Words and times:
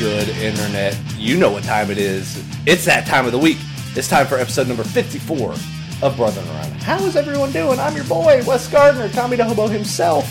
Good, 0.00 0.30
Internet? 0.30 0.98
You 1.18 1.36
know 1.36 1.50
what 1.50 1.62
time 1.62 1.90
it 1.90 1.98
is. 1.98 2.42
It's 2.66 2.86
that 2.86 3.06
time 3.06 3.26
of 3.26 3.32
the 3.32 3.38
week. 3.38 3.58
It's 3.94 4.08
time 4.08 4.26
for 4.26 4.36
episode 4.36 4.66
number 4.66 4.82
54 4.82 5.52
of 6.00 6.16
Brother 6.16 6.40
Around. 6.40 6.72
How 6.82 6.96
is 7.04 7.16
everyone 7.16 7.52
doing? 7.52 7.78
I'm 7.78 7.94
your 7.94 8.06
boy, 8.06 8.42
Wes 8.46 8.66
Gardner, 8.68 9.10
Tommy 9.10 9.36
the 9.36 9.44
Hobo 9.44 9.66
himself, 9.68 10.26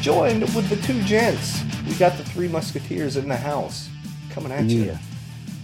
joined 0.00 0.40
with 0.54 0.70
the 0.70 0.76
two 0.76 1.02
gents. 1.02 1.62
We 1.86 1.96
got 1.96 2.16
the 2.16 2.24
three 2.24 2.48
musketeers 2.48 3.18
in 3.18 3.28
the 3.28 3.36
house 3.36 3.90
coming 4.30 4.52
at 4.52 4.64
you. 4.64 4.96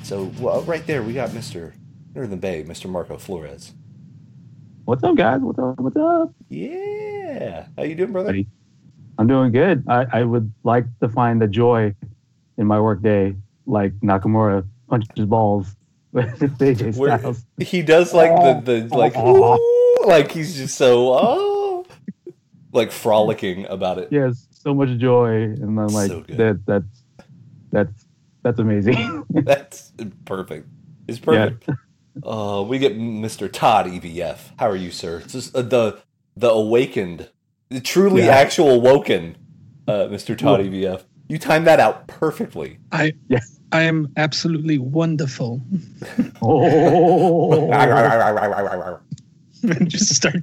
So, 0.03 0.31
well, 0.39 0.61
right 0.65 0.87
there, 0.87 1.03
we 1.03 1.15
got 1.15 1.31
Mr. 1.31 1.73
Northern 2.15 2.39
Bay, 2.39 2.63
Mr. 2.63 2.91
Marco 2.91 3.17
Flores. 3.17 3.73
What's 4.85 5.03
up, 5.03 5.17
guys? 5.17 5.41
What's 5.41 5.59
up? 5.59 5.81
What's 5.81 5.97
up? 5.97 6.31
Yeah. 6.51 7.69
How 7.79 7.85
you 7.85 7.95
doing, 7.95 8.13
brother? 8.13 8.37
I'm 9.17 9.27
doing 9.27 9.51
good. 9.51 9.83
I, 9.89 10.05
I 10.13 10.25
would 10.25 10.53
like 10.63 10.85
to 11.01 11.09
find 11.09 11.41
the 11.41 11.49
joy 11.49 11.95
in 12.59 12.67
my 12.67 12.81
workday, 12.81 13.35
like 13.67 13.93
Nakamura 14.01 14.67
punches 14.89 15.27
balls 15.27 15.77
with 16.13 16.39
AJ 16.59 16.97
Where- 16.99 17.19
Styles. 17.19 17.45
he 17.59 17.83
does 17.83 18.15
like 18.15 18.65
the, 18.65 18.81
the 18.89 18.97
like 18.97 19.17
ooh, 19.17 19.59
like 20.07 20.31
he's 20.33 20.57
just 20.57 20.77
so 20.77 21.13
oh 21.15 21.87
like 22.73 22.91
frolicking 22.93 23.67
about 23.67 23.99
it. 23.99 24.09
Yes, 24.11 24.47
so 24.51 24.75
much 24.75 24.97
joy, 24.99 25.31
and 25.45 25.79
I'm 25.81 25.87
like, 25.89 26.09
So 26.11 26.21
good. 26.21 26.37
that 26.39 26.67
that's 26.67 27.03
that's 27.71 28.07
that's 28.43 28.59
amazing. 28.61 29.25
That's 29.31 29.93
perfect. 30.25 30.69
It's 31.09 31.19
perfect. 31.19 31.69
Uh, 32.23 32.65
we 32.67 32.79
get 32.79 32.97
Mr. 32.97 33.51
Todd 33.51 33.87
EVF. 33.87 34.39
How 34.57 34.69
are 34.71 34.77
you, 34.77 34.91
sir? 34.93 35.19
It's 35.25 35.33
just, 35.33 35.57
uh, 35.57 35.63
the 35.63 35.99
the 36.37 36.49
awakened, 36.51 37.29
the 37.71 37.81
truly 37.81 38.23
Yeah. 38.27 38.37
actual 38.37 38.81
woken, 38.81 39.37
uh, 39.89 40.07
Mr. 40.11 40.39
Todd 40.39 40.61
EVF. 40.61 41.03
You 41.29 41.39
timed 41.39 41.67
that 41.67 41.81
out 41.81 42.07
perfectly. 42.07 42.79
I 42.93 43.15
Yes. 43.29 43.56
I 43.73 43.83
am 43.83 44.13
absolutely 44.17 44.79
wonderful. 44.79 45.61
oh, 46.43 47.71
Just 49.87 50.15
start. 50.15 50.43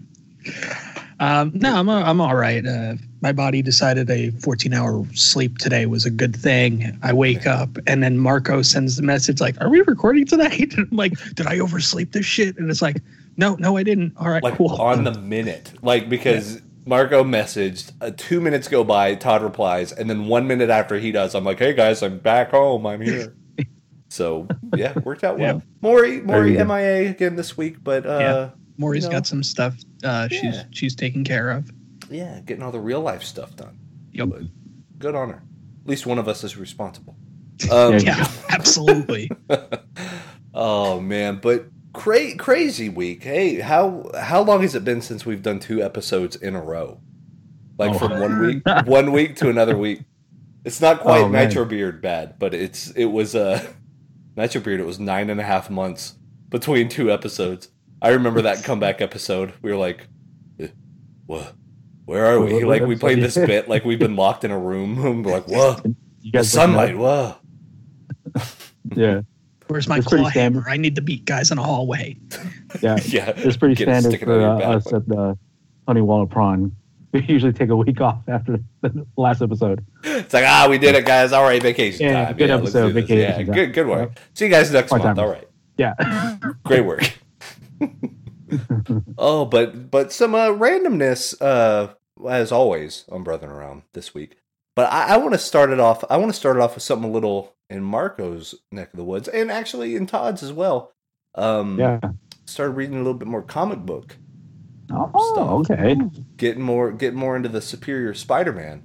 Um, 1.20 1.52
no, 1.54 1.76
I'm 1.76 1.90
I'm 1.90 2.20
all 2.20 2.36
right. 2.36 2.66
Uh, 2.66 2.96
my 3.22 3.32
body 3.32 3.62
decided 3.62 4.10
a 4.10 4.32
14 4.32 4.74
hour 4.74 5.06
sleep 5.14 5.58
today 5.58 5.86
was 5.86 6.06
a 6.06 6.10
good 6.10 6.36
thing. 6.36 6.98
I 7.02 7.14
wake 7.14 7.48
up 7.48 7.78
and 7.88 8.04
then 8.04 8.18
Marco 8.18 8.62
sends 8.62 8.98
the 8.98 9.04
message 9.04 9.40
like, 9.40 9.60
"Are 9.62 9.70
we 9.70 9.82
recording 9.82 10.26
tonight?" 10.26 10.74
And 10.78 10.88
I'm 10.92 10.98
like, 10.98 11.14
"Did 11.36 11.48
I 11.48 11.60
oversleep 11.60 12.12
this 12.12 12.26
shit?" 12.26 12.58
And 12.58 12.70
it's 12.70 12.82
like, 12.82 12.98
"No, 13.38 13.56
no, 13.56 13.78
I 13.78 13.84
didn't." 13.84 14.14
All 14.18 14.28
right, 14.28 14.44
like 14.44 14.58
cool. 14.58 14.72
on 14.82 15.06
the 15.06 15.18
minute, 15.18 15.72
like 15.82 16.10
because 16.10 16.62
Marco 16.86 17.24
messaged, 17.24 17.92
uh, 18.02 18.12
two 18.16 18.42
minutes 18.42 18.68
go 18.68 18.84
by, 18.84 19.16
Todd 19.16 19.42
replies, 19.44 19.92
and 19.92 20.10
then 20.10 20.28
one 20.28 20.48
minute 20.48 20.70
after 20.70 21.00
he 21.00 21.12
does, 21.12 21.34
I'm 21.36 21.44
like, 21.44 21.60
"Hey 21.60 21.74
guys, 21.74 22.02
I'm 22.04 22.18
back 22.20 22.52
home. 22.52 22.86
I'm 22.86 23.02
here." 23.02 23.36
so 24.10 24.48
yeah, 24.76 24.98
worked 25.00 25.24
out 25.24 25.38
well. 25.40 25.56
Yeah. 25.58 25.62
Maury, 25.82 26.22
Maury, 26.22 26.52
MIA 26.64 27.10
again 27.10 27.36
this 27.36 27.56
week, 27.58 27.84
but 27.84 28.06
uh, 28.06 28.20
Yeah. 28.20 28.50
Maury's 28.78 29.04
you 29.04 29.10
know. 29.10 29.18
got 29.18 29.28
some 29.28 29.44
stuff 29.44 29.76
uh, 30.04 30.28
she's 30.28 30.44
Yeah. 30.44 30.64
she's 30.72 30.96
taking 30.96 31.24
care 31.24 31.52
of. 31.52 31.72
yeah, 32.10 32.40
getting 32.46 32.64
all 32.64 32.72
the 32.72 32.80
real 32.80 33.02
life 33.02 33.24
stuff 33.24 33.56
done. 33.56 33.78
Yep. 34.12 34.30
But 34.30 34.42
good 35.00 35.16
on 35.16 35.30
her. 35.30 35.44
At 35.84 35.90
least 35.90 36.06
one 36.06 36.18
of 36.20 36.28
us 36.28 36.44
is 36.44 36.58
responsible. 36.58 37.16
Um. 37.72 37.98
Yeah, 38.00 38.28
absolutely. 38.50 39.30
oh 40.54 41.00
man, 41.00 41.40
but 41.42 41.68
cra- 41.94 42.36
crazy 42.38 42.90
week. 42.90 43.24
Hey, 43.24 43.60
how 43.60 44.10
how 44.20 44.42
long 44.42 44.62
has 44.62 44.76
it 44.76 44.84
been 44.84 45.02
since 45.02 45.26
we've 45.26 45.42
done 45.42 45.60
two 45.60 45.82
episodes 45.82 46.36
in 46.36 46.56
a 46.56 46.62
row? 46.62 47.00
Like 47.78 47.92
Oh. 47.96 48.00
from 48.00 48.20
one 48.20 48.40
week, 48.40 48.64
one 48.86 49.12
week 49.12 49.36
to 49.38 49.50
another 49.50 49.78
week. 49.78 50.02
It's 50.66 50.80
not 50.80 51.02
quite 51.02 51.22
Oh, 51.22 51.28
man. 51.30 51.48
Nitro 51.48 51.66
Beard 51.66 52.02
bad, 52.02 52.40
but 52.40 52.54
it's 52.54 52.92
it 52.92 53.06
was 53.06 53.36
uh 53.36 53.62
Nitro 54.38 54.62
Beard. 54.62 54.80
It 54.80 54.86
was 54.86 55.00
nine 55.00 55.30
and 55.30 55.40
a 55.40 55.44
half 55.44 55.70
months 55.70 56.16
between 56.50 56.90
two 56.90 57.12
episodes. 57.12 57.70
I 58.02 58.10
remember 58.10 58.42
that 58.44 58.64
comeback 58.64 59.02
episode. 59.02 59.54
We 59.62 59.72
were 59.72 59.78
like, 59.78 60.08
eh, 60.60 60.68
"What? 61.26 61.54
Where 62.06 62.26
are 62.26 62.40
we?" 62.40 62.64
Like 62.64 62.84
we 62.84 62.96
played 62.96 63.22
this 63.22 63.36
bit 63.36 63.68
like 63.70 63.86
we've 63.86 64.00
been 64.00 64.16
locked 64.16 64.44
in 64.44 64.52
a 64.52 64.60
room. 64.60 65.24
We're 65.24 65.32
like, 65.32 65.48
"What? 65.48 65.86
you 66.22 66.32
guys 66.32 66.52
sunlight? 66.52 66.98
Whoa!" 66.98 67.36
Yeah, 68.96 69.22
Where's 69.74 69.88
my 69.88 69.98
It's 69.98 70.06
claw 70.06 70.30
hammer? 70.30 70.64
I 70.70 70.78
need 70.78 70.94
to 70.98 71.02
beat 71.02 71.26
guys 71.26 71.50
in 71.50 71.58
a 71.58 71.64
hallway. 71.64 72.16
yeah. 72.84 72.98
Yeah, 73.06 73.34
It's 73.36 73.58
pretty 73.58 73.74
Get 73.74 73.86
standard 73.86 74.10
sticking 74.10 74.28
for 74.28 74.40
uh, 74.40 74.54
of 74.54 74.60
your 74.60 74.60
back. 74.60 74.86
us 74.86 74.94
at 74.94 75.08
the 75.08 75.36
Honey 75.88 76.02
Walnut 76.02 76.30
Prawn. 76.30 76.76
We 77.12 77.22
usually 77.28 77.54
take 77.54 77.70
a 77.70 77.76
week 77.76 78.00
off 78.02 78.20
after 78.28 78.60
the 78.82 79.06
last 79.18 79.42
episode. 79.42 79.84
It's 80.04 80.32
like, 80.34 80.46
ah, 80.48 80.68
we 80.70 80.78
did 80.78 80.94
it, 80.94 81.06
guys. 81.08 81.32
All 81.32 81.42
right, 81.44 81.62
vacation 81.62 82.06
Yeah, 82.08 82.26
time. 82.26 82.38
good 82.38 82.50
let's 82.52 82.62
episode, 82.62 82.94
vacation 82.94 83.18
Yeah, 83.18 83.34
time. 83.38 83.46
good, 83.52 83.74
good 83.74 83.88
work. 83.88 84.12
See 84.36 84.46
you 84.46 84.52
guys 84.52 84.72
next 84.72 84.92
month. 84.92 85.04
Part-timers. 85.04 85.20
All 85.28 85.32
right, 85.34 85.48
Yeah. 85.78 86.38
great 86.64 86.82
work. 86.86 87.12
oh, 89.18 89.46
but 89.46 89.90
but 89.92 90.12
some 90.12 90.36
uh, 90.36 90.50
randomness, 90.50 91.36
uh, 91.42 91.94
as 92.30 92.52
always, 92.52 93.06
on 93.12 93.24
Brother 93.24 93.50
Around 93.50 93.84
this 93.94 94.14
week. 94.14 94.38
But 94.76 94.92
I, 94.92 95.14
I 95.14 95.18
want 95.18 95.34
to 95.34 95.38
start 95.40 95.70
it 95.70 95.80
off. 95.80 96.04
I 96.10 96.18
want 96.18 96.32
to 96.32 96.38
start 96.38 96.58
it 96.58 96.62
off 96.62 96.76
with 96.76 96.84
something 96.84 97.10
a 97.10 97.14
little 97.14 97.56
in 97.70 97.84
Marco's 97.84 98.56
neck 98.72 98.92
of 98.94 98.98
the 98.98 99.04
woods, 99.04 99.28
and 99.28 99.52
actually 99.52 99.96
in 99.96 100.08
Todd's 100.08 100.44
as 100.44 100.52
well. 100.52 100.92
Um, 101.36 101.80
yeah. 101.80 102.00
started 102.46 102.74
reading 102.74 102.96
a 102.96 103.00
little 103.00 103.14
bit 103.14 103.28
more 103.28 103.42
comic 103.42 103.80
book, 103.80 104.18
Oh, 104.92 105.64
okay. 105.70 105.96
getting 106.38 106.62
more 106.62 106.92
getting 106.92 107.18
more 107.20 107.36
into 107.36 107.50
the 107.50 107.62
Superior 107.62 108.14
Spider-Man. 108.14 108.84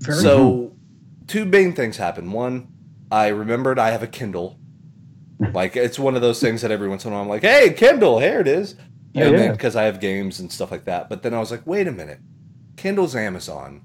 Very 0.00 0.18
So, 0.22 0.76
two 1.26 1.44
main 1.44 1.72
things 1.72 1.96
happened. 1.96 2.32
One, 2.32 2.68
I 3.10 3.28
remembered 3.28 3.78
I 3.78 3.90
have 3.90 4.02
a 4.02 4.06
Kindle. 4.06 4.58
Like 5.52 5.76
it's 5.76 5.98
one 5.98 6.14
of 6.16 6.20
those 6.22 6.40
things 6.40 6.62
that 6.62 6.70
every 6.70 6.88
once 6.88 7.04
in 7.04 7.10
a 7.10 7.14
while 7.14 7.22
I'm 7.22 7.28
like, 7.28 7.42
"Hey, 7.42 7.72
Kindle, 7.72 8.18
here 8.18 8.40
it 8.40 8.48
is," 8.48 8.74
Yeah, 9.12 9.26
and 9.26 9.38
then 9.38 9.44
yeah. 9.46 9.52
because 9.52 9.76
I 9.76 9.84
have 9.84 10.00
games 10.00 10.38
and 10.40 10.50
stuff 10.52 10.70
like 10.70 10.84
that. 10.84 11.08
But 11.08 11.22
then 11.22 11.32
I 11.34 11.38
was 11.38 11.50
like, 11.50 11.66
"Wait 11.66 11.86
a 11.88 11.92
minute, 11.92 12.18
Kindle's 12.76 13.14
Amazon. 13.16 13.82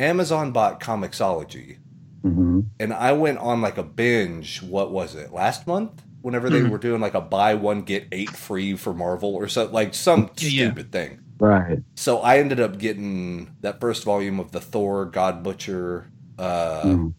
Amazon 0.00 0.52
bought 0.52 0.80
Comixology, 0.80 1.78
hmm 2.24 2.62
and 2.80 2.94
I 2.94 3.12
went 3.12 3.38
on 3.38 3.62
like 3.62 3.78
a 3.78 3.84
binge. 3.84 4.62
What 4.62 4.92
was 4.92 5.14
it 5.16 5.32
last 5.32 5.66
month? 5.68 6.04
Whenever 6.22 6.50
they 6.50 6.62
Mhm. 6.62 6.70
were 6.70 6.78
doing 6.78 7.00
like 7.02 7.14
a 7.14 7.22
buy 7.22 7.54
one 7.54 7.82
get 7.82 8.08
eight 8.12 8.36
free 8.36 8.76
for 8.76 8.94
Marvel 8.94 9.34
or 9.36 9.48
so, 9.48 9.66
like 9.66 9.94
some 9.94 10.30
Yeah, 10.38 10.48
yeah. 10.50 10.64
stupid 10.68 10.92
thing. 10.92 11.20
Right. 11.40 11.80
So 11.96 12.20
I 12.20 12.38
ended 12.38 12.60
up 12.60 12.78
getting 12.78 13.50
that 13.62 13.80
first 13.80 14.04
volume 14.04 14.40
of 14.40 14.52
the 14.52 14.60
Thor 14.60 15.06
God 15.06 15.42
Butcher. 15.44 16.12
Uh, 16.38 16.96
Mhm. 16.96 17.14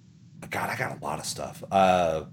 God, 0.50 0.70
I 0.72 0.78
got 0.78 0.98
a 1.02 1.06
lot 1.06 1.20
of 1.20 1.26
stuff. 1.26 1.64
Uh, 1.72 2.26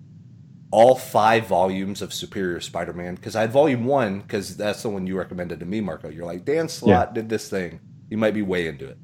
all 0.73 0.97
five 0.97 1.47
volumes 1.47 2.03
of 2.03 2.13
Superior 2.15 2.61
Spider-Man 2.61 3.15
because 3.17 3.37
I 3.37 3.43
had 3.43 3.53
volume 3.53 3.87
one 3.87 4.21
because 4.21 4.57
that's 4.57 4.83
the 4.83 4.91
one 4.91 5.07
you 5.07 5.17
recommended 5.19 5.61
to 5.61 5.67
me, 5.67 5.81
Marco. 5.81 6.11
You're 6.11 6.27
like 6.27 6.45
Dan 6.45 6.69
Slott 6.69 7.15
did 7.15 7.29
this 7.31 7.49
thing. 7.51 7.81
You 8.11 8.19
might 8.19 8.35
be 8.35 8.43
way 8.43 8.67
into 8.69 8.89
it, 8.89 8.99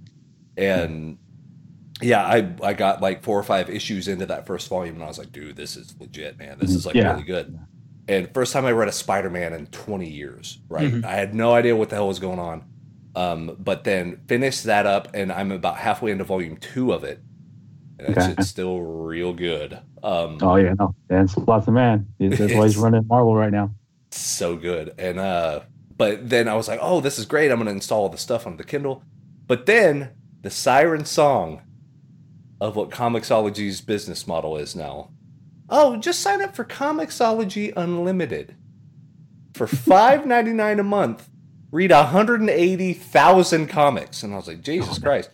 and 0.57 1.19
yeah, 2.03 2.25
I 2.25 2.55
I 2.63 2.75
got 2.75 3.01
like 3.01 3.23
four 3.23 3.39
or 3.39 3.43
five 3.43 3.71
issues 3.71 4.09
into 4.09 4.27
that 4.27 4.47
first 4.47 4.69
volume, 4.69 4.97
and 4.97 5.05
I 5.05 5.09
was 5.09 5.19
like, 5.19 5.33
dude, 5.33 5.57
this 5.57 5.77
is 5.77 5.95
legit, 6.01 6.39
man. 6.39 6.59
This 6.59 6.71
is 6.75 6.85
like 6.87 6.95
Yeah. 6.97 7.13
really 7.13 7.25
good. 7.25 7.59
And 8.07 8.29
first 8.35 8.53
time 8.53 8.67
I 8.67 8.73
read 8.73 8.89
a 8.89 8.93
Spider-Man 8.93 9.55
in 9.55 9.67
20 9.69 10.11
years, 10.11 10.61
right? 10.69 10.93
Mhm. 10.93 11.05
I 11.05 11.15
had 11.15 11.35
no 11.35 11.55
idea 11.55 11.75
what 11.75 11.89
the 11.89 11.97
hell 11.97 12.09
was 12.09 12.19
going 12.19 12.39
on. 12.39 12.65
Um, 13.15 13.57
but 13.59 13.85
then 13.85 14.21
finished 14.29 14.65
that 14.65 14.87
up, 14.87 15.09
and 15.15 15.33
I'm 15.33 15.53
about 15.53 15.77
halfway 15.77 16.11
into 16.11 16.25
volume 16.25 16.57
two 16.59 16.93
of 16.93 17.05
it. 17.05 17.23
And 17.99 18.09
Okay. 18.09 18.27
shit's 18.31 18.49
still 18.49 18.81
real 18.83 19.33
good. 19.33 19.79
Um, 20.03 20.39
Oh 20.43 20.57
yeah, 20.57 20.75
no. 20.79 20.95
Dan 21.09 21.29
Slott's 21.29 21.69
a 21.69 21.73
man. 21.73 22.09
That's 22.19 22.53
why 22.53 22.67
he's 22.67 22.77
running 22.77 23.07
Marvel 23.07 23.35
right 23.35 23.53
now. 23.53 23.71
so 24.11 24.57
good. 24.57 24.93
And 24.99 25.19
uh, 25.19 25.61
but 25.97 26.29
then 26.29 26.47
I 26.49 26.55
was 26.55 26.69
like, 26.69 26.81
oh, 26.83 27.01
this 27.01 27.19
is 27.19 27.25
great. 27.27 27.51
I'm 27.51 27.59
gonna 27.59 27.71
install 27.71 28.03
all 28.03 28.09
the 28.09 28.19
stuff 28.19 28.47
on 28.47 28.57
the 28.59 28.65
Kindle. 28.65 29.03
But 29.49 29.67
then 29.67 30.11
the 30.43 30.51
siren 30.51 31.05
song 31.05 31.63
of 32.65 32.77
what 32.77 32.89
Comixology's 32.89 33.83
business 33.83 34.27
model 34.27 34.57
is 34.57 34.75
now. 34.75 35.11
Oh, 35.69 35.97
just 35.97 36.21
sign 36.21 36.41
up 36.41 36.57
for 36.57 36.65
Comixology 36.65 37.73
Unlimited. 37.77 38.57
For 39.53 39.67
five 39.67 40.25
ninety 40.27 40.53
nine 40.53 40.81
a 40.81 40.83
month, 40.83 41.29
read 41.71 41.91
180,000 41.93 43.67
comics. 43.69 44.23
And 44.23 44.33
I 44.33 44.37
was 44.37 44.49
like, 44.49 44.63
Jesus 44.63 44.99
Christ. 44.99 45.31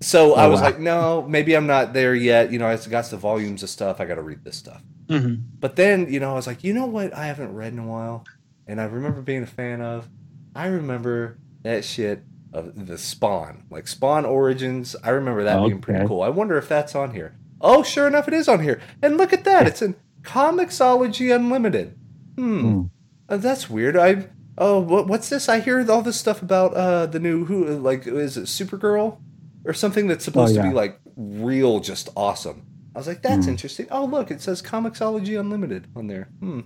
So 0.00 0.34
I 0.34 0.44
Oh, 0.46 0.50
was 0.50 0.60
wow. 0.60 0.66
like, 0.66 0.78
no, 0.78 1.26
maybe 1.28 1.54
I'm 1.56 1.66
not 1.66 1.92
there 1.92 2.14
yet. 2.14 2.52
You 2.52 2.58
know, 2.60 2.68
I 2.68 2.76
got 2.76 3.06
the 3.06 3.16
volumes 3.16 3.62
of 3.64 3.70
stuff. 3.70 4.00
I 4.00 4.04
got 4.04 4.14
to 4.14 4.22
read 4.22 4.44
this 4.44 4.56
stuff. 4.56 4.82
Mhm. 5.08 5.42
But 5.58 5.74
then, 5.76 6.12
you 6.12 6.20
know, 6.20 6.30
I 6.30 6.34
was 6.34 6.46
like, 6.46 6.62
you 6.62 6.72
know 6.72 6.86
what 6.86 7.12
I 7.14 7.26
haven't 7.26 7.52
read 7.54 7.72
in 7.72 7.80
a 7.80 7.86
while? 7.86 8.24
And 8.66 8.80
I 8.80 8.84
remember 8.84 9.22
being 9.22 9.42
a 9.42 9.46
fan 9.46 9.80
of? 9.80 10.08
I 10.54 10.66
remember 10.68 11.38
that 11.62 11.84
shit 11.84 12.22
of 12.52 12.86
the 12.86 12.96
Spawn. 12.98 13.64
Like 13.70 13.86
Spawn 13.88 14.24
Origins. 14.24 14.96
I 15.04 15.10
remember 15.10 15.44
that 15.44 15.60
being 15.64 15.80
pretty 15.80 16.06
cool. 16.06 16.22
I 16.22 16.28
wonder 16.28 16.56
if 16.58 16.68
that's 16.68 16.94
on 16.94 17.12
here. 17.14 17.36
Oh, 17.60 17.82
sure 17.82 18.06
enough, 18.06 18.28
it 18.28 18.34
is 18.34 18.48
on 18.48 18.62
here. 18.62 18.80
And 19.02 19.16
look 19.16 19.32
at 19.32 19.44
that. 19.44 19.66
It's 19.66 19.82
in 19.82 19.96
Comixology 20.22 21.34
Unlimited. 21.34 21.98
Hmm. 22.36 22.60
Hmm. 22.60 22.82
Uh, 23.28 23.36
that's 23.36 23.68
weird. 23.68 23.96
I 23.96 24.28
oh, 24.56 24.80
what, 24.80 25.06
what's 25.06 25.28
this? 25.28 25.48
I 25.48 25.60
hear 25.60 25.84
all 25.90 26.02
this 26.02 26.18
stuff 26.18 26.40
about 26.42 26.74
uh 26.74 27.06
the 27.06 27.18
new 27.20 27.44
who 27.44 27.64
like 27.78 28.06
is 28.06 28.36
it 28.36 28.44
Supergirl 28.44 29.18
or 29.64 29.72
something 29.74 30.06
that's 30.06 30.24
supposed 30.24 30.56
Oh, 30.56 30.62
to 30.62 30.68
be 30.68 30.74
like 30.74 30.98
real, 31.16 31.80
just 31.80 32.08
awesome. 32.16 32.64
I 32.94 32.98
was 32.98 33.06
like, 33.06 33.22
that's 33.22 33.44
Hmm. 33.46 33.50
interesting. 33.52 33.86
Oh, 33.90 34.04
look, 34.06 34.30
it 34.30 34.40
says 34.40 34.62
Comixology 34.62 35.38
Unlimited 35.38 35.86
on 35.94 36.06
there. 36.06 36.28
Hmm. 36.40 36.60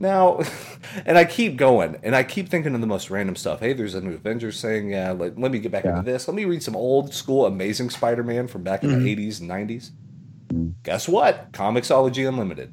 Now, 0.00 0.40
and 1.06 1.18
I 1.18 1.24
keep 1.26 1.56
going, 1.56 1.98
and 2.02 2.16
I 2.16 2.22
keep 2.24 2.48
thinking 2.48 2.74
of 2.74 2.80
the 2.80 2.86
most 2.86 3.10
random 3.10 3.36
stuff. 3.36 3.60
Hey, 3.60 3.74
there's 3.74 3.94
a 3.94 4.00
new 4.00 4.14
Avengers 4.14 4.60
thing. 4.60 4.90
Yeah, 4.90 5.12
like, 5.12 5.34
let 5.36 5.52
me 5.52 5.58
get 5.58 5.70
back 5.70 5.84
Yeah. 5.84 5.98
into 5.98 6.10
this. 6.10 6.26
Let 6.26 6.34
me 6.34 6.46
read 6.46 6.62
some 6.62 6.74
old 6.74 7.12
school 7.14 7.44
Amazing 7.46 7.90
Spider-Man 7.90 8.46
from 8.48 8.62
back 8.62 8.82
in 8.82 8.90
Mhm. 8.90 9.02
the 9.04 9.10
80s 9.10 9.40
and 9.40 9.48
90s. 9.48 9.92
Mhm. 10.48 10.72
Guess 10.82 11.08
what? 11.08 11.52
Comixology 11.52 12.26
Unlimited. 12.26 12.72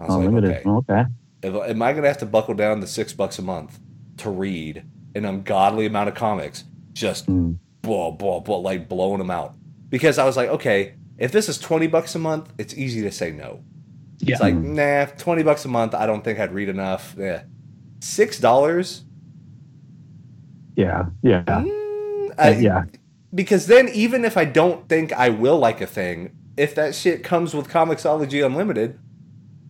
I 0.00 0.06
was 0.06 0.14
Unlimited. 0.14 0.50
like, 0.50 0.66
okay, 0.66 0.92
okay. 0.94 1.10
if, 1.42 1.54
am 1.54 1.82
I 1.82 1.92
going 1.92 2.02
to 2.04 2.08
have 2.08 2.18
to 2.18 2.26
buckle 2.26 2.54
down 2.54 2.80
the 2.80 2.86
six 2.86 3.12
bucks 3.12 3.38
a 3.38 3.42
month 3.42 3.78
to 4.18 4.30
read 4.30 4.84
an 5.14 5.24
ungodly 5.24 5.86
amount 5.86 6.08
of 6.08 6.14
comics? 6.14 6.64
Just 6.92 7.26
Mm. 7.28 7.56
blah 7.82 8.10
blah 8.12 8.38
blah, 8.40 8.56
like 8.58 8.88
blowing 8.88 9.18
them 9.18 9.30
out. 9.30 9.54
Because 9.90 10.18
I 10.18 10.24
was 10.24 10.36
like, 10.36 10.48
okay, 10.50 10.92
if 11.18 11.32
this 11.32 11.48
is 11.48 11.58
twenty 11.58 11.86
bucks 11.88 12.14
a 12.14 12.18
month, 12.18 12.52
it's 12.58 12.74
easy 12.76 13.02
to 13.02 13.10
say 13.10 13.30
no. 13.32 13.60
Yeah. 14.20 14.34
It's 14.34 14.40
like, 14.42 14.54
Mhm. 14.54 14.74
nah, 14.74 15.04
twenty 15.16 15.42
bucks 15.42 15.64
a 15.64 15.68
month. 15.68 15.94
I 15.94 16.06
don't 16.06 16.22
think 16.22 16.38
I'd 16.38 16.52
read 16.52 16.68
enough. 16.68 17.14
Yeah, 17.18 17.42
six 18.00 18.38
dollars. 18.38 19.04
Yeah. 20.76 21.06
Yeah. 21.22 21.42
Mm, 21.44 22.30
Uh, 22.38 22.54
yeah. 22.58 22.84
Because 23.34 23.66
then, 23.66 23.88
even 23.90 24.24
if 24.24 24.36
I 24.36 24.44
don't 24.44 24.88
think 24.88 25.12
I 25.12 25.28
will 25.28 25.58
like 25.58 25.80
a 25.80 25.86
thing, 25.86 26.30
if 26.56 26.74
that 26.74 26.94
shit 26.94 27.22
comes 27.22 27.54
with 27.54 27.68
Comixology 27.68 28.44
Unlimited, 28.44 28.98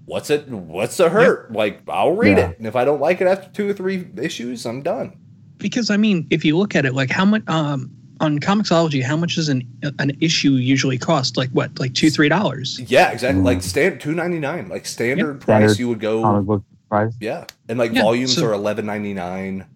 what's 0.06 0.31
it? 0.31 0.49
What's 0.49 0.96
the 0.96 1.08
hurt? 1.11 1.53
Like, 1.53 1.81
I'll 1.88 2.14
read 2.17 2.38
Yeah. 2.38 2.50
it, 2.50 2.58
and 2.58 2.67
if 2.67 2.76
I 2.76 2.85
don't 2.85 3.00
like 3.00 3.20
it 3.20 3.26
after 3.26 3.50
two 3.50 3.69
or 3.69 3.73
three 3.73 4.06
issues, 4.20 4.64
I'm 4.67 4.82
done. 4.82 5.14
because 5.58 5.91
I 5.91 5.99
mean, 5.99 6.26
if 6.31 6.43
you 6.43 6.56
look 6.56 6.75
at 6.75 6.87
it, 6.87 6.94
like 6.94 7.11
how 7.11 7.25
much 7.26 7.43
um, 7.46 7.91
on 8.20 8.38
Comixology, 8.38 9.02
how 9.02 9.17
much 9.17 9.34
does 9.37 9.49
an 9.49 9.67
an 9.99 10.17
issue 10.20 10.52
usually 10.52 10.99
cost? 10.99 11.37
Like 11.37 11.50
what, 11.50 11.78
like 11.81 11.94
two, 11.94 12.11
three 12.11 12.28
dollars? 12.28 12.78
Yeah, 12.90 13.11
exactly. 13.11 13.40
Mm. 13.43 13.44
Like 13.46 13.62
stand 13.62 14.00
two 14.00 14.12
ninety 14.14 14.38
nine, 14.38 14.69
like 14.69 14.87
standard 14.87 15.34
Yep. 15.37 15.40
price. 15.40 15.56
Standard 15.61 15.78
You 15.78 15.88
would 15.88 16.00
go 16.00 16.22
Comic 16.22 16.46
book 16.46 16.62
price. 16.88 17.14
Yeah, 17.20 17.46
and 17.69 17.78
like 17.78 17.93
Yeah, 17.93 18.02
volumes 18.02 18.37
so- 18.37 18.46
are 18.46 18.52
eleven 18.52 18.87
ninety 18.87 19.14
nine 19.14 19.67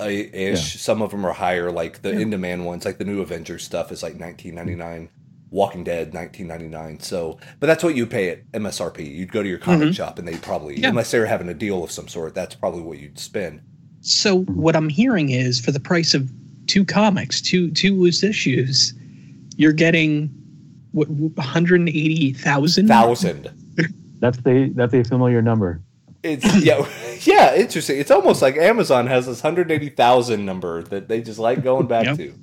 ish. 0.00 0.80
Some 0.80 1.02
of 1.02 1.10
them 1.10 1.24
are 1.24 1.32
higher. 1.32 1.70
Like 1.70 2.02
the 2.02 2.12
Yeah. 2.12 2.20
in 2.20 2.30
demand 2.30 2.64
ones, 2.66 2.84
like 2.84 2.98
the 2.98 3.04
new 3.04 3.20
Avengers 3.20 3.62
stuff, 3.64 3.92
is 3.92 4.02
like 4.02 4.18
nineteen 4.18 4.54
ninety 4.54 4.74
nine. 4.74 5.08
Walking 5.50 5.84
Dead 5.84 6.14
nineteen 6.14 6.46
ninety 6.48 6.68
nine. 6.68 6.98
So, 7.00 7.38
but 7.60 7.66
that's 7.66 7.84
what 7.84 7.94
you 7.94 8.06
pay 8.06 8.30
at 8.30 8.50
MSRP. 8.52 9.00
You'd 9.14 9.32
go 9.32 9.42
to 9.42 9.48
your 9.48 9.58
comic 9.58 9.90
Mhm. 9.90 9.94
shop, 9.94 10.18
and 10.18 10.26
they 10.26 10.36
probably, 10.36 10.80
Yeah. 10.80 10.88
unless 10.88 11.10
they 11.10 11.18
were 11.18 11.26
having 11.26 11.48
a 11.50 11.54
deal 11.54 11.84
of 11.84 11.90
some 11.90 12.08
sort, 12.08 12.34
that's 12.34 12.54
probably 12.54 12.80
what 12.80 12.98
you'd 12.98 13.18
spend. 13.18 13.60
So 14.00 14.40
what 14.44 14.74
I'm 14.74 14.88
hearing 14.88 15.28
is 15.28 15.60
for 15.60 15.70
the 15.70 15.78
price 15.78 16.14
of 16.14 16.30
two 16.66 16.84
comics, 16.84 17.40
two 17.40 17.70
two 17.70 17.94
loose 18.00 18.22
issues, 18.22 18.94
you're 19.56 19.72
getting 19.72 20.28
what 20.92 21.08
180,000 21.08 22.86
Thousand. 22.88 23.50
That's 24.20 24.38
the 24.38 24.70
that's 24.74 24.94
a 24.94 25.02
familiar 25.04 25.42
number. 25.42 25.80
It's 26.22 26.44
yeah, 26.64 26.86
yeah. 27.22 27.56
Interesting. 27.56 27.98
It's 27.98 28.10
almost 28.12 28.40
like 28.42 28.56
Amazon 28.56 29.08
has 29.08 29.26
this 29.26 29.40
hundred 29.40 29.72
eighty 29.72 29.88
thousand 29.88 30.44
number 30.46 30.82
that 30.84 31.08
they 31.08 31.20
just 31.22 31.38
like 31.40 31.62
going 31.64 31.86
back 31.88 32.04
Yep. 32.06 32.16
to. 32.18 32.34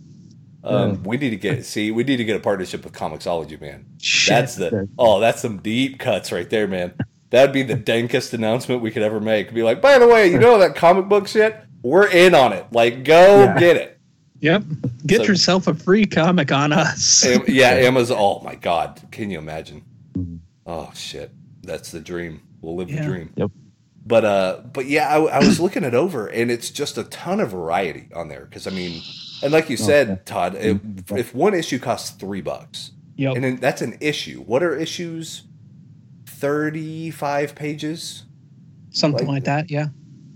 Um, 0.61 1.03
We 1.03 1.15
need 1.15 1.29
to 1.29 1.37
get 1.37 1.63
see. 1.65 1.91
We 1.91 2.03
need 2.03 2.17
to 2.17 2.25
get 2.25 2.35
a 2.35 2.41
partnership 2.41 2.83
with 2.83 2.91
Comixology, 2.91 3.59
man. 3.61 3.85
Shit. 4.01 4.33
That's 4.35 4.55
the 4.55 4.89
oh, 4.97 5.21
that's 5.21 5.41
some 5.41 5.59
deep 5.59 5.99
cuts 5.99 6.33
right 6.33 6.49
there, 6.49 6.67
man. 6.67 6.93
That'd 7.29 7.53
be 7.53 7.63
the 7.63 7.75
dankest 7.75 8.33
announcement 8.33 8.81
we 8.81 8.91
could 8.91 9.03
ever 9.03 9.21
make. 9.21 9.53
Be 9.53 9.63
like, 9.63 9.81
by 9.81 9.99
the 9.99 10.07
way, 10.07 10.29
you 10.29 10.39
know 10.39 10.57
that 10.57 10.75
comic 10.75 11.07
book 11.07 11.27
shit? 11.29 11.55
We're 11.81 12.07
in 12.09 12.35
on 12.35 12.51
it. 12.51 12.65
Like, 12.73 13.05
go 13.05 13.43
Yeah. 13.43 13.57
get 13.59 13.77
it. 13.77 13.98
Yep. 14.41 14.63
Get 15.05 15.17
So- 15.21 15.23
yourself 15.27 15.67
a 15.67 15.73
free 15.73 16.05
comic 16.05 16.51
on 16.51 16.71
us. 16.71 17.25
Yeah, 17.47 17.67
Amazon. 17.71 18.17
Oh 18.19 18.39
my 18.41 18.55
god, 18.55 19.01
can 19.11 19.29
you 19.29 19.37
imagine? 19.39 19.83
Oh 20.65 20.91
shit, 20.95 21.31
that's 21.63 21.91
the 21.91 21.99
dream. 21.99 22.41
We'll 22.61 22.75
live 22.75 22.89
Yeah. 22.89 23.01
the 23.01 23.07
dream. 23.07 23.33
Yep. 23.35 23.51
But 24.05 24.25
uh, 24.25 24.61
but 24.73 24.85
yeah, 24.87 25.07
I, 25.09 25.19
I 25.23 25.39
was 25.39 25.59
looking 25.59 25.83
it 25.83 25.93
over, 25.93 26.27
and 26.27 26.49
it's 26.49 26.69
just 26.71 26.97
a 26.97 27.03
ton 27.05 27.39
of 27.39 27.51
variety 27.51 28.07
on 28.15 28.27
there. 28.29 28.45
Because 28.45 28.65
I 28.65 28.71
mean, 28.71 29.01
and 29.43 29.51
like 29.51 29.69
you 29.69 29.77
said, 29.77 30.09
Okay. 30.09 30.21
Todd, 30.25 30.55
if, 30.55 30.79
if 31.11 31.35
one 31.35 31.53
issue 31.53 31.77
costs 31.79 32.11
three 32.11 32.41
bucks, 32.41 32.91
Yep. 33.17 33.35
and 33.35 33.43
then 33.43 33.55
that's 33.57 33.81
an 33.81 33.97
issue. 33.99 34.41
What 34.41 34.63
are 34.63 34.75
issues? 34.75 35.43
Thirty-five 36.25 37.53
pages, 37.55 38.23
Something 38.91 39.27
like- 39.27 39.35
like 39.39 39.43
that. 39.43 39.69
Yeah. 39.69 39.87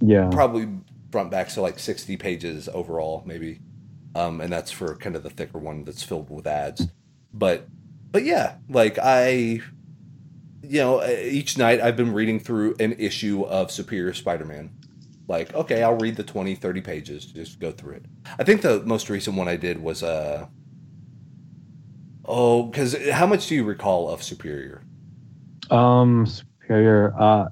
Yeah. 0.01 0.29
probably 0.29 0.67
front 1.11 1.31
back, 1.31 1.49
so 1.49 1.61
like 1.61 1.79
sixty 1.79 2.17
pages 2.17 2.67
overall, 2.73 3.23
maybe. 3.25 3.59
Um, 4.15 4.41
and 4.41 4.51
that's 4.51 4.71
for 4.71 4.95
kind 4.95 5.15
of 5.15 5.23
the 5.23 5.29
thicker 5.29 5.57
one 5.57 5.83
that's 5.83 6.03
filled 6.03 6.29
with 6.29 6.45
ads. 6.45 6.87
But, 7.33 7.67
but 8.11 8.23
yeah, 8.23 8.55
like 8.69 8.99
I, 9.01 9.61
you 10.61 10.79
know, 10.79 11.05
each 11.05 11.57
night 11.57 11.81
I've 11.81 11.97
been 11.97 12.13
reading 12.13 12.39
through 12.39 12.75
an 12.79 12.93
issue 12.93 13.43
of 13.43 13.71
Superior 13.71 14.13
Spider-Man. 14.13 14.71
Like, 15.27 15.53
okay, 15.53 15.83
I'll 15.83 15.97
read 15.97 16.15
the 16.15 16.23
20, 16.23 16.55
30 16.55 16.81
pages, 16.81 17.25
just 17.25 17.59
go 17.59 17.71
through 17.71 17.95
it. 17.95 18.05
I 18.37 18.43
think 18.43 18.61
the 18.61 18.81
most 18.81 19.09
recent 19.09 19.37
one 19.37 19.47
I 19.47 19.55
did 19.55 19.81
was 19.81 20.03
uh 20.03 20.47
oh, 22.25 22.63
because 22.63 22.95
how 23.09 23.25
much 23.25 23.47
do 23.47 23.55
you 23.55 23.63
recall 23.63 24.09
of 24.09 24.21
Superior? 24.21 24.83
Um, 25.71 26.25
Superior. 26.25 27.13
Uh, 27.17 27.47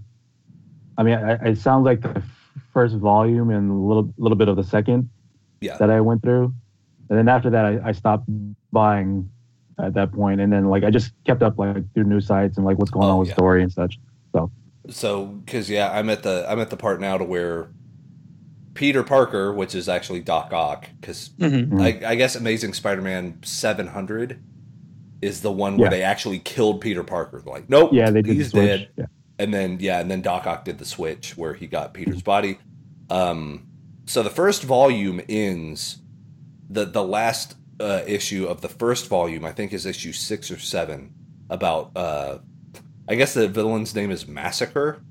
I 0.97 1.03
mean, 1.03 1.15
I, 1.15 1.33
it 1.49 1.57
sounds 1.57 1.85
like 1.85 2.01
the 2.01 2.21
first 2.73 2.95
volume 2.95 3.49
and 3.49 3.71
a 3.71 3.73
little 3.73 4.13
little 4.17 4.37
bit 4.37 4.47
of 4.47 4.57
the 4.57 4.63
second 4.63 5.09
Yeah. 5.61 5.77
that 5.77 5.89
I 5.89 6.01
went 6.01 6.21
through, 6.23 6.53
and 7.09 7.17
then 7.17 7.27
after 7.29 7.49
that, 7.51 7.65
I, 7.65 7.79
I 7.89 7.91
stopped 7.93 8.27
buying 8.71 9.29
at 9.79 9.93
that 9.93 10.11
point, 10.11 10.41
and 10.41 10.51
then 10.51 10.65
like 10.69 10.83
I 10.83 10.89
just 10.89 11.13
kept 11.25 11.41
up 11.41 11.57
like 11.57 11.91
through 11.93 12.03
news 12.05 12.25
sites 12.27 12.57
and 12.57 12.65
like 12.65 12.77
what's 12.77 12.91
going 12.91 13.07
Oh, 13.07 13.11
on 13.13 13.19
with 13.19 13.29
yeah. 13.29 13.33
story 13.35 13.63
and 13.63 13.71
such. 13.71 13.99
So, 14.33 14.51
so 14.89 15.25
because 15.25 15.69
yeah, 15.69 15.91
I'm 15.91 16.09
at 16.09 16.23
the 16.23 16.45
I'm 16.49 16.59
at 16.59 16.69
the 16.69 16.77
part 16.77 16.99
now 16.99 17.17
to 17.17 17.23
where 17.23 17.69
Peter 18.73 19.03
Parker, 19.03 19.53
which 19.53 19.75
is 19.75 19.89
actually 19.89 20.21
Doc 20.21 20.51
Ock, 20.53 20.87
because 20.99 21.31
hmm 21.39 21.79
I, 21.81 22.01
I 22.05 22.15
guess 22.15 22.35
Amazing 22.35 22.73
Spider-Man 22.73 23.39
700 23.43 24.39
is 25.21 25.41
the 25.41 25.51
one 25.51 25.77
where 25.77 25.87
Yeah. 25.87 25.97
they 25.97 26.03
actually 26.03 26.39
killed 26.39 26.81
Peter 26.81 27.03
Parker. 27.03 27.41
Like, 27.45 27.69
nope, 27.69 27.91
Yeah, 27.93 28.09
they 28.09 28.21
did 28.21 28.35
he's 28.35 28.49
switch. 28.49 28.65
dead. 28.65 28.89
Yeah. 28.97 29.05
And 29.39 29.53
then 29.53 29.77
yeah, 29.79 29.99
and 29.99 30.09
then 30.09 30.21
Doc 30.21 30.47
Ock 30.47 30.65
did 30.65 30.77
the 30.77 30.85
switch 30.85 31.35
where 31.37 31.53
he 31.53 31.67
got 31.67 31.93
Peter's 31.93 32.21
body. 32.21 32.59
Um, 33.09 33.67
so 34.11 34.21
the 34.23 34.29
first 34.29 34.63
volume 34.63 35.21
ends. 35.29 35.97
the 36.69 36.85
The 36.85 37.03
last 37.03 37.55
uh, 37.79 38.01
issue 38.07 38.45
of 38.45 38.61
the 38.61 38.67
first 38.69 39.07
volume, 39.07 39.43
I 39.45 39.51
think, 39.51 39.73
is 39.73 39.85
issue 39.85 40.13
six 40.13 40.51
or 40.51 40.59
seven. 40.59 41.13
About, 41.49 41.91
uh, 41.95 42.37
I 43.09 43.15
guess 43.15 43.33
the 43.33 43.47
villain's 43.47 43.93
name 43.95 44.11
is 44.11 44.27
Massacre. 44.27 45.01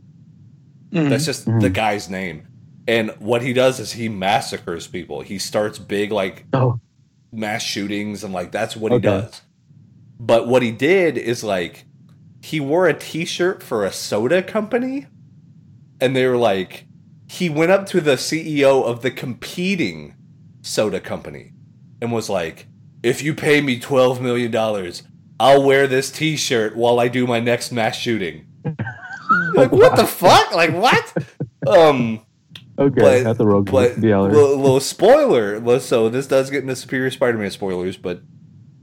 Mm-hmm. 0.92 1.08
That's 1.10 1.24
just 1.26 1.46
Mhm. 1.46 1.60
the 1.60 1.70
guy's 1.70 2.08
name. 2.08 2.46
And 2.88 3.10
what 3.18 3.42
he 3.42 3.52
does 3.52 3.78
is 3.80 3.92
he 3.92 4.08
massacres 4.08 4.86
people. 4.86 5.20
He 5.22 5.38
starts 5.38 5.78
big 5.78 6.10
like 6.12 6.46
Oh, 6.52 6.80
mass 7.32 7.62
shootings 7.62 8.24
and 8.24 8.32
like 8.32 8.50
that's 8.52 8.76
what 8.76 8.92
he 8.92 8.98
does. 8.98 9.42
But 10.18 10.48
what 10.48 10.62
he 10.62 10.70
did 10.72 11.16
is 11.18 11.42
like 11.44 11.84
he 12.42 12.58
wore 12.60 12.86
a 12.88 12.94
t-shirt 12.94 13.62
for 13.62 13.84
a 13.84 13.92
soda 13.92 14.42
company 14.42 15.06
and 16.00 16.14
they 16.16 16.26
were 16.26 16.36
like 16.38 16.86
he 17.32 17.48
went 17.48 17.70
up 17.70 17.86
to 17.86 18.00
the 18.00 18.16
CEO 18.16 18.82
of 18.84 19.02
the 19.02 19.10
competing 19.12 20.14
soda 20.62 21.00
company 21.00 21.52
and 22.02 22.10
was 22.12 22.28
like 22.28 22.66
if 23.02 23.22
you 23.22 23.34
pay 23.34 23.60
me 23.60 23.78
12 23.78 24.20
million 24.20 24.50
dollars 24.50 25.04
I'll 25.38 25.62
wear 25.62 25.86
this 25.86 26.10
t-shirt 26.10 26.76
while 26.76 26.98
I 27.00 27.08
do 27.08 27.26
my 27.26 27.40
next 27.40 27.72
mass 27.72 27.96
shooting. 27.96 28.46
like 29.54 29.70
what 29.72 29.96
the 29.96 30.06
fuck? 30.06 30.52
Like 30.54 30.72
what? 30.72 31.14
Um 31.66 32.20
okay. 32.78 33.00
But- 33.00 33.24
That's 33.24 33.40
a 33.40 33.46
rogue 33.46 33.70
but 33.70 33.96
little, 33.98 34.56
little 34.56 34.80
spoiler. 34.80 35.78
So 35.80 36.08
this 36.08 36.26
does 36.26 36.50
get 36.50 36.62
into 36.62 36.74
Superior 36.76 37.10
Spider-Man 37.10 37.50
spoilers, 37.52 37.96
but 37.96 38.22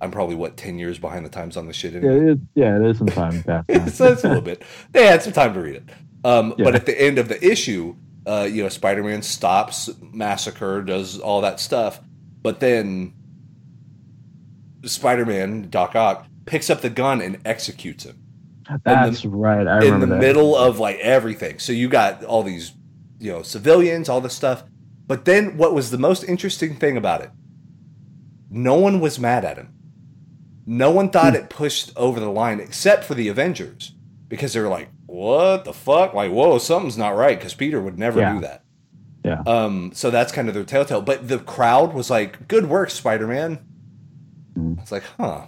I'm 0.02 0.10
probably 0.12 0.36
what 0.36 0.58
ten 0.58 0.80
years 0.80 0.98
behind 1.00 1.26
the 1.26 1.30
times 1.30 1.58
on 1.58 1.68
this 1.68 1.76
shit. 1.76 1.94
yeah, 1.94 2.00
Anyway. 2.00 2.32
it, 2.32 2.40
yeah, 2.56 2.76
it 2.78 2.86
is 2.86 2.98
some 2.98 3.08
time 3.08 3.44
past. 3.68 3.96
so 3.98 4.12
it's 4.12 4.24
a 4.24 4.28
little 4.28 4.42
bit. 4.42 4.64
They 4.94 5.06
had 5.06 5.22
some 5.22 5.34
time 5.34 5.54
to 5.54 5.60
read 5.60 5.76
it. 5.76 5.90
Um, 6.24 6.54
But 6.58 6.76
at 6.76 6.86
the 6.86 7.00
end 7.00 7.20
of 7.20 7.28
the 7.30 7.44
issue, 7.46 7.96
uh, 8.28 8.44
you 8.44 8.62
know, 8.64 8.70
Spider-Man 8.70 9.22
stops 9.22 9.90
massacre, 10.02 10.82
does 10.82 11.20
all 11.20 11.42
that 11.42 11.60
stuff, 11.60 12.00
but 12.42 12.60
then 12.60 13.14
Spider-Man 14.86 15.70
Doc 15.70 15.96
Ock 15.96 16.28
picks 16.46 16.70
up 16.70 16.82
the 16.82 16.90
gun 16.90 17.22
and 17.22 17.40
executes 17.46 18.06
him 18.06 18.20
That's 18.84 19.26
right. 19.26 19.68
I 19.68 19.84
in 19.86 20.00
the 20.00 20.06
that. 20.08 20.20
middle 20.20 20.56
of 20.56 20.80
like 20.80 20.98
everything. 21.00 21.60
So 21.60 21.72
you 21.74 21.90
got 21.90 22.24
all 22.24 22.44
these, 22.44 22.74
you 23.20 23.32
know, 23.32 23.42
civilians, 23.42 24.08
all 24.10 24.22
this 24.22 24.34
stuff. 24.36 24.64
But 25.08 25.26
then 25.26 25.58
what 25.58 25.74
was 25.74 25.92
the 25.92 25.98
most 25.98 26.24
interesting 26.24 26.76
thing 26.76 26.98
about 26.98 27.22
it? 27.22 27.32
No 28.50 28.76
one 28.76 29.00
was 29.00 29.20
mad 29.20 29.44
at 29.46 29.58
him. 29.58 29.74
No 30.66 30.92
one 30.92 31.10
thought 31.10 31.34
Hmm. 31.34 31.44
it 31.44 31.50
pushed 31.50 31.92
over 31.96 32.20
the 32.20 32.30
line 32.32 32.60
except 32.60 33.04
for 33.04 33.14
the 33.16 33.28
Avengers 33.30 33.94
because 34.28 34.54
they 34.54 34.60
were 34.60 34.68
like, 34.68 34.90
"What 35.18 35.66
the 35.66 35.74
fuck? 35.74 36.14
Like, 36.14 36.32
whoa, 36.32 36.58
something's 36.58 36.98
not 36.98 37.16
right." 37.16 37.38
Because 37.38 37.54
Peter 37.54 37.82
would 37.82 37.98
never 37.98 38.20
Yeah. 38.20 38.34
do 38.36 38.42
that. 38.42 38.64
Yeah. 39.26 39.42
Um. 39.46 39.92
So 39.94 40.10
that's 40.12 40.32
kind 40.32 40.48
of 40.48 40.54
their 40.54 40.64
telltale. 40.64 41.02
But 41.02 41.28
the 41.28 41.40
crowd 41.40 41.94
was 41.94 42.10
like, 42.10 42.48
"Good 42.48 42.68
work, 42.70 42.90
Spider 42.90 43.28
Man." 43.28 43.60
Hmm. 44.56 44.74
It's 44.82 44.92
like, 44.92 45.04
huh. 45.18 45.48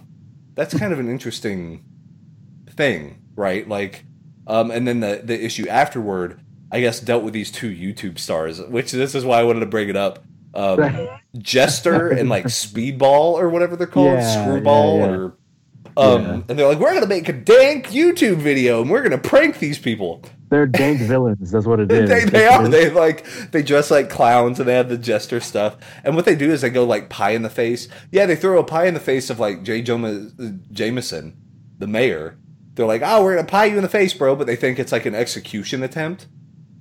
That's 0.54 0.74
kind 0.76 0.92
of 0.92 0.98
an 0.98 1.08
interesting 1.08 1.84
thing, 2.68 3.20
right? 3.36 3.66
Like, 3.68 4.04
um, 4.46 4.70
and 4.70 4.86
then 4.86 5.00
the 5.00 5.20
the 5.24 5.42
issue 5.42 5.66
afterward, 5.68 6.40
I 6.70 6.80
guess, 6.80 7.00
dealt 7.00 7.22
with 7.22 7.32
these 7.32 7.50
two 7.50 7.70
YouTube 7.70 8.18
stars, 8.18 8.60
which 8.60 8.92
this 8.92 9.14
is 9.14 9.24
why 9.24 9.40
I 9.40 9.44
wanted 9.44 9.60
to 9.60 9.66
bring 9.66 9.88
it 9.88 9.96
up. 9.96 10.24
Um, 10.52 11.08
Jester 11.38 12.08
and 12.08 12.28
like 12.28 12.44
Speedball 12.46 13.34
or 13.34 13.48
whatever 13.48 13.76
they're 13.76 13.86
called, 13.86 14.18
Yeah, 14.18 14.42
Screwball 14.44 14.98
yeah, 14.98 15.06
yeah. 15.06 15.12
or. 15.12 15.32
Um, 16.00 16.22
Yeah. 16.22 16.32
and 16.48 16.58
they're 16.58 16.66
like, 16.68 16.78
we're 16.78 16.94
gonna 16.94 17.06
make 17.06 17.28
a 17.28 17.32
dank 17.32 17.88
YouTube 17.88 18.36
video 18.38 18.80
and 18.80 18.90
we're 18.90 19.02
gonna 19.02 19.18
prank 19.18 19.58
these 19.58 19.78
people. 19.78 20.22
They're 20.48 20.66
dank 20.66 21.00
villains. 21.00 21.50
That's 21.50 21.66
what 21.66 21.78
it 21.80 21.92
is. 21.92 22.08
They, 22.08 22.24
they 22.24 22.46
are. 22.46 22.66
They 22.66 22.90
like 22.90 23.24
they 23.52 23.62
dress 23.62 23.90
like 23.90 24.08
clowns 24.10 24.58
and 24.58 24.68
they 24.68 24.74
have 24.74 24.88
the 24.88 24.98
jester 24.98 25.40
stuff. 25.40 25.76
And 26.02 26.16
what 26.16 26.24
they 26.24 26.34
do 26.34 26.50
is 26.50 26.60
they 26.62 26.70
go 26.70 26.84
like 26.84 27.08
pie 27.08 27.30
in 27.30 27.42
the 27.42 27.50
face. 27.50 27.88
Yeah, 28.10 28.26
they 28.26 28.34
throw 28.36 28.58
a 28.58 28.64
pie 28.64 28.86
in 28.86 28.94
the 28.94 29.00
face 29.00 29.30
of 29.30 29.38
like 29.38 29.62
Jay 29.62 29.82
Joma- 29.82 30.60
Jameson, 30.72 31.36
the 31.78 31.86
mayor. 31.86 32.36
They're 32.74 32.86
like, 32.86 33.02
oh, 33.04 33.22
we're 33.22 33.36
gonna 33.36 33.46
pie 33.46 33.66
you 33.66 33.76
in 33.76 33.82
the 33.82 33.88
face, 33.88 34.14
bro. 34.14 34.34
But 34.36 34.46
they 34.46 34.56
think 34.56 34.78
it's 34.78 34.92
like 34.92 35.06
an 35.06 35.14
execution 35.14 35.82
attempt. 35.82 36.26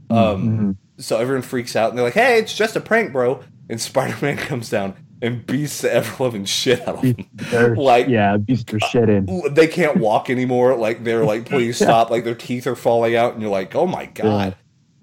Um, 0.09 0.77
Mhm. 0.97 1.03
so 1.03 1.17
everyone 1.19 1.43
freaks 1.43 1.75
out 1.75 1.89
and 1.89 1.97
they're 1.97 2.05
like, 2.05 2.13
hey, 2.15 2.39
it's 2.39 2.55
just 2.55 2.75
a 2.75 2.81
prank, 2.81 3.11
bro. 3.11 3.41
And 3.69 3.79
Spider 3.81 4.15
Man 4.21 4.37
comes 4.37 4.69
down 4.69 4.95
and 5.21 5.45
beats 5.45 5.81
the 5.81 5.93
ever 5.93 6.23
loving 6.23 6.45
shit 6.45 6.87
out 6.87 7.03
of 7.03 7.15
them. 7.51 7.75
Like- 7.75 8.07
yeah, 8.07 8.37
beats 8.37 8.63
their 8.63 8.79
shit 8.79 9.09
in. 9.09 9.27
They 9.53 9.67
can't 9.67 9.97
walk 9.97 10.29
anymore. 10.29 10.75
Like 10.75 11.03
they're 11.03 11.25
like, 11.25 11.45
please 11.45 11.75
stop. 11.81 12.09
Like 12.09 12.23
their 12.23 12.35
teeth 12.35 12.67
are 12.67 12.75
falling 12.75 13.15
out, 13.15 13.33
and 13.33 13.41
you're 13.41 13.51
like, 13.51 13.75
oh 13.75 13.85
my 13.87 14.05
god. 14.05 14.25
Yeah. 14.25 14.53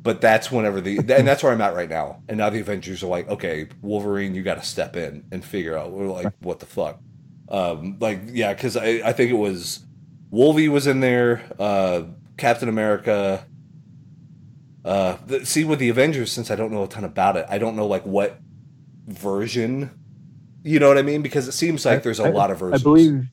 But 0.01 0.21
that's 0.21 0.53
whenever 0.53 0.81
the 0.81 0.99
and 0.99 1.27
that's 1.27 1.43
where 1.43 1.53
I'm 1.53 1.61
at 1.61 1.75
right 1.75 1.91
now. 1.91 2.23
And 2.29 2.39
now 2.39 2.49
the 2.49 2.61
Avengers 2.61 3.03
are 3.03 3.09
like, 3.09 3.29
okay, 3.29 3.69
Wolverine, 3.83 4.35
you 4.37 4.43
got 4.43 4.55
to 4.55 4.65
step 4.65 4.95
in 4.95 5.25
and 5.33 5.45
figure 5.45 5.77
out. 5.77 5.91
We're 5.91 6.07
like, 6.07 6.33
what 6.41 6.61
the 6.61 6.67
fuck? 6.67 7.01
Um, 7.49 7.97
like 8.01 8.21
yeah, 8.27 8.55
because 8.55 8.77
I 8.77 9.01
I 9.05 9.13
think 9.13 9.31
it 9.33 9.37
was 9.37 9.85
Wolvie 10.31 10.69
was 10.69 10.87
in 10.87 11.01
there, 11.01 11.43
uh, 11.59 12.03
Captain 12.37 12.69
America. 12.69 13.45
Uh, 14.85 15.17
the, 15.27 15.45
see 15.45 15.65
with 15.65 15.81
the 15.81 15.89
Avengers, 15.89 16.31
since 16.31 16.51
I 16.53 16.55
don't 16.57 16.71
know 16.71 16.85
a 16.85 16.89
ton 16.89 17.03
about 17.03 17.37
it, 17.37 17.45
I 17.49 17.59
don't 17.59 17.75
know 17.75 17.87
like 17.87 18.07
what 18.07 18.39
version. 19.09 19.91
You 20.67 20.79
know 20.81 20.89
what 20.89 20.99
I 20.99 21.03
mean? 21.03 21.23
Because 21.23 21.47
it 21.49 21.53
seems 21.53 21.85
like 21.87 22.03
there's 22.03 22.21
a 22.21 22.25
I- 22.25 22.31
lot 22.31 22.51
of 22.51 22.59
versions. 22.59 22.83
I 22.83 22.85
believe, 22.85 23.25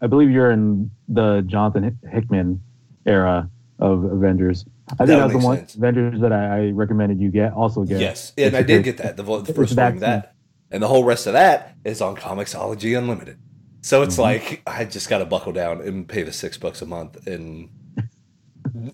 I 0.00 0.06
believe 0.06 0.30
you're 0.30 0.50
in 0.52 0.90
the 1.08 1.42
Jonathan 1.46 1.98
Hickman 2.10 2.62
era 3.04 3.50
of 3.78 4.04
Avengers. 4.04 4.64
I 4.98 5.04
That 5.04 5.06
think 5.06 5.18
that's 5.18 5.32
the 5.32 5.38
makes 5.38 5.44
one 5.44 5.56
sense. 5.58 5.74
Avengers 5.74 6.20
that 6.20 6.32
I, 6.32 6.68
I 6.68 6.70
recommended 6.70 7.20
you 7.20 7.30
get. 7.30 7.52
Also 7.52 7.82
get. 7.84 8.00
Yes, 8.00 8.32
and 8.38 8.56
I 8.56 8.62
did 8.62 8.84
get 8.84 8.98
that 8.98 9.16
the, 9.16 9.24
the 9.24 9.52
first 9.52 9.74
that 9.76 9.98
that, 10.00 10.34
and 10.70 10.80
the 10.82 10.86
whole 10.88 11.02
rest 11.04 11.26
of 11.26 11.32
that 11.32 11.74
is 11.84 12.00
on 12.00 12.14
Comixology 12.14 12.96
Unlimited. 12.96 13.38
So 13.80 14.02
it's 14.02 14.16
Mhm. 14.16 14.20
like 14.20 14.62
I 14.66 14.84
just 14.84 15.08
got 15.08 15.18
to 15.18 15.24
buckle 15.26 15.52
down 15.52 15.80
and 15.80 16.06
pay 16.08 16.22
the 16.22 16.32
six 16.32 16.56
bucks 16.56 16.82
a 16.82 16.86
month 16.86 17.26
and 17.26 17.68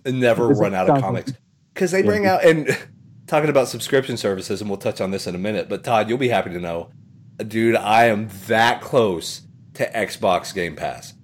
never 0.06 0.48
run 0.48 0.74
out 0.74 0.88
of 0.88 1.00
comics 1.00 1.32
because 1.74 1.90
they 1.90 2.00
Yeah. 2.00 2.06
bring 2.06 2.26
out 2.26 2.44
and 2.44 2.68
talking 3.26 3.50
about 3.50 3.68
subscription 3.68 4.16
services, 4.16 4.60
and 4.60 4.70
we'll 4.70 4.78
touch 4.78 5.00
on 5.00 5.10
this 5.10 5.26
in 5.26 5.34
a 5.34 5.38
minute. 5.38 5.68
But 5.68 5.84
Todd, 5.84 6.08
you'll 6.08 6.18
be 6.18 6.28
happy 6.28 6.50
to 6.50 6.60
know, 6.60 6.90
dude, 7.38 7.76
I 7.76 8.06
am 8.06 8.28
that 8.46 8.80
close 8.80 9.42
to 9.74 9.90
Xbox 9.90 10.54
Game 10.54 10.76
Pass. 10.76 11.14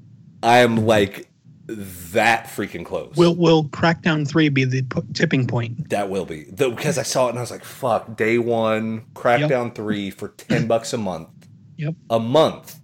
I 0.43 0.59
am 0.59 0.87
like 0.87 1.29
that 1.67 2.47
freaking 2.47 2.85
close. 2.85 3.15
Will 3.17 3.35
Will 3.37 3.65
Crackdown 3.65 4.27
Three 4.27 4.49
be 4.49 4.65
the 4.65 4.83
p- 4.83 5.03
tipping 5.13 5.47
point? 5.47 5.91
That 5.91 6.09
will 6.09 6.25
be 6.25 6.45
The- 6.45 6.71
because 6.71 6.97
I 6.97 7.03
saw 7.03 7.27
it 7.27 7.31
and 7.31 7.39
I 7.39 7.43
was 7.43 7.51
like, 7.51 7.65
"Fuck!" 7.65 8.17
Day 8.17 8.39
one, 8.39 9.03
Crackdown 9.15 9.75
three 9.75 10.11
for 10.11 10.29
ten 10.29 10.67
bucks 10.67 10.93
a 10.93 10.99
month. 10.99 11.29
Yep. 11.77 11.95
a 12.11 12.19
month. 12.19 12.81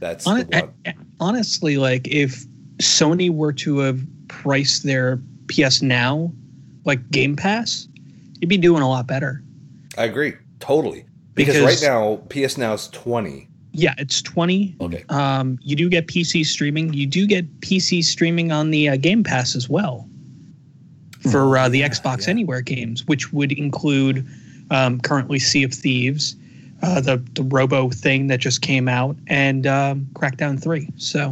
That's 0.00 0.24
Hon- 0.24 0.46
the 0.50 0.58
one. 0.60 0.72
a- 0.84 0.90
a- 0.90 0.94
honestly, 1.20 1.76
like 1.78 2.06
if 2.08 2.44
Sony 2.78 3.30
were 3.30 3.52
to 3.54 3.78
have 3.78 4.00
priced 4.28 4.82
their 4.82 5.20
PS 5.48 5.82
Now 5.82 6.32
like 6.84 7.10
Game 7.10 7.36
Pass, 7.36 7.88
you'd 8.40 8.48
be 8.48 8.58
doing 8.58 8.82
a 8.82 8.88
lot 8.88 9.06
better. 9.06 9.42
I 9.96 10.04
agree 10.04 10.34
totally 10.66 11.04
because, 11.34 11.54
Because- 11.56 11.82
right 11.82 11.88
now 11.88 12.16
PS 12.28 12.56
Now 12.58 12.74
is 12.74 12.88
twenty. 12.88 13.48
Yeah, 13.76 13.94
it's 13.98 14.22
twenty. 14.22 14.76
Okay, 14.80 15.04
Um, 15.08 15.58
you 15.62 15.74
do 15.74 15.88
get 15.88 16.06
PC 16.06 16.44
streaming. 16.46 16.92
You 16.94 17.06
do 17.06 17.26
get 17.26 17.44
PC 17.60 18.04
streaming 18.04 18.52
on 18.52 18.70
the 18.70 18.88
uh, 18.90 18.96
Game 18.96 19.24
Pass 19.24 19.56
as 19.56 19.68
well 19.68 20.08
for 21.32 21.58
uh, 21.58 21.68
the 21.68 21.78
Yeah, 21.78 21.88
Xbox 21.88 22.24
yeah. 22.24 22.30
Anywhere 22.30 22.60
games, 22.60 23.04
which 23.06 23.32
would 23.32 23.50
include 23.50 24.24
um, 24.70 25.00
currently 25.00 25.38
Sea 25.40 25.64
of 25.64 25.74
Thieves, 25.74 26.36
uh, 26.82 27.00
the 27.00 27.16
the 27.34 27.42
Robo 27.42 27.90
thing 27.90 28.28
that 28.28 28.38
just 28.38 28.62
came 28.62 28.88
out, 28.88 29.16
and 29.26 29.66
um, 29.66 30.06
Crackdown 30.12 30.62
Three. 30.62 30.88
So, 30.96 31.30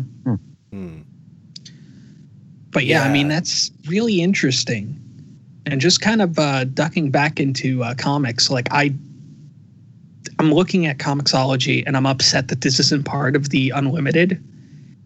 Hmm. 0.73 1.03
but 2.73 2.85
yeah, 2.87 3.03
I 3.05 3.13
mean 3.13 3.29
that's 3.29 3.71
really 3.87 4.21
interesting, 4.21 4.99
and 5.67 5.81
just 5.81 6.01
kind 6.01 6.23
of 6.23 6.39
uh, 6.39 6.65
ducking 6.65 7.11
back 7.11 7.39
into 7.39 7.85
uh, 7.85 7.95
comics. 7.95 8.51
Like 8.51 8.67
I, 8.73 8.95
I'm 10.43 10.53
looking 10.53 10.87
at 10.87 10.99
Comixology, 10.99 11.85
and 11.87 11.97
I'm 11.97 12.05
upset 12.05 12.49
that 12.49 12.63
this 12.63 12.81
isn't 12.81 13.05
part 13.05 13.37
of 13.37 13.51
the 13.51 13.71
Unlimited, 13.71 14.43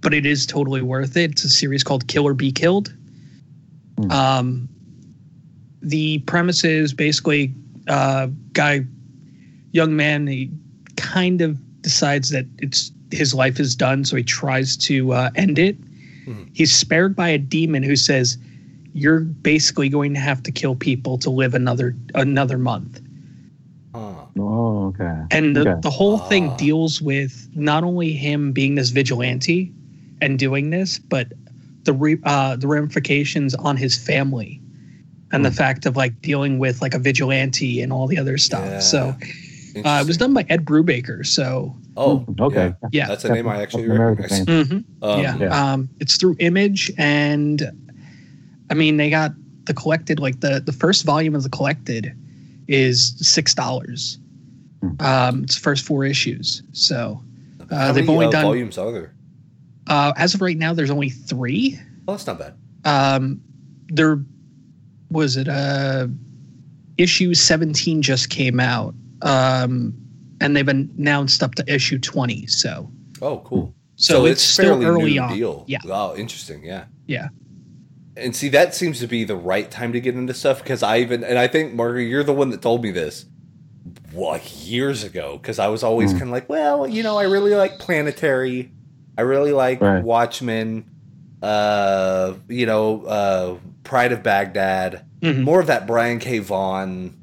but 0.00 0.14
it 0.14 0.24
is 0.24 0.46
totally 0.46 0.80
worth 0.80 1.14
it. 1.14 1.32
It's 1.32 1.44
a 1.44 1.50
series 1.50 1.84
called 1.84 2.08
Kill 2.08 2.26
or 2.26 2.32
Be 2.32 2.50
Killed. 2.50 2.94
Hmm. 3.98 4.10
Um, 4.10 4.68
the 5.82 6.20
premise 6.20 6.64
is 6.64 6.94
basically 6.94 7.52
uh, 7.86 8.28
guy, 8.54 8.86
young 9.72 9.94
man, 9.94 10.26
he 10.26 10.50
kind 10.96 11.42
of 11.42 11.58
decides 11.82 12.30
that 12.30 12.46
it's 12.56 12.90
his 13.10 13.34
life 13.34 13.60
is 13.60 13.76
done, 13.76 14.06
so 14.06 14.16
he 14.16 14.22
tries 14.22 14.74
to 14.78 15.12
uh, 15.12 15.30
end 15.36 15.58
it. 15.58 15.78
Mhm. 16.24 16.48
He's 16.54 16.72
spared 16.72 17.14
by 17.14 17.28
a 17.28 17.38
demon 17.38 17.82
who 17.82 17.94
says, 17.94 18.38
"You're 18.94 19.20
basically 19.20 19.90
going 19.90 20.14
to 20.14 20.20
have 20.20 20.42
to 20.44 20.50
kill 20.50 20.76
people 20.76 21.18
to 21.18 21.28
live 21.28 21.54
another 21.54 21.94
another 22.14 22.56
month." 22.56 23.02
Huh. 24.36 24.42
Oh, 24.42 24.86
okay. 24.88 25.22
And 25.30 25.56
the, 25.56 25.60
Okay. 25.68 25.80
the 25.82 25.90
whole 25.90 26.18
thing 26.18 26.50
Ah. 26.52 26.56
deals 26.56 27.00
with 27.02 27.48
not 27.54 27.84
only 27.84 28.12
him 28.12 28.52
being 28.52 28.74
this 28.74 28.90
vigilante 28.90 29.72
and 30.20 30.38
doing 30.38 30.70
this, 30.70 30.98
but 30.98 31.32
the 31.84 31.92
re, 31.92 32.18
uh, 32.24 32.56
the 32.56 32.66
ramifications 32.66 33.54
on 33.54 33.76
his 33.76 33.96
family 33.96 34.60
and 35.32 35.44
the 35.44 35.50
Hmm. 35.50 35.56
fact 35.56 35.86
of 35.86 35.96
like 35.96 36.20
dealing 36.22 36.58
with 36.58 36.80
like 36.82 36.94
a 36.94 36.98
vigilante 36.98 37.80
and 37.80 37.92
all 37.92 38.06
the 38.06 38.18
other 38.18 38.38
stuff. 38.38 38.64
Yeah. 38.68 38.78
So 38.80 39.16
uh, 39.84 39.98
it 40.02 40.06
was 40.06 40.16
done 40.16 40.32
by 40.34 40.44
Ed 40.48 40.64
Brubaker. 40.64 41.24
So 41.26 41.74
Oh, 41.98 42.24
okay. 42.40 42.74
yeah, 42.92 43.06
That's 43.08 43.24
a 43.24 43.32
name 43.32 43.48
I 43.48 43.62
actually 43.62 43.84
Captain 43.84 43.96
America 43.96 44.22
recognize. 44.22 44.44
fan. 44.46 44.64
Mhm. 44.66 44.84
Um, 45.02 45.22
yeah. 45.22 45.36
yeah. 45.38 45.72
Um, 45.72 45.88
it's 46.00 46.16
through 46.18 46.36
Image, 46.40 46.92
and 46.98 47.70
I 48.70 48.74
mean 48.74 48.96
they 48.98 49.08
got 49.08 49.32
the 49.64 49.72
collected 49.74 50.20
like 50.20 50.40
the 50.40 50.60
the 50.64 50.72
first 50.72 51.04
volume 51.04 51.34
of 51.34 51.42
the 51.42 51.48
collected 51.48 52.12
is 52.68 53.14
six 53.18 53.54
dollars. 53.54 54.18
Hmm. 54.90 55.06
Um, 55.06 55.44
it's 55.44 55.54
the 55.56 55.60
first 55.60 55.84
four 55.84 56.04
issues. 56.04 56.62
So 56.72 57.22
How 57.70 57.76
uh, 57.76 57.92
they've 57.92 58.04
many 58.06 58.14
only 58.16 58.26
uh, 58.26 58.30
done 58.30 58.44
volumes 58.44 58.78
are 58.78 58.92
there? 58.92 59.14
uh, 59.88 60.12
as 60.16 60.34
of 60.34 60.40
right 60.40 60.56
now. 60.56 60.72
There's 60.74 60.90
only 60.90 61.10
three. 61.10 61.78
Oh, 62.08 62.12
that's 62.12 62.26
not 62.26 62.38
bad. 62.38 62.54
Um, 62.84 63.40
there 63.88 64.20
was 65.10 65.36
it 65.36 65.48
uh 65.48 66.08
issue 66.98 67.34
17 67.34 68.02
just 68.02 68.30
came 68.30 68.58
out. 68.60 68.94
Um, 69.22 69.94
and 70.40 70.56
they've 70.56 70.68
announced 70.68 71.42
up 71.42 71.54
to 71.56 71.64
issue 71.72 71.98
20. 71.98 72.46
So 72.46 72.90
Oh, 73.22 73.38
cool. 73.40 73.74
so, 73.96 74.26
it's, 74.26 74.42
still 74.42 74.80
fairly 74.80 74.84
early 74.86 75.12
new 75.14 75.20
on. 75.22 75.32
deal. 75.36 75.64
Yeah. 75.66 75.78
Wow, 75.84 76.14
interesting. 76.14 76.64
Yeah. 76.64 76.84
Yeah. 77.06 77.28
And 78.16 78.34
see, 78.34 78.48
that 78.50 78.74
seems 78.74 78.98
to 79.00 79.06
be 79.06 79.24
the 79.24 79.36
right 79.36 79.70
time 79.70 79.92
to 79.92 80.00
get 80.00 80.14
into 80.14 80.32
stuff 80.34 80.62
because 80.62 80.82
I 80.82 80.98
even 80.98 81.22
and 81.22 81.38
I 81.38 81.48
think 81.48 81.74
Margaret, 81.74 82.04
you're 82.04 82.24
the 82.24 82.32
one 82.32 82.50
that 82.50 82.62
told 82.62 82.82
me 82.82 82.90
this 82.90 83.26
like 84.12 84.66
years 84.66 85.04
ago 85.04 85.38
because 85.40 85.58
I 85.58 85.68
was 85.68 85.82
always 85.82 86.12
Hmm. 86.12 86.18
kind 86.18 86.28
of 86.30 86.32
like, 86.32 86.48
well, 86.48 86.86
you 86.86 87.02
know, 87.02 87.16
I 87.18 87.24
really 87.24 87.54
like 87.54 87.78
Planetary, 87.78 88.70
I 89.18 89.22
really 89.22 89.52
like 89.52 89.80
Right. 89.80 90.02
Watchmen, 90.02 90.84
uh, 91.42 92.34
you 92.48 92.66
know, 92.66 93.02
uh, 93.04 93.54
Pride 93.84 94.12
of 94.12 94.22
Baghdad, 94.22 95.04
Mhm. 95.22 95.42
more 95.42 95.60
of 95.60 95.66
that 95.68 95.86
Brian 95.86 96.18
K. 96.18 96.38
Vaughan. 96.38 97.14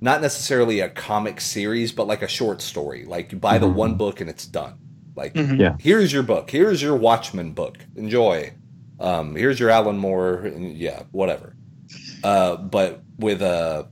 Not 0.00 0.20
necessarily 0.20 0.80
a 0.80 0.88
comic 0.90 1.40
series, 1.40 1.90
but 1.92 2.06
like 2.06 2.22
a 2.22 2.28
short 2.28 2.60
story. 2.60 3.04
Like 3.06 3.32
you 3.32 3.38
buy 3.38 3.58
the 3.58 3.66
Mhm. 3.66 3.74
one 3.74 3.94
book 3.94 4.20
and 4.20 4.28
it's 4.28 4.46
done. 4.46 4.74
Like 5.16 5.34
Mhm. 5.34 5.58
Yeah. 5.58 5.76
here's 5.80 6.12
your 6.12 6.22
book. 6.22 6.50
Here's 6.50 6.82
your 6.82 6.94
Watchmen 6.96 7.52
book. 7.52 7.78
Enjoy. 7.96 8.52
Um, 9.00 9.34
here's 9.34 9.58
your 9.58 9.70
Alan 9.70 9.96
Moore. 9.98 10.34
And 10.44 10.76
yeah, 10.76 11.02
whatever. 11.10 11.56
Uh, 12.22 12.56
but 12.56 13.02
with 13.18 13.40
uh, 13.42 13.84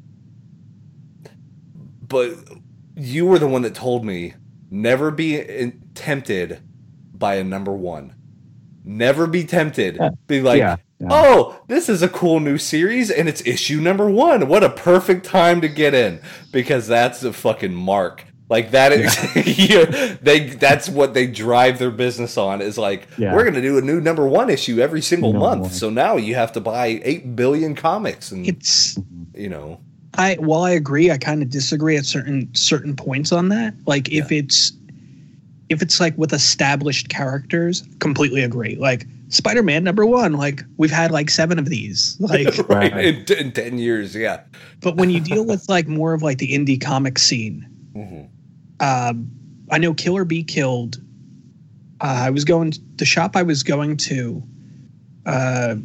but 2.13 2.37
you 2.95 3.27
were 3.27 3.39
the 3.41 3.49
one 3.49 3.63
that 3.63 3.75
told 3.75 4.05
me 4.05 4.35
never 4.71 5.11
be 5.11 5.73
tempted 5.95 6.61
by 7.13 7.35
a 7.37 7.45
number 7.45 7.73
one. 7.73 8.15
Never 8.85 9.27
be 9.27 9.45
tempted. 9.45 9.97
Yeah. 9.97 10.11
Be 10.27 10.41
like, 10.43 10.59
yeah. 10.59 10.77
yeah. 10.99 11.09
oh, 11.11 11.61
this 11.69 11.89
is 11.89 12.03
a 12.03 12.09
cool 12.09 12.41
new 12.41 12.59
series 12.59 13.11
and 13.11 13.29
it's 13.29 13.45
issue 13.47 13.81
number 13.81 14.11
one. 14.11 14.49
What 14.49 14.65
a 14.65 14.71
perfect 14.71 15.25
time 15.25 15.61
to 15.61 15.69
get 15.69 15.95
in 15.95 16.21
because 16.53 16.87
that's 16.87 17.21
the 17.21 17.33
fucking 17.33 17.75
mark. 17.75 18.25
Like 18.49 18.73
that 18.73 18.93
is 18.93 19.37
you, 19.59 19.87
they 20.21 20.49
that's 20.51 20.89
what 20.89 21.15
they 21.15 21.27
drive 21.27 21.79
their 21.79 21.91
business 21.93 22.37
on 22.37 22.61
is 22.61 22.77
like 22.77 23.09
Yeah. 23.17 23.35
we're 23.35 23.45
gonna 23.45 23.63
do 23.63 23.79
a 23.79 23.81
new 23.81 24.01
number 24.01 24.27
one 24.27 24.51
issue 24.51 24.79
every 24.81 25.01
single 25.01 25.33
Number 25.33 25.47
month. 25.49 25.61
one. 25.63 25.71
So 25.71 25.89
now 25.89 26.17
you 26.17 26.35
have 26.35 26.53
to 26.53 26.61
buy 26.61 27.01
eight 27.03 27.35
billion 27.35 27.75
comics 27.75 28.31
and 28.33 28.47
It's 28.47 28.99
you 29.35 29.49
know 29.49 29.81
I 30.15 30.35
while 30.35 30.63
I 30.63 30.71
agree, 30.71 31.11
I 31.11 31.19
kind 31.19 31.43
of 31.43 31.51
disagree 31.51 31.97
at 31.97 32.05
certain 32.05 32.55
certain 32.55 32.95
points 32.97 33.33
on 33.33 33.49
that. 33.49 33.75
Like 33.87 34.11
if 34.13 34.31
it's 34.31 34.73
if 35.69 35.81
it's 35.81 36.01
like 36.01 36.17
with 36.19 36.33
established 36.35 37.09
characters, 37.09 37.83
completely 37.99 38.43
agree. 38.43 38.77
Like 38.77 39.07
Spider-Man 39.31 39.83
number 39.85 40.05
one, 40.05 40.35
like 40.35 40.63
we've 40.77 40.91
had 40.91 41.11
like 41.11 41.31
seven 41.31 41.59
of 41.59 41.67
these. 41.71 42.17
Like, 42.21 42.47
right, 42.69 42.93
Right. 42.93 43.31
In, 43.31 43.39
in 43.39 43.53
ten 43.53 43.79
years, 43.79 44.15
yeah. 44.15 44.43
but 44.81 44.97
when 44.97 45.09
you 45.09 45.19
deal 45.21 45.47
with 45.47 45.67
like 45.71 45.89
more 45.89 46.13
of 46.13 46.23
like 46.23 46.37
the 46.39 46.49
indie 46.53 46.79
comic 46.81 47.19
scene, 47.19 47.67
Mhm. 47.97 48.29
um, 48.81 49.31
I 49.71 49.79
know 49.79 49.95
Kill 49.95 50.17
or 50.19 50.27
Be 50.27 50.43
Killed. 50.43 51.01
Uh, 52.03 52.25
I 52.27 52.31
was 52.31 52.45
going 52.45 52.75
the 52.97 53.07
shop 53.07 53.35
I 53.37 53.43
was 53.43 53.63
going 53.63 53.97
to. 53.99 54.43
Uh, 55.25 55.77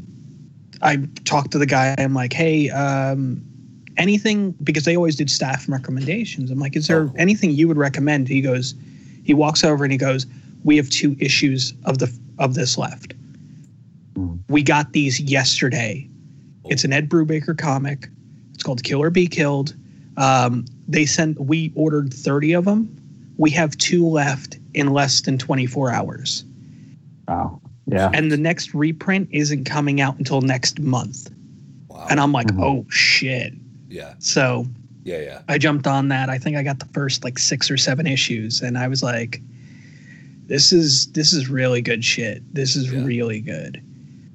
I 0.82 0.98
talked 1.24 1.52
to 1.52 1.58
the 1.58 1.66
guy. 1.66 1.96
I'm 1.98 2.14
like, 2.14 2.34
hey, 2.34 2.70
um, 2.72 3.42
anything 3.98 4.52
because 4.64 4.84
they 4.86 4.96
always 4.96 5.16
did 5.16 5.30
staff 5.30 5.68
recommendations. 5.68 6.50
I'm 6.52 6.60
like, 6.60 6.76
is 6.76 6.88
there 6.88 7.04
Oh, 7.04 7.14
anything 7.18 7.52
you 7.52 7.68
would 7.68 7.78
recommend? 7.78 8.28
He 8.28 8.42
goes, 8.42 8.76
he 9.24 9.34
walks 9.34 9.64
over 9.64 9.84
and 9.84 9.92
he 9.92 9.98
goes, 9.98 10.26
we 10.64 10.78
have 10.78 10.90
two 10.90 11.16
issues 11.20 11.74
of 11.86 11.98
the 12.00 12.12
of 12.40 12.54
this 12.56 12.78
left. 12.78 13.14
Hmm. 14.16 14.36
We 14.50 14.64
got 14.64 14.94
these 14.94 15.20
yesterday. 15.20 16.08
It's 16.66 16.84
an 16.84 16.94
Ed 16.94 17.10
Brubaker 17.10 17.58
comic. 17.58 18.08
It's 18.54 18.64
called 18.64 18.84
Kill 18.84 19.02
or 19.02 19.10
Be 19.10 19.28
Killed. 19.28 19.76
Um, 20.18 20.66
they 20.88 21.06
sent. 21.06 21.40
We 21.40 21.72
ordered 21.76 22.14
thirty 22.14 22.54
of 22.54 22.66
them. 22.66 22.94
We 23.38 23.50
have 23.52 23.78
two 23.78 24.06
left 24.08 24.58
in 24.74 24.92
less 24.94 25.22
than 25.22 25.38
twenty 25.38 25.66
four 25.68 25.92
hours, 25.92 26.44
Wow. 27.28 27.62
Yeah. 27.86 28.10
and 28.14 28.32
the 28.32 28.38
next 28.38 28.74
reprint 28.74 29.30
isn't 29.32 29.66
coming 29.66 30.02
out 30.02 30.18
until 30.18 30.42
next 30.42 30.80
month. 30.80 31.30
Wow. 31.88 32.08
And 32.10 32.20
I'm 32.20 32.32
like, 32.32 32.48
Mhm. 32.48 32.62
oh 32.64 32.86
shit! 32.90 33.54
Yeah, 33.90 34.14
So 34.20 34.66
yeah, 35.04 35.20
yeah. 35.20 35.42
I 35.48 35.58
jumped 35.58 35.88
on 35.88 36.10
that. 36.10 36.30
I 36.30 36.38
think 36.38 36.58
I 36.58 36.64
got 36.64 36.80
the 36.80 36.86
first 36.88 37.24
like 37.24 37.40
six 37.40 37.72
or 37.72 37.78
seven 37.78 38.06
issues, 38.08 38.62
and 38.62 38.78
I 38.78 38.88
was 38.88 39.02
like, 39.04 39.42
"This 40.48 40.72
is 40.74 41.08
this 41.14 41.34
is 41.34 41.50
really 41.50 41.82
good 41.82 42.04
shit. 42.04 42.42
This 42.54 42.76
is 42.76 42.92
Yeah. 42.92 43.04
really 43.06 43.40
good." 43.42 43.82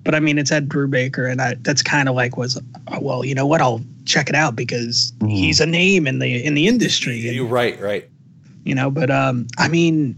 But 0.04 0.14
I 0.14 0.21
mean, 0.21 0.38
it's 0.38 0.50
Ed 0.50 0.68
Brubaker, 0.68 1.30
and 1.30 1.40
I, 1.40 1.54
that's 1.61 1.80
kind 1.82 2.09
of 2.09 2.14
like 2.16 2.37
was, 2.37 2.59
oh, 2.88 2.99
well, 3.00 3.25
you 3.25 3.35
know 3.37 3.47
what? 3.47 3.61
I'll 3.61 3.80
check 4.04 4.28
it 4.28 4.35
out 4.35 4.56
because 4.56 5.12
Mhm. 5.21 5.30
he's 5.30 5.61
a 5.61 5.66
name 5.66 6.06
in 6.09 6.18
the 6.18 6.42
in 6.44 6.54
the 6.54 6.66
industry, 6.66 7.18
You're 7.18 7.47
right, 7.47 7.80
right. 7.80 8.09
you 8.64 8.75
know. 8.75 8.90
But 8.90 9.11
um, 9.11 9.47
I 9.59 9.68
mean, 9.68 10.16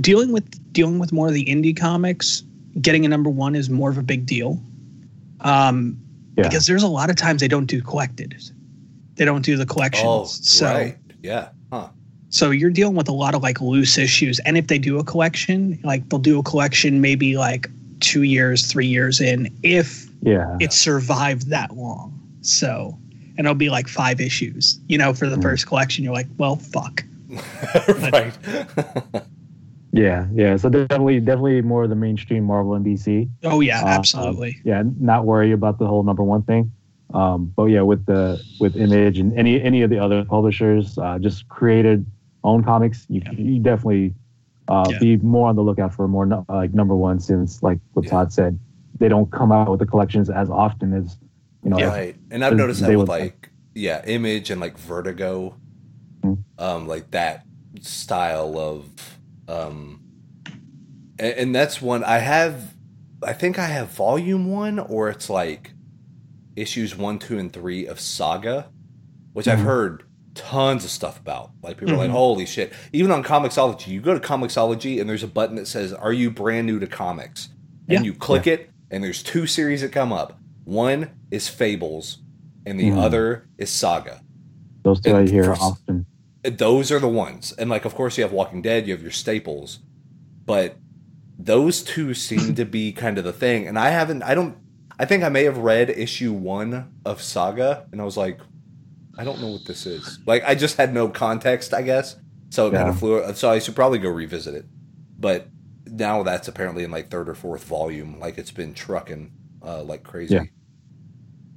dealing 0.00 0.32
with 0.32 0.72
dealing 0.72 0.98
with 0.98 1.12
more 1.12 1.28
of 1.28 1.34
the 1.34 1.44
indie 1.44 1.76
comics. 1.76 2.42
Getting 2.80 3.04
a 3.04 3.08
number 3.08 3.30
one 3.30 3.54
is 3.54 3.70
more 3.70 3.88
of 3.90 3.98
a 3.98 4.02
big 4.02 4.26
deal. 4.26 4.60
Um, 5.42 5.96
Yeah. 6.36 6.44
because 6.48 6.66
there's 6.66 6.82
a 6.82 6.88
lot 6.88 7.10
of 7.10 7.16
times 7.16 7.40
they 7.40 7.48
don't 7.48 7.66
do 7.66 7.80
collected. 7.82 8.34
They 9.16 9.24
don't 9.24 9.42
do 9.44 9.56
the 9.56 9.66
collections. 9.66 10.04
Oh, 10.06 10.24
so 10.24 10.66
right. 10.66 10.96
Yeah. 11.22 11.48
Huh. 11.72 11.88
so 12.28 12.50
you're 12.50 12.70
dealing 12.70 12.96
with 12.96 13.08
a 13.08 13.12
lot 13.12 13.34
of 13.34 13.42
like 13.42 13.60
loose 13.60 13.96
issues. 13.98 14.38
And 14.40 14.56
if 14.58 14.66
they 14.66 14.78
do 14.78 14.98
a 14.98 15.04
collection, 15.04 15.78
like 15.84 16.08
they'll 16.08 16.18
do 16.18 16.38
a 16.38 16.42
collection 16.42 17.00
maybe 17.00 17.36
like 17.36 17.68
two 18.00 18.22
years, 18.22 18.66
three 18.70 18.86
years 18.86 19.20
in, 19.20 19.48
if 19.62 20.06
Yeah. 20.22 20.56
it 20.60 20.72
survived 20.72 21.48
that 21.50 21.76
long. 21.76 22.18
So 22.42 22.98
and 23.36 23.46
it'll 23.46 23.54
be 23.54 23.70
like 23.70 23.88
five 23.88 24.20
issues. 24.20 24.78
You 24.88 24.98
know, 24.98 25.12
for 25.14 25.28
the 25.28 25.36
Mhm. 25.36 25.42
first 25.42 25.66
collection, 25.66 26.04
you're 26.04 26.12
like, 26.12 26.28
well, 26.38 26.56
fuck. 26.56 27.04
right. 28.12 28.32
Yeah. 29.94 30.26
Yeah. 30.34 30.56
So 30.56 30.68
definitely, 30.68 31.20
definitely 31.20 31.62
more 31.62 31.84
of 31.84 31.90
the 31.90 31.96
mainstream 31.96 32.44
Marvel 32.44 32.74
and 32.74 32.84
DC. 32.84 33.28
Oh 33.44 33.60
yeah, 33.60 33.82
Uh, 33.82 33.86
absolutely. 33.88 34.60
yeah, 34.64 34.82
not 34.98 35.24
worry 35.24 35.52
about 35.52 35.78
the 35.78 35.86
whole 35.86 36.02
number 36.02 36.22
one 36.24 36.42
thing. 36.42 36.72
Um, 37.12 37.52
but 37.54 37.66
yeah, 37.66 37.82
with 37.82 38.04
the 38.06 38.42
with 38.58 38.76
Image 38.76 39.18
and 39.20 39.32
any 39.38 39.62
any 39.62 39.82
of 39.82 39.90
the 39.90 39.98
other 39.98 40.24
publishers, 40.24 40.98
uh, 40.98 41.18
just 41.20 41.48
created 41.48 42.04
own 42.42 42.64
comics. 42.64 43.06
You, 43.08 43.22
Yeah. 43.24 43.32
you 43.32 43.60
definitely 43.60 44.14
uh, 44.68 44.84
Yeah. 44.90 44.98
be 44.98 45.16
more 45.18 45.48
on 45.48 45.56
the 45.56 45.62
lookout 45.62 45.94
for 45.94 46.08
more 46.08 46.26
nu- 46.26 46.44
like 46.48 46.74
number 46.74 46.96
one 46.96 47.20
since 47.20 47.62
like 47.62 47.78
what 47.92 48.04
Yeah. 48.06 48.10
Todd 48.10 48.32
said, 48.32 48.58
they 48.98 49.08
don't 49.08 49.30
come 49.30 49.52
out 49.52 49.70
with 49.70 49.78
the 49.78 49.86
collections 49.86 50.28
as 50.28 50.50
often 50.50 50.92
as 50.92 51.16
you 51.62 51.70
know. 51.70 51.78
Yeah. 51.78 51.88
Right. 51.88 52.16
And 52.32 52.44
I've 52.44 52.56
noticed 52.56 52.80
that 52.80 52.88
they 52.88 52.96
with 52.96 53.08
would- 53.08 53.20
like 53.20 53.50
yeah, 53.76 54.02
image 54.06 54.50
and 54.50 54.60
like 54.60 54.76
vertigo. 54.76 55.54
Mhm. 56.24 56.38
Um, 56.58 56.88
like 56.88 57.10
that 57.12 57.44
style 57.80 58.58
of 58.58 58.86
um 59.48 60.00
and, 61.18 61.32
and 61.34 61.54
that's 61.54 61.80
one 61.82 62.02
I 62.04 62.18
have 62.18 62.74
I 63.22 63.32
think 63.32 63.58
I 63.58 63.66
have 63.66 63.88
volume 63.90 64.50
one 64.50 64.78
or 64.78 65.08
it's 65.08 65.30
like 65.30 65.72
issues 66.56 66.94
one, 66.96 67.18
two, 67.18 67.36
and 67.38 67.52
three 67.52 67.84
of 67.86 67.98
Saga, 67.98 68.70
which 69.32 69.48
I've 69.48 69.58
Mhm. 69.60 69.64
heard 69.64 70.02
tons 70.34 70.84
of 70.84 70.90
stuff 70.90 71.18
about. 71.18 71.50
Like 71.62 71.78
people 71.78 71.94
are 71.94 71.98
like, 71.98 72.10
Mhm. 72.10 72.12
holy 72.12 72.46
shit. 72.46 72.72
Even 72.92 73.10
on 73.10 73.24
Comixology, 73.24 73.88
you 73.88 74.00
go 74.00 74.14
to 74.16 74.20
Comixology 74.20 75.00
and 75.00 75.08
there's 75.10 75.22
a 75.24 75.28
button 75.28 75.56
that 75.56 75.66
says, 75.66 75.92
Are 75.92 76.12
you 76.12 76.30
brand 76.30 76.66
new 76.66 76.78
to 76.78 76.86
comics? 76.86 77.48
And 77.88 78.00
Yeah. 78.00 78.02
you 78.02 78.14
click 78.14 78.46
it, 78.46 78.70
and 78.90 79.02
there's 79.02 79.22
two 79.22 79.46
series 79.46 79.80
that 79.80 79.90
come 79.90 80.12
up. 80.12 80.38
One 80.64 81.10
is 81.30 81.48
Fables, 81.48 82.18
and 82.66 82.78
the 82.78 82.90
Mhm. 82.90 82.98
other 82.98 83.48
is 83.58 83.70
Saga. 83.70 84.20
those 84.84 85.00
two 85.00 85.14
I 85.16 85.20
and 85.20 85.28
hear 85.30 85.44
for- 85.44 85.62
often. 85.62 86.04
Those 86.44 86.92
are 86.92 86.98
the 86.98 87.08
ones. 87.08 87.52
And 87.52 87.70
like 87.70 87.84
of 87.84 87.94
course 87.94 88.16
you 88.18 88.24
have 88.24 88.32
Walking 88.32 88.62
Dead, 88.62 88.86
you 88.86 88.92
have 88.92 89.02
your 89.02 89.10
staples. 89.10 89.78
But 90.44 90.76
those 91.38 91.82
two 91.82 92.14
seem 92.14 92.54
to 92.54 92.64
be 92.64 92.92
kind 92.92 93.18
of 93.18 93.24
the 93.24 93.32
thing. 93.32 93.66
And 93.66 93.78
I 93.78 93.90
haven't 93.90 94.22
I 94.22 94.34
don't 94.34 94.56
I 94.98 95.04
think 95.04 95.24
I 95.24 95.28
may 95.28 95.44
have 95.44 95.58
read 95.58 95.90
issue 95.90 96.32
one 96.32 96.92
of 97.04 97.20
Saga 97.22 97.86
and 97.92 98.00
I 98.00 98.04
was 98.04 98.16
like, 98.16 98.40
I 99.16 99.24
don't 99.24 99.40
know 99.40 99.48
what 99.48 99.64
this 99.64 99.86
is. 99.86 100.18
Like 100.26 100.44
I 100.44 100.54
just 100.54 100.76
had 100.76 100.92
no 100.92 101.08
context, 101.08 101.72
I 101.74 101.82
guess. 101.82 102.16
So 102.50 102.68
it 102.68 102.74
kind 102.74 102.88
of 102.88 102.98
flew 102.98 103.32
so 103.34 103.50
I 103.50 103.58
should 103.58 103.74
probably 103.74 103.98
go 103.98 104.10
revisit 104.10 104.54
it. 104.54 104.66
But 105.18 105.48
now 105.86 106.22
that's 106.22 106.48
apparently 106.48 106.84
in 106.84 106.90
like 106.90 107.10
third 107.10 107.28
or 107.28 107.34
fourth 107.34 107.64
volume. 107.64 108.18
Like 108.20 108.38
it's 108.38 108.50
been 108.50 108.74
trucking 108.74 109.32
uh, 109.62 109.82
like 109.82 110.02
crazy. 110.02 110.34
Yeah. 110.34 110.42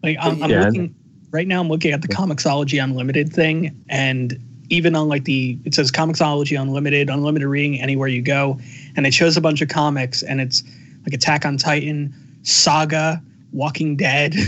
Like 0.03 0.17
I'm, 0.19 0.41
I'm 0.43 0.49
Yeah. 0.49 0.65
looking 0.65 0.95
right 1.31 1.47
now. 1.47 1.59
I'm 1.59 1.67
looking 1.69 1.91
at 1.91 2.01
the 2.01 2.07
Comixology 2.07 2.81
Unlimited 2.81 3.33
thing, 3.33 3.83
and 3.89 4.39
even 4.69 4.95
on 4.95 5.07
like 5.07 5.23
the 5.25 5.57
it 5.65 5.73
says 5.73 5.91
Comixology 5.91 6.59
Unlimited, 6.59 7.09
unlimited 7.09 7.47
reading 7.47 7.79
anywhere 7.81 8.07
you 8.07 8.21
go, 8.21 8.59
and 8.95 9.05
it 9.07 9.13
shows 9.13 9.37
a 9.37 9.41
bunch 9.41 9.61
of 9.61 9.69
comics, 9.69 10.23
and 10.23 10.41
it's 10.41 10.63
like 11.05 11.13
Attack 11.13 11.45
on 11.45 11.57
Titan, 11.57 12.13
Saga, 12.43 13.21
Walking 13.51 13.95
Dead. 13.97 14.35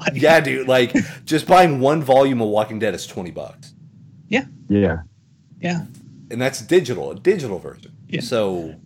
Like, 0.00 0.14
Yeah, 0.14 0.40
dude. 0.40 0.66
Like 0.66 0.94
just 1.26 1.46
buying 1.46 1.78
one 1.78 2.02
volume 2.02 2.40
of 2.40 2.48
Walking 2.48 2.78
Dead 2.78 2.94
is 2.94 3.06
twenty 3.06 3.30
bucks, 3.30 3.74
Yeah, 4.28 4.46
yeah, 4.70 5.02
Yeah. 5.60 5.84
and 6.30 6.40
that's 6.40 6.62
digital, 6.62 7.10
a 7.10 7.14
digital 7.16 7.58
version. 7.58 7.92
Yeah. 8.08 8.22
So 8.22 8.76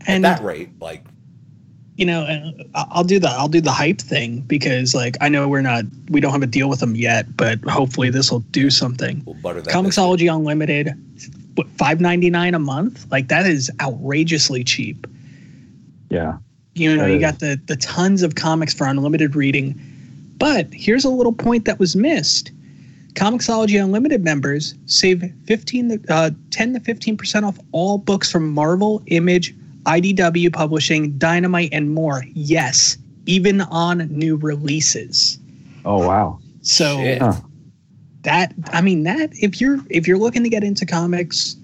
at 0.00 0.08
and 0.08 0.24
that 0.24 0.42
rate, 0.42 0.70
like 0.80 1.04
you 1.98 2.06
know, 2.06 2.22
I- 2.74 2.86
I'll 2.92 3.04
do 3.04 3.18
the 3.18 3.28
I'll 3.28 3.48
do 3.48 3.60
the 3.60 3.72
hype 3.72 4.00
thing 4.00 4.40
because 4.42 4.94
like 4.94 5.16
I 5.20 5.28
know 5.28 5.48
we're 5.48 5.60
not 5.62 5.84
we 6.08 6.20
don't 6.20 6.32
have 6.32 6.42
a 6.42 6.46
deal 6.46 6.68
with 6.70 6.80
them 6.80 6.94
yet, 6.96 7.36
but 7.36 7.60
hopefully 7.64 8.08
this 8.08 8.30
will 8.32 8.40
do 8.52 8.70
something. 8.70 9.22
we'll. 9.26 9.34
Comixology 9.74 10.32
Unlimited, 10.34 10.92
what 11.56 11.68
five 11.70 12.00
ninety 12.00 12.30
nine 12.30 12.54
a 12.54 12.58
month? 12.60 13.04
Like 13.10 13.28
that 13.28 13.46
is 13.46 13.70
outrageously 13.80 14.62
cheap. 14.64 15.06
yeah, 16.08 16.38
You 16.74 16.96
know, 16.96 17.06
you 17.06 17.16
is. 17.16 17.20
got 17.20 17.40
the 17.40 17.60
the 17.66 17.76
tons 17.76 18.22
of 18.22 18.36
comics 18.36 18.72
for 18.72 18.86
unlimited 18.86 19.34
reading. 19.36 19.74
But 20.38 20.68
here's 20.72 21.04
a 21.04 21.10
little 21.10 21.32
point 21.32 21.64
that 21.64 21.80
was 21.80 21.96
missed. 21.96 22.52
Comixology 23.14 23.82
Unlimited 23.82 24.22
members 24.22 24.74
save 24.86 25.24
15 25.46 25.88
to- 26.02 26.14
uh, 26.14 26.30
10 26.52 26.74
to 26.74 26.78
15% 26.80 27.42
off 27.44 27.58
all 27.72 27.98
books 27.98 28.30
from 28.30 28.48
Marvel, 28.54 29.02
Image, 29.08 29.52
IDW 29.88 30.52
Publishing, 30.52 31.16
Dynamite 31.18 31.70
and 31.72 31.90
more. 31.94 32.22
Yes, 32.34 32.98
even 33.26 33.62
on 33.62 34.06
new 34.10 34.36
releases. 34.36 35.38
Oh 35.84 36.06
wow. 36.06 36.38
So 36.60 36.98
Shit. 36.98 37.22
Huh. 37.22 37.32
that 38.22 38.52
I 38.72 38.80
mean 38.82 39.04
that 39.04 39.30
if 39.40 39.60
you're 39.60 39.78
if 39.90 40.06
you're 40.06 40.18
looking 40.18 40.42
to 40.44 40.48
get 40.50 40.62
into 40.62 40.84
comics 40.84 41.56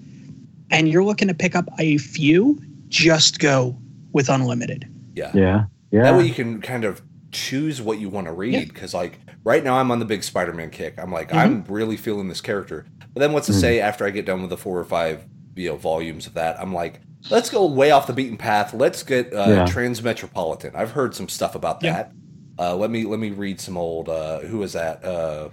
and 0.71 0.89
you're 0.89 1.03
looking 1.03 1.27
to 1.27 1.33
pick 1.33 1.55
up 1.55 1.69
a 1.79 1.97
few, 1.97 2.59
just 2.89 3.39
go 3.39 3.77
with 4.13 4.29
unlimited. 4.29 4.91
Yeah. 5.13 5.31
Yeah. 5.33 5.65
Yeah. 5.91 6.03
That 6.03 6.17
way 6.17 6.25
you 6.25 6.33
can 6.33 6.61
kind 6.61 6.83
of 6.83 7.01
choose 7.31 7.81
what 7.81 7.99
you 7.99 8.09
want 8.09 8.25
to 8.27 8.33
read. 8.33 8.73
Because 8.73 8.93
like 8.93 9.19
right 9.43 9.63
now 9.63 9.75
I'm 9.77 9.91
on 9.91 9.99
the 9.99 10.05
big 10.05 10.23
Spider-Man 10.23 10.71
kick. 10.71 10.95
I'm 10.97 11.11
like 11.11 11.31
I'm 11.33 11.63
really 11.67 11.97
feeling 11.97 12.27
this 12.29 12.41
character. 12.41 12.85
But 13.13 13.19
then 13.19 13.33
what's 13.33 13.47
to 13.47 13.53
Mhm. 13.53 13.61
say 13.61 13.79
after 13.79 14.05
I 14.05 14.09
get 14.09 14.25
done 14.25 14.41
with 14.41 14.49
the 14.49 14.57
four 14.57 14.79
or 14.79 14.83
five 14.83 15.25
you 15.55 15.69
know 15.69 15.75
volumes 15.77 16.25
of 16.25 16.33
that? 16.33 16.59
I'm 16.59 16.73
like, 16.73 16.99
let's 17.29 17.49
go 17.49 17.65
way 17.65 17.91
off 17.91 18.07
the 18.07 18.13
beaten 18.13 18.37
path. 18.37 18.73
Let's 18.73 19.03
get 19.03 19.33
uh, 19.33 19.45
Yeah. 19.47 19.65
Transmetropolitan. 19.65 20.75
I've 20.75 20.91
heard 20.91 21.15
some 21.15 21.27
stuff 21.29 21.55
about 21.55 21.83
Yeah. 21.83 21.93
that. 21.93 22.11
Uh, 22.57 22.75
let 22.75 22.89
me 22.89 23.03
let 23.03 23.19
me 23.19 23.31
read 23.31 23.59
some 23.59 23.77
old. 23.77 24.07
Uh, 24.09 24.39
who 24.39 24.63
is 24.63 24.73
that? 24.73 25.03
Uh, 25.03 25.49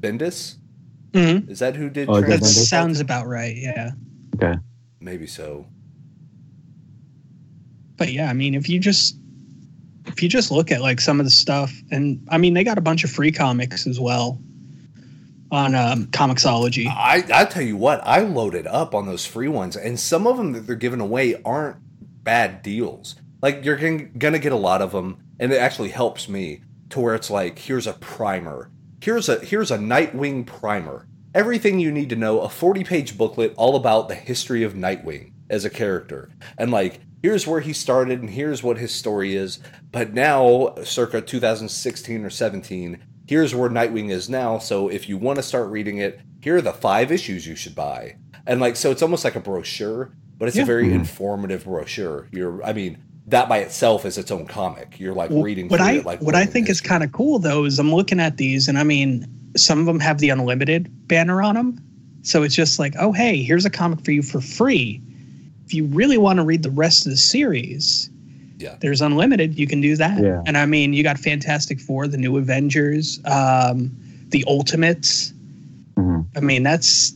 Bendis. 0.00 0.56
Mm-hmm. 1.12 1.50
Is 1.50 1.58
that 1.58 1.76
who 1.76 1.90
did? 1.90 2.08
Oh, 2.08 2.16
is 2.16 2.22
That 2.22 2.28
Mendes? 2.28 2.68
Sounds 2.68 3.00
about 3.00 3.26
right. 3.26 3.56
Yeah. 3.56 3.90
Okay. 4.36 4.54
Maybe 5.00 5.26
so. 5.26 5.66
But 7.96 8.12
yeah, 8.12 8.30
I 8.30 8.32
mean, 8.32 8.54
if 8.54 8.68
you 8.68 8.78
just 8.78 9.18
if 10.06 10.22
you 10.22 10.28
just 10.28 10.50
look 10.50 10.70
at 10.70 10.80
like 10.80 11.00
some 11.00 11.20
of 11.20 11.26
the 11.26 11.30
stuff, 11.30 11.72
and 11.90 12.24
I 12.30 12.38
mean, 12.38 12.54
they 12.54 12.64
got 12.64 12.78
a 12.78 12.82
bunch 12.82 13.04
of 13.04 13.10
free 13.10 13.32
comics 13.32 13.86
as 13.86 14.00
well 14.00 14.40
on 15.50 15.74
um, 15.74 16.06
Comixology. 16.06 16.86
I 16.86 17.24
I 17.32 17.44
tell 17.44 17.62
you 17.62 17.76
what, 17.76 18.00
I 18.06 18.20
loaded 18.20 18.66
up 18.66 18.94
on 18.94 19.06
those 19.06 19.26
free 19.26 19.48
ones, 19.48 19.76
and 19.76 19.98
some 19.98 20.26
of 20.26 20.36
them 20.36 20.52
that 20.52 20.66
they're 20.66 20.76
giving 20.76 21.00
away 21.00 21.40
aren't 21.44 21.76
bad 22.24 22.62
deals. 22.62 23.16
Like 23.40 23.64
you're 23.64 23.76
gon- 23.76 24.12
gonna 24.18 24.38
get 24.38 24.52
a 24.52 24.56
lot 24.56 24.82
of 24.82 24.92
them, 24.92 25.18
and 25.38 25.52
it 25.52 25.56
actually 25.56 25.90
helps 25.90 26.28
me 26.28 26.62
to 26.90 27.00
where 27.00 27.14
it's 27.14 27.30
like, 27.30 27.58
here's 27.58 27.86
a 27.86 27.92
primer, 27.94 28.70
here's 29.00 29.28
a 29.28 29.38
here's 29.40 29.70
a 29.70 29.78
Nightwing 29.78 30.46
primer, 30.46 31.06
everything 31.34 31.80
you 31.80 31.92
need 31.92 32.10
to 32.10 32.16
know, 32.16 32.40
a 32.40 32.48
40 32.48 32.84
page 32.84 33.18
booklet 33.18 33.54
all 33.56 33.76
about 33.76 34.08
the 34.08 34.14
history 34.14 34.62
of 34.62 34.74
Nightwing 34.74 35.32
as 35.50 35.64
a 35.64 35.70
character, 35.70 36.30
and 36.56 36.70
like 36.70 37.00
here's 37.22 37.46
where 37.46 37.60
he 37.60 37.72
started, 37.72 38.20
and 38.20 38.30
here's 38.30 38.62
what 38.62 38.78
his 38.78 38.94
story 38.94 39.34
is. 39.34 39.58
But 39.90 40.12
now, 40.12 40.74
circa 40.84 41.20
2016 41.20 42.24
or 42.24 42.30
17, 42.30 42.98
here's 43.28 43.54
where 43.54 43.68
Nightwing 43.68 44.10
is 44.10 44.28
now. 44.30 44.58
So 44.58 44.88
if 44.88 45.08
you 45.08 45.18
want 45.18 45.36
to 45.36 45.42
start 45.42 45.68
reading 45.70 45.98
it, 45.98 46.18
here 46.40 46.56
are 46.56 46.62
the 46.62 46.72
five 46.72 47.12
issues 47.12 47.46
you 47.46 47.54
should 47.54 47.74
buy. 47.74 48.16
And 48.46 48.58
like, 48.58 48.74
so 48.74 48.90
it's 48.90 49.02
almost 49.02 49.22
like 49.22 49.36
a 49.36 49.40
brochure, 49.40 50.10
but 50.38 50.48
it's 50.48 50.56
Yeah. 50.56 50.62
a 50.62 50.66
very 50.66 50.86
Mhm. 50.88 50.94
informative 50.94 51.64
brochure. 51.64 52.26
You're, 52.32 52.64
I 52.64 52.72
mean, 52.72 52.96
that 53.26 53.46
by 53.50 53.58
itself 53.58 54.06
is 54.06 54.16
its 54.16 54.30
own 54.30 54.46
comic. 54.46 54.98
You're 54.98 55.14
like 55.14 55.28
Well, 55.28 55.42
reading. 55.42 55.68
what 55.68 55.82
I 55.82 55.92
it 55.96 56.06
like 56.06 56.22
what 56.22 56.34
I 56.34 56.46
think 56.46 56.70
is 56.70 56.80
kind 56.80 57.04
of 57.04 57.12
cool 57.12 57.38
though 57.38 57.66
is 57.66 57.78
I'm 57.78 57.94
looking 57.94 58.18
at 58.18 58.38
these, 58.38 58.66
and 58.68 58.78
I 58.78 58.84
mean, 58.84 59.26
some 59.54 59.78
of 59.78 59.84
them 59.84 60.00
have 60.00 60.18
the 60.18 60.30
unlimited 60.30 60.88
banner 61.08 61.42
on 61.42 61.54
them, 61.54 61.78
so 62.22 62.42
it's 62.42 62.54
just 62.54 62.78
like, 62.78 62.94
oh 62.98 63.12
hey, 63.12 63.42
here's 63.42 63.66
a 63.66 63.70
comic 63.70 64.02
for 64.02 64.12
you 64.12 64.22
for 64.22 64.40
free. 64.40 65.02
If 65.66 65.74
you 65.74 65.84
really 65.84 66.16
want 66.16 66.38
to 66.38 66.42
read 66.42 66.62
the 66.62 66.70
rest 66.70 67.04
of 67.04 67.10
the 67.12 67.18
series, 67.18 68.08
Yeah. 68.58 68.76
there's 68.80 69.00
unlimited. 69.00 69.58
You 69.58 69.66
can 69.66 69.80
do 69.80 69.96
that. 69.96 70.20
Yeah. 70.22 70.42
And 70.46 70.56
I 70.58 70.66
mean, 70.66 70.92
you 70.92 71.02
got 71.02 71.18
Fantastic 71.18 71.80
Four, 71.80 72.08
the 72.08 72.16
New 72.18 72.36
Avengers, 72.38 73.20
um, 73.24 73.90
the 74.30 74.44
Ultimates. 74.48 75.32
Mhm. 75.96 76.26
I 76.36 76.40
mean, 76.40 76.62
that's 76.64 77.14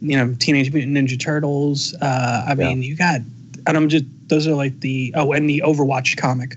you 0.00 0.16
know, 0.18 0.34
Teenage 0.38 0.70
Mutant 0.72 0.94
Ninja 0.96 1.18
Turtles. 1.18 1.94
Uh, 1.94 2.44
I 2.46 2.50
Yeah. 2.50 2.54
mean, 2.68 2.82
you 2.82 2.94
got, 2.94 3.20
and 3.66 3.76
I'm 3.76 3.88
just 3.88 4.04
those 4.28 4.46
are 4.46 4.54
like 4.54 4.80
the 4.80 5.12
oh, 5.16 5.32
and 5.32 5.48
the 5.48 5.62
Overwatch 5.64 6.16
comic, 6.18 6.56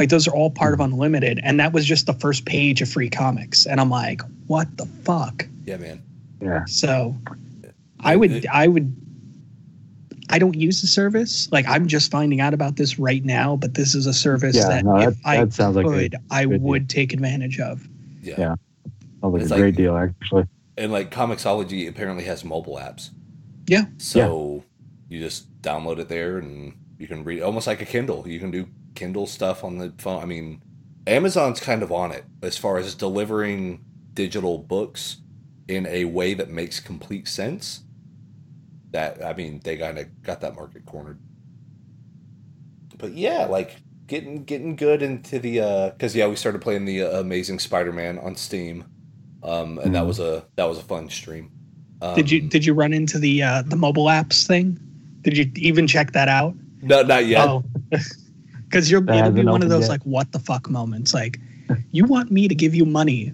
like 0.00 0.08
those 0.08 0.26
are 0.26 0.32
all 0.34 0.50
part 0.50 0.74
of 0.74 0.80
Unlimited, 0.80 1.38
and 1.44 1.60
that 1.60 1.72
was 1.72 1.84
just 1.86 2.06
the 2.06 2.12
first 2.14 2.44
page 2.44 2.82
of 2.82 2.88
free 2.88 3.08
comics, 3.08 3.66
and 3.66 3.80
I'm 3.80 3.90
like, 3.90 4.20
what 4.48 4.76
the 4.76 4.86
fuck? 5.04 5.46
Yeah, 5.64 5.76
man. 5.76 6.00
Yeah. 6.42 6.64
So, 6.66 7.16
I 8.00 8.16
would, 8.16 8.46
I 8.52 8.66
would. 8.68 8.94
I 10.30 10.38
don't 10.38 10.54
use 10.54 10.80
the 10.80 10.86
service. 10.86 11.50
Like 11.52 11.66
I'm 11.68 11.86
just 11.86 12.10
finding 12.10 12.40
out 12.40 12.54
about 12.54 12.76
this 12.76 12.98
right 12.98 13.24
now, 13.24 13.56
but 13.56 13.74
this 13.74 13.94
is 13.94 14.06
a 14.06 14.12
service 14.12 14.56
Yeah, 14.56 14.68
that 14.68 14.84
no, 14.84 14.96
if 14.96 15.22
that- 15.22 15.28
I 15.28 15.36
that 15.38 15.52
sounds 15.52 15.76
like 15.76 15.86
a 15.86 15.88
could, 15.90 16.16
I 16.30 16.44
deal. 16.44 16.58
would 16.60 16.88
take 16.88 17.12
advantage 17.12 17.58
of. 17.60 17.86
Yeah. 18.22 18.34
Yeah. 18.38 18.54
Sounds 19.20 19.32
like 19.34 19.42
It's 19.42 19.50
a 19.50 19.54
like- 19.54 19.60
great 19.60 19.76
deal, 19.76 19.96
actually. 19.96 20.44
And 20.76 20.92
like 20.92 21.10
Comixology 21.10 21.88
apparently 21.88 22.24
has 22.24 22.44
mobile 22.44 22.76
apps. 22.76 23.10
Yeah. 23.66 23.86
So 23.96 24.64
you 25.08 25.18
just 25.18 25.60
download 25.62 25.98
it 25.98 26.08
there 26.08 26.38
and 26.38 26.74
you 26.98 27.06
can 27.08 27.24
read 27.24 27.42
almost 27.42 27.66
like 27.66 27.80
a 27.82 27.84
Kindle. 27.84 28.24
You 28.28 28.38
can 28.38 28.50
do 28.50 28.68
Kindle 28.94 29.26
stuff 29.26 29.64
on 29.64 29.78
the 29.78 29.92
phone. 29.98 30.22
I 30.22 30.26
mean, 30.26 30.60
Amazon's 31.06 31.58
kind 31.60 31.82
of 31.82 31.90
on 31.90 32.12
it 32.12 32.24
as 32.42 32.56
far 32.58 32.76
as 32.78 32.94
delivering 32.94 33.80
digital 34.14 34.58
books 34.58 35.18
in 35.66 35.86
a 35.86 36.04
way 36.04 36.34
that 36.34 36.50
makes 36.50 36.80
complete 36.80 37.26
sense. 37.28 37.80
That 38.92 39.24
I 39.24 39.34
mean, 39.34 39.60
they 39.64 39.76
kind 39.76 39.98
of 39.98 40.06
got 40.22 40.40
that 40.40 40.54
market 40.54 40.84
cornered. 40.86 41.18
But 42.98 43.12
yeah, 43.12 43.46
like 43.46 43.76
getting 44.06 44.44
getting 44.44 44.74
good 44.76 45.02
into 45.02 45.38
the 45.38 45.60
uh 45.60 45.90
because 45.90 46.16
yeah, 46.16 46.26
we 46.26 46.36
started 46.36 46.60
playing 46.62 46.84
the 46.84 47.02
uh, 47.02 47.20
Amazing 47.20 47.58
Spider-Man 47.58 48.18
on 48.18 48.34
Steam, 48.34 48.84
um, 49.42 49.78
and 49.78 49.94
that 49.94 50.02
Mhm. 50.04 50.06
was 50.06 50.18
a 50.20 50.44
that 50.56 50.64
was 50.64 50.78
a 50.78 50.82
fun 50.82 51.08
stream. 51.10 51.50
Um, 52.00 52.14
Did 52.14 52.30
you 52.30 52.40
did 52.40 52.64
you 52.64 52.74
run 52.74 52.92
into 52.92 53.18
the 53.18 53.42
uh, 53.42 53.62
the 53.62 53.76
mobile 53.76 54.06
apps 54.06 54.46
thing? 54.46 54.78
Did 55.22 55.36
you 55.36 55.50
even 55.56 55.86
check 55.86 56.12
that 56.12 56.28
out? 56.28 56.54
No, 56.82 57.02
not 57.02 57.26
yet. 57.26 57.46
Oh, 57.46 57.64
because 58.64 58.90
you're 58.90 59.00
That 59.02 59.16
it'll 59.18 59.32
be 59.32 59.44
one 59.44 59.62
of 59.62 59.68
those 59.68 59.82
yet. 59.82 59.90
like 59.90 60.02
what 60.04 60.30
the 60.32 60.38
fuck 60.38 60.70
moments. 60.70 61.12
Like, 61.12 61.38
you 61.90 62.04
want 62.04 62.30
me 62.30 62.46
to 62.48 62.54
give 62.54 62.74
you 62.74 62.84
money 62.84 63.32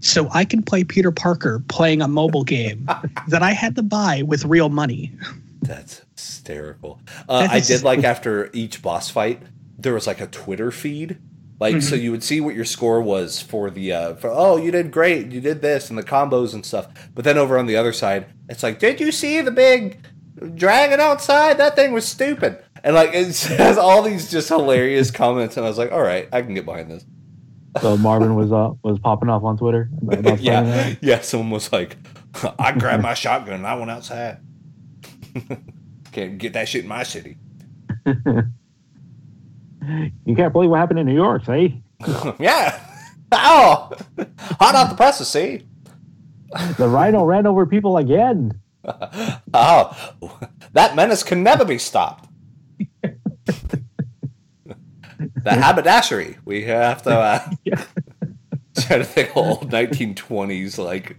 so 0.00 0.28
I 0.32 0.44
can 0.44 0.62
play 0.62 0.84
Peter 0.84 1.10
Parker 1.10 1.62
playing 1.68 2.02
a 2.02 2.08
mobile 2.08 2.44
game 2.44 2.88
that 3.28 3.42
I 3.42 3.52
had 3.52 3.76
to 3.76 3.82
buy 3.82 4.22
with 4.22 4.44
real 4.44 4.68
money. 4.68 5.12
That's 5.62 6.02
hysterical. 6.16 7.00
Uh, 7.28 7.48
I 7.50 7.60
did 7.60 7.82
like 7.82 8.04
after 8.04 8.50
each 8.52 8.82
boss 8.82 9.10
fight, 9.10 9.42
there 9.78 9.94
was 9.94 10.06
like 10.06 10.20
a 10.20 10.26
Twitter 10.26 10.70
feed. 10.70 11.18
Like, 11.60 11.82
so 11.82 11.96
you 11.96 12.12
would 12.12 12.22
see 12.22 12.40
what 12.40 12.54
your 12.54 12.64
score 12.64 13.02
was 13.02 13.42
for 13.42 13.68
the, 13.68 13.92
uh, 13.92 14.14
for, 14.14 14.30
oh, 14.30 14.58
you 14.58 14.70
did 14.70 14.92
great, 14.92 15.32
you 15.32 15.40
did 15.40 15.60
this, 15.60 15.90
and 15.90 15.98
the 15.98 16.04
combos 16.04 16.54
and 16.54 16.64
stuff. 16.64 16.86
But 17.16 17.24
then 17.24 17.36
over 17.36 17.58
on 17.58 17.66
the 17.66 17.74
other 17.76 17.92
side, 17.92 18.26
it's 18.48 18.62
like, 18.62 18.78
did 18.78 19.00
you 19.00 19.10
see 19.10 19.40
the 19.40 19.50
big 19.50 19.98
dragon 20.54 21.00
outside? 21.00 21.58
That 21.58 21.74
thing 21.74 21.92
was 21.92 22.06
stupid. 22.06 22.62
And 22.84 22.94
like, 22.94 23.10
it 23.12 23.36
has 23.58 23.76
all 23.76 24.02
these 24.02 24.30
just 24.30 24.48
hilarious 24.48 25.10
comments, 25.10 25.56
and 25.56 25.66
I 25.66 25.68
was 25.68 25.78
like, 25.78 25.90
all 25.90 26.00
right, 26.00 26.28
I 26.32 26.42
can 26.42 26.54
get 26.54 26.64
behind 26.64 26.92
this. 26.92 27.04
So 27.80 27.96
Marvin 27.96 28.34
was 28.34 28.50
uh, 28.50 28.72
was 28.82 28.98
popping 28.98 29.28
off 29.28 29.44
on 29.44 29.56
Twitter. 29.56 29.90
yeah, 30.40 30.62
that. 30.62 30.98
yeah. 31.02 31.20
Someone 31.20 31.50
was 31.50 31.72
like, 31.72 31.96
I 32.58 32.72
grabbed 32.72 33.02
my 33.02 33.14
shotgun 33.14 33.54
and 33.54 33.66
I 33.66 33.74
went 33.74 33.90
outside. 33.90 34.38
Can't 36.12 36.38
get 36.38 36.54
that 36.54 36.68
shit 36.68 36.82
in 36.82 36.88
my 36.88 37.02
city. 37.02 37.36
You 40.26 40.36
can't 40.36 40.52
believe 40.52 40.70
what 40.70 40.78
happened 40.78 40.98
in 40.98 41.06
New 41.06 41.14
York, 41.14 41.44
see? 41.46 41.82
yeah. 42.38 42.80
Oh, 43.32 43.90
hot 44.38 44.74
off 44.74 44.90
the 44.90 44.96
presses, 44.96 45.28
see? 45.28 45.62
The 46.76 46.88
rhino 46.88 47.24
ran 47.24 47.46
over 47.46 47.66
people 47.66 47.96
again. 47.96 48.60
Oh, 49.54 50.12
that 50.72 50.96
menace 50.96 51.22
can 51.22 51.42
never 51.42 51.64
be 51.64 51.78
stopped. 51.78 52.28
The 55.44 55.50
haberdashery. 55.52 56.36
We 56.44 56.62
have 56.64 57.02
to 57.02 57.10
uh, 57.10 57.50
Yeah. 57.64 57.82
try 58.80 58.98
to 58.98 59.04
think 59.04 59.36
old 59.36 59.70
1920s, 59.70 60.78
like. 60.78 61.16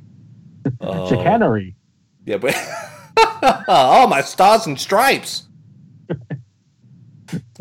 Oh, 0.81 1.09
Chicanery. 1.09 1.75
yeah, 2.25 2.37
but. 2.37 2.55
oh, 3.67 4.07
my 4.07 4.21
stars 4.21 4.65
and 4.67 4.79
stripes. 4.79 5.47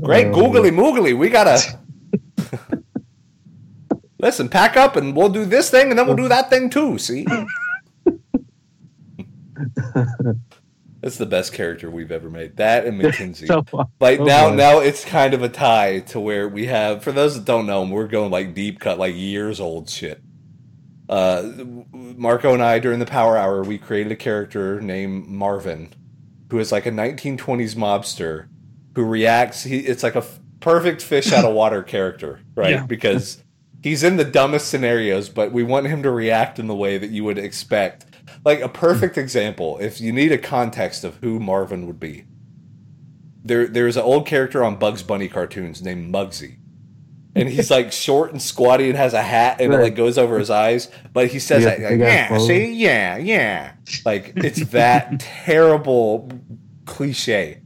Great 0.03 0.29
Oh, 0.29 0.35
googly 0.35 0.71
moogly. 0.71 1.17
We 1.17 1.29
gotta. 1.29 1.61
Listen, 4.21 4.49
pack 4.49 4.77
up 4.77 4.97
and 4.97 5.15
we'll 5.17 5.29
do 5.29 5.45
this 5.45 5.71
thing 5.71 5.91
and 5.91 5.99
then 5.99 6.07
we'll 6.07 6.17
do 6.17 6.29
that 6.29 6.51
thing 6.51 6.71
too, 6.71 6.99
see? 6.99 7.25
That's 11.01 11.17
the 11.17 11.27
best 11.27 11.53
character 11.53 11.91
we've 11.91 12.11
ever 12.11 12.29
made. 12.29 12.57
That 12.57 12.85
and 12.85 13.01
McKinsey. 13.01 13.47
So, 13.47 13.65
like 14.01 14.21
oh 14.21 14.25
now 14.25 14.51
now 14.51 14.81
it's 14.81 15.05
kind 15.05 15.35
of 15.35 15.43
a 15.43 15.49
tie 15.49 16.01
to 16.01 16.21
where 16.21 16.49
we 16.49 16.67
have 16.67 17.03
for 17.03 17.13
those 17.13 17.37
that 17.37 17.45
don't 17.45 17.67
know, 17.67 17.85
we're 17.85 18.09
going 18.09 18.31
like 18.31 18.55
deep 18.55 18.81
cut, 18.81 18.99
like 18.99 19.15
years 19.15 19.61
old 19.61 19.89
shit. 19.89 20.21
Uh 21.09 21.53
Marco 21.93 22.53
and 22.53 22.63
I 22.63 22.79
during 22.79 22.99
the 22.99 23.07
power 23.07 23.37
hour 23.37 23.63
we 23.63 23.79
created 23.79 24.13
a 24.13 24.17
character 24.17 24.81
named 24.81 25.27
Marvin, 25.29 25.93
who 26.51 26.59
is 26.59 26.73
like 26.73 26.87
a 26.87 26.91
1920s 26.91 27.77
mobster 27.77 28.49
who 28.95 29.05
reacts 29.05 29.63
he 29.63 29.79
it's 29.79 30.03
like 30.03 30.17
a 30.17 30.19
f- 30.19 30.41
perfect 30.61 31.01
fish 31.01 31.33
out 31.33 31.45
of 31.45 31.55
water 31.63 31.83
character, 31.83 32.41
right? 32.57 32.73
Yeah. 32.73 32.87
Because 32.87 33.43
he's 33.83 34.03
in 34.03 34.17
the 34.17 34.25
dumbest 34.25 34.69
scenarios, 34.69 35.29
but 35.29 35.53
we 35.53 35.63
want 35.63 35.87
him 35.87 36.03
to 36.03 36.11
react 36.11 36.59
in 36.59 36.67
the 36.67 36.75
way 36.75 36.99
that 36.99 37.11
you 37.11 37.25
would 37.25 37.39
expect. 37.39 38.05
Like 38.45 38.61
a 38.61 38.69
perfect 38.69 39.19
example, 39.19 39.79
if 39.79 40.01
you 40.01 40.13
need 40.13 40.33
a 40.33 40.39
context 40.39 41.05
of 41.05 41.17
who 41.17 41.39
Marvin 41.41 41.87
would 41.87 42.01
be. 42.01 42.25
There 43.45 43.67
there's 43.67 43.97
an 43.97 44.03
old 44.03 44.27
character 44.27 44.63
on 44.65 44.77
Bugs 44.77 45.03
Bunny 45.03 45.29
cartoons 45.29 45.83
named 45.83 46.13
Muggsy. 46.13 46.57
And 47.35 47.49
he's 47.49 47.71
like 47.71 47.93
short 48.07 48.33
and 48.33 48.41
squatty 48.43 48.89
and 48.89 48.97
has 48.97 49.15
a 49.15 49.23
hat 49.23 49.61
and 49.61 49.73
it 49.73 49.79
like 49.79 49.95
goes 49.95 50.19
over 50.19 50.39
his 50.39 50.51
eyes, 50.51 50.91
but 51.13 51.29
he 51.29 51.39
says 51.39 51.63
Yeah, 51.65 51.77
that, 51.77 51.91
like, 51.91 52.01
yeah, 52.01 52.29
clothes. 52.29 52.47
see, 52.47 52.73
yeah, 52.73 53.17
yeah. 53.17 53.73
Like 54.05 54.33
it's 54.37 54.67
that 54.71 55.21
terrible 55.45 56.31
cliche. 56.87 57.61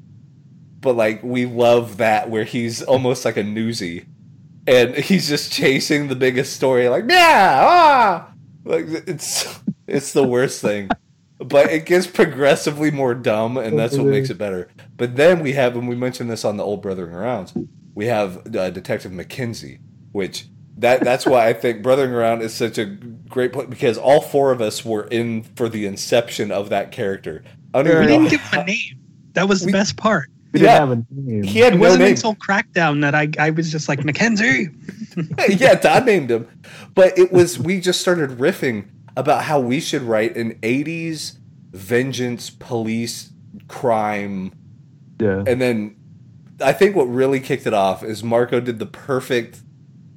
But 0.81 0.97
like 0.97 1.23
we 1.23 1.47
love 1.47 1.99
that 1.99 2.29
where 2.29 2.45
he's 2.45 2.83
almost 2.83 3.25
like 3.25 3.37
a 3.37 3.43
newsie 3.45 4.07
and 4.67 4.95
he's 4.97 5.29
just 5.29 5.53
chasing 5.53 6.09
the 6.09 6.15
biggest 6.15 6.55
story 6.55 6.89
like 6.89 7.05
yeah 7.09 7.61
ah! 7.65 8.33
like 8.65 8.87
it's 9.09 9.59
it's 9.93 10.13
the 10.13 10.27
worst 10.27 10.61
thing 10.61 10.89
but 11.39 11.71
it 11.73 11.85
gets 11.87 12.07
progressively 12.07 12.91
more 12.91 13.15
dumb 13.15 13.57
and 13.57 13.79
that's 13.79 13.97
what 13.97 14.07
makes 14.07 14.31
it 14.31 14.39
better 14.39 14.69
but 14.97 15.17
then 15.17 15.41
we 15.41 15.53
have 15.53 15.77
and 15.77 15.89
we 15.89 15.95
mentioned 15.97 16.31
this 16.31 16.45
on 16.45 16.57
the 16.57 16.65
old 16.65 16.81
brothering 16.83 17.13
arounds 17.13 17.69
we 17.95 18.07
have 18.07 18.39
uh, 18.57 18.71
detective 18.71 19.13
mckinsey 19.13 19.79
which 20.13 20.47
that 20.79 21.03
that's 21.05 21.27
why 21.27 21.47
i 21.49 21.53
think 21.53 21.83
brothering 21.83 22.13
around 22.13 22.43
is 22.43 22.55
such 22.55 22.79
a 22.79 22.85
great 22.87 23.53
point 23.53 23.69
because 23.71 23.99
all 23.99 24.21
four 24.21 24.53
of 24.53 24.61
us 24.61 24.85
were 24.85 25.05
in 25.09 25.43
for 25.57 25.69
the 25.69 25.87
inception 25.87 26.51
of 26.53 26.69
that 26.69 26.93
character. 26.93 27.43
I 27.75 27.79
We 27.83 27.89
didn't 27.89 28.29
give 28.29 28.41
him 28.43 28.61
a 28.61 28.65
name. 28.65 28.99
That 29.33 29.49
was 29.49 29.61
the 29.61 29.67
We- 29.67 29.73
best 29.73 29.97
part. 29.97 30.29
We 30.53 30.61
Yeah. 30.61 30.81
didn't 30.81 30.81
have 30.81 30.91
a 30.91 31.05
name. 31.31 31.43
He 31.45 31.59
had 31.61 31.73
It 31.73 31.77
no 31.77 31.81
wasn't 31.83 32.03
name. 32.03 32.11
until 32.11 32.35
Crackdown 32.35 33.01
that 33.01 33.15
I, 33.15 33.31
I 33.39 33.49
was 33.49 33.73
just 33.73 33.89
like 33.89 34.05
Mackenzie. 34.05 34.69
yeah, 35.49 35.75
Todd 35.77 36.05
named 36.05 36.31
him. 36.31 36.47
But 36.95 37.17
it 37.19 37.33
was 37.33 37.59
we 37.59 37.81
just 37.81 38.03
started 38.03 38.33
riffing 38.33 38.85
about 39.17 39.45
how 39.45 39.61
we 39.61 39.81
should 39.81 40.03
write 40.03 40.37
an 40.37 40.55
'80s 40.63 41.39
vengeance, 41.71 42.51
police, 42.51 43.31
crime, 43.69 44.53
yeah. 45.21 45.43
and 45.47 45.61
then 45.61 45.97
I 46.61 46.73
think 46.73 46.95
what 46.97 47.05
really 47.05 47.41
kicked 47.41 47.67
it 47.67 47.75
off 47.75 48.03
is 48.03 48.23
Marco 48.23 48.61
did 48.61 48.79
the 48.79 48.87
perfect. 48.87 49.63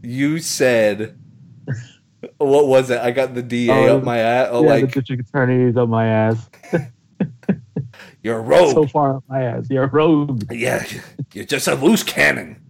You 0.02 0.40
said, 0.40 1.18
what 2.38 2.68
was 2.68 2.90
it? 2.90 3.00
I 3.00 3.12
got 3.12 3.34
the 3.34 3.42
DA 3.42 3.90
Oh, 3.90 3.98
up 3.98 4.04
my 4.04 4.20
ass. 4.20 4.50
Oh, 4.52 4.64
yeah, 4.64 4.70
like 4.70 4.82
the 4.94 5.02
district 5.02 5.30
attorney's 5.30 5.76
up 5.78 5.90
my 5.90 6.06
ass. 6.08 6.50
you're 8.22 8.38
a 8.38 8.42
rogue. 8.42 8.74
So 8.74 8.88
far 8.88 9.18
up 9.18 9.24
my 9.28 9.42
ass. 9.44 9.68
You're 9.70 9.86
a 9.86 9.88
rogue. 9.90 10.44
yeah, 10.52 10.86
you're 11.34 11.46
just 11.46 11.68
a 11.68 11.76
loose 11.76 12.04
cannon. 12.04 12.62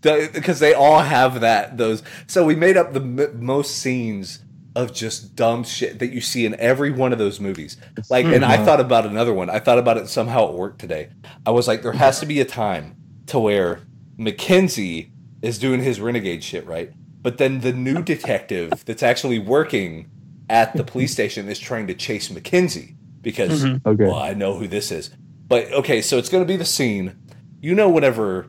because 0.00 0.58
they 0.58 0.74
all 0.74 0.98
have 0.98 1.40
that 1.42 1.76
those 1.78 2.02
so 2.26 2.44
we 2.44 2.56
made 2.56 2.76
up 2.76 2.92
the 2.92 3.00
m- 3.00 3.44
most 3.44 3.76
scenes 3.78 4.42
of 4.74 4.92
just 4.94 5.36
dumb 5.36 5.62
shit 5.64 5.98
that 5.98 6.12
you 6.12 6.20
see 6.20 6.46
in 6.46 6.54
every 6.58 6.90
one 6.90 7.12
of 7.12 7.18
those 7.18 7.38
movies 7.40 7.76
like 8.08 8.24
and 8.24 8.44
i 8.44 8.56
Mhm. 8.56 8.64
thought 8.64 8.80
about 8.80 9.04
another 9.06 9.32
one 9.34 9.50
i 9.50 9.58
thought 9.58 9.78
about 9.78 9.98
it 9.98 10.08
somehow 10.08 10.48
at 10.48 10.54
work 10.54 10.78
today 10.78 11.08
i 11.44 11.50
was 11.50 11.68
like 11.68 11.82
there 11.82 11.92
has 11.92 12.20
to 12.20 12.26
be 12.26 12.40
a 12.40 12.44
time 12.44 12.96
to 13.26 13.38
where 13.38 13.80
mackenzie 14.16 15.12
is 15.42 15.58
doing 15.58 15.82
his 15.82 16.00
renegade 16.00 16.42
shit 16.42 16.66
right 16.66 16.90
but 17.20 17.38
then 17.38 17.60
the 17.60 17.72
new 17.72 18.02
detective 18.02 18.84
that's 18.84 19.02
actually 19.02 19.38
working 19.38 20.08
at 20.48 20.74
the 20.74 20.82
police 20.84 21.12
station 21.18 21.48
is 21.48 21.58
trying 21.58 21.86
to 21.86 21.94
chase 21.94 22.30
mackenzie 22.30 22.96
because 23.20 23.64
Mhm. 23.64 23.80
Okay. 23.86 24.04
well, 24.04 24.16
I 24.16 24.34
know 24.34 24.54
who 24.58 24.66
this 24.66 24.90
is. 24.90 25.10
But 25.46 25.70
okay, 25.72 26.02
so 26.02 26.18
it's 26.18 26.28
going 26.28 26.42
to 26.42 26.48
be 26.48 26.56
the 26.56 26.64
scene. 26.64 27.12
You 27.60 27.74
know, 27.76 27.88
whenever 27.88 28.48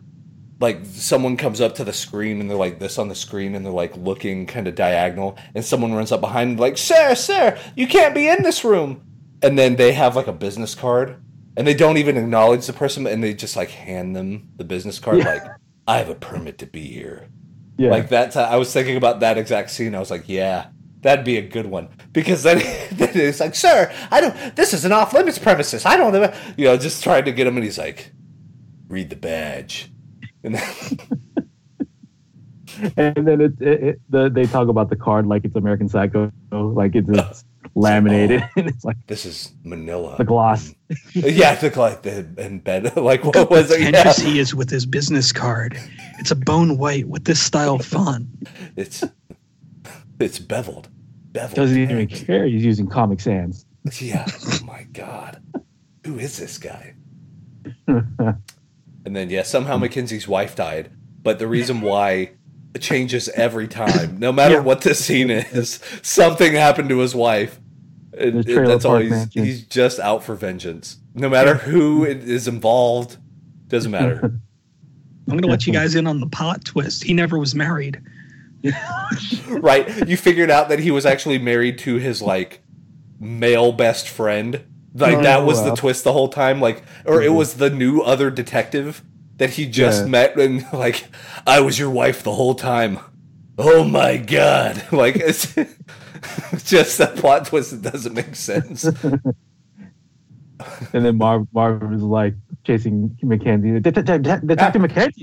like 0.60 0.86
someone 0.86 1.36
comes 1.38 1.60
up 1.62 1.76
to 1.76 1.84
the 1.84 1.94
screen 1.94 2.40
and 2.40 2.50
they're 2.50 2.58
like 2.58 2.80
this 2.80 2.98
on 2.98 3.08
the 3.10 3.16
screen 3.16 3.56
and 3.56 3.66
they're 3.66 3.74
like 3.74 3.96
looking 3.98 4.46
kind 4.46 4.68
of 4.68 4.76
diagonal, 4.76 5.38
and 5.56 5.64
someone 5.66 5.94
runs 5.94 6.12
up 6.12 6.22
behind 6.22 6.52
them 6.52 6.58
like, 6.58 6.78
"Sir, 6.78 7.16
sir, 7.16 7.58
you 7.76 7.88
can't 7.88 8.14
be 8.16 8.28
in 8.28 8.44
this 8.44 8.64
room." 8.64 9.02
And 9.42 9.58
then 9.60 9.76
they 9.76 9.92
have 9.94 10.16
like 10.16 10.28
a 10.28 10.34
business 10.34 10.74
card, 10.76 11.22
and 11.58 11.68
they 11.68 11.74
don't 11.74 11.98
even 11.98 12.18
acknowledge 12.18 12.66
the 12.66 12.74
person, 12.74 13.06
and 13.08 13.24
they 13.24 13.34
just 13.34 13.56
like 13.56 13.70
hand 13.72 14.16
them 14.16 14.50
the 14.58 14.64
business 14.64 15.00
card, 15.00 15.18
Yeah. 15.20 15.26
like, 15.34 15.44
"I 15.88 15.98
have 15.98 16.10
a 16.10 16.16
permit 16.16 16.58
to 16.60 16.66
be 16.66 16.86
here." 16.88 17.28
Yeah. 17.78 17.90
Like 17.90 18.10
that. 18.10 18.38
I 18.38 18.56
was 18.58 18.72
thinking 18.72 18.96
about 18.98 19.20
that 19.22 19.38
exact 19.38 19.72
scene. 19.72 19.96
I 19.96 20.00
was 20.00 20.12
like, 20.12 20.26
yeah, 20.28 20.68
that'd 21.02 21.26
be 21.26 21.38
a 21.38 21.42
good 21.42 21.66
one 21.66 21.90
because 22.14 22.44
then, 22.44 22.60
then 22.92 23.10
it's 23.16 23.40
like, 23.40 23.56
sir, 23.56 23.92
I 24.12 24.22
don't. 24.22 24.56
This 24.56 24.74
is 24.76 24.86
an 24.86 24.92
off 24.92 25.12
limits 25.12 25.40
premises. 25.40 25.84
I 25.84 25.98
don't 25.98 26.14
know. 26.14 26.32
You 26.56 26.66
know, 26.66 26.78
just 26.78 27.04
trying 27.04 27.26
to 27.26 27.32
get 27.32 27.48
him, 27.48 27.56
and 27.58 27.64
he's 27.64 27.80
like, 27.80 28.12
read 28.88 29.10
the 29.10 29.16
badge, 29.16 29.92
and 30.44 30.56
then, 30.56 31.00
and 32.98 33.28
then 33.28 33.42
it, 33.42 33.62
it, 33.62 33.84
it 33.84 34.02
the, 34.10 34.30
they 34.30 34.46
talk 34.46 34.68
about 34.68 34.90
the 34.90 34.96
card 34.96 35.28
like 35.28 35.46
it's 35.46 35.56
American 35.56 35.90
Psycho, 35.90 36.32
like 36.52 36.96
it's, 36.96 37.10
it's 37.12 37.46
laminated, 37.76 38.42
oh, 38.44 38.50
and 38.58 38.68
it's 38.68 38.84
like 38.84 38.98
this 39.08 39.26
is 39.26 39.54
Manila. 39.64 40.16
the 40.18 40.24
gloss. 40.24 40.74
yeah, 41.14 41.56
the 41.56 41.80
like 41.80 42.02
the 42.04 42.28
in 42.38 42.60
bed. 42.60 42.96
Like 42.98 43.24
what 43.24 43.50
was 43.50 43.72
it? 43.72 43.82
Yeah. 43.82 43.92
Pretentious 43.92 44.24
he 44.24 44.40
is 44.40 44.54
with 44.54 44.70
his 44.70 44.86
business 44.86 45.32
card. 45.32 45.78
It's 46.20 46.32
a 46.32 46.36
bone 46.36 46.78
white 46.78 47.08
with 47.08 47.26
this 47.26 47.42
style 47.42 47.80
font. 47.80 48.28
It's 48.76 49.04
it's 50.20 50.40
beveled. 50.40 50.90
Beveled. 51.32 51.56
Doesn't 51.56 51.78
even 51.78 52.08
care. 52.08 52.46
He's 52.46 52.64
using 52.64 52.88
Comic 52.88 53.20
Sans. 53.20 53.66
Yeah. 54.00 54.26
Oh 54.46 54.60
my 54.66 54.84
god. 54.94 55.42
Who 56.06 56.20
is 56.20 56.38
this 56.38 56.58
guy? 56.58 56.96
And 59.06 59.16
then 59.16 59.30
yeah, 59.30 59.44
somehow 59.44 59.78
Mackenzie's 59.78 60.28
wife 60.28 60.56
died, 60.56 60.92
but 61.22 61.40
the 61.40 61.48
reason 61.48 61.82
why 61.82 62.32
it 62.74 62.82
changes 62.82 63.30
every 63.30 63.68
time, 63.68 64.18
no 64.18 64.32
matter 64.32 64.56
Yeah. 64.56 64.62
what 64.62 64.82
the 64.82 64.96
scene 64.96 65.30
is, 65.30 65.80
something 66.02 66.54
happened 66.54 66.90
to 66.90 67.00
his 67.00 67.14
wife. 67.14 67.60
And, 68.18 68.44
The 68.44 68.62
that's 68.68 68.86
all 68.86 68.98
he's, 68.98 69.34
he's 69.34 69.64
just 69.66 70.00
out 70.00 70.24
for 70.24 70.36
vengeance. 70.36 70.98
No 71.16 71.30
matter 71.30 71.56
who 71.56 72.06
is 72.06 72.48
involved, 72.48 73.18
doesn't 73.68 73.92
matter. 73.92 74.20
I'm 75.30 75.38
gonna 75.38 75.48
let 75.48 75.66
you 75.66 75.74
guys 75.74 75.96
in 75.96 76.06
on 76.08 76.20
the 76.20 76.28
pot 76.28 76.64
twist. 76.66 77.04
He 77.04 77.14
never 77.14 77.38
was 77.40 77.56
married. 77.56 78.02
right? 79.50 80.08
You 80.08 80.18
figured 80.18 80.50
out 80.52 80.70
that 80.70 80.80
he 80.80 80.92
was 80.92 81.06
actually 81.06 81.38
married 81.38 81.78
to 81.80 81.96
his 81.98 82.22
like 82.22 82.62
male 83.20 83.72
best 83.72 84.08
friend. 84.10 84.62
Like 84.94 85.18
Oh, 85.18 85.24
that 85.24 85.44
was 85.46 85.64
the 85.64 85.76
twist 85.76 86.04
the 86.04 86.14
whole 86.14 86.30
time. 86.30 86.62
Like, 86.62 86.84
or 87.06 87.22
it 87.22 87.34
was 87.34 87.56
the 87.56 87.70
new 87.70 88.02
other 88.02 88.30
detective 88.30 89.04
that 89.38 89.52
he 89.52 89.66
just 89.66 90.04
Yeah. 90.04 90.10
met, 90.10 90.38
and 90.38 90.66
like, 90.72 91.06
I 91.48 91.60
was 91.62 91.80
your 91.80 91.90
wife 91.90 92.22
the 92.24 92.34
whole 92.34 92.54
time. 92.56 93.00
Oh 93.58 93.84
my 93.84 94.18
god! 94.18 94.84
Like 94.92 95.16
it's 95.16 95.54
just 96.66 96.98
that 97.00 97.16
plot 97.16 97.46
twist 97.48 97.72
that 97.72 97.92
doesn't 97.92 98.14
make 98.14 98.36
sense. 98.36 98.84
And 100.94 101.04
then 101.06 101.18
Marv 101.18 101.48
Marv 101.54 101.92
is 101.92 102.04
like 102.04 102.36
chasing 102.64 103.18
Mackenzie. 103.22 103.80
Det- 103.80 103.92
det- 103.96 104.06
det- 104.06 104.22
Detective 104.48 104.48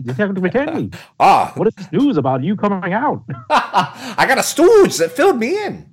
Detective 0.04 0.42
Mackenzie. 0.42 0.90
Ah, 1.20 1.52
What 1.54 1.68
is 1.68 1.74
this 1.76 1.90
news 1.92 2.16
about 2.18 2.42
you 2.42 2.56
coming 2.56 2.92
out? 2.92 3.22
I 3.48 4.26
got 4.28 4.38
a 4.38 4.42
stooge 4.42 4.96
that 4.98 5.12
filled 5.12 5.38
me 5.38 5.56
in. 5.64 5.87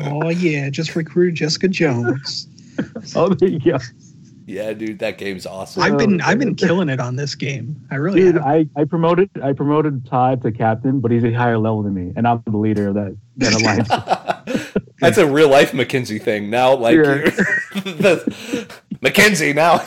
Oh 0.00 0.28
yeah, 0.30 0.70
just 0.70 0.96
recruited 0.96 1.34
Jessica 1.36 1.68
Jones. 1.68 2.48
Oh, 3.14 3.28
there 3.28 3.50
you 3.50 3.60
go. 3.60 3.76
Yeah, 4.46 4.72
dude, 4.72 4.98
that 5.00 5.18
game's 5.18 5.44
awesome. 5.46 5.82
I've 5.82 5.98
been 5.98 6.20
oh, 6.22 6.24
I've 6.24 6.38
been 6.38 6.54
killing 6.54 6.88
it 6.88 7.00
on 7.00 7.16
this 7.16 7.34
game. 7.34 7.76
I 7.90 7.96
really 7.96 8.20
Dude, 8.20 8.36
have. 8.36 8.44
I, 8.44 8.66
I 8.76 8.84
promoted 8.84 9.30
I 9.42 9.52
promoted 9.52 10.06
Todd 10.06 10.40
to 10.42 10.50
captain, 10.50 11.00
but 11.00 11.10
he's 11.10 11.22
a 11.22 11.32
higher 11.32 11.58
level 11.58 11.82
than 11.82 11.92
me, 11.94 12.12
and 12.16 12.26
I'm 12.26 12.42
the 12.46 12.56
leader 12.56 12.88
of 12.88 12.94
that 12.94 13.16
that 13.36 13.52
alliance. 13.52 14.72
That's 15.00 15.18
a 15.18 15.26
real 15.26 15.48
life 15.50 15.74
Mackenzie 15.74 16.18
thing. 16.18 16.48
Now, 16.48 16.74
like 16.74 16.96
Yeah. 16.96 17.02
you're, 17.02 17.24
the, 17.74 18.74
Mackenzie, 19.02 19.52
now 19.52 19.84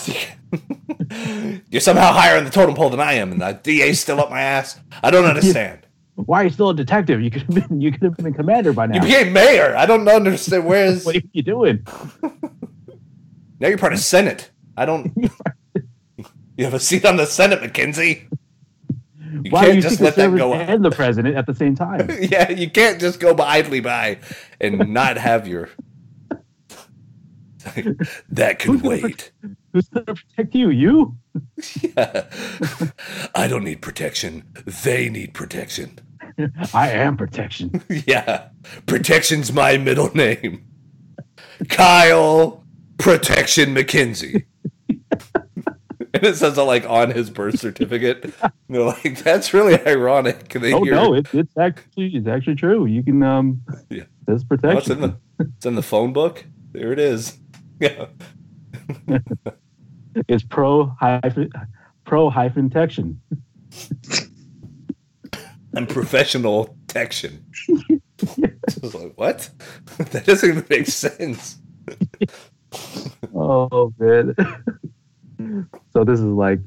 you're 1.69 1.81
somehow 1.81 2.11
higher 2.13 2.37
on 2.37 2.43
the 2.43 2.51
totem 2.51 2.75
pole 2.75 2.89
than 2.91 2.99
I 2.99 3.13
am, 3.13 3.31
and 3.31 3.41
the 3.41 3.59
DA's 3.63 3.99
still 3.99 4.19
up 4.19 4.29
my 4.29 4.41
ass. 4.41 4.79
I 5.03 5.09
don't 5.11 5.25
understand. 5.25 5.84
Why 6.15 6.41
are 6.41 6.43
you 6.45 6.49
still 6.49 6.69
a 6.69 6.75
detective? 6.75 7.21
You 7.21 7.29
could 7.29 7.41
have 7.43 7.69
been 7.69 7.81
you 7.81 7.91
could 7.91 8.03
have 8.03 8.17
been 8.17 8.33
commander 8.33 8.73
by 8.73 8.87
now. 8.87 8.95
You 8.95 9.01
became 9.01 9.33
mayor. 9.33 9.75
I 9.75 9.85
don't 9.85 10.07
understand. 10.07 10.65
Where's 10.65 11.05
What 11.05 11.15
are 11.17 11.21
you 11.33 11.43
doing? 11.43 11.85
now? 13.59 13.67
You're 13.67 13.77
part 13.77 13.93
of 13.93 13.99
Senate. 13.99 14.51
I 14.77 14.85
don't. 14.85 15.13
You 16.57 16.63
have 16.63 16.73
a 16.73 16.79
seat 16.79 17.05
on 17.05 17.17
the 17.17 17.25
Senate, 17.25 17.59
Mackenzie. 17.61 18.29
You 19.43 19.51
Why 19.51 19.59
are 19.59 19.63
can't 19.65 19.75
you 19.75 19.81
just 19.81 19.99
let 19.99 20.15
that 20.15 20.33
go. 20.37 20.53
and 20.53 20.85
the 20.85 20.89
president 20.89 21.35
at 21.35 21.45
the 21.47 21.53
same 21.53 21.75
time? 21.75 22.07
Yeah, 22.21 22.49
you 22.49 22.69
can't 22.69 22.97
just 22.97 23.19
go 23.19 23.35
idly 23.37 23.81
by 23.81 24.19
and 24.61 24.93
not 24.93 25.17
have 25.17 25.49
your. 25.49 25.69
that 28.29 28.59
can 28.59 28.71
Who's 28.71 28.81
gonna 28.81 29.01
wait. 29.03 29.31
Who's 29.73 29.89
going 29.89 30.05
to 30.05 30.15
protect 30.15 30.55
you? 30.55 30.69
You? 30.69 31.17
I 31.97 33.47
don't 33.49 33.65
need 33.65 33.81
protection. 33.81 34.43
They 34.85 35.09
need 35.09 35.33
protection. 35.33 35.99
I 36.73 36.89
am 36.91 37.17
protection. 37.17 37.81
Yeah. 38.07 38.49
Protection's 38.85 39.51
my 39.53 39.77
middle 39.77 40.13
name. 40.15 40.65
Kyle 41.69 42.63
Protection 42.97 43.73
McKenzie. 43.75 44.45
and 44.89 46.23
it 46.23 46.35
says 46.35 46.57
it 46.57 46.61
like 46.63 46.89
on 46.89 47.11
his 47.11 47.29
birth 47.29 47.59
certificate. 47.59 48.23
And 48.41 48.51
they're 48.69 48.81
like, 48.83 49.23
that's 49.23 49.53
really 49.53 49.79
ironic. 49.85 50.49
They 50.49 50.73
Oh 50.73 50.83
hear- 50.83 50.95
no, 50.95 51.13
it, 51.13 51.27
it's 51.33 51.55
actually 51.57 52.15
it's 52.15 52.27
actually 52.27 52.55
true. 52.55 52.85
You 52.85 53.03
can 53.03 53.21
um, 53.23 53.61
Yeah. 53.89 54.03
there's 54.25 54.41
Oh, 54.41 54.53
it's 54.55 54.61
protection. 54.61 54.91
in 54.93 55.01
the 55.01 55.17
it's 55.39 55.65
in 55.65 55.75
the 55.75 55.83
phone 55.83 56.13
book. 56.13 56.45
There 56.71 56.91
it 56.91 56.99
is. 56.99 57.37
Yeah. 57.79 58.05
It's 60.27 60.43
pro 60.43 60.85
hyphen 60.99 61.49
pro 62.05 62.29
hyphen 62.29 62.69
protection. 62.69 63.19
I'm 65.75 65.87
professional 65.87 66.77
protection. 66.87 67.45
I 68.37 68.51
was 68.81 68.95
like, 68.95 69.13
what? 69.15 69.49
that 70.11 70.25
doesn't 70.25 70.49
even 70.49 70.65
make 70.69 70.87
sense. 70.87 71.57
Oh 73.33 73.93
man. 73.99 74.35
so 75.91 76.03
this 76.03 76.19
is 76.19 76.25
like 76.25 76.59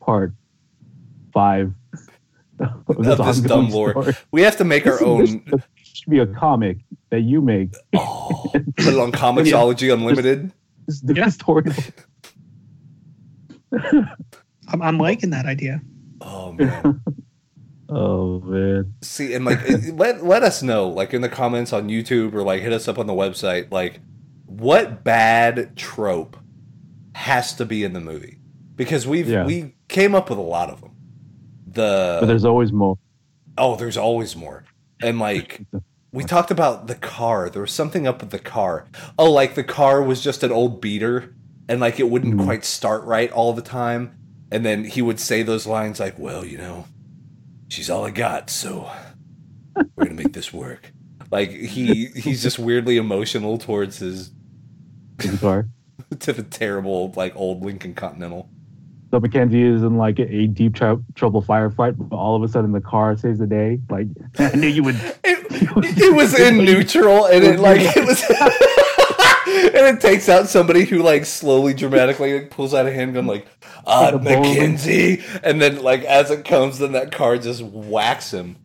part 0.00 0.32
five 1.32 1.72
of 2.60 2.98
Of 3.06 3.18
this 3.26 3.40
dumb 3.40 3.70
lore. 3.70 3.90
story. 3.90 4.14
We 4.30 4.42
have 4.42 4.56
to 4.58 4.64
make 4.64 4.86
our 4.86 4.92
This 4.92 5.02
own 5.02 5.44
should 5.82 6.10
be 6.10 6.20
a 6.20 6.26
comic 6.26 6.78
that 7.10 7.22
you 7.22 7.40
make. 7.40 7.74
Oh, 7.94 8.50
put 8.52 8.86
it 8.94 8.98
on 8.98 9.10
Comixology 9.12 9.92
Unlimited. 9.92 10.52
This 10.86 11.02
is 11.02 11.16
Yeah. 11.16 11.28
story. 11.28 11.64
I'm, 14.68 14.82
I'm 14.82 14.98
liking 14.98 15.30
that 15.30 15.46
idea. 15.46 15.80
Oh 16.20 16.52
man, 16.52 17.00
Oh 17.96 18.40
man. 18.40 18.94
See, 19.02 19.34
and 19.34 19.44
like, 19.44 19.60
let 19.92 20.24
let 20.24 20.42
us 20.42 20.62
know, 20.62 20.88
like 20.88 21.12
in 21.14 21.22
the 21.22 21.28
comments 21.28 21.72
on 21.72 21.88
YouTube 21.88 22.34
or 22.34 22.42
like 22.42 22.62
hit 22.62 22.72
us 22.72 22.88
up 22.88 22.98
on 22.98 23.06
the 23.06 23.12
website, 23.12 23.70
like 23.72 24.00
what 24.46 25.02
bad 25.04 25.76
trope 25.76 26.36
has 27.14 27.54
to 27.54 27.64
be 27.64 27.84
in 27.84 27.92
the 27.92 28.00
movie 28.00 28.38
because 28.76 29.06
we've 29.06 29.28
Yeah. 29.28 29.44
we 29.44 29.74
came 29.88 30.14
up 30.14 30.30
with 30.30 30.38
a 30.38 30.42
lot 30.42 30.70
of 30.70 30.80
them. 30.80 30.90
The 31.66 32.18
But 32.18 32.20
The 32.20 32.26
there's 32.26 32.44
always 32.44 32.72
more. 32.72 32.98
oh, 33.58 33.76
there's 33.76 33.96
always 33.96 34.34
more, 34.36 34.64
and 35.02 35.18
like 35.18 35.62
we 36.12 36.24
talked 36.24 36.50
about 36.50 36.86
the 36.86 36.94
car. 36.94 37.48
There 37.50 37.62
was 37.62 37.72
something 37.72 38.06
up 38.06 38.20
with 38.20 38.30
the 38.30 38.38
car. 38.38 38.86
Oh, 39.18 39.30
like 39.30 39.54
the 39.54 39.64
car 39.64 40.02
was 40.02 40.22
just 40.22 40.42
an 40.42 40.52
old 40.52 40.80
beater, 40.80 41.34
and 41.68 41.80
like 41.80 41.98
it 42.00 42.08
wouldn't 42.10 42.34
Mhm. 42.36 42.44
quite 42.44 42.64
start 42.64 43.04
right 43.04 43.30
all 43.32 43.52
the 43.52 43.62
time. 43.62 44.18
And 44.50 44.66
then 44.66 44.84
he 44.84 45.00
would 45.00 45.18
say 45.18 45.42
those 45.42 45.66
lines 45.66 45.98
like, 45.98 46.18
"Well, 46.18 46.44
you 46.44 46.58
know, 46.58 46.84
she's 47.72 47.88
all 47.88 48.04
I 48.04 48.10
got, 48.10 48.50
so 48.50 48.90
we're 49.74 50.04
gonna 50.04 50.14
make 50.14 50.32
this 50.32 50.52
work." 50.52 50.92
Like 51.30 51.50
he 51.50 52.06
he's 52.06 52.42
just 52.42 52.58
weirdly 52.58 52.98
emotional 52.98 53.58
towards 53.58 53.98
his 53.98 54.30
car. 55.40 55.68
to 56.20 56.32
the 56.32 56.42
terrible 56.42 57.12
like 57.16 57.34
old 57.34 57.64
Lincoln 57.64 57.94
Continental. 57.94 58.50
So 59.10 59.20
Mackenzie 59.20 59.62
is 59.62 59.82
in 59.82 59.96
like 59.96 60.18
a 60.18 60.46
deep 60.46 60.74
trou- 60.74 61.04
trouble 61.14 61.42
firefight, 61.42 61.96
but 61.98 62.16
all 62.16 62.34
of 62.34 62.42
a 62.42 62.48
sudden 62.48 62.72
the 62.72 62.80
car 62.80 63.16
saves 63.16 63.38
the 63.38 63.46
day. 63.46 63.80
Like 63.88 64.08
I 64.38 64.54
knew 64.56 64.68
you 64.68 64.82
would. 64.82 64.96
It, 65.24 65.46
it 65.98 66.14
was 66.14 66.38
in 66.38 66.58
neutral, 66.58 67.26
and 67.26 67.44
it 67.44 67.60
like 67.60 67.80
it 67.80 68.04
was, 68.04 68.22
and 69.74 69.96
it 69.96 70.00
takes 70.00 70.28
out 70.28 70.48
somebody 70.48 70.84
who 70.84 71.02
like 71.02 71.24
slowly, 71.24 71.74
dramatically 71.74 72.40
like, 72.40 72.50
pulls 72.50 72.74
out 72.74 72.86
a 72.86 72.92
handgun, 72.92 73.26
like 73.26 73.46
ah 73.86 74.10
Like 74.14 74.26
a 74.26 75.38
and 75.42 75.60
then 75.60 75.82
like 75.82 76.02
as 76.04 76.30
it 76.30 76.44
comes, 76.44 76.78
then 76.78 76.92
that 76.92 77.12
car 77.12 77.38
just 77.38 77.62
whacks 77.62 78.32
him. 78.32 78.56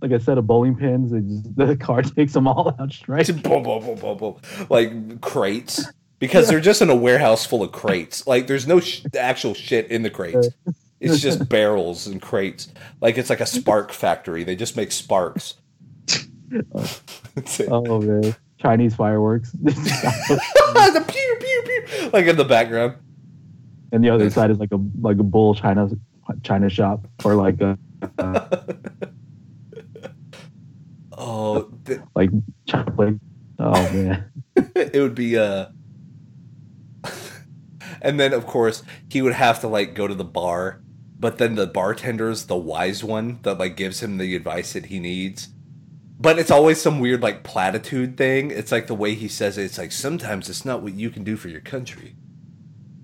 Like 0.00 0.10
a 0.10 0.20
set 0.20 0.36
of 0.36 0.46
bowling 0.46 0.76
pins, 0.76 1.12
and 1.12 1.44
just, 1.44 1.56
the 1.56 1.76
car 1.76 2.02
takes 2.02 2.32
them 2.32 2.48
all 2.48 2.74
out 2.78 2.92
straight. 2.92 3.26
boom, 3.42 3.62
boom, 3.62 3.84
boom, 3.84 3.98
boom, 3.98 4.18
boom, 4.18 4.36
like 4.68 5.20
crates 5.20 5.84
because 6.18 6.48
they're 6.48 6.60
just 6.60 6.80
in 6.80 6.88
a 6.88 6.94
warehouse 6.94 7.44
full 7.44 7.64
of 7.64 7.72
crates. 7.72 8.26
Like 8.28 8.46
there's 8.46 8.66
no 8.66 8.78
sh- 8.78 9.02
actual 9.18 9.54
shit 9.54 9.90
in 9.90 10.02
the 10.02 10.10
crates. 10.10 10.48
It's 11.04 11.18
just 11.18 11.48
barrels 11.48 12.06
and 12.06 12.22
crates. 12.22 12.68
Like 13.00 13.18
it's 13.18 13.28
like 13.28 13.40
a 13.40 13.46
spark 13.46 13.90
factory. 13.90 14.44
They 14.44 14.54
just 14.54 14.76
make 14.76 14.92
sparks. 14.92 15.54
Oh 17.68 18.00
man, 18.00 18.36
Chinese 18.62 18.94
fireworks. 18.94 19.50
the 19.62 21.04
pew 21.08 21.36
pew 21.40 21.62
pew, 21.86 22.10
like 22.12 22.26
in 22.26 22.36
the 22.36 22.44
background. 22.44 22.94
and 23.90 24.02
the 24.04 24.08
other 24.08 24.30
side 24.30 24.50
is 24.50 24.58
like 24.58 24.72
a 24.72 24.78
like 25.00 25.18
a 25.18 25.22
bull 25.24 25.54
China 25.54 25.90
China 26.44 26.70
shop 26.70 27.06
or 27.24 27.34
like 27.34 27.60
a 27.60 27.76
uh, 28.18 28.46
Oh, 31.18 31.70
th- 31.84 32.00
like. 32.14 32.30
Oh 33.58 33.92
man, 33.92 34.24
it 34.74 35.00
would 35.00 35.14
be 35.14 35.38
uh 35.38 35.66
and 38.00 38.18
then 38.18 38.32
of 38.32 38.46
course 38.46 38.82
he 39.08 39.22
would 39.22 39.34
have 39.34 39.60
to 39.60 39.68
like 39.68 39.94
go 39.94 40.08
to 40.08 40.14
the 40.14 40.24
bar 40.24 40.80
but 41.20 41.38
then 41.38 41.54
the 41.54 41.66
bartender's 41.68 42.46
the 42.46 42.56
wise 42.56 43.04
one 43.04 43.38
that 43.42 43.58
like 43.58 43.76
gives 43.76 44.02
him 44.02 44.18
the 44.18 44.34
advice 44.34 44.72
that 44.72 44.86
he 44.86 44.98
needs 44.98 45.50
but 46.22 46.38
it's 46.38 46.52
always 46.52 46.80
some 46.80 47.00
weird 47.00 47.20
like 47.20 47.42
platitude 47.42 48.16
thing. 48.16 48.52
It's 48.52 48.70
like 48.70 48.86
the 48.86 48.94
way 48.94 49.14
he 49.14 49.26
says 49.26 49.58
it. 49.58 49.64
It's 49.64 49.78
like 49.78 49.90
sometimes 49.90 50.48
it's 50.48 50.64
not 50.64 50.80
what 50.80 50.94
you 50.94 51.10
can 51.10 51.24
do 51.24 51.36
for 51.36 51.48
your 51.48 51.60
country. 51.60 52.14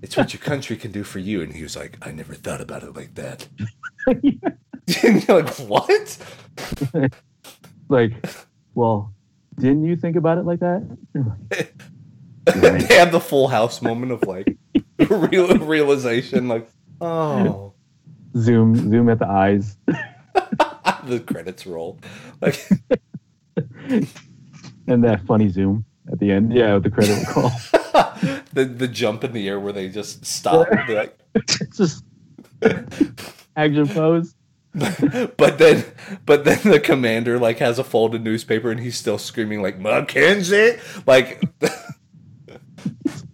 It's 0.01 0.15
what 0.15 0.33
your 0.33 0.39
country 0.39 0.77
can 0.77 0.93
do 0.93 1.03
for 1.03 1.19
you. 1.19 1.41
And 1.41 1.53
he 1.53 1.61
was 1.61 1.75
like 1.75 1.97
i 2.01 2.11
never 2.11 2.33
thought 2.33 2.61
about 2.61 2.83
it 2.83 2.95
like 2.95 3.15
that. 3.15 3.47
And 4.07 4.23
you're 5.27 5.41
like 5.41 5.55
what? 5.59 6.17
Like, 7.91 8.13
well, 8.75 9.15
didn't 9.57 9.83
you 9.83 9.95
think 9.95 10.15
about 10.15 10.37
it 10.37 10.45
like 10.45 10.59
that? 10.59 10.87
they 12.45 12.95
have 12.95 13.11
the 13.11 13.19
full 13.19 13.47
house 13.47 13.81
moment 13.81 14.11
of 14.11 14.21
like 14.27 14.55
real 15.09 15.57
realization 15.57 16.47
like 16.47 16.69
oh. 17.01 17.73
Zoom 18.37 18.75
zoom 18.75 19.09
at 19.09 19.17
the 19.17 19.27
eyes. 19.27 19.75
the 21.07 21.19
credits 21.19 21.65
roll. 21.65 21.97
Like 22.41 22.69
and 24.87 25.03
that 25.03 25.21
funny 25.25 25.49
zoom 25.49 25.85
at 26.11 26.19
the 26.19 26.31
end. 26.31 26.53
Yeah, 26.53 26.75
with 26.75 26.83
the 26.83 26.89
credit 26.89 27.27
call. 27.27 27.49
the 28.53 28.65
the 28.65 28.87
jump 28.87 29.23
in 29.23 29.33
the 29.33 29.47
air 29.47 29.59
where 29.59 29.73
they 29.73 29.89
just 29.89 30.25
stop. 30.25 30.67
Like, 30.87 31.17
it's 31.35 31.77
just 31.77 32.03
action 33.55 33.87
pose. 33.87 34.35
but 35.37 35.57
then 35.57 35.83
but 36.25 36.45
then 36.45 36.59
the 36.63 36.79
commander 36.79 37.39
like 37.39 37.57
has 37.57 37.79
a 37.79 37.83
folded 37.83 38.23
newspaper 38.23 38.69
and 38.69 38.79
he's 38.79 38.95
still 38.95 39.17
screaming 39.17 39.63
like 39.63 39.79
Mackenzie 39.79 40.77
like 41.07 41.41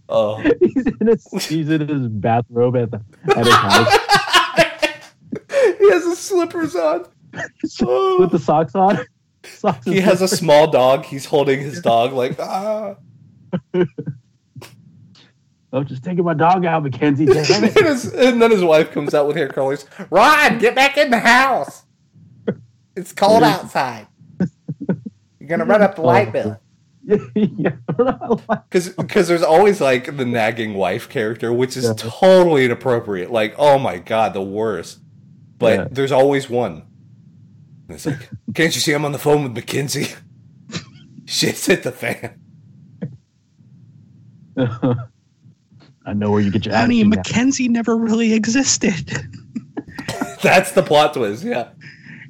oh 0.08 0.42
He's 0.62 0.88
in 0.88 1.08
his 1.08 1.46
he's 1.46 1.70
in 1.70 1.90
his 1.90 2.08
bathrobe 2.08 2.78
at 2.78 2.90
the 2.90 3.02
at 3.36 3.46
his 3.46 3.54
house 3.54 3.98
he 5.78 5.92
has 5.92 6.06
his 6.06 6.20
slippers 6.20 6.74
on 6.74 7.06
with 8.20 8.32
the 8.32 8.40
socks 8.40 8.76
on. 8.76 9.00
He 9.86 10.00
has 10.02 10.22
a 10.22 10.28
small 10.28 10.70
dog 10.72 11.06
he's 11.06 11.26
holding 11.26 11.60
his 11.60 11.82
dog 11.82 12.14
like 12.14 12.40
ah 12.40 12.96
Oh, 15.74 15.84
just 15.84 16.04
taking 16.06 16.24
my 16.24 16.34
dog 16.34 16.64
out, 16.66 16.84
Mackenzie. 16.84 17.26
And, 17.30 17.38
his- 17.38 18.14
and 18.14 18.42
then 18.42 18.50
his 18.52 18.64
wife 18.64 18.92
comes 18.92 19.14
out 19.14 19.28
with 19.28 19.36
hair 19.36 19.50
curlers 19.50 19.86
Rod 20.10 20.60
get 20.60 20.74
back 20.76 20.98
in 20.98 21.10
the 21.10 21.20
house 21.20 21.84
it's 22.96 23.12
cold 23.12 23.44
outside 23.44 24.08
you're 25.40 25.50
gonna 25.50 25.66
run 25.66 25.82
up 25.82 25.96
the 25.96 26.02
light 26.02 26.32
bill. 26.34 26.60
Because 28.68 28.90
because 28.90 29.28
there's 29.28 29.44
always 29.44 29.80
like 29.80 30.18
the 30.18 30.26
nagging 30.26 30.74
wife 30.74 31.08
character, 31.08 31.54
which 31.54 31.78
is 31.78 31.84
Yeah. 31.86 31.94
totally 31.96 32.66
inappropriate. 32.66 33.30
Like, 33.32 33.54
oh 33.60 33.78
my 33.78 34.00
god, 34.00 34.34
the 34.34 34.42
worst. 34.42 35.00
But 35.60 35.74
Yeah. 35.80 35.88
there's 35.92 36.12
always 36.12 36.50
one. 36.50 36.82
And 37.88 37.96
it's 37.96 38.06
like, 38.06 38.30
can't 38.54 38.74
you 38.74 38.82
see 38.82 38.94
I'm 38.94 39.06
on 39.06 39.12
the 39.12 39.20
phone 39.20 39.44
with 39.44 39.54
Mackenzie? 39.54 40.08
Shit's 41.26 41.66
hit 41.66 41.84
the 41.84 41.92
fan. 41.92 42.40
I 46.06 46.14
know 46.14 46.32
where 46.32 46.42
you 46.42 46.52
get 46.52 46.66
your 46.66 46.76
Honey, 46.76 47.02
attitude 47.02 47.12
now. 47.12 47.18
Mackenzie 47.18 47.68
never 47.68 47.96
really 47.98 48.34
existed. 48.34 49.12
That's 50.42 50.72
the 50.72 50.84
plot 50.84 51.14
twist. 51.14 51.44
Yeah. 51.44 51.70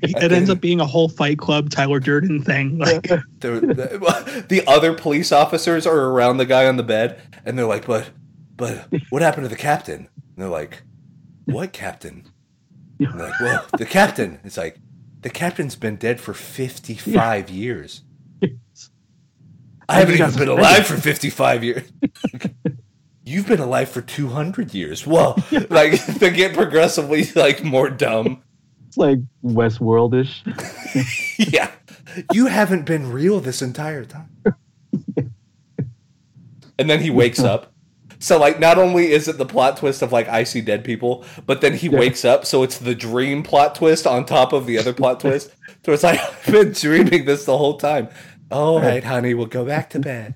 it 0.01 0.31
ends 0.31 0.49
up 0.49 0.61
being 0.61 0.79
a 0.79 0.85
whole 0.85 1.09
Fight 1.09 1.37
Club 1.37 1.69
Tyler 1.69 1.99
Durden 1.99 2.41
thing. 2.41 2.77
Like, 2.77 3.03
The, 3.03 3.59
the, 3.59 4.45
the 4.47 4.67
other 4.67 4.93
police 4.93 5.31
officers 5.31 5.85
are 5.85 6.09
around 6.09 6.37
the 6.37 6.45
guy 6.45 6.67
on 6.67 6.77
the 6.77 6.83
bed, 6.83 7.19
and 7.43 7.57
they're 7.57 7.65
like, 7.65 7.85
"But, 7.85 8.09
but, 8.55 8.87
what 9.09 9.21
happened 9.21 9.45
to 9.45 9.49
the 9.49 9.55
captain?" 9.55 10.07
And 10.15 10.37
they're 10.37 10.47
like, 10.47 10.83
"What 11.45 11.73
captain?" 11.73 12.29
And 12.99 13.19
they're 13.19 13.27
like, 13.29 13.39
"Well, 13.41 13.65
the 13.77 13.85
captain." 13.85 14.39
It's 14.43 14.57
like, 14.57 14.77
the 15.25 15.31
captain's 15.31 15.75
been 15.75 15.95
dead 15.95 16.21
for 16.21 16.35
fifty-five 16.35 17.49
years. 17.49 18.03
I 19.89 19.95
haven't 19.95 20.13
even 20.13 20.35
been 20.35 20.49
alive 20.49 20.85
for 20.85 20.97
fifty-five 20.97 21.63
years. 21.63 21.91
You've 23.25 23.47
been 23.47 23.59
alive 23.59 23.89
for 23.89 24.01
two 24.03 24.27
hundred 24.27 24.75
years. 24.75 25.07
Well, 25.07 25.43
like 25.71 26.05
they 26.19 26.29
get 26.29 26.53
progressively 26.53 27.25
like 27.35 27.63
more 27.63 27.89
dumb. 27.89 28.43
It's 28.87 28.97
like 28.97 29.17
Westworldish. 29.43 30.43
yeah. 31.39 31.71
You 32.31 32.45
haven't 32.45 32.85
been 32.85 33.11
real 33.11 33.39
this 33.39 33.63
entire 33.63 34.05
time. 34.05 34.29
and 36.77 36.87
then 36.87 36.99
he 36.99 37.09
wakes 37.09 37.39
up. 37.39 37.73
So 38.19 38.37
like 38.39 38.59
not 38.59 38.77
only 38.77 39.11
is 39.11 39.27
it 39.27 39.37
the 39.37 39.45
plot 39.45 39.77
twist 39.77 40.01
of 40.01 40.11
like 40.11 40.27
I 40.27 40.43
see 40.43 40.61
dead 40.61 40.83
people, 40.83 41.23
but 41.45 41.61
then 41.61 41.73
he 41.73 41.87
Yeah. 41.89 41.99
wakes 41.99 42.23
up, 42.25 42.45
so 42.45 42.63
it's 42.63 42.77
the 42.79 42.95
dream 42.95 43.43
plot 43.43 43.75
twist 43.75 44.07
on 44.07 44.25
top 44.25 44.53
of 44.53 44.65
the 44.65 44.77
other 44.77 44.93
plot 44.93 45.19
twist. 45.19 45.51
So 45.85 45.91
it's 45.93 46.03
like 46.03 46.19
I've 46.47 46.51
been 46.51 46.71
dreaming 46.71 47.25
this 47.25 47.45
the 47.45 47.57
whole 47.57 47.77
time. 47.77 48.09
All 48.51 48.79
right, 48.79 49.03
honey, 49.03 49.33
we'll 49.33 49.47
go 49.47 49.65
back 49.65 49.89
to 49.91 49.99
bed. 49.99 50.35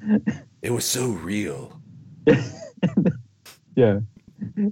It 0.62 0.72
was 0.72 0.86
so 0.86 1.08
real. 1.08 1.78
Yeah. 3.76 3.98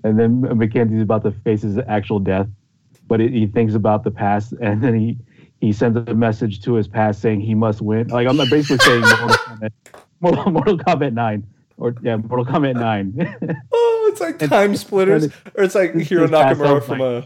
And 0.05 0.19
then 0.19 0.41
Mackenzie's 0.59 1.03
about 1.03 1.25
to 1.25 1.33
face 1.33 1.63
his 1.63 1.79
actual 1.89 2.19
death, 2.19 2.47
but 3.09 3.21
he 3.21 3.29
he 3.29 3.47
thinks 3.47 3.75
about 3.75 4.05
the 4.05 4.11
past, 4.11 4.53
and 4.61 4.83
then 4.83 4.95
he 4.99 5.19
he 5.61 5.73
sends 5.73 5.97
a 6.09 6.15
message 6.15 6.61
to 6.63 6.75
his 6.75 6.87
past 6.89 7.21
saying 7.21 7.41
he 7.41 7.55
must 7.55 7.81
win. 7.81 8.09
Like 8.09 8.29
I'm 8.29 8.37
basically 8.49 8.79
saying 8.79 9.01
Mortal 9.01 9.29
Kombat, 9.29 9.71
Mortal, 10.21 10.51
Mortal 10.53 10.79
Kombat 10.79 11.13
Nine, 11.15 11.47
or 11.77 11.95
yeah, 12.03 12.17
Mortal 12.17 12.47
Kombat 12.47 12.75
Nine. 12.75 13.37
Oh, 13.73 14.09
it's 14.11 14.21
like 14.21 14.39
TimeSplitters, 14.39 15.33
or 15.55 15.65
it's 15.65 15.75
like 15.75 15.95
Hiro 15.95 16.27
Nakamura 16.27 16.83
from 16.83 17.01
uh, 17.01 17.23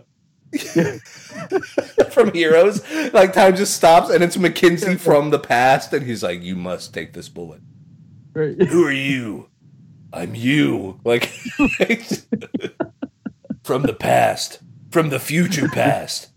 a 0.52 0.52
from 2.10 2.32
Heroes. 2.32 2.82
Like 3.12 3.32
time 3.32 3.56
just 3.56 3.74
stops, 3.74 4.10
and 4.10 4.22
it's 4.22 4.36
Mackenzie 4.36 4.96
from 4.96 5.30
the 5.30 5.38
past, 5.38 5.92
and 5.92 6.06
he's 6.06 6.22
like, 6.22 6.42
"You 6.42 6.56
must 6.56 6.94
take 6.94 7.12
this 7.12 7.28
bullet." 7.28 7.60
Right. 8.34 8.60
Who 8.68 8.86
are 8.86 8.92
you? 8.92 9.48
I'm 10.12 10.34
you. 10.34 11.00
Like 11.04 11.26
from 13.64 13.82
the 13.82 13.96
past, 13.98 14.60
from 14.90 15.08
the 15.08 15.18
future 15.18 15.68
past. 15.68 16.28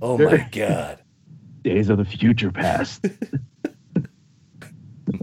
Oh 0.00 0.18
my 0.18 0.48
god. 0.50 1.00
Days 1.62 1.88
of 1.88 1.98
the 1.98 2.04
future 2.04 2.52
past. 2.52 3.04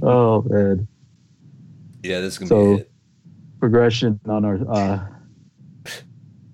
oh 0.02 0.41
man. 0.43 0.88
Yeah, 2.06 2.20
this 2.22 2.34
is 2.34 2.39
gonna 2.39 2.49
So- 2.49 2.76
be 2.76 2.82
it. 2.82 2.91
Progression 3.60 4.20
on 4.28 4.45
our 4.45 4.60
uh 4.70 4.99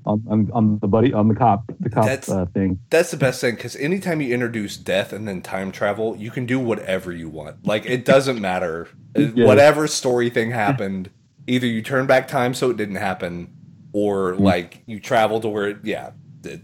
on, 0.05 0.23
on, 0.27 0.49
on 0.53 0.79
the 0.79 0.87
buddy 0.87 1.13
on 1.13 1.27
the 1.27 1.35
cop 1.35 1.71
the 1.79 1.89
cop 1.89 2.05
That's- 2.05 2.29
uh, 2.29 2.45
thing. 2.53 2.79
That's 2.89 3.11
the 3.11 3.17
best 3.17 3.39
thing 3.41 3.55
because 3.55 3.75
anytime 3.75 4.19
you 4.21 4.33
introduce 4.33 4.77
death 4.77 5.13
and 5.13 5.27
then 5.27 5.41
time 5.41 5.71
travel, 5.71 6.15
you 6.15 6.31
can 6.31 6.45
do 6.45 6.59
whatever 6.59 7.11
you 7.11 7.29
want. 7.29 7.65
Like 7.67 7.85
it 7.85 8.05
doesn't 8.05 8.39
matter. 8.41 8.87
Yeah. 9.13 9.45
Whatever 9.45 9.87
story 9.87 10.29
thing 10.29 10.51
happened, 10.51 11.09
either 11.45 11.67
you 11.67 11.81
turn 11.81 12.07
back 12.07 12.29
time 12.29 12.53
so 12.53 12.69
it 12.69 12.77
didn't 12.77 12.95
happen, 12.95 13.49
or 13.91 14.35
Hmm. 14.35 14.43
like 14.43 14.83
you 14.85 15.01
travel 15.01 15.41
to 15.41 15.49
where 15.49 15.67
it, 15.67 15.77
yeah, 15.83 16.11
it, 16.45 16.61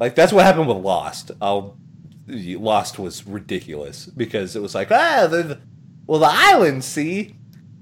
like 0.00 0.16
that's 0.16 0.32
what 0.32 0.44
happened 0.44 0.66
with 0.66 0.78
Lost. 0.78 1.30
I'll 1.40 1.78
Lost 2.26 2.98
was 2.98 3.24
ridiculous 3.24 4.06
because 4.06 4.56
it 4.56 4.62
was 4.62 4.74
like 4.74 4.90
ah 4.90 5.28
the 5.30 5.60
well 6.08 6.18
the 6.18 6.28
island 6.28 6.82
see 6.82 7.36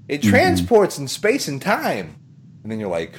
it 0.07 0.21
Mhm. 0.21 0.29
transports 0.29 0.97
in 0.97 1.07
space 1.07 1.47
and 1.47 1.61
time, 1.61 2.15
and 2.63 2.71
then 2.71 2.79
you're 2.79 2.89
like, 2.89 3.13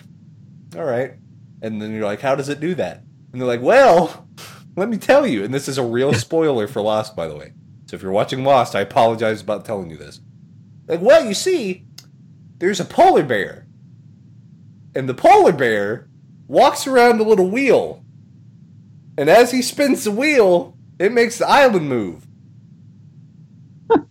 all 0.76 0.85
right, 0.85 1.14
and 1.62 1.80
then 1.80 1.93
you're 1.93 2.05
like, 2.05 2.20
how 2.20 2.35
does 2.35 2.49
it 2.49 2.61
do 2.61 2.74
that? 2.74 3.03
And 3.32 3.41
they're 3.41 3.49
like, 3.49 3.62
well, 3.62 4.28
let 4.76 4.89
me 4.89 4.97
tell 4.97 5.26
you. 5.26 5.45
And 5.45 5.53
this 5.55 5.68
is 5.68 5.78
a 5.78 5.85
real 5.85 6.12
spoiler 6.14 6.66
for 6.66 6.82
Lost, 6.82 7.16
by 7.16 7.26
the 7.26 7.37
way. 7.37 7.53
So 7.87 7.97
if 7.97 8.03
you're 8.03 8.12
watching 8.12 8.45
Lost, 8.45 8.74
I 8.74 8.80
apologize 8.80 9.41
about 9.41 9.64
telling 9.64 9.91
you 9.91 9.97
this. 9.97 10.20
Like, 10.87 11.01
well, 11.01 11.24
you 11.24 11.35
see, 11.35 11.87
there's 12.59 12.80
a 12.80 12.85
polar 12.85 13.22
bear. 13.22 13.66
And 14.95 15.09
the 15.09 15.14
polar 15.14 15.53
bear 15.53 16.09
walks 16.47 16.87
around 16.87 17.20
a 17.20 17.24
little 17.24 17.49
wheel. 17.51 18.05
And 19.18 19.28
as 19.30 19.51
he 19.53 19.62
spins 19.62 20.05
the 20.05 20.11
wheel, 20.11 20.76
it 20.99 21.12
makes 21.12 21.39
the 21.39 21.49
island 21.49 21.89
move. 21.89 22.26
It 23.91 23.91
was 23.91 24.01
like 24.01 24.09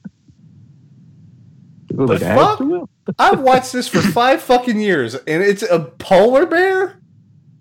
The 1.93 2.17
fuck? 2.19 3.15
I've 3.19 3.39
watched 3.41 3.71
this 3.73 3.87
for 3.87 4.01
five 4.01 4.41
fucking 4.49 4.79
years, 4.79 5.15
and 5.15 5.43
it's 5.43 5.61
a 5.63 5.79
polar 5.99 6.45
bear? 6.45 6.99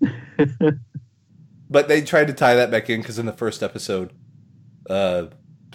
But 1.69 1.87
they 1.87 2.01
tried 2.03 2.27
to 2.27 2.33
tie 2.33 2.53
that 2.53 2.69
back 2.69 2.87
in 2.89 3.01
because 3.01 3.17
in 3.17 3.25
the 3.25 3.33
first 3.33 3.63
episode, 3.63 4.13
uh, 4.89 5.27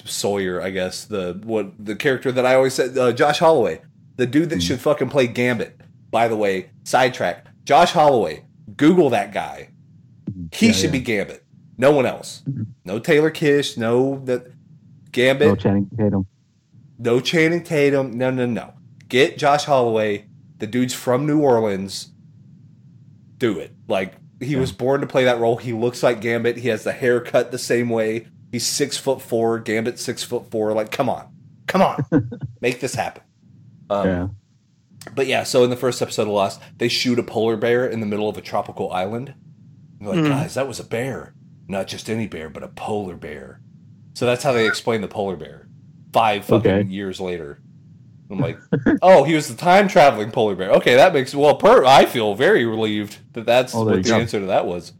Sawyer, 0.04 0.62
I 0.62 0.70
guess 0.70 1.04
the 1.04 1.40
what 1.42 1.72
the 1.84 1.96
character 1.96 2.30
that 2.30 2.46
I 2.46 2.54
always 2.54 2.74
said, 2.74 2.96
uh, 2.96 3.10
Josh 3.12 3.40
Holloway, 3.40 3.80
the 4.14 4.26
dude 4.26 4.50
that 4.50 4.60
Mhm. 4.60 4.62
should 4.62 4.80
fucking 4.80 5.08
play 5.08 5.26
Gambit. 5.26 5.80
By 6.12 6.28
the 6.28 6.36
way, 6.36 6.70
sidetrack. 6.84 7.46
Josh 7.64 7.90
Holloway. 7.92 8.44
Google 8.76 9.10
that 9.10 9.32
guy. 9.32 9.70
He 10.52 10.66
Yeah, 10.66 10.72
should 10.72 10.84
yeah. 10.86 10.90
be 10.92 11.00
Gambit. 11.00 11.42
No 11.78 11.90
one 11.90 12.06
else. 12.06 12.42
Mhm. 12.48 12.66
No 12.84 13.00
Taylor 13.00 13.30
Kitsch. 13.32 13.76
No 13.76 14.20
that 14.26 14.46
Gambit. 15.10 15.48
No 15.48 15.56
Channing 15.56 15.90
Tatum. 15.98 16.26
No 16.98 17.20
Channing 17.20 17.62
Tatum. 17.62 18.16
No, 18.18 18.30
no, 18.30 18.46
no. 18.46 18.74
Get 19.08 19.38
Josh 19.38 19.64
Holloway. 19.64 20.26
The 20.58 20.66
dude's 20.66 20.94
from 20.94 21.26
New 21.26 21.40
Orleans. 21.40 22.12
Do 23.38 23.58
it. 23.58 23.72
Like 23.86 24.14
he 24.40 24.54
Yeah. 24.54 24.60
was 24.60 24.72
born 24.72 25.00
to 25.00 25.06
play 25.06 25.24
that 25.24 25.38
role. 25.38 25.56
He 25.56 25.72
looks 25.72 26.02
like 26.02 26.20
Gambit. 26.20 26.58
He 26.58 26.68
has 26.68 26.84
the 26.84 26.92
haircut 26.92 27.50
the 27.52 27.58
same 27.58 27.88
way. 27.88 28.26
He's 28.50 28.66
six 28.66 28.96
foot 28.96 29.22
four. 29.22 29.58
Gambit 29.60 29.98
six 29.98 30.22
foot 30.24 30.50
four. 30.50 30.72
Like, 30.72 30.90
come 30.90 31.08
on, 31.08 31.28
come 31.66 31.82
on, 31.82 32.04
make 32.60 32.80
this 32.80 32.94
happen. 32.94 33.22
Um, 33.90 34.06
yeah. 34.06 34.28
But 35.14 35.26
yeah, 35.26 35.44
so 35.44 35.62
in 35.64 35.70
the 35.70 35.76
first 35.76 36.02
episode 36.02 36.22
of 36.22 36.28
Lost, 36.28 36.60
they 36.78 36.88
shoot 36.88 37.18
a 37.18 37.22
polar 37.22 37.56
bear 37.56 37.86
in 37.86 38.00
the 38.00 38.06
middle 38.06 38.28
of 38.28 38.36
a 38.36 38.40
tropical 38.40 38.90
island. 38.92 39.34
Like, 40.00 40.18
Mm. 40.18 40.28
guys, 40.28 40.54
that 40.54 40.66
was 40.68 40.80
a 40.80 40.84
bear. 40.84 41.34
Not 41.68 41.86
just 41.86 42.08
any 42.10 42.26
bear, 42.26 42.48
but 42.50 42.62
a 42.62 42.68
polar 42.68 43.16
bear. 43.16 43.60
So 44.14 44.26
that's 44.26 44.42
how 44.42 44.52
they 44.52 44.66
explain 44.66 45.00
the 45.02 45.08
polar 45.08 45.36
bear. 45.36 45.67
Five 46.12 46.44
fucking 46.44 46.70
Okay. 46.70 46.88
years 46.88 47.20
later. 47.20 47.60
I'm 48.30 48.38
like, 48.40 48.58
oh, 49.02 49.24
he 49.24 49.34
was 49.34 49.48
the 49.48 49.54
time 49.56 49.88
traveling 49.88 50.30
polar 50.30 50.54
bear. 50.54 50.70
Okay, 50.72 50.96
that 50.96 51.12
makes 51.14 51.34
well. 51.34 51.54
Per, 51.56 51.84
I 51.84 52.04
feel 52.04 52.34
very 52.34 52.64
relieved 52.66 53.18
that 53.32 53.46
that's 53.46 53.74
Oh, 53.74 53.84
what 53.84 53.94
the 54.02 54.02
go. 54.02 54.18
answer 54.18 54.40
to 54.40 54.46
that 54.46 54.66
was. 54.66 54.92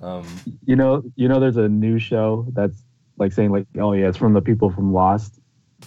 Um, 0.00 0.26
You 0.64 0.74
know, 0.76 1.02
you 1.14 1.28
know, 1.28 1.38
there's 1.38 1.56
a 1.56 1.68
new 1.68 1.98
show 2.00 2.46
that's 2.52 2.82
like 3.18 3.32
saying 3.32 3.50
like, 3.52 3.66
oh 3.78 3.92
yeah, 3.92 4.08
it's 4.08 4.18
from 4.18 4.32
the 4.32 4.40
people 4.40 4.70
from 4.70 4.92
Lost. 4.92 5.38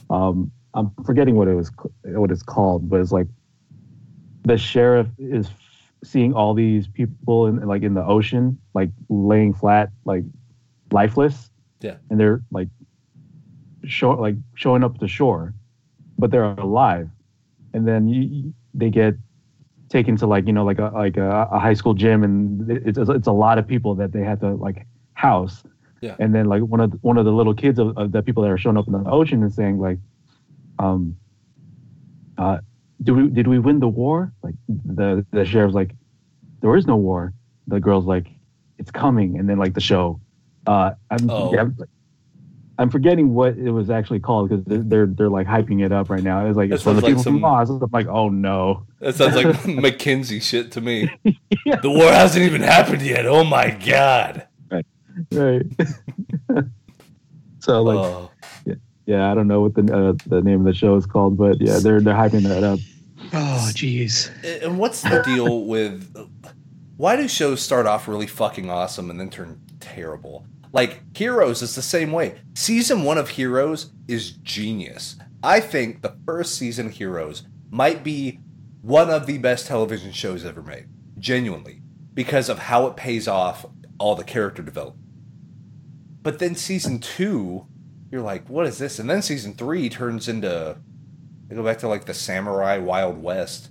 Um, 0.09 0.51
I'm 0.73 0.91
forgetting 1.05 1.36
what 1.36 1.47
it 1.49 1.55
was, 1.55 1.71
what 2.03 2.31
it's 2.31 2.43
called, 2.43 2.89
but 2.89 2.99
it's 3.01 3.11
like 3.11 3.27
the 4.43 4.57
sheriff 4.57 5.07
is 5.17 5.49
seeing 6.03 6.33
all 6.33 6.53
these 6.53 6.88
people 6.88 7.47
in 7.47 7.59
like 7.67 7.81
in 7.81 7.93
the 7.93 8.03
ocean, 8.05 8.57
like 8.73 8.91
laying 9.09 9.53
flat, 9.53 9.89
like 10.05 10.23
lifeless. 10.91 11.49
Yeah. 11.81 11.95
and 12.09 12.17
they're 12.19 12.41
like 12.51 12.69
show 13.88 14.11
like 14.11 14.36
showing 14.55 14.83
up 14.83 14.97
to 14.99 15.07
shore, 15.07 15.53
but 16.17 16.31
they're 16.31 16.43
alive, 16.43 17.09
and 17.73 17.88
then 17.88 18.07
you, 18.07 18.21
you- 18.21 18.53
they 18.73 18.89
get 18.89 19.15
taken 19.88 20.17
to 20.17 20.27
like 20.27 20.45
you 20.47 20.51
know 20.53 20.65
like 20.65 20.79
a 20.79 20.91
like 20.93 21.15
a, 21.17 21.47
a 21.51 21.59
high 21.59 21.73
school 21.73 21.93
gym 21.93 22.23
and 22.23 22.69
it's 22.69 22.97
it's 22.97 23.27
a 23.27 23.31
lot 23.31 23.57
of 23.57 23.65
people 23.67 23.95
that 23.95 24.11
they 24.11 24.21
have 24.21 24.39
to 24.41 24.53
like 24.55 24.86
house. 25.13 25.63
Yeah. 26.01 26.15
and 26.19 26.36
then 26.36 26.45
like 26.45 26.61
one 26.61 26.81
of 26.81 26.91
the, 26.91 26.97
one 26.97 27.17
of 27.17 27.25
the 27.25 27.31
little 27.31 27.53
kids 27.55 27.79
of, 27.79 27.97
of 27.97 28.11
the 28.11 28.21
people 28.21 28.43
that 28.43 28.51
are 28.51 28.57
showing 28.57 28.77
up 28.77 28.86
in 28.86 28.93
the 28.93 29.09
ocean 29.09 29.41
and 29.41 29.51
saying 29.51 29.79
like 29.79 29.97
um 30.77 31.15
uh 32.38 32.57
do 33.03 33.13
we 33.15 33.27
did 33.29 33.47
we 33.47 33.59
win 33.59 33.79
the 33.79 33.88
war? 33.88 34.31
Like 34.43 34.55
the 34.67 35.25
the 35.31 35.45
sheriff's 35.45 35.73
like 35.73 35.95
there 36.61 36.75
is 36.75 36.86
no 36.86 36.95
war. 36.97 37.33
The 37.67 37.79
girl's 37.79 38.05
like 38.05 38.27
it's 38.77 38.91
coming. 38.91 39.39
And 39.39 39.49
then 39.49 39.57
like 39.57 39.73
the 39.73 39.81
show 39.81 40.19
uh 40.67 40.91
i'm 41.11 41.29
Oh. 41.29 41.53
yeah, 41.53 41.69
I'm, 42.78 42.86
I'm 42.86 42.89
forgetting 42.89 43.34
what 43.34 43.57
it 43.57 43.71
was 43.71 43.89
actually 43.89 44.19
called 44.19 44.49
because 44.49 44.63
they're, 44.65 44.84
they're 44.84 45.05
they're 45.07 45.30
like 45.30 45.47
hyping 45.47 45.84
it 45.86 45.91
up 45.91 46.09
right 46.09 46.23
now 46.23 46.45
it's 46.45 46.57
like 46.57 46.69
That 46.69 46.76
it's 46.76 46.84
from 46.84 46.95
the 46.95 47.01
sounds 47.01 47.03
like 47.03 47.11
people 47.11 47.23
some- 47.23 47.34
from 47.36 47.41
Lost. 47.41 47.71
I'm 47.71 47.89
like 47.91 48.07
oh 48.07 48.30
no 48.30 48.86
that 48.99 49.15
sounds 49.15 49.36
like 49.36 49.65
Mackenzie 49.82 50.39
shit 50.39 50.71
to 50.73 50.82
me. 50.82 51.09
Yeah. 51.65 51.78
The 51.78 51.89
war 51.89 52.11
hasn't 52.11 52.45
even 52.45 52.61
happened 52.61 53.01
yet. 53.01 53.26
Oh 53.26 53.43
my 53.43 53.71
god. 53.71 54.45
right 54.69 54.86
Right. 55.32 55.65
so 57.59 57.82
like 57.82 57.97
oh. 57.97 58.32
yeah 59.07 59.32
i 59.32 59.34
don't 59.34 59.47
know 59.47 59.61
what 59.61 59.73
the 59.73 59.82
uh, 59.82 60.13
the 60.28 60.41
name 60.41 60.59
of 60.59 60.65
the 60.65 60.73
show 60.73 60.95
is 60.95 61.05
called 61.07 61.38
but 61.38 61.59
yeah 61.59 61.80
they're 61.80 61.99
they're 62.01 62.13
hyping 62.13 62.43
that 62.43 62.63
up 62.63 62.80
Oh, 63.34 63.71
jeez. 63.73 64.30
And 64.63 64.78
what's 64.78 65.01
the 65.01 65.23
deal 65.26 65.65
with 65.65 66.15
why 66.97 67.15
do 67.15 67.28
shows 67.28 67.59
start 67.61 67.88
off 67.88 68.07
really 68.07 68.28
fucking 68.28 68.69
awesome 68.69 69.09
and 69.09 69.19
then 69.19 69.30
turn 69.32 69.59
terrible? 69.80 70.45
Like 70.76 71.17
Heroes 71.17 71.61
is 71.61 71.73
the 71.73 71.82
same 71.82 72.11
way. 72.11 72.41
Season 72.53 73.03
1 73.03 73.17
of 73.17 73.30
Heroes 73.30 73.93
is 74.09 74.32
genius. 74.32 75.15
I 75.41 75.61
think 75.61 76.01
the 76.01 76.17
first 76.26 76.55
season 76.55 76.88
of 76.88 76.91
Heroes 76.91 77.43
might 77.69 78.03
be 78.03 78.41
one 78.82 79.09
of 79.09 79.26
the 79.26 79.38
best 79.38 79.67
television 79.67 80.11
shows 80.11 80.43
ever 80.43 80.61
made. 80.61 80.88
Genuinely, 81.17 81.82
because 82.13 82.49
of 82.49 82.59
how 82.59 82.88
it 82.88 82.97
pays 82.97 83.26
off 83.26 83.65
all 83.99 84.15
the 84.15 84.26
character 84.26 84.61
development. 84.61 85.07
But 86.21 86.39
then 86.39 86.55
season 86.55 86.99
2, 86.99 87.65
you're 88.11 88.21
like, 88.21 88.49
what 88.49 88.65
is 88.65 88.78
this? 88.78 88.99
And 88.99 89.09
then 89.09 89.21
season 89.21 89.53
3 89.53 89.88
turns 89.88 90.28
into 90.28 90.78
they 91.47 91.55
go 91.55 91.63
back 91.63 91.78
to 91.80 91.88
like 91.88 92.03
the 92.03 92.13
samurai 92.13 92.80
Wild 92.80 93.21
West 93.21 93.69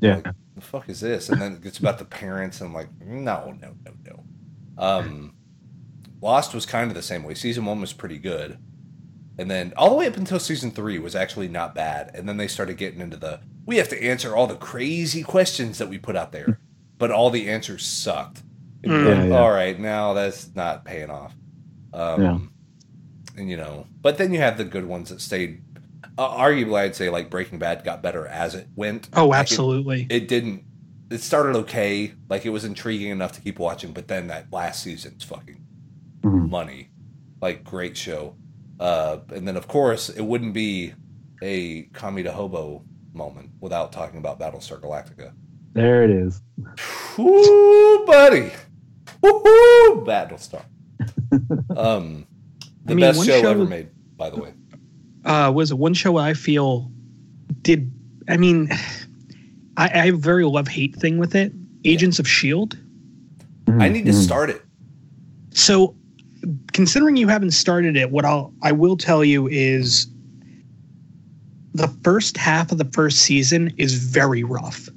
yeah 0.00 0.14
like, 0.14 0.28
the 0.54 0.60
fuck 0.62 0.88
is 0.88 1.00
this? 1.00 1.28
And 1.28 1.42
then 1.42 1.60
it's 1.64 1.78
about 1.78 1.98
the 1.98 2.06
parents, 2.06 2.62
and 2.62 2.68
I'm 2.68 2.74
like, 2.74 2.88
no, 3.04 3.54
no, 3.60 3.74
no, 3.84 3.92
no. 4.06 4.24
Um, 4.78 5.34
Lost 6.20 6.54
was 6.54 6.66
kind 6.66 6.90
of 6.90 6.94
the 6.94 7.02
same 7.02 7.22
way. 7.24 7.34
Season 7.34 7.64
one 7.64 7.80
was 7.80 7.92
pretty 7.92 8.18
good, 8.18 8.58
and 9.38 9.50
then 9.50 9.72
all 9.76 9.90
the 9.90 9.96
way 9.96 10.06
up 10.06 10.16
until 10.16 10.38
season 10.38 10.70
three 10.70 10.98
was 10.98 11.14
actually 11.14 11.48
not 11.48 11.74
bad. 11.74 12.10
And 12.14 12.28
then 12.28 12.36
they 12.36 12.46
started 12.48 12.76
getting 12.76 13.00
into 13.00 13.16
the 13.16 13.40
we 13.66 13.76
have 13.78 13.88
to 13.90 14.02
answer 14.02 14.34
all 14.36 14.46
the 14.46 14.56
crazy 14.56 15.22
questions 15.22 15.78
that 15.78 15.88
we 15.88 15.96
put 15.98 16.16
out 16.16 16.32
there, 16.32 16.58
but 16.98 17.10
all 17.10 17.30
the 17.30 17.48
answers 17.48 17.86
sucked. 17.86 18.42
Mm. 18.82 19.04
like, 19.06 19.16
Yeah, 19.16 19.24
yeah. 19.26 19.38
All 19.38 19.50
right, 19.50 19.78
now 19.78 20.12
that's 20.14 20.54
not 20.54 20.84
paying 20.84 21.10
off. 21.10 21.34
Um, 21.92 22.22
Yeah. 22.22 22.38
And 23.40 23.48
you 23.50 23.56
know, 23.56 23.86
but 24.02 24.18
then 24.18 24.32
you 24.34 24.40
have 24.40 24.58
the 24.58 24.64
good 24.64 24.84
ones 24.86 25.08
that 25.10 25.20
stayed. 25.20 25.62
Uh, 26.18 26.28
arguably, 26.36 26.80
I'd 26.80 26.96
say 26.96 27.08
like 27.08 27.30
Breaking 27.30 27.58
Bad 27.58 27.84
got 27.84 28.02
better 28.02 28.26
as 28.26 28.54
it 28.54 28.66
went. 28.76 29.08
Oh, 29.14 29.28
Like, 29.28 29.38
it- 29.38 29.40
absolutely. 29.40 30.06
it 30.10 30.28
didn't 30.28 30.64
it 31.10 31.20
started 31.20 31.56
okay 31.56 32.12
like 32.28 32.46
it 32.46 32.50
was 32.50 32.64
intriguing 32.64 33.10
enough 33.10 33.32
to 33.32 33.40
keep 33.40 33.58
watching 33.58 33.90
but 33.92 34.06
then 34.06 34.28
that 34.28 34.46
last 34.52 34.80
season's 34.80 35.24
fucking 35.24 35.60
Mhm. 36.22 36.48
money 36.50 36.90
like 37.40 37.64
great 37.64 37.96
show 37.96 38.34
uh 38.78 39.18
and 39.34 39.46
then 39.48 39.56
of 39.56 39.66
course 39.68 40.08
it 40.10 40.22
wouldn't 40.22 40.52
be 40.54 40.92
a 41.42 41.84
kami 41.94 42.22
to 42.22 42.30
hobo 42.32 42.84
moment 43.14 43.50
without 43.60 43.90
talking 43.92 44.18
about 44.18 44.38
battlestar 44.38 44.78
galactica 44.80 45.32
there 45.72 46.02
it 46.04 46.10
is 46.10 46.42
Woo, 47.16 48.04
buddy 48.06 48.50
Woo, 49.22 50.04
battlestar 50.04 50.62
um 51.76 52.26
the 52.84 52.92
I 52.92 52.94
mean, 52.94 53.00
best 53.00 53.18
one 53.18 53.26
show, 53.26 53.40
show- 53.40 53.50
ever 53.50 53.64
made 53.64 53.88
by 54.16 54.28
the 54.30 54.36
way 54.40 54.52
uh, 55.24 55.52
was 55.54 55.70
it 55.70 55.76
one 55.78 55.92
show 55.92 56.16
I 56.16 56.32
feel 56.32 56.90
did. 57.60 57.92
I 58.28 58.38
mean, 58.38 58.68
I, 59.76 59.84
I 59.92 60.06
have 60.06 60.14
a 60.14 60.18
very 60.18 60.46
love 60.46 60.66
hate 60.66 60.96
thing 60.96 61.18
with 61.18 61.34
it. 61.34 61.52
Agents 61.84 62.18
of 62.18 62.26
Shield. 62.26 62.78
i 63.68 63.86
need 63.90 64.06
to 64.06 64.12
Mhm. 64.12 64.22
start 64.24 64.48
it 64.48 64.62
So, 65.50 65.94
considering 66.72 67.16
you 67.16 67.28
haven't 67.28 67.50
started 67.52 67.96
it, 67.96 68.10
what 68.10 68.24
I'll 68.24 68.52
I 68.62 68.72
will 68.72 68.96
tell 68.96 69.24
you 69.24 69.48
is 69.48 70.06
the 71.74 71.88
first 72.02 72.36
half 72.36 72.72
of 72.72 72.78
the 72.78 72.84
first 72.92 73.18
season 73.20 73.72
is 73.76 73.94
very 73.94 74.42
rough. 74.44 74.88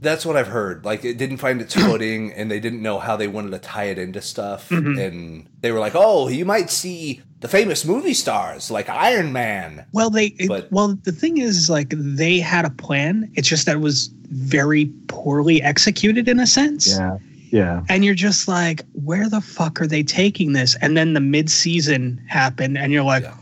That's 0.00 0.26
what 0.26 0.36
I've 0.36 0.48
heard. 0.48 0.84
Like 0.84 1.04
it 1.04 1.16
didn't 1.16 1.36
find 1.36 1.60
its 1.60 1.74
footing, 1.80 2.32
and 2.32 2.50
they 2.50 2.58
didn't 2.58 2.82
know 2.82 2.98
how 2.98 3.16
they 3.16 3.28
wanted 3.28 3.52
to 3.52 3.58
tie 3.60 3.84
it 3.84 3.98
into 3.98 4.20
stuff. 4.20 4.68
Mhm. 4.70 5.00
And 5.00 5.46
they 5.60 5.70
were 5.70 5.78
like, 5.78 5.92
"Oh, 5.94 6.28
you 6.28 6.44
might 6.44 6.70
see 6.70 7.20
the 7.40 7.46
famous 7.48 7.84
movie 7.84 8.14
stars 8.14 8.68
like 8.70 8.88
Iron 8.88 9.32
Man." 9.32 9.84
Well, 9.92 10.10
they 10.10 10.26
it- 10.38 10.72
well 10.72 10.98
the 11.04 11.12
thing 11.12 11.38
is, 11.38 11.56
is 11.56 11.70
like 11.70 11.94
they 11.96 12.40
had 12.40 12.64
a 12.64 12.70
plan. 12.70 13.30
It's 13.34 13.48
just 13.48 13.66
that 13.66 13.76
it 13.76 13.80
was 13.80 14.10
very 14.30 14.86
poorly 15.06 15.62
executed 15.62 16.26
in 16.26 16.40
a 16.40 16.46
sense. 16.48 16.88
Yeah. 16.88 17.18
Yeah. 17.52 17.84
And 17.88 18.04
you're 18.04 18.14
just 18.14 18.48
like, 18.48 18.80
where 18.92 19.28
the 19.28 19.40
fuck 19.42 19.80
are 19.80 19.86
they 19.86 20.02
taking 20.02 20.54
this? 20.54 20.74
And 20.80 20.96
then 20.96 21.12
the 21.12 21.20
mid 21.20 21.50
season 21.50 22.20
happened, 22.26 22.76
and 22.78 22.92
you're 22.92 23.04
like, 23.04 23.22
Yeah. 23.24 23.36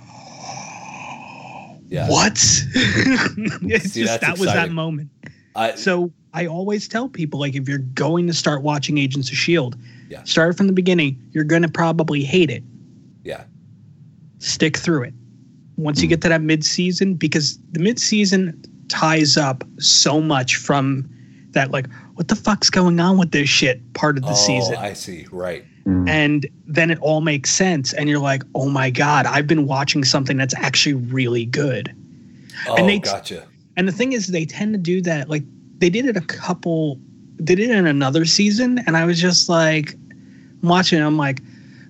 Yeah. 1.89 2.09
what? 2.09 2.33
it's 2.35 3.93
See, 3.93 4.05
just 4.05 4.21
that 4.21 4.39
was 4.39 4.53
that 4.53 4.71
moment. 4.71 5.11
I, 5.57 5.75
So 5.75 6.13
I 6.33 6.47
always 6.47 6.87
tell 6.87 7.09
people 7.09 7.41
like 7.41 7.55
if 7.57 7.69
you're 7.69 7.79
going 7.79 8.27
to 8.29 8.33
start 8.33 8.63
watching 8.63 8.99
Agents 8.99 9.29
of 9.31 9.37
Shield, 9.37 9.77
Yeah. 10.09 10.23
start 10.25 10.57
from 10.57 10.67
the 10.69 10.73
beginning. 10.73 11.21
You're 11.33 11.45
gonna 11.45 11.69
probably 11.69 12.23
hate 12.23 12.51
it. 12.51 12.63
yeah. 13.25 13.45
Stick 14.39 14.77
through 14.79 15.03
it. 15.03 15.15
Once 15.77 16.01
you 16.01 16.07
Hmm. 16.07 16.11
get 16.11 16.21
to 16.23 16.29
that 16.31 16.41
mid 16.43 16.65
season, 16.65 17.15
because 17.15 17.59
the 17.73 17.81
mid 17.81 17.99
season 17.99 18.61
ties 18.89 19.37
up 19.37 19.65
so 19.79 20.21
much 20.21 20.57
from 20.57 21.09
that 21.51 21.71
like 21.73 21.87
what 22.21 22.29
the 22.29 22.37
fuck's 22.37 22.69
going 22.69 23.01
on 23.01 23.17
with 23.17 23.31
this 23.31 23.49
shit 23.49 23.81
part 23.95 24.19
of 24.19 24.23
the 24.25 24.33
oh, 24.33 24.35
season. 24.35 24.77
I 24.77 24.93
see. 24.93 25.27
Right. 25.33 25.65
Mm. 25.87 26.07
and 26.07 26.47
then 26.67 26.91
it 26.91 26.99
all 27.01 27.23
makes 27.23 27.51
sense 27.51 27.95
and 27.95 28.07
you're 28.07 28.19
like 28.19 28.43
oh 28.55 28.69
my 28.69 28.91
god 28.91 29.25
i've 29.25 29.47
been 29.47 29.67
watching 29.67 30.05
something 30.05 30.37
that's 30.37 30.53
actually 30.57 30.93
really 30.93 31.47
good 31.47 31.97
Oh, 32.69 32.75
And 32.77 32.87
they- 32.87 32.99
gotcha. 32.99 33.49
and 33.79 33.89
the 33.89 33.93
thing 33.93 34.13
is 34.13 34.27
they 34.27 34.45
tend 34.45 34.75
to 34.75 34.79
do 34.79 35.01
that 35.01 35.31
like 35.31 35.43
they 35.79 35.89
did 35.89 36.05
it 36.05 36.19
a 36.19 36.21
couple 36.21 37.01
they 37.39 37.55
did 37.55 37.71
it 37.71 37.77
in 37.79 37.87
another 37.87 38.27
season 38.27 38.81
and 38.87 38.95
i 38.99 39.07
was 39.07 39.19
just 39.19 39.49
like 39.49 39.95
watching 40.63 40.99
it, 40.99 41.03
i'm 41.03 41.17
like 41.17 41.41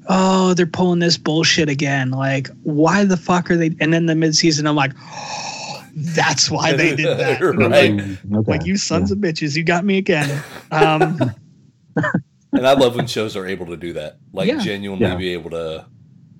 oh 0.08 0.54
they're 0.54 0.66
pulling 0.66 1.00
this 1.00 1.18
bullshit 1.18 1.68
again 1.68 2.12
like 2.12 2.46
why 2.62 3.04
the 3.04 3.16
fuck 3.16 3.50
are 3.50 3.56
they 3.56 3.74
and 3.80 3.92
then 3.92 4.06
the 4.06 4.14
mid-season 4.14 4.68
i'm 4.68 4.76
like 4.76 4.92
oh, 5.02 5.59
that's 6.14 6.50
why 6.50 6.72
they 6.72 6.94
did 6.96 7.18
that 7.18 7.40
Right. 7.40 7.70
like, 7.70 7.90
Mm, 7.92 8.36
okay. 8.38 8.50
like 8.52 8.66
you 8.66 8.76
sons 8.76 9.10
of 9.10 9.18
bitches 9.18 9.56
you 9.56 9.64
got 9.64 9.84
me 9.84 9.98
again 9.98 10.42
um 10.70 11.18
And 12.52 12.66
I 12.66 12.72
love 12.72 12.96
when 12.96 13.06
shows 13.06 13.36
are 13.36 13.46
able 13.46 13.66
to 13.66 13.76
do 13.76 13.92
that. 13.94 14.18
Like 14.32 14.48
Yeah. 14.48 14.58
genuinely 14.58 15.06
Yeah. 15.06 15.16
be 15.16 15.28
able 15.32 15.50
to 15.50 15.86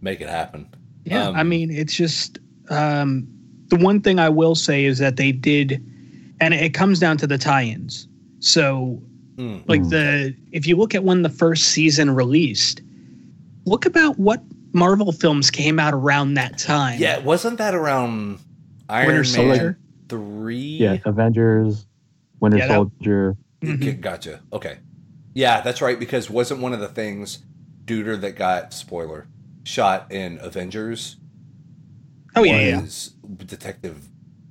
make 0.03 0.21
it 0.21 0.29
happen. 0.29 0.67
Yeah, 1.05 1.29
Um, 1.29 1.37
I 1.37 1.43
mean, 1.45 1.71
it's 1.71 1.95
just 1.95 2.39
um, 2.69 3.27
the 3.69 3.77
one 3.77 4.01
thing 4.01 4.19
I 4.19 4.29
will 4.29 4.55
say 4.55 4.85
is 4.85 4.99
that 4.99 5.17
they 5.17 5.33
did, 5.33 5.83
and 6.41 6.53
it 6.55 6.75
comes 6.75 6.99
down 6.99 7.17
to 7.19 7.27
the 7.27 7.39
tie-ins. 7.39 8.07
So, 8.41 9.01
Mm. 9.39 9.63
like 9.69 9.83
Mm. 9.83 9.91
the 9.91 10.35
if 10.53 10.67
you 10.67 10.77
look 10.77 10.95
at 10.95 11.05
when 11.05 11.23
the 11.23 11.29
first 11.29 11.69
season 11.69 12.11
released, 12.11 12.83
look 13.67 13.87
about 13.87 14.19
what 14.19 14.43
Marvel 14.73 15.13
films 15.13 15.51
came 15.51 15.79
out 15.79 15.95
around 15.95 16.35
that 16.35 16.59
time. 16.59 17.01
Yeah, 17.01 17.19
wasn't 17.19 17.59
that 17.59 17.75
around 17.75 18.39
Iron 18.91 19.07
Winter 19.07 19.20
Man 19.20 19.24
Soldier. 19.24 19.78
three? 20.09 20.57
yeah. 20.78 20.97
Avengers, 21.05 21.86
Winter 22.41 22.59
Yeah, 22.59 22.66
that- 22.68 22.74
Soldier. 22.74 23.36
Yeah, 23.62 23.70
Mhm. 23.74 24.01
Gotcha. 24.01 24.41
Okay. 24.53 24.78
Yeah, 25.34 25.61
that's 25.61 25.80
right. 25.82 25.99
Because 25.99 26.28
wasn't 26.30 26.61
one 26.61 26.72
of 26.72 26.80
the 26.80 26.88
things 26.88 27.45
Duder 27.84 28.20
that 28.20 28.36
got 28.36 28.72
spoiler 28.72 29.26
shot 29.64 30.11
in 30.11 30.38
Avengers? 30.41 31.16
Oh 32.36 32.43
yeah, 32.45 32.61
yeah. 32.61 32.86
Detective. 33.47 34.09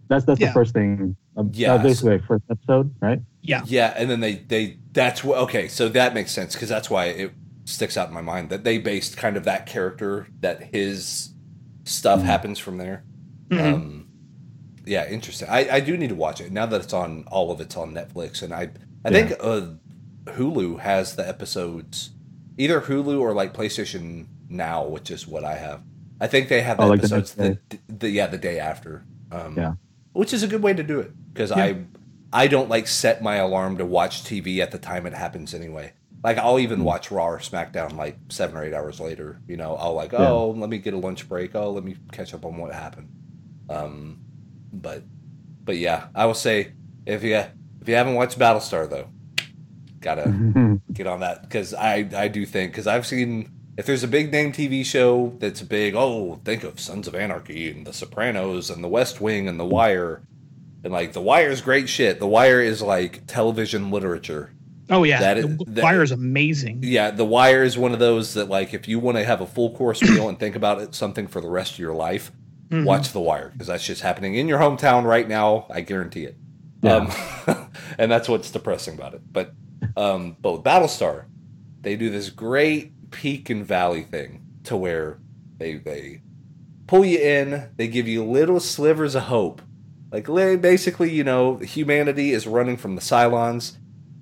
That's 0.10 0.26
that's 0.26 0.40
Yeah. 0.40 0.48
the 0.48 0.54
first 0.54 0.74
thing. 0.74 1.16
Um, 1.38 1.52
Yeah, 1.54 1.76
yeah. 1.76 1.84
basically, 1.84 2.12
like, 2.14 2.26
first 2.26 2.44
episode, 2.50 2.94
right? 3.02 3.22
yeah. 3.42 3.62
Yeah, 3.66 3.94
and 3.96 4.10
then 4.10 4.20
they 4.20 4.36
they 4.36 4.78
that's 4.94 5.24
what. 5.24 5.38
Okay, 5.40 5.68
so 5.68 5.88
that 5.90 6.14
makes 6.14 6.32
sense 6.32 6.54
because 6.54 6.70
that's 6.70 6.90
why 6.90 7.06
it 7.06 7.32
sticks 7.66 7.96
out 7.98 8.08
in 8.10 8.14
my 8.14 8.22
mind 8.22 8.50
that 8.50 8.64
they 8.64 8.78
based 8.78 9.16
kind 9.18 9.38
of 9.38 9.44
that 9.46 9.66
character 9.66 10.28
that 10.42 10.74
his 10.74 11.34
stuff 11.86 12.20
Mhm. 12.22 12.24
happens 12.24 12.60
from 12.60 12.78
there. 12.78 13.04
Mhm. 13.50 13.74
Um, 13.74 14.06
yeah, 14.90 15.08
interesting. 15.08 15.48
I, 15.50 15.76
I 15.76 15.80
do 15.80 15.96
need 15.96 16.10
to 16.10 16.16
watch 16.16 16.42
it 16.42 16.52
now 16.52 16.66
that 16.66 16.82
it's 16.82 16.94
on 16.94 17.24
all 17.32 17.52
of 17.52 17.62
it's 17.62 17.78
on 17.78 17.94
Netflix, 17.94 18.42
and 18.42 18.54
I 18.54 18.72
I 19.06 19.10
Yeah. 19.12 19.28
think 19.28 19.32
uh, 19.40 19.68
Hulu 20.34 20.80
has 20.80 21.16
the 21.16 21.28
episodes, 21.28 22.10
either 22.58 22.82
Hulu 22.82 23.20
or 23.20 23.34
like 23.34 23.54
PlayStation 23.54 24.26
Now, 24.50 24.86
which 24.86 25.12
is 25.12 25.28
what 25.28 25.44
I 25.44 25.56
have. 25.56 25.82
I 26.20 26.28
think 26.28 26.50
they 26.50 26.62
have 26.62 26.78
the 26.78 26.84
Oh, 26.84 26.88
like 26.88 27.00
episodes 27.00 27.34
the, 27.36 27.50
next 27.72 27.78
the, 27.88 28.10
yeah 28.10 28.28
the 28.28 28.38
day 28.38 28.60
after. 28.60 29.06
Um, 29.32 29.56
Yeah. 29.58 29.74
which 30.14 30.34
is 30.34 30.44
a 30.44 30.48
good 30.48 30.64
way 30.64 30.74
to 30.74 30.84
do 30.84 31.00
it 31.00 31.12
because 31.34 31.52
Yeah. 31.52 31.64
I 31.64 31.76
I 32.32 32.48
don't 32.48 32.70
like 32.70 32.88
set 32.88 33.22
my 33.24 33.36
alarm 33.36 33.78
to 33.78 33.86
watch 33.86 34.24
TV 34.24 34.60
at 34.60 34.72
the 34.72 34.78
time 34.80 35.06
it 35.06 35.14
happens 35.14 35.54
anyway. 35.54 35.94
Like 36.24 36.38
I'll 36.38 36.60
even 36.60 36.80
Mm. 36.82 36.84
watch 36.84 37.12
Raw 37.12 37.28
or 37.30 37.40
SmackDown 37.40 37.96
like 37.96 38.18
seven 38.30 38.58
or 38.58 38.64
eight 38.66 38.74
hours 38.74 39.00
later. 39.00 39.40
You 39.48 39.58
know, 39.58 39.76
I'll 39.76 39.94
like, 39.94 40.12
Yeah. 40.12 40.30
oh, 40.30 40.50
let 40.52 40.70
me 40.70 40.78
get 40.80 40.94
a 40.94 40.98
lunch 40.98 41.30
break. 41.30 41.56
Oh, 41.56 41.72
let 41.72 41.84
me 41.84 41.96
catch 42.12 42.34
up 42.34 42.44
on 42.46 42.58
what 42.58 42.74
happened. 42.74 43.08
Um, 43.70 44.20
but 44.72 45.04
but 45.64 45.78
yeah, 45.78 46.08
I 46.16 46.26
will 46.26 46.34
say 46.34 46.74
if 47.06 47.24
you 47.24 47.36
if 47.36 47.88
you 47.88 47.96
haven't 47.96 48.16
watched 48.16 48.38
Battlestar 48.40 48.90
though, 48.90 49.08
gotta 50.02 50.80
get 50.94 51.08
on 51.08 51.20
that 51.22 51.42
because 51.44 51.74
I 51.74 52.10
I 52.16 52.28
do 52.28 52.46
think 52.46 52.72
because 52.72 52.88
I've 52.88 53.06
seen 53.06 53.52
if 53.78 53.86
there's 53.86 54.04
a 54.04 54.08
big 54.08 54.32
name 54.32 54.52
TV 54.52 54.84
show 54.84 55.36
that's 55.40 55.62
big, 55.62 55.96
oh, 55.96 56.42
think 56.44 56.64
of 56.64 56.80
Sons 56.80 57.08
of 57.08 57.16
Anarchy 57.16 57.72
and 57.72 57.88
The 57.88 57.94
Sopranos 57.94 58.70
and 58.70 58.84
The 58.84 58.90
West 58.90 59.22
Wing 59.22 59.48
and 59.48 59.58
The 59.60 59.66
Wire, 59.66 60.22
and 60.84 60.92
like 60.92 61.14
The 61.14 61.22
Wire 61.22 61.50
is 61.50 61.62
great 61.62 61.88
shit. 61.88 62.20
The 62.20 62.28
Wire 62.28 62.62
is 62.62 62.82
like 62.82 63.26
television 63.26 63.90
literature. 63.90 64.52
Oh 64.90 65.04
yeah. 65.04 65.20
That 65.22 65.38
is- 65.38 65.58
the 65.60 65.82
Wire 65.82 66.04
is 66.04 66.12
amazing. 66.12 66.80
Yeah, 66.84 67.12
The 67.12 67.24
Wire 67.24 67.64
is 67.64 67.78
one 67.78 67.94
of 67.94 68.00
those 68.00 68.34
that 68.34 68.50
like 68.50 68.74
if 68.74 68.88
you 68.88 69.00
want 69.00 69.18
to 69.18 69.24
have 69.24 69.40
a 69.40 69.46
full 69.48 69.74
course 69.76 70.02
meal 70.02 70.28
and 70.28 70.38
think 70.38 70.56
about 70.58 70.82
it 70.82 70.94
something 70.96 71.28
for 71.28 71.40
the 71.42 71.50
rest 71.50 71.74
of 71.74 71.80
your 71.80 71.94
life, 71.94 72.32
Mhm. 72.72 72.86
watch 72.86 73.12
The 73.14 73.20
Wire 73.20 73.50
because 73.52 73.68
that's 73.68 73.86
just 73.86 74.02
happening 74.02 74.36
in 74.36 74.48
your 74.48 74.60
hometown 74.60 75.04
right 75.04 75.28
now. 75.28 75.66
I 75.70 75.82
guarantee 75.82 76.26
it. 76.26 76.38
Yeah. 76.82 77.10
Um, 77.48 77.68
and 77.98 78.12
that's 78.12 78.30
what's 78.30 78.52
depressing 78.52 78.94
about 78.96 79.14
it. 79.16 79.22
But 79.32 79.54
um, 79.98 80.38
but 80.42 80.54
with 80.54 80.64
Battlestar, 80.64 81.26
they 81.82 81.96
do 81.96 82.10
this 82.10 82.30
great 82.30 83.12
peak 83.12 83.50
and 83.50 83.66
valley 83.66 84.04
thing 84.04 84.42
to 84.66 84.78
where 84.78 85.20
they 85.58 85.76
they 85.78 86.22
pull 86.88 87.04
you 87.06 87.20
in, 87.20 87.70
they 87.78 87.88
give 87.88 88.08
you 88.08 88.24
little 88.24 88.60
slivers 88.60 89.16
of 89.16 89.24
hope. 89.24 89.62
Like 90.12 90.26
basically, 90.62 91.12
you 91.12 91.24
know, 91.24 91.58
humanity 91.58 92.32
is 92.32 92.48
running 92.48 92.78
from 92.78 92.96
the 92.96 93.02
Cylons. 93.02 93.78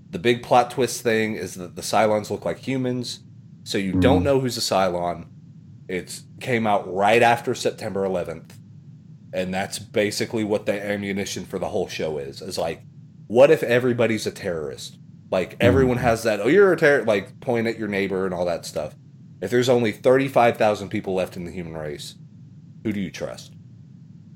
The 0.09 0.19
big 0.19 0.41
plot 0.43 0.71
twist 0.71 1.01
thing 1.01 1.35
is 1.35 1.55
that 1.55 1.75
the 1.75 1.81
Cylons 1.81 2.29
look 2.29 2.43
like 2.45 2.59
humans, 2.59 3.19
so 3.63 3.77
you 3.77 3.93
Mm. 3.93 4.01
don't 4.01 4.23
know 4.23 4.39
who's 4.39 4.57
a 4.57 4.61
Cylon. 4.61 5.25
It 5.87 6.21
came 6.41 6.67
out 6.67 6.93
right 6.93 7.21
after 7.21 7.55
September 7.55 8.03
11th, 8.03 8.51
and 9.33 9.53
that's 9.53 9.79
basically 9.79 10.43
what 10.43 10.65
the 10.65 10.73
ammunition 10.73 11.45
for 11.45 11.59
the 11.59 11.69
whole 11.69 11.87
show 11.87 12.17
is. 12.17 12.41
Is 12.41 12.57
like, 12.57 12.83
what 13.27 13.51
if 13.51 13.63
everybody's 13.63 14.27
a 14.27 14.31
terrorist? 14.31 14.97
Like 15.31 15.57
everyone 15.59 15.97
has 15.97 16.23
that. 16.23 16.39
Oh, 16.39 16.47
you're 16.47 16.73
a 16.73 16.77
terror. 16.77 17.03
Like 17.03 17.39
point 17.39 17.67
at 17.67 17.77
your 17.77 17.87
neighbor 17.87 18.25
and 18.25 18.33
all 18.33 18.45
that 18.45 18.65
stuff. 18.65 18.95
If 19.41 19.51
there's 19.51 19.69
only 19.69 19.91
35,000 19.91 20.89
people 20.89 21.13
left 21.13 21.37
in 21.37 21.45
the 21.45 21.51
human 21.51 21.73
race, 21.73 22.15
who 22.83 22.91
do 22.91 22.99
you 22.99 23.11
trust? 23.11 23.53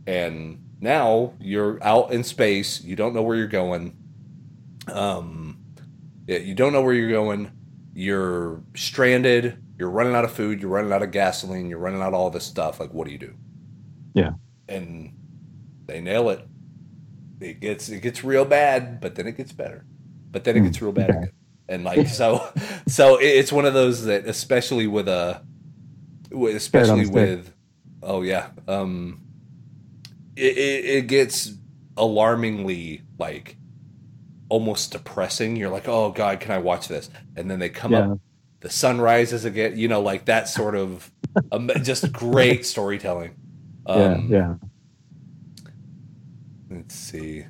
And 0.06 0.64
now 0.80 1.34
you're 1.39 1.82
out 1.84 2.12
in 2.12 2.24
space. 2.24 2.84
You 2.84 2.95
don't 2.95 3.14
know 3.14 3.22
where 3.22 3.38
you're 3.38 3.47
going. 3.47 3.97
Um, 4.88 5.60
you 6.28 6.54
don't 6.54 6.74
know 6.74 6.82
where 6.82 6.93
you're 6.93 7.10
going. 7.10 7.52
You're 7.93 8.62
stranded. 8.76 9.58
You're 9.82 9.89
running 9.91 10.15
out 10.15 10.25
of 10.25 10.32
food. 10.34 10.61
You're 10.61 10.71
running 10.71 10.93
out 10.93 11.03
of 11.03 11.11
gasoline. 11.11 11.67
You're 11.69 11.79
running 11.79 12.03
out 12.03 12.09
of 12.09 12.13
all 12.13 12.29
this 12.29 12.45
stuff. 12.45 12.79
Like, 12.79 12.93
what 12.93 13.07
do 13.07 13.13
you 13.13 13.19
do? 13.19 13.36
Yeah. 14.13 14.32
And 14.67 15.11
they 15.88 16.01
nail 16.01 16.29
it. 16.32 16.47
It 17.41 17.61
gets 17.61 17.89
it 17.89 18.01
gets 18.01 18.23
real 18.23 18.45
bad, 18.45 19.01
but 19.01 19.15
then 19.15 19.27
it 19.27 19.38
gets 19.38 19.53
better. 19.53 19.86
But 20.34 20.43
then 20.45 20.57
it 20.57 20.61
Hmm, 20.61 20.63
gets 20.63 20.82
real 20.82 20.91
bad 20.93 21.11
again. 21.11 21.32
And 21.69 21.84
like 21.86 22.07
so, 22.07 22.49
so 22.88 23.17
it's 23.21 23.51
one 23.51 23.65
of 23.65 23.73
those 23.75 24.05
that, 24.05 24.27
especially 24.27 24.88
with 24.88 25.07
a, 25.09 25.43
with- 26.32 26.55
especially 26.57 27.05
with, 27.07 27.53
oh 28.03 28.21
yeah, 28.23 28.49
um, 28.67 29.21
it, 30.36 30.57
it, 30.57 30.86
it 30.86 31.07
gets 31.07 31.51
alarmingly 31.97 33.03
like 33.19 33.57
almost 34.49 34.91
depressing. 34.93 35.55
You're 35.57 35.69
like, 35.69 35.88
oh 35.88 36.11
god, 36.11 36.39
can 36.39 36.51
I 36.51 36.59
watch 36.59 36.88
this? 36.88 37.09
And 37.36 37.49
then 37.49 37.59
they 37.59 37.69
come 37.69 37.93
Yeah. 37.93 37.95
up, 37.95 38.15
the 38.62 38.70
sun 38.70 39.01
rises 39.01 39.45
again. 39.45 39.78
You 39.78 39.88
know, 39.88 40.01
like 40.01 40.26
that 40.26 40.47
sort 40.47 40.76
of 40.76 41.12
um, 41.51 41.70
just 41.84 42.12
great 42.12 42.66
storytelling. 42.66 43.36
Um, 43.86 44.30
yeah. 44.30 44.38
Yeah. 44.38 44.53
Let's 46.70 46.95
see. 46.95 47.45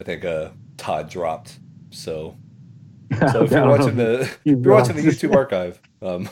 I 0.00 0.04
think 0.04 0.24
uh, 0.24 0.50
Todd 0.76 1.10
dropped. 1.10 1.58
So, 1.90 2.36
so 3.32 3.42
if 3.44 3.50
you're 3.50 3.66
watching 3.68 3.96
the 3.96 4.20
if 4.20 4.36
you're 4.44 4.74
watching 4.74 4.96
the. 4.96 5.02
YouTube 5.02 5.34
archive, 5.34 5.80
Um, 6.02 6.28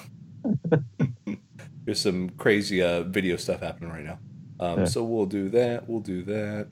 there's 1.85 2.01
some 2.01 2.31
crazy 2.31 2.83
uh, 2.83 3.03
video 3.03 3.37
stuff 3.37 3.61
happening 3.61 3.91
right 3.91 4.05
now. 4.05 4.19
Um, 4.61 4.81
Yeah. 4.81 4.85
So 4.85 5.03
we'll 5.03 5.27
do 5.27 5.49
that. 5.51 5.89
We'll 5.89 6.01
do 6.01 6.23
that. 6.25 6.69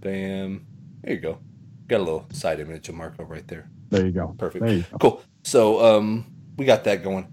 Bam. 0.00 0.66
There 1.02 1.14
you 1.14 1.20
go. 1.20 1.38
Got 1.88 1.98
a 1.98 2.04
little 2.04 2.26
side 2.32 2.60
image 2.60 2.88
of 2.88 2.94
Marco 2.94 3.24
right 3.24 3.46
there. 3.46 3.68
There 3.90 4.06
you 4.06 4.12
go. 4.12 4.34
Perfect. 4.38 4.66
You 4.66 4.84
go. 4.92 4.98
Cool. 4.98 5.22
So 5.44 5.84
um 5.84 6.26
we 6.56 6.64
got 6.64 6.84
that 6.84 7.04
going. 7.04 7.28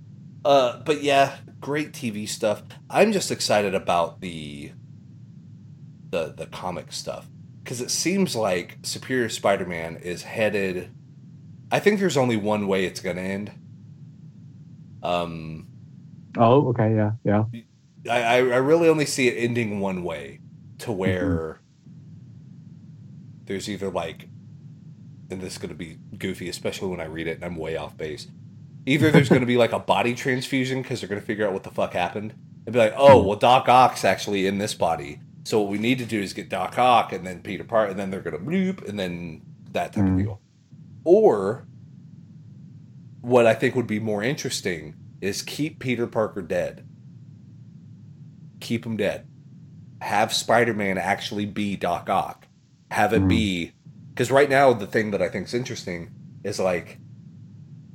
Uh 0.45 0.79
but 0.85 1.01
yeah, 1.01 1.37
great 1.59 1.93
TV 1.93 2.27
stuff. 2.27 2.61
I'm 2.89 3.11
just 3.11 3.31
excited 3.31 3.73
about 3.73 4.21
the 4.21 4.71
the 6.11 6.33
the 6.37 6.45
comic 6.45 6.91
stuff 6.91 7.27
cuz 7.63 7.79
it 7.81 7.89
seems 7.89 8.35
like 8.35 8.77
Superior 8.83 9.29
Spider-Man 9.29 9.95
is 9.97 10.23
headed 10.23 10.91
I 11.71 11.79
think 11.79 11.99
there's 12.01 12.17
only 12.17 12.35
one 12.35 12.67
way 12.67 12.83
it's 12.85 12.99
going 12.99 13.15
to 13.15 13.21
end. 13.21 13.51
Um 15.01 15.67
Oh, 16.37 16.67
okay. 16.69 16.93
Yeah. 16.95 17.11
Yeah. 17.23 17.45
I, 18.09 18.21
I 18.23 18.35
I 18.37 18.57
really 18.57 18.89
only 18.89 19.05
see 19.05 19.27
it 19.27 19.37
ending 19.37 19.79
one 19.79 20.03
way 20.03 20.39
to 20.79 20.91
where 20.91 21.61
there's 23.45 23.69
either 23.69 23.89
like 23.89 24.27
and 25.31 25.41
this 25.41 25.53
is 25.53 25.57
going 25.57 25.69
to 25.69 25.75
be 25.75 25.97
goofy 26.17 26.49
especially 26.49 26.89
when 26.89 26.99
I 26.99 27.05
read 27.05 27.27
it 27.27 27.35
and 27.37 27.45
I'm 27.45 27.55
way 27.55 27.77
off 27.77 27.97
base 27.97 28.27
either 28.85 29.11
there's 29.11 29.29
going 29.29 29.41
to 29.41 29.47
be 29.47 29.57
like 29.57 29.71
a 29.73 29.79
body 29.79 30.13
transfusion 30.13 30.81
because 30.81 30.99
they're 31.01 31.09
going 31.09 31.21
to 31.21 31.25
figure 31.25 31.45
out 31.47 31.53
what 31.53 31.63
the 31.63 31.71
fuck 31.71 31.93
happened 31.93 32.33
and 32.65 32.73
be 32.73 32.79
like 32.79 32.93
oh 32.97 33.21
well 33.23 33.37
Doc 33.37 33.67
Ock's 33.69 34.03
actually 34.05 34.47
in 34.47 34.57
this 34.57 34.73
body 34.73 35.19
so 35.43 35.59
what 35.61 35.71
we 35.71 35.77
need 35.77 35.97
to 35.99 36.05
do 36.05 36.19
is 36.21 36.33
get 36.33 36.49
Doc 36.49 36.77
Ock 36.77 37.13
and 37.13 37.25
then 37.25 37.41
Peter 37.41 37.63
Parker 37.63 37.91
and 37.91 37.99
then 37.99 38.11
they're 38.11 38.21
going 38.21 38.37
to 38.37 38.43
bloop 38.43 38.87
and 38.87 38.99
then 38.99 39.41
that 39.71 39.93
type 39.93 40.03
of 40.05 40.11
Mhm. 40.11 40.17
deal 40.23 40.41
or 41.03 41.65
what 43.21 43.45
I 43.45 43.53
think 43.53 43.75
would 43.75 43.87
be 43.87 43.99
more 43.99 44.23
interesting 44.23 44.95
is 45.21 45.41
keep 45.41 45.79
Peter 45.79 46.07
Parker 46.07 46.41
dead 46.41 46.85
keep 48.59 48.85
him 48.85 48.95
dead. 48.95 49.25
Have 50.01 50.31
Spider 50.31 50.73
Man 50.75 50.99
actually 50.99 51.47
be 51.47 51.75
Doc 51.75 52.09
Ock. 52.11 52.47
Have 52.91 53.11
it 53.11 53.23
Mhm. 53.23 53.27
be 53.27 53.71
because 54.21 54.29
right 54.29 54.51
now 54.51 54.71
the 54.71 54.85
thing 54.85 55.09
that 55.09 55.21
I 55.23 55.29
think 55.29 55.47
is 55.47 55.55
interesting 55.55 56.11
is 56.43 56.59
like 56.59 56.99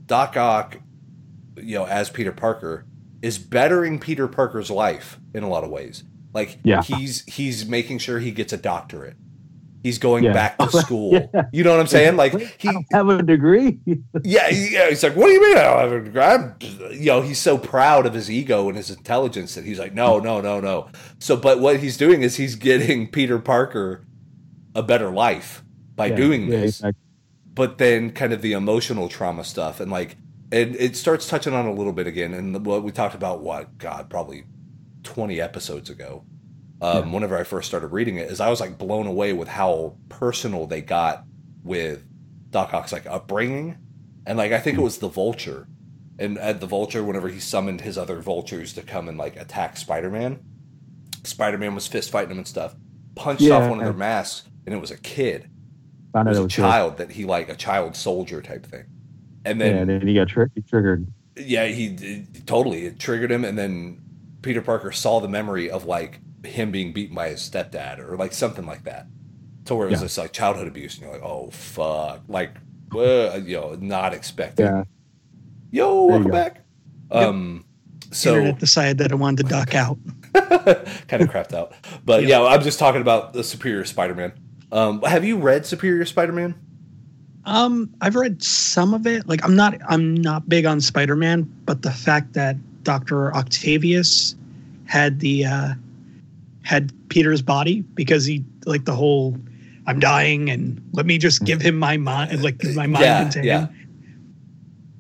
Doc 0.07 0.37
Ock, 0.37 0.77
you 1.57 1.77
know, 1.79 1.87
as 1.87 2.11
Peter 2.11 2.33
Parker 2.33 2.85
is 3.23 3.39
bettering 3.39 4.01
Peter 4.01 4.27
Parker's 4.27 4.69
life 4.69 5.21
in 5.35 5.45
a 5.45 5.49
lot 5.49 5.63
of 5.63 5.71
ways. 5.71 6.03
Like 6.35 6.59
Yeah. 6.65 6.83
he's 6.83 7.25
he's 7.33 7.65
making 7.69 7.99
sure 7.99 8.19
he 8.19 8.33
gets 8.33 8.53
a 8.53 8.57
doctorate. 8.57 9.15
He's 9.85 9.99
going 9.99 10.25
Yeah. 10.25 10.33
back 10.33 10.59
to 10.59 10.69
school. 10.83 11.13
Yeah. 11.13 11.43
You 11.53 11.63
know 11.63 11.71
what 11.71 11.79
I'm 11.79 11.87
saying? 11.87 12.17
Like 12.17 12.33
he 12.59 12.71
I 12.71 12.73
don't 12.73 12.87
have 12.91 13.09
a 13.09 13.23
degree. 13.23 13.79
yeah, 14.25 14.49
yeah. 14.49 14.89
He's 14.89 15.05
like, 15.05 15.15
what 15.15 15.27
do 15.29 15.33
you 15.33 15.41
mean? 15.41 15.57
I 15.59 15.63
don't 15.63 15.79
have 15.79 15.93
a 15.93 16.01
degree? 16.01 16.23
I'm, 16.23 16.55
you 16.91 17.07
know, 17.07 17.21
he's 17.23 17.39
so 17.39 17.57
proud 17.57 18.05
of 18.05 18.15
his 18.15 18.29
ego 18.29 18.67
and 18.69 18.77
his 18.77 18.91
intelligence 18.91 19.55
that 19.55 19.65
he's 19.65 19.79
like, 19.79 19.95
no, 19.95 20.19
no, 20.19 20.41
no, 20.41 20.59
no. 20.59 20.89
So, 21.21 21.37
but 21.37 21.61
what 21.61 21.79
he's 21.79 21.97
doing 21.97 22.23
is 22.23 22.35
he's 22.35 22.57
getting 22.57 23.07
Peter 23.13 23.39
Parker 23.39 24.05
a 24.75 24.83
better 24.83 25.11
life 25.11 25.63
by 25.97 26.07
Yeah, 26.07 26.17
doing 26.17 26.43
yeah, 26.45 26.61
this. 26.61 26.77
exactly. 26.81 27.03
But 27.55 27.79
then, 27.79 28.13
kind 28.13 28.33
of 28.35 28.43
the 28.43 28.53
emotional 28.53 29.09
trauma 29.09 29.43
stuff, 29.43 29.81
and 29.81 29.91
like, 29.91 30.17
and 30.53 30.77
it 30.77 30.95
starts 30.97 31.27
touching 31.27 31.55
on 31.55 31.67
a 31.67 31.73
little 31.73 31.93
bit 31.95 32.07
again, 32.07 32.35
and 32.35 32.65
what 32.67 32.83
we 32.83 32.93
talked 32.93 33.15
about, 33.15 33.41
what 33.43 33.79
God, 33.79 34.09
probably 34.11 34.45
twenty 35.03 35.41
episodes 35.41 35.89
ago. 35.91 36.25
Um, 36.83 37.13
Whenever 37.15 37.39
I 37.39 37.43
first 37.45 37.69
started 37.69 37.87
reading 37.89 38.17
it, 38.17 38.31
is 38.31 38.39
I 38.39 38.51
was 38.51 38.61
like 38.61 38.77
blown 38.77 39.07
away 39.07 39.33
with 39.33 39.49
how 39.49 39.97
personal 40.11 40.67
they 40.67 40.83
got 40.83 41.25
with 41.65 42.05
Doc 42.51 42.75
Ock's 42.75 42.93
like 42.93 43.07
upbringing, 43.07 43.79
and 44.27 44.37
like 44.37 44.53
I 44.53 44.59
think 44.61 44.77
it 44.77 44.83
was 44.83 44.99
the 44.99 45.09
Vulture, 45.09 45.67
and 46.19 46.37
at 46.37 46.61
the 46.61 46.67
Vulture, 46.67 47.03
whenever 47.03 47.29
he 47.31 47.41
summoned 47.41 47.81
his 47.81 47.97
other 47.97 48.21
Vultures 48.21 48.75
to 48.75 48.83
come 48.83 49.09
and 49.09 49.17
like 49.17 49.37
attack 49.37 49.79
Spider 49.79 50.11
Man, 50.11 50.41
Spider 51.25 51.57
Man 51.57 51.75
was 51.75 51.87
fist 51.87 52.11
fighting 52.11 52.33
him 52.33 52.39
and 52.39 52.47
stuff, 52.47 52.75
punched 53.15 53.41
Yeah. 53.41 53.55
off 53.55 53.71
one 53.71 53.79
of 53.79 53.85
their 53.87 53.95
masks, 53.95 54.47
and 54.67 54.75
it 54.75 54.79
was 54.79 54.91
a 54.91 54.99
kid. 54.99 55.49
Found 56.17 56.29
It 56.29 56.31
out 56.31 56.33
was 56.33 56.39
it 56.39 56.41
a 56.41 56.45
was 56.45 56.53
child 56.55 56.97
that 56.97 57.11
he 57.13 57.27
like 57.27 57.51
a 57.51 57.55
child 57.55 57.95
soldier 57.95 58.41
type 58.41 58.65
thing, 58.65 58.85
and 59.45 59.59
good. 59.59 59.67
Yeah, 59.67 59.85
then 59.85 59.91
and 60.01 60.09
he 60.09 60.15
got 60.15 60.29
tri- 60.29 60.47
triggered. 60.67 61.07
yeah, 61.37 61.67
he 61.67 61.89
it, 61.89 62.47
totally 62.47 62.87
it 62.87 62.99
triggered 62.99 63.31
him, 63.31 63.45
and 63.45 63.59
then 63.59 64.01
Peter 64.41 64.63
Parker 64.63 64.93
saw 64.93 65.21
the 65.21 65.29
memory 65.29 65.71
of 65.71 65.85
like 65.85 66.21
him 66.43 66.71
being 66.71 66.95
beaten 66.95 67.15
by 67.15 67.29
his 67.29 67.41
stepdad 67.41 67.99
or 67.99 68.17
like 68.17 68.33
something 68.33 68.65
like 68.65 68.85
that, 68.85 69.09
to 69.67 69.75
where 69.75 69.89
it 69.89 69.91
was 69.91 70.01
Yeah. 70.01 70.07
just 70.07 70.17
like 70.17 70.33
childhood 70.33 70.67
abuse, 70.69 70.95
and 70.95 71.03
you're 71.05 71.13
like, 71.13 71.23
oh 71.23 71.51
fuck, 71.51 72.23
like, 72.29 72.55
uh, 72.95 73.39
you 73.45 73.57
know, 73.61 73.77
not 73.79 74.15
expecting. 74.15 74.65
Yeah. 74.65 74.85
Yo, 75.71 76.07
There 76.09 76.17
welcome 76.17 76.31
go. 76.31 76.33
back. 76.33 76.65
Um, 77.11 77.67
so 78.11 78.37
Internet 78.37 78.59
decided 78.59 78.99
that 78.99 79.13
I 79.13 79.17
wanted 79.17 79.43
to 79.45 79.51
duck 79.51 79.75
out. 79.75 79.99
kind 80.33 81.23
of 81.23 81.29
crapped 81.29 81.53
out, 81.53 81.75
but 82.07 82.23
Yeah. 82.27 82.41
yeah, 82.41 82.47
I'm 82.47 82.63
just 82.63 82.79
talking 82.79 83.03
about 83.03 83.35
the 83.35 83.45
Superior 83.45 83.85
Spider-Man. 83.85 84.33
Um, 84.73 85.03
have 85.03 85.25
you 85.25 85.37
read 85.39 85.65
Superior 85.67 86.05
Spider-Man? 86.05 86.55
Um, 87.45 87.95
I've 88.01 88.17
read 88.17 88.43
some 88.43 88.93
of 88.93 89.07
it. 89.07 89.29
Like, 89.29 89.45
I'm 89.45 89.55
not, 89.55 89.79
I'm 89.89 90.15
not 90.15 90.49
big 90.49 90.67
on 90.67 90.81
Spider-Man, 90.81 91.43
but 91.65 91.83
the 91.83 91.93
fact 91.93 92.33
that 92.33 92.57
Doctor 92.83 93.35
Octavius 93.35 94.35
had 94.87 95.21
the 95.21 95.45
uh, 95.45 95.75
had 96.63 96.93
Peter's 97.09 97.43
body 97.43 97.81
because 97.81 98.25
he 98.25 98.45
like 98.65 98.85
the 98.85 98.95
whole 98.95 99.37
I'm 99.87 100.01
dying 100.01 100.51
and 100.51 100.83
let 100.93 101.07
me 101.07 101.19
just 101.19 101.45
give 101.45 101.61
him 101.61 101.77
my 101.77 101.97
mind, 101.97 102.43
like 102.43 102.63
my 102.63 102.87
mind 102.87 103.05
Yeah, 103.05 103.23
into 103.23 103.45
yeah. 103.45 103.67
him. 103.67 103.89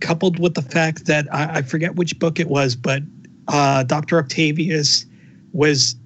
Coupled 0.00 0.38
with 0.38 0.54
the 0.54 0.62
fact 0.62 1.06
that 1.06 1.32
I, 1.34 1.58
I 1.58 1.62
forget 1.62 1.96
which 1.96 2.18
book 2.18 2.38
it 2.38 2.48
was, 2.48 2.76
but 2.76 3.02
uh, 3.48 3.82
Doctor 3.84 4.18
Octavius 4.18 5.06
was 5.52 5.96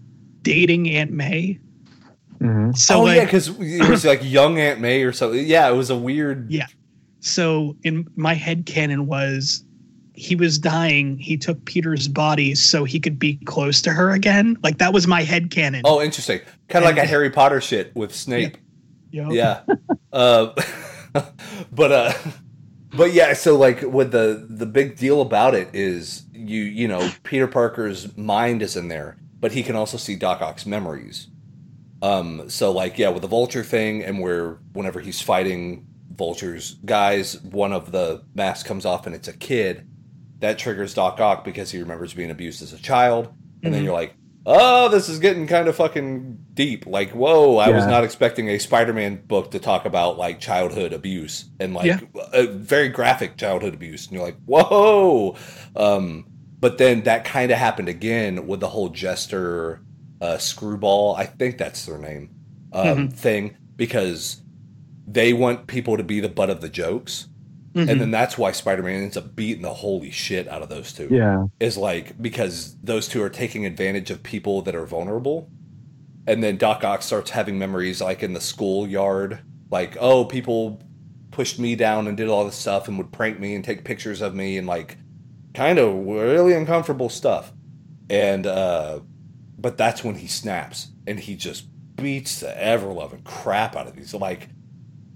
dating 0.42 0.88
Aunt 0.90 1.10
May. 1.10 1.58
Hmm 2.40 2.72
So 2.72 2.96
oh 2.96 3.02
like, 3.02 3.16
yeah, 3.16 3.24
because 3.24 3.48
it 3.48 3.88
was 3.88 4.04
like 4.04 4.20
young 4.22 4.58
Aunt 4.58 4.80
May 4.80 5.02
or 5.02 5.12
something. 5.12 5.44
Yeah, 5.44 5.68
it 5.68 5.74
was 5.74 5.90
a 5.90 5.96
weird. 5.96 6.50
Yeah. 6.50 6.66
So 7.20 7.76
in 7.82 8.08
my 8.16 8.34
head 8.34 8.66
canon 8.66 9.06
was 9.06 9.64
he 10.14 10.36
was 10.36 10.58
dying, 10.58 11.18
he 11.18 11.36
took 11.36 11.64
Peter's 11.64 12.06
body 12.08 12.54
so 12.54 12.84
he 12.84 13.00
could 13.00 13.18
be 13.18 13.36
close 13.46 13.80
to 13.82 13.90
her 13.90 14.10
again. 14.10 14.56
Like 14.62 14.78
that 14.78 14.92
was 14.92 15.06
my 15.06 15.22
head 15.22 15.50
canon. 15.50 15.82
Oh, 15.84 16.02
interesting. 16.02 16.40
Kind 16.68 16.84
of 16.84 16.94
like 16.94 17.02
a 17.02 17.06
Harry 17.06 17.30
Potter 17.30 17.60
shit 17.60 17.94
with 17.94 18.14
Snape. 18.14 18.56
Yo. 19.10 19.30
Yeah. 19.30 19.62
uh, 20.12 20.52
but 21.72 21.92
uh, 21.92 22.12
but 22.92 23.12
yeah. 23.12 23.32
So 23.32 23.56
like, 23.56 23.80
what 23.80 24.12
the 24.12 24.46
the 24.48 24.66
big 24.66 24.96
deal 24.96 25.20
about 25.20 25.54
it 25.54 25.68
is 25.72 26.24
you 26.32 26.62
you 26.62 26.86
know 26.86 27.10
Peter 27.22 27.46
Parker's 27.48 28.16
mind 28.16 28.62
is 28.62 28.76
in 28.76 28.88
there, 28.88 29.16
but 29.40 29.52
he 29.52 29.62
can 29.62 29.74
also 29.74 29.96
see 29.96 30.16
Doc 30.16 30.40
Ock's 30.40 30.66
memories. 30.66 31.28
Um. 32.02 32.48
So 32.48 32.72
like, 32.72 32.98
yeah, 32.98 33.08
with 33.10 33.22
the 33.22 33.28
Vulture 33.28 33.64
thing, 33.64 34.02
and 34.02 34.20
where 34.20 34.58
whenever 34.72 35.00
he's 35.00 35.20
fighting 35.20 35.86
Vulture's 36.14 36.74
guys, 36.84 37.40
one 37.42 37.72
of 37.72 37.92
the 37.92 38.22
masks 38.34 38.66
comes 38.66 38.84
off, 38.86 39.06
and 39.06 39.14
it's 39.14 39.28
a 39.28 39.32
kid. 39.36 39.86
That 40.40 40.58
triggers 40.58 40.94
Doc 40.94 41.20
Ock 41.20 41.44
because 41.44 41.70
he 41.70 41.78
remembers 41.78 42.14
being 42.14 42.30
abused 42.30 42.62
as 42.62 42.72
a 42.72 42.78
child, 42.78 43.32
and 43.62 43.74
then 43.74 43.82
Mhm. 43.82 43.84
you're 43.84 43.92
like, 43.92 44.14
oh, 44.46 44.88
this 44.88 45.10
is 45.10 45.18
getting 45.18 45.46
kind 45.46 45.68
of 45.68 45.76
fucking 45.76 46.38
deep. 46.54 46.86
Like, 46.86 47.10
whoa, 47.10 47.58
I 47.58 47.68
was 47.68 47.86
not 47.86 48.04
expecting 48.04 48.48
a 48.48 48.58
Spider-Man 48.58 49.22
book 49.26 49.50
to 49.50 49.58
talk 49.58 49.84
about 49.84 50.16
like 50.16 50.40
childhood 50.40 50.94
abuse 50.94 51.50
and 51.60 51.74
like 51.74 51.84
Yeah. 51.86 52.00
a 52.32 52.46
very 52.46 52.88
graphic 52.88 53.36
childhood 53.36 53.74
abuse. 53.74 54.06
And 54.06 54.14
you're 54.14 54.24
like, 54.24 54.38
whoa. 54.46 55.36
Um, 55.76 56.24
but 56.58 56.78
then 56.78 57.02
that 57.02 57.24
kind 57.26 57.52
of 57.52 57.58
happened 57.58 57.90
again 57.90 58.46
with 58.46 58.60
the 58.60 58.68
whole 58.68 58.88
Jester 58.88 59.82
uh, 60.20 60.36
Screwball. 60.38 61.14
I 61.16 61.26
think 61.26 61.58
that's 61.58 61.86
their 61.86 61.98
name 61.98 62.30
um, 62.72 63.08
Mhm. 63.08 63.12
thing 63.12 63.56
because 63.76 64.42
they 65.06 65.32
want 65.32 65.66
people 65.66 65.96
to 65.96 66.04
be 66.04 66.20
the 66.20 66.28
butt 66.28 66.50
of 66.50 66.60
the 66.60 66.68
jokes. 66.68 67.26
Mhm. 67.74 67.88
And 67.88 68.00
then 68.00 68.10
that's 68.10 68.36
why 68.38 68.52
Spider-Man 68.52 69.02
ends 69.02 69.16
up 69.16 69.34
beating 69.34 69.62
the 69.62 69.74
holy 69.74 70.10
shit 70.10 70.46
out 70.48 70.62
of 70.62 70.68
those 70.68 70.92
two 70.92 71.08
Yeah. 71.10 71.46
is 71.58 71.76
like 71.76 72.20
because 72.22 72.76
those 72.82 73.08
two 73.08 73.22
are 73.22 73.28
taking 73.30 73.64
advantage 73.66 74.10
of 74.10 74.22
people 74.22 74.62
that 74.62 74.74
are 74.74 74.86
vulnerable. 74.86 75.48
And 76.26 76.42
then 76.44 76.56
Doc 76.58 76.84
Ock 76.84 77.02
starts 77.02 77.30
having 77.30 77.58
memories 77.58 78.00
like 78.00 78.22
in 78.22 78.34
the 78.34 78.40
schoolyard, 78.40 79.38
like, 79.70 79.96
oh, 80.00 80.24
people 80.24 80.80
pushed 81.30 81.58
me 81.58 81.74
down 81.76 82.06
and 82.06 82.16
did 82.16 82.28
all 82.28 82.44
this 82.44 82.56
stuff 82.56 82.86
and 82.88 82.98
would 82.98 83.10
prank 83.12 83.40
me 83.40 83.54
and 83.54 83.64
take 83.64 83.84
pictures 83.84 84.20
of 84.20 84.34
me 84.34 84.58
and 84.58 84.66
like 84.66 84.96
kind 85.54 85.78
of 85.78 85.94
really 86.06 86.52
uncomfortable 86.52 87.08
stuff. 87.08 87.52
And 88.08 88.46
uh 88.46 89.00
but 89.60 89.76
that's 89.76 90.02
when 90.04 90.16
he 90.16 90.26
snaps 90.26 90.88
and 91.06 91.20
he 91.20 91.36
just 91.36 91.66
beats 91.96 92.40
the 92.40 92.62
ever 92.62 92.86
loving 92.92 93.22
crap 93.22 93.76
out 93.76 93.86
of 93.86 93.96
these 93.96 94.14
like 94.14 94.48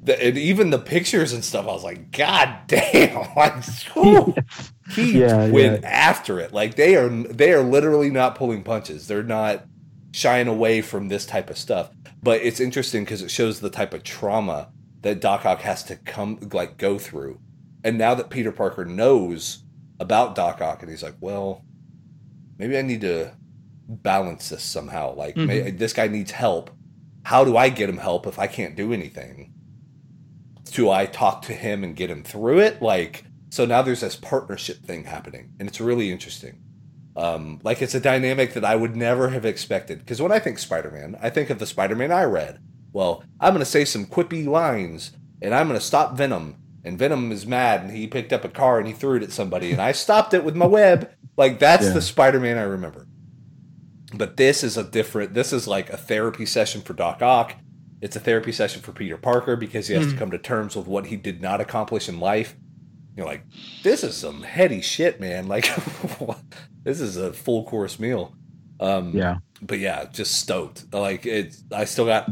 the, 0.02 0.22
and 0.22 0.36
even 0.36 0.70
the 0.70 0.78
pictures 0.78 1.32
and 1.32 1.42
stuff, 1.42 1.64
I 1.64 1.72
was 1.72 1.84
like, 1.84 2.10
God 2.12 2.54
damn! 2.66 3.26
Like, 3.36 3.64
whew 3.94 4.34
he 4.88 5.20
Yeah, 5.20 5.46
went 5.46 5.80
yeah. 5.82 5.82
after 5.82 6.38
it. 6.40 6.52
Like 6.52 6.74
they 6.76 6.94
are 6.96 7.08
they 7.08 7.52
are 7.52 7.62
literally 7.62 8.10
not 8.10 8.34
pulling 8.34 8.62
punches. 8.64 9.06
They're 9.06 9.22
not 9.22 9.64
shying 10.12 10.46
away 10.48 10.82
from 10.82 11.08
this 11.08 11.26
type 11.26 11.50
of 11.50 11.58
stuff. 11.58 11.90
But 12.22 12.42
it's 12.42 12.60
interesting 12.60 13.04
because 13.04 13.22
it 13.22 13.30
shows 13.30 13.60
the 13.60 13.70
type 13.70 13.94
of 13.94 14.02
trauma 14.02 14.70
that 15.02 15.20
Doc 15.20 15.46
Ock 15.46 15.60
has 15.62 15.82
to 15.84 15.96
come 15.96 16.38
like 16.52 16.76
go 16.78 16.98
through. 16.98 17.40
And 17.82 17.98
now 17.98 18.14
that 18.14 18.30
Peter 18.30 18.52
Parker 18.52 18.84
knows 18.84 19.64
about 20.00 20.34
Doc 20.34 20.60
Ock, 20.60 20.82
and 20.82 20.90
he's 20.90 21.02
like, 21.02 21.16
"Well, 21.20 21.64
maybe 22.58 22.76
I 22.78 22.82
need 22.82 23.00
to 23.02 23.32
balance 23.88 24.48
this 24.48 24.62
somehow. 24.62 25.14
Like, 25.14 25.34
Mhm. 25.36 25.46
may, 25.46 25.70
this 25.70 25.92
guy 25.92 26.06
needs 26.08 26.30
help. 26.30 26.70
How 27.24 27.44
do 27.44 27.56
I 27.56 27.68
get 27.68 27.88
him 27.88 27.98
help 27.98 28.26
if 28.26 28.38
I 28.38 28.46
can't 28.46 28.76
do 28.76 28.92
anything? 28.92 29.52
Do 30.72 30.90
I 30.90 31.06
talk 31.06 31.42
to 31.42 31.52
him 31.52 31.84
and 31.84 31.94
get 31.96 32.10
him 32.10 32.22
through 32.22 32.58
it? 32.60 32.82
Like, 32.82 33.24
so 33.50 33.64
now 33.64 33.82
there's 33.82 34.00
this 34.00 34.16
partnership 34.16 34.84
thing 34.84 35.04
happening, 35.04 35.50
and 35.58 35.68
it's 35.68 35.80
really 35.80 36.10
interesting. 36.10 36.58
Um, 37.16 37.60
like, 37.62 37.80
it's 37.80 37.94
a 37.94 38.00
dynamic 38.00 38.54
that 38.54 38.64
I 38.64 38.74
would 38.74 38.96
never 38.96 39.28
have 39.28 39.44
expected. 39.44 40.00
Because 40.00 40.20
when 40.20 40.32
I 40.32 40.40
think 40.40 40.58
Spider 40.58 40.90
Man, 40.90 41.16
I 41.22 41.30
think 41.30 41.48
of 41.50 41.60
the 41.60 41.66
Spider 41.66 41.94
Man 41.94 42.10
I 42.10 42.24
read. 42.24 42.58
Well, 42.92 43.22
I'm 43.40 43.52
going 43.52 43.60
to 43.60 43.64
say 43.70 43.84
some 43.84 44.06
quippy 44.06 44.46
lines, 44.46 45.12
and 45.40 45.54
I'm 45.54 45.68
going 45.68 45.78
to 45.78 45.84
stop 45.84 46.16
Venom. 46.16 46.56
And 46.82 46.98
Venom 46.98 47.30
is 47.32 47.46
mad, 47.46 47.82
and 47.82 47.90
he 47.92 48.06
picked 48.08 48.32
up 48.32 48.44
a 48.44 48.48
car 48.48 48.78
and 48.78 48.86
he 48.86 48.92
threw 48.92 49.16
it 49.16 49.22
at 49.22 49.32
somebody, 49.32 49.70
and 49.72 49.80
I 49.80 49.92
stopped 49.92 50.34
it 50.34 50.44
with 50.44 50.56
my 50.56 50.66
web. 50.66 51.08
Like, 51.36 51.58
that's 51.60 51.84
Yeah. 51.86 51.92
the 51.92 52.02
Spider 52.02 52.40
Man 52.40 52.58
I 52.58 52.62
remember. 52.62 53.06
But 54.16 54.36
this 54.36 54.62
is 54.64 54.76
a 54.76 54.84
different. 54.84 55.34
This 55.34 55.52
is 55.52 55.66
like 55.66 55.90
a 55.90 55.96
therapy 55.96 56.46
session 56.46 56.80
for 56.82 56.92
Doc 56.94 57.22
Ock. 57.22 57.54
It's 58.00 58.16
a 58.16 58.20
therapy 58.20 58.52
session 58.52 58.82
for 58.82 58.92
Peter 58.92 59.16
Parker 59.16 59.56
because 59.56 59.88
he 59.88 59.94
has 59.94 60.06
to 60.06 60.12
Mhm. 60.12 60.18
come 60.18 60.30
to 60.30 60.38
terms 60.38 60.76
with 60.76 60.86
what 60.86 61.06
he 61.06 61.16
did 61.16 61.40
not 61.40 61.60
accomplish 61.60 62.08
in 62.08 62.20
life. 62.20 62.54
You're 63.16 63.26
like, 63.26 63.44
this 63.82 64.02
is 64.04 64.16
some 64.16 64.42
heady 64.42 64.80
shit, 64.80 65.20
man. 65.20 65.46
Like, 65.48 65.66
this 66.82 67.00
is 67.00 67.16
a 67.16 67.32
full 67.32 67.64
course 67.64 67.98
meal. 67.98 68.34
Um, 68.80 69.12
Yeah. 69.16 69.38
But 69.62 69.78
yeah, 69.78 70.04
just 70.12 70.34
stoked. 70.34 70.92
Like, 70.92 71.24
it's. 71.24 71.62
I 71.72 71.84
still 71.86 72.04
got 72.06 72.30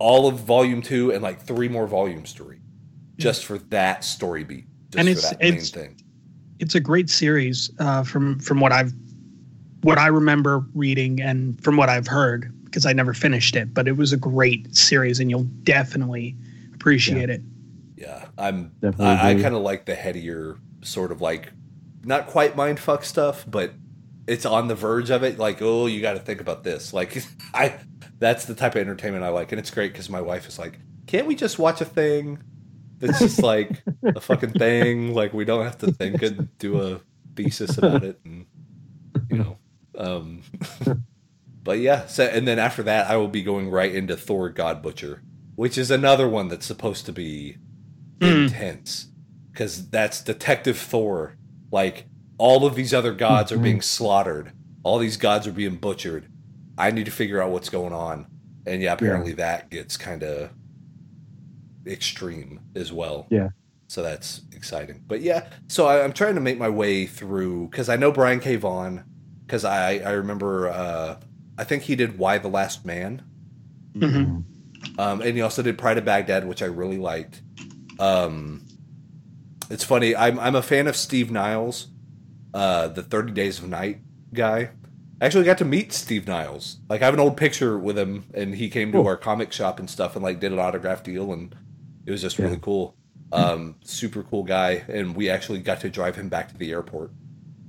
all 0.00 0.26
of 0.26 0.40
volume 0.40 0.82
two 0.82 1.12
and 1.12 1.22
like 1.22 1.40
three 1.42 1.68
more 1.68 1.86
volumes 1.86 2.32
to 2.34 2.44
read, 2.44 2.60
just 3.16 3.44
for 3.44 3.58
that 3.70 4.02
story 4.04 4.42
beat. 4.42 4.66
Just 4.90 4.98
And 4.98 5.06
for 5.06 5.10
it's- 5.12 5.30
that 5.30 5.40
main 5.40 5.52
it's- 5.54 5.70
thing. 5.70 6.00
it's 6.58 6.74
a 6.74 6.80
great 6.80 7.08
series 7.10 7.70
uh, 7.78 8.02
from 8.02 8.38
from 8.40 8.58
what 8.60 8.72
I've 8.72 8.92
what 9.84 9.98
I 9.98 10.06
remember 10.06 10.64
reading 10.74 11.20
and 11.20 11.62
from 11.62 11.76
what 11.76 11.90
I've 11.90 12.06
heard 12.06 12.50
because 12.64 12.86
I 12.86 12.92
never 12.92 13.12
finished 13.12 13.54
it, 13.54 13.72
but 13.72 13.86
it 13.86 13.96
was 13.96 14.12
a 14.12 14.16
great 14.16 14.74
series 14.74 15.20
and 15.20 15.30
you'll 15.30 15.44
definitely 15.62 16.34
appreciate 16.74 17.30
it. 17.30 17.42
Yeah, 17.96 18.26
I'm. 18.36 18.72
Definitely 18.80 19.06
I, 19.06 19.30
I 19.30 19.34
kind 19.34 19.54
of 19.54 19.62
like 19.62 19.84
the 19.84 19.94
headier 19.94 20.58
sort 20.82 21.12
of 21.12 21.20
like, 21.20 21.52
not 22.02 22.26
quite 22.26 22.56
mind 22.56 22.80
fuck 22.80 23.04
stuff, 23.04 23.44
but 23.46 23.74
it's 24.26 24.44
on 24.44 24.68
the 24.68 24.74
verge 24.74 25.10
of 25.10 25.22
it. 25.22 25.38
Like, 25.38 25.62
oh, 25.62 25.86
you 25.86 26.00
got 26.00 26.14
to 26.14 26.18
think 26.18 26.40
about 26.40 26.64
this. 26.64 26.92
Like, 26.92 27.22
I. 27.54 27.78
That's 28.18 28.46
the 28.46 28.54
type 28.54 28.74
of 28.74 28.80
entertainment 28.80 29.24
I 29.24 29.28
like, 29.28 29.52
and 29.52 29.58
it's 29.58 29.70
great 29.70 29.92
because 29.92 30.08
my 30.08 30.20
wife 30.20 30.48
is 30.48 30.58
like, 30.58 30.78
"Can't 31.06 31.26
we 31.26 31.34
just 31.34 31.58
watch 31.58 31.80
a 31.80 31.84
thing 31.84 32.42
that's 32.98 33.18
just 33.18 33.42
like 33.42 33.82
a 34.02 34.20
fucking 34.20 34.52
thing? 34.52 35.12
Like, 35.12 35.34
we 35.34 35.44
don't 35.44 35.64
have 35.64 35.78
to 35.78 35.92
think 35.92 36.22
and 36.22 36.56
do 36.58 36.80
a 36.80 37.00
thesis 37.34 37.76
about 37.76 38.02
it, 38.02 38.18
and 38.24 38.46
you 39.28 39.38
know." 39.38 39.58
Um, 39.96 40.42
but 41.62 41.78
yeah, 41.78 42.06
so 42.06 42.24
and 42.24 42.46
then 42.46 42.58
after 42.58 42.82
that, 42.84 43.10
I 43.10 43.16
will 43.16 43.28
be 43.28 43.42
going 43.42 43.70
right 43.70 43.94
into 43.94 44.16
Thor: 44.16 44.48
God 44.50 44.82
Butcher, 44.82 45.22
which 45.56 45.78
is 45.78 45.90
another 45.90 46.28
one 46.28 46.48
that's 46.48 46.66
supposed 46.66 47.06
to 47.06 47.12
be 47.12 47.56
Mm. 48.20 48.44
intense 48.46 49.08
because 49.52 49.88
that's 49.90 50.22
Detective 50.22 50.78
Thor. 50.78 51.36
Like 51.72 52.06
all 52.38 52.64
of 52.64 52.74
these 52.76 52.94
other 52.94 53.12
gods 53.12 53.50
are 53.50 53.58
being 53.58 53.80
slaughtered, 53.80 54.52
all 54.84 54.98
these 54.98 55.16
gods 55.16 55.46
are 55.48 55.52
being 55.52 55.76
butchered. 55.76 56.28
I 56.78 56.90
need 56.92 57.06
to 57.06 57.10
figure 57.12 57.42
out 57.42 57.50
what's 57.50 57.68
going 57.70 57.92
on, 57.92 58.26
and 58.66 58.80
yeah, 58.82 58.92
apparently 58.92 59.32
that 59.34 59.70
gets 59.70 59.96
kind 59.96 60.22
of 60.22 60.50
extreme 61.86 62.60
as 62.74 62.92
well. 62.92 63.26
Yeah. 63.30 63.48
So 63.86 64.02
that's 64.02 64.42
exciting. 64.52 65.02
But 65.06 65.20
yeah, 65.20 65.46
so 65.68 65.86
I, 65.86 66.02
I'm 66.02 66.12
trying 66.12 66.34
to 66.36 66.40
make 66.40 66.58
my 66.58 66.68
way 66.68 67.06
through 67.06 67.68
because 67.68 67.88
I 67.88 67.96
know 67.96 68.10
Brian 68.10 68.40
K. 68.40 68.56
Vaughan 68.56 69.04
because 69.46 69.64
I 69.64 69.98
I 69.98 70.10
remember 70.12 70.68
uh, 70.68 71.16
I 71.58 71.64
think 71.64 71.84
he 71.84 71.96
did 71.96 72.18
Y 72.18 72.38
the 72.38 72.48
Last 72.48 72.84
Man. 72.84 73.22
Mhm. 73.94 74.44
Um, 74.98 75.20
and 75.22 75.34
he 75.36 75.40
also 75.40 75.62
did 75.62 75.78
Pride 75.78 75.98
of 75.98 76.04
Baghdad, 76.04 76.46
which 76.46 76.62
I 76.62 76.66
really 76.66 76.98
liked. 76.98 77.42
Um, 77.98 78.66
it's 79.70 79.84
funny. 79.84 80.14
I'm 80.14 80.38
I'm 80.38 80.54
a 80.54 80.62
fan 80.62 80.86
of 80.86 80.96
Steve 80.96 81.30
Niles, 81.30 81.88
uh, 82.52 82.88
the 82.88 83.02
Thirty 83.02 83.32
Days 83.32 83.58
of 83.60 83.68
Night 83.68 84.00
guy. 84.32 84.70
I 85.20 85.26
actually 85.26 85.44
got 85.44 85.58
to 85.58 85.64
meet 85.64 85.92
Steve 85.92 86.26
Niles. 86.26 86.78
Like 86.88 87.00
I 87.02 87.04
have 87.06 87.14
an 87.14 87.20
old 87.20 87.36
picture 87.36 87.78
with 87.78 87.96
him, 87.96 88.24
and 88.34 88.54
he 88.56 88.68
came 88.68 88.92
to 88.92 88.98
Cool. 88.98 89.06
our 89.06 89.16
comic 89.16 89.52
shop 89.52 89.78
and 89.78 89.88
stuff, 89.88 90.16
and 90.16 90.24
like 90.24 90.40
did 90.40 90.52
an 90.52 90.58
autograph 90.58 91.02
deal, 91.02 91.32
and 91.32 91.54
it 92.04 92.10
was 92.10 92.20
just 92.20 92.38
Yeah. 92.38 92.46
really 92.46 92.58
cool. 92.60 92.96
Um, 93.32 93.76
super 93.82 94.22
cool 94.22 94.42
guy, 94.44 94.84
and 94.88 95.16
we 95.16 95.28
actually 95.30 95.60
got 95.60 95.80
to 95.80 95.88
drive 95.88 96.14
him 96.16 96.28
back 96.28 96.48
to 96.50 96.56
the 96.58 96.70
airport. 96.72 97.10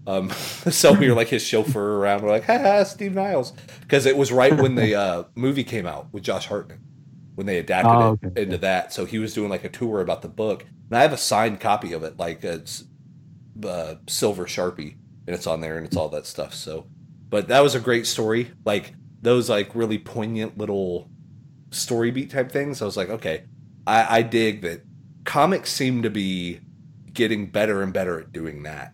Um, 0.08 0.30
so 0.70 0.94
we 0.94 1.10
were 1.10 1.16
like 1.16 1.30
his 1.30 1.44
chauffeur 1.44 1.98
around. 1.98 2.24
We're 2.24 2.30
like, 2.30 2.46
ha 2.46 2.58
ha, 2.60 2.84
Steve 2.84 3.14
Niles, 3.16 3.54
because 3.82 4.06
it 4.06 4.18
was 4.18 4.32
right 4.32 4.56
when 4.56 4.76
the 4.76 4.96
uh, 5.00 5.24
movie 5.36 5.64
came 5.64 5.86
out 5.88 6.14
with 6.14 6.24
Josh 6.24 6.48
Hartnett 6.48 6.80
when 7.36 7.48
they 7.48 7.58
adapted 7.60 7.92
Oh, 7.92 8.20
it 8.22 8.38
into 8.38 8.52
yeah. 8.54 8.58
that. 8.58 8.94
So 8.94 9.06
he 9.06 9.20
was 9.20 9.34
doing 9.34 9.50
like 9.50 9.64
a 9.64 9.70
tour 9.70 10.02
about 10.02 10.22
the 10.22 10.30
book, 10.30 10.66
and 10.90 10.98
I 10.98 11.02
have 11.02 11.14
a 11.14 11.18
signed 11.18 11.60
copy 11.60 11.94
of 11.94 12.04
it, 12.04 12.18
like 12.18 12.44
it's 12.44 12.86
uh, 13.66 13.96
silver 14.08 14.46
sharpie, 14.46 14.96
and 15.28 15.36
it's 15.36 15.48
on 15.48 15.62
there, 15.62 15.78
and 15.78 15.86
it's 15.86 15.98
all 15.98 16.10
that 16.10 16.26
stuff. 16.26 16.54
So, 16.54 16.88
but 17.30 17.48
that 17.50 17.62
was 17.62 17.76
a 17.76 17.80
great 17.80 18.06
story. 18.08 18.52
Like 18.66 18.94
those 19.22 19.50
like 19.50 19.76
really 19.76 19.98
poignant 19.98 20.58
little 20.58 21.10
story 21.72 22.12
beat 22.12 22.30
type 22.32 22.52
things. 22.52 22.82
I 22.82 22.86
was 22.86 22.98
like, 22.98 23.10
okay, 23.10 23.44
I, 23.88 24.20
I 24.20 24.22
dig 24.22 24.62
that. 24.62 24.82
Comics 25.26 25.72
seem 25.72 26.04
to 26.04 26.10
be 26.12 26.60
getting 27.12 27.48
better 27.48 27.82
and 27.82 27.92
better 27.92 28.20
at 28.20 28.32
doing 28.32 28.64
that. 28.64 28.94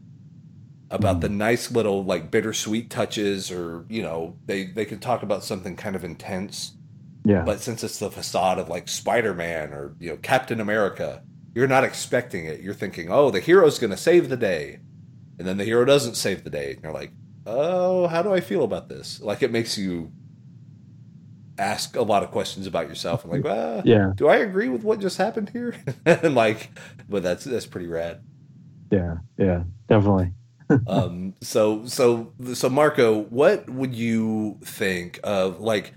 About 0.93 1.17
Mm. 1.17 1.21
the 1.21 1.29
nice 1.29 1.71
little 1.71 2.03
like 2.03 2.29
bittersweet 2.29 2.89
touches, 2.89 3.49
or 3.51 3.85
you 3.89 4.01
know, 4.03 4.35
they 4.45 4.65
they 4.65 4.85
could 4.85 5.01
talk 5.01 5.23
about 5.23 5.43
something 5.43 5.75
kind 5.75 5.95
of 5.95 6.03
intense 6.03 6.73
Yeah. 7.23 7.43
but 7.43 7.59
since 7.61 7.83
it's 7.83 7.97
the 7.99 8.09
facade 8.11 8.59
of 8.59 8.67
like 8.67 8.87
Spider-Man 8.89 9.71
or 9.73 9.95
you 9.99 10.09
know 10.09 10.17
Captain 10.17 10.59
America, 10.59 11.23
you're 11.55 11.67
not 11.67 11.83
expecting 11.85 12.45
it. 12.45 12.59
You're 12.61 12.73
thinking, 12.73 13.07
"Oh, 13.11 13.31
the 13.31 13.39
hero's 13.39 13.79
going 13.79 13.91
to 13.91 13.97
save 13.97 14.27
the 14.29 14.37
day." 14.37 14.79
And 15.39 15.47
then 15.47 15.57
the 15.57 15.63
hero 15.65 15.85
doesn't 15.85 16.15
save 16.15 16.43
the 16.43 16.49
day. 16.49 16.73
And 16.73 16.83
you're 16.83 16.91
like, 16.93 17.11
"Oh, 17.45 18.07
how 18.07 18.21
do 18.21 18.33
I 18.33 18.41
feel 18.41 18.63
about 18.63 18.89
this?" 18.89 19.21
Like 19.21 19.41
it 19.41 19.51
makes 19.51 19.77
you 19.77 20.11
ask 21.57 21.95
a 21.95 22.01
lot 22.01 22.23
of 22.23 22.31
questions 22.31 22.67
about 22.67 22.87
yourself 22.89 23.23
and 23.23 23.31
like, 23.31 23.43
"Well, 23.43 23.81
yeah. 23.85 24.11
do 24.15 24.27
I 24.27 24.37
agree 24.37 24.69
with 24.69 24.83
what 24.83 24.99
just 24.99 25.17
happened 25.17 25.49
here?" 25.49 25.73
and 26.05 26.35
like, 26.35 26.69
but 27.09 27.23
that's 27.23 27.45
that's 27.45 27.65
pretty 27.65 27.87
rad. 27.87 28.21
Yeah. 28.91 29.17
Yeah. 29.37 29.63
Definitely. 29.87 30.33
Um 30.87 31.33
so 31.41 31.85
so 31.85 32.31
so 32.53 32.69
marco 32.69 33.21
what 33.23 33.69
would 33.69 33.93
you 33.95 34.57
think 34.63 35.19
of 35.23 35.59
like 35.59 35.93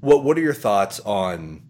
what 0.00 0.24
what 0.24 0.36
are 0.38 0.42
your 0.42 0.54
thoughts 0.54 1.00
on 1.00 1.62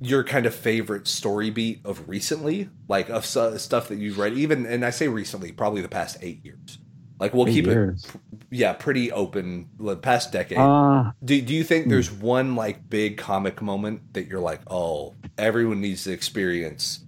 your 0.00 0.24
kind 0.24 0.44
of 0.46 0.54
favorite 0.54 1.06
story 1.06 1.50
beat 1.50 1.80
of 1.84 2.08
recently 2.08 2.68
like 2.88 3.08
of 3.08 3.24
su- 3.24 3.56
stuff 3.58 3.88
that 3.88 3.96
you've 3.96 4.18
read 4.18 4.34
even 4.34 4.66
and 4.66 4.84
i 4.84 4.90
say 4.90 5.08
recently 5.08 5.52
probably 5.52 5.80
the 5.80 5.88
past 5.88 6.16
eight 6.20 6.44
years 6.44 6.78
like 7.20 7.32
we'll 7.32 7.48
Eight 7.48 7.52
keep 7.52 7.66
years. 7.66 8.04
it 8.04 8.20
yeah 8.50 8.72
pretty 8.72 9.10
open 9.12 9.68
the 9.78 9.96
past 9.96 10.32
decade 10.32 10.58
Uh, 10.58 11.12
do, 11.24 11.40
do 11.40 11.54
you 11.54 11.64
think 11.64 11.84
Hmm. 11.84 11.90
there's 11.90 12.10
one 12.10 12.56
like 12.56 12.90
big 12.90 13.16
comic 13.16 13.62
moment 13.62 14.12
that 14.14 14.26
you're 14.26 14.40
like 14.40 14.60
oh 14.70 15.14
everyone 15.38 15.80
needs 15.80 16.04
to 16.04 16.12
experience 16.12 17.04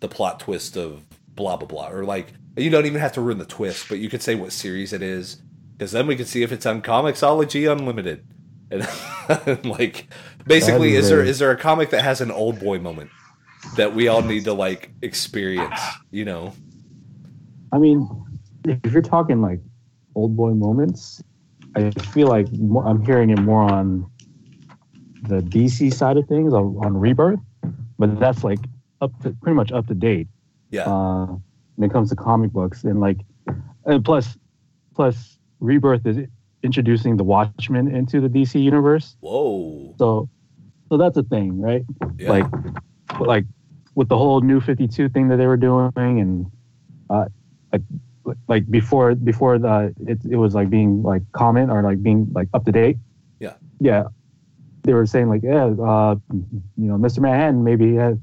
the 0.00 0.08
plot 0.08 0.40
twist 0.40 0.76
of 0.76 1.04
blah 1.34 1.56
blah 1.56 1.66
blah 1.68 1.90
or 1.90 2.04
like 2.04 2.32
you 2.60 2.70
don't 2.70 2.86
even 2.86 3.00
have 3.00 3.12
to 3.12 3.20
ruin 3.20 3.38
the 3.38 3.44
twist 3.44 3.88
but 3.88 3.98
you 3.98 4.08
could 4.08 4.22
say 4.22 4.34
what 4.34 4.52
series 4.52 4.92
it 4.92 5.02
is 5.02 5.42
because 5.76 5.92
then 5.92 6.06
we 6.06 6.16
could 6.16 6.26
see 6.26 6.42
if 6.42 6.50
it's 6.50 6.66
on 6.66 6.82
Comixology 6.82 7.70
unlimited. 7.70 8.24
And, 8.70 9.64
like 9.64 10.06
basically 10.46 10.94
is 10.94 11.08
there 11.08 11.22
is 11.22 11.38
there 11.38 11.50
a 11.50 11.56
comic 11.56 11.88
that 11.90 12.02
has 12.02 12.20
an 12.20 12.28
Oldboy 12.28 12.82
moment 12.82 13.10
that 13.76 13.94
we 13.94 14.08
all 14.08 14.20
need 14.20 14.44
to 14.44 14.52
like 14.52 14.90
experience 15.00 15.80
you 16.10 16.26
know? 16.26 16.52
I 17.72 17.78
mean, 17.78 18.06
if 18.64 18.92
you're 18.92 19.00
talking 19.00 19.40
like 19.40 19.60
Oldboy 20.14 20.58
moments, 20.58 21.22
I 21.74 21.90
feel 21.90 22.28
like 22.28 22.50
more, 22.52 22.86
I'm 22.86 23.04
hearing 23.04 23.30
it 23.30 23.38
more 23.38 23.62
on 23.62 24.10
the 25.22 25.40
DC 25.40 25.92
side 25.92 26.16
of 26.16 26.26
things 26.26 26.52
on, 26.52 26.76
on 26.84 26.96
Rebirth, 26.96 27.40
but 27.98 28.18
that's 28.20 28.44
like 28.44 28.60
up 29.00 29.12
to 29.22 29.30
pretty 29.42 29.54
much 29.54 29.72
up 29.72 29.86
to 29.86 29.94
date. 29.94 30.28
Yeah. 30.70 30.90
Uh, 30.90 31.36
when 31.78 31.88
it 31.88 31.92
comes 31.92 32.10
to 32.10 32.16
comic 32.16 32.50
books 32.50 32.82
and 32.82 33.00
like, 33.00 33.18
and 33.86 34.04
plus, 34.04 34.36
plus 34.96 35.38
Rebirth 35.60 36.04
is 36.06 36.18
introducing 36.64 37.16
the 37.16 37.22
Watchmen 37.24 37.86
into 37.94 38.20
the 38.20 38.28
DC 38.28 38.60
universe, 38.60 39.16
whoa 39.20 39.94
so 39.96 40.28
so 40.88 40.96
that's 40.96 41.16
a 41.16 41.22
thing, 41.22 41.60
right? 41.60 41.84
yeah. 42.18 42.30
like 42.30 42.46
like 43.20 43.44
with 43.94 44.08
the 44.08 44.16
whole 44.18 44.40
new 44.40 44.60
52 44.60 45.08
thing 45.08 45.28
that 45.28 45.36
they 45.36 45.46
were 45.46 45.56
doing 45.56 45.92
and 46.20 46.46
uh 47.10 47.26
like 47.72 47.82
like 48.48 48.70
before 48.70 49.14
before 49.14 49.58
the 49.58 49.94
it, 50.06 50.18
it 50.28 50.36
was 50.36 50.54
like 50.54 50.68
being 50.68 51.02
like 51.02 51.22
comment 51.32 51.70
or 51.70 51.82
like 51.82 52.02
being 52.02 52.28
like 52.32 52.48
up 52.54 52.64
to 52.64 52.72
date 52.72 52.96
Yeah. 53.40 53.54
yeah 53.80 54.04
they 54.82 54.94
were 54.94 55.06
saying 55.06 55.28
like 55.28 55.42
yeah 55.42 55.64
uh 55.64 56.16
you 56.76 56.86
know 56.88 56.96
mr 56.96 57.20
manhattan 57.20 57.64
maybe 57.64 57.94
has 57.94 58.18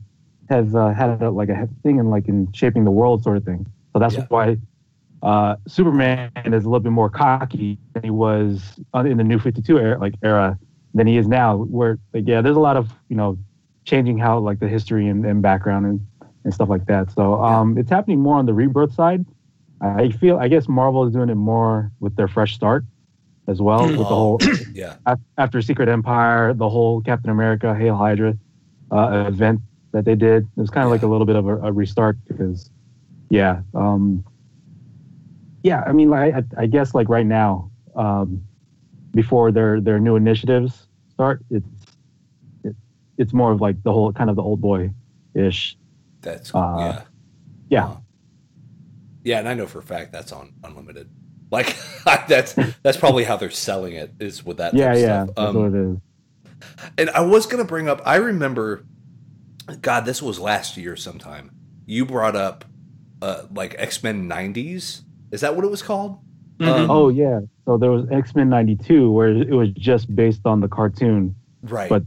has 0.50 0.76
uh, 0.76 0.90
had 0.94 1.22
a, 1.22 1.30
like 1.32 1.50
a 1.50 1.68
thing 1.84 1.98
in 1.98 2.10
like 2.10 2.28
in 2.28 2.52
shaping 2.54 2.84
the 2.86 2.92
world 2.92 3.24
sort 3.24 3.38
of 3.38 3.44
thing 3.44 3.66
so 3.94 4.00
that's 4.00 4.16
Yeah. 4.16 4.26
why 4.30 4.58
uh, 5.24 5.56
Superman 5.68 6.30
is 6.46 6.66
a 6.66 6.70
little 6.70 6.80
bit 6.82 6.92
more 6.92 7.10
cocky 7.10 7.80
than 7.94 8.04
he 8.04 8.10
was 8.12 8.80
in 8.94 9.18
the 9.18 9.24
New 9.24 9.40
Fifty 9.40 9.62
Two 9.62 9.80
era, 9.80 9.98
like 9.98 10.14
era 10.22 10.60
than 10.94 11.08
he 11.08 11.18
is 11.18 11.28
now. 11.28 11.58
Where 11.58 11.98
like 12.14 12.26
yeah, 12.28 12.42
there's 12.42 12.58
a 12.58 12.60
lot 12.60 12.78
of 12.78 12.94
you 13.10 13.16
know 13.16 13.38
changing 13.86 14.20
how 14.20 14.38
like 14.38 14.60
the 14.60 14.68
history 14.68 15.08
and, 15.08 15.26
and 15.26 15.42
background 15.42 15.86
and, 15.88 16.00
and 16.44 16.54
stuff 16.54 16.70
like 16.70 16.86
that. 16.88 17.12
So 17.12 17.42
um, 17.44 17.76
it's 17.78 17.90
happening 17.90 18.20
more 18.20 18.36
on 18.36 18.46
the 18.46 18.54
rebirth 18.54 18.94
side. 18.94 19.26
I 19.82 20.10
feel 20.10 20.38
I 20.38 20.48
guess 20.48 20.68
Marvel 20.68 21.06
is 21.08 21.14
doing 21.14 21.30
it 21.30 21.36
more 21.36 21.92
with 22.00 22.16
their 22.18 22.28
fresh 22.28 22.54
start 22.54 22.84
as 23.48 23.62
well 23.62 23.88
with 23.88 23.98
the 23.98 24.04
whole 24.06 24.40
yeah 24.74 24.98
after 25.38 25.62
Secret 25.62 25.90
Empire, 25.90 26.54
the 26.54 26.70
whole 26.70 27.02
Captain 27.02 27.32
America 27.32 27.74
Hail 27.74 27.96
Hydra 27.96 28.38
uh, 28.92 29.26
event 29.28 29.62
that 29.96 30.06
they 30.06 30.16
did. 30.16 30.44
It 30.44 30.62
was 30.62 30.70
kind 30.70 30.86
of 30.86 30.92
like 30.92 31.04
a 31.04 31.08
little 31.08 31.26
bit 31.26 31.38
of 31.38 31.48
a, 31.48 31.58
a 31.58 31.72
restart 31.72 32.18
because 32.28 32.70
yeah, 33.30 33.62
um, 33.74 34.26
yeah. 35.64 35.84
I 35.88 35.94
mean, 35.94 36.10
like, 36.10 36.36
I, 36.36 36.44
I 36.58 36.66
guess 36.68 36.94
like 36.94 37.10
right 37.10 37.26
now, 37.26 37.72
um, 37.96 38.44
before 39.14 39.52
their 39.52 39.82
their 39.82 40.00
new 40.00 40.18
initiatives 40.18 40.88
start, 41.10 41.44
it's 41.50 41.68
it, 42.64 42.76
it's 43.18 43.34
more 43.34 43.52
of 43.54 43.62
like 43.62 43.82
the 43.84 43.94
whole 43.94 44.14
kind 44.14 44.30
of 44.30 44.36
the 44.36 44.44
Oldboy 44.44 44.94
ish. 45.34 45.78
that's 46.22 46.54
Uh, 46.54 46.78
yeah 46.80 47.04
Yeah, 47.70 47.98
yeah 49.24 49.40
and 49.40 49.50
i 49.50 49.54
know 49.54 49.68
for 49.68 49.80
a 49.80 49.84
fact 49.84 50.12
that's 50.12 50.32
on 50.32 50.54
unlimited 50.64 51.10
like 51.52 51.76
that's 52.28 52.54
that's 52.84 52.98
probably 52.98 53.24
how 53.24 53.38
they're 53.38 53.50
selling 53.52 53.94
it 53.94 54.12
is 54.20 54.44
with 54.46 54.58
that 54.58 54.74
yeah, 54.74 54.94
yeah. 54.96 55.26
stuff. 55.26 55.36
That's 55.36 55.56
Um, 55.56 55.56
what 55.56 55.74
it 55.74 55.92
is. 55.92 55.98
And 56.98 57.10
I 57.12 57.22
was 57.22 57.46
gonna 57.46 57.66
bring 57.66 57.88
up. 57.88 58.02
I 58.06 58.16
remember, 58.18 58.86
God, 59.82 60.06
this 60.06 60.22
was 60.22 60.40
last 60.40 60.78
year 60.78 60.96
sometime. 60.96 61.52
You 61.86 62.06
brought 62.06 62.36
up, 62.36 62.66
uh, 63.22 63.44
like 63.54 63.76
X 63.78 64.04
Men 64.04 64.30
'90s. 64.30 65.02
Is 65.32 65.42
that 65.42 65.56
what 65.56 65.66
it 65.66 65.72
was 65.72 65.82
called? 65.82 66.20
Mhm. 66.60 66.68
Um, 66.68 66.92
Oh 66.92 67.10
yeah. 67.10 67.42
So 67.66 67.78
there 67.78 67.92
was 67.92 68.06
X 68.12 68.36
Men 68.36 68.50
'92 68.50 69.12
where 69.12 69.30
it 69.30 69.50
was 69.54 69.70
just 69.72 70.14
based 70.16 70.42
on 70.46 70.60
the 70.62 70.68
cartoon, 70.68 71.36
Right. 71.64 71.90
but 71.90 72.04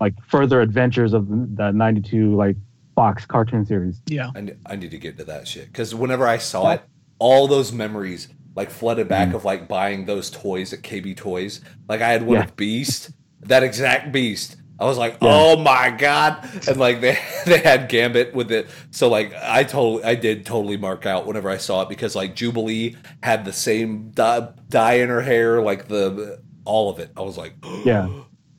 like 0.00 0.14
further 0.26 0.60
adventures 0.60 1.12
of 1.12 1.28
the 1.28 1.70
'92 1.72 2.34
like 2.34 2.56
Fox 2.94 3.26
cartoon 3.26 3.64
series. 3.66 4.00
yeah. 4.06 4.30
I, 4.34 4.54
I 4.64 4.76
need 4.76 4.90
to 4.92 4.98
get 4.98 5.18
to 5.18 5.24
that 5.24 5.46
shit 5.46 5.66
because 5.66 5.94
whenever 5.94 6.26
I 6.26 6.38
saw 6.38 6.72
it, 6.72 6.82
all 7.18 7.46
those 7.46 7.70
memories 7.72 8.28
like 8.54 8.70
flooded 8.70 9.06
back 9.06 9.34
of 9.34 9.44
like 9.44 9.68
buying 9.68 10.06
those 10.06 10.30
toys 10.30 10.72
at 10.72 10.80
KB 10.80 11.14
Toys. 11.14 11.60
Like 11.90 12.00
I 12.00 12.08
had 12.08 12.22
one 12.24 12.38
Yeah. 12.38 12.44
of 12.44 12.56
Beast, 12.56 13.10
that 13.42 13.62
exact 13.62 14.12
Beast. 14.12 14.56
I 14.78 14.84
was 14.84 14.98
like, 14.98 15.14
Yeah. 15.22 15.28
oh 15.32 15.56
my 15.56 15.90
god! 15.90 16.46
And 16.68 16.76
like 16.76 17.00
they 17.00 17.18
they 17.46 17.58
had 17.58 17.88
Gambit 17.88 18.34
with 18.34 18.52
it, 18.52 18.68
so 18.90 19.08
like 19.08 19.32
I 19.42 19.64
totally 19.64 20.04
I 20.04 20.14
did 20.14 20.44
totally 20.44 20.76
mark 20.76 21.06
out 21.06 21.26
whenever 21.26 21.48
I 21.48 21.56
saw 21.56 21.82
it 21.82 21.88
because 21.88 22.14
like 22.14 22.34
Jubilee 22.36 22.94
had 23.22 23.44
the 23.46 23.52
same 23.54 24.10
dye, 24.10 24.48
dye 24.68 24.94
in 24.94 25.08
her 25.08 25.22
hair, 25.22 25.62
like 25.62 25.88
the 25.88 26.40
all 26.66 26.90
of 26.90 26.98
it. 26.98 27.10
I 27.16 27.22
was 27.22 27.38
like, 27.38 27.54
Yeah. 27.84 28.08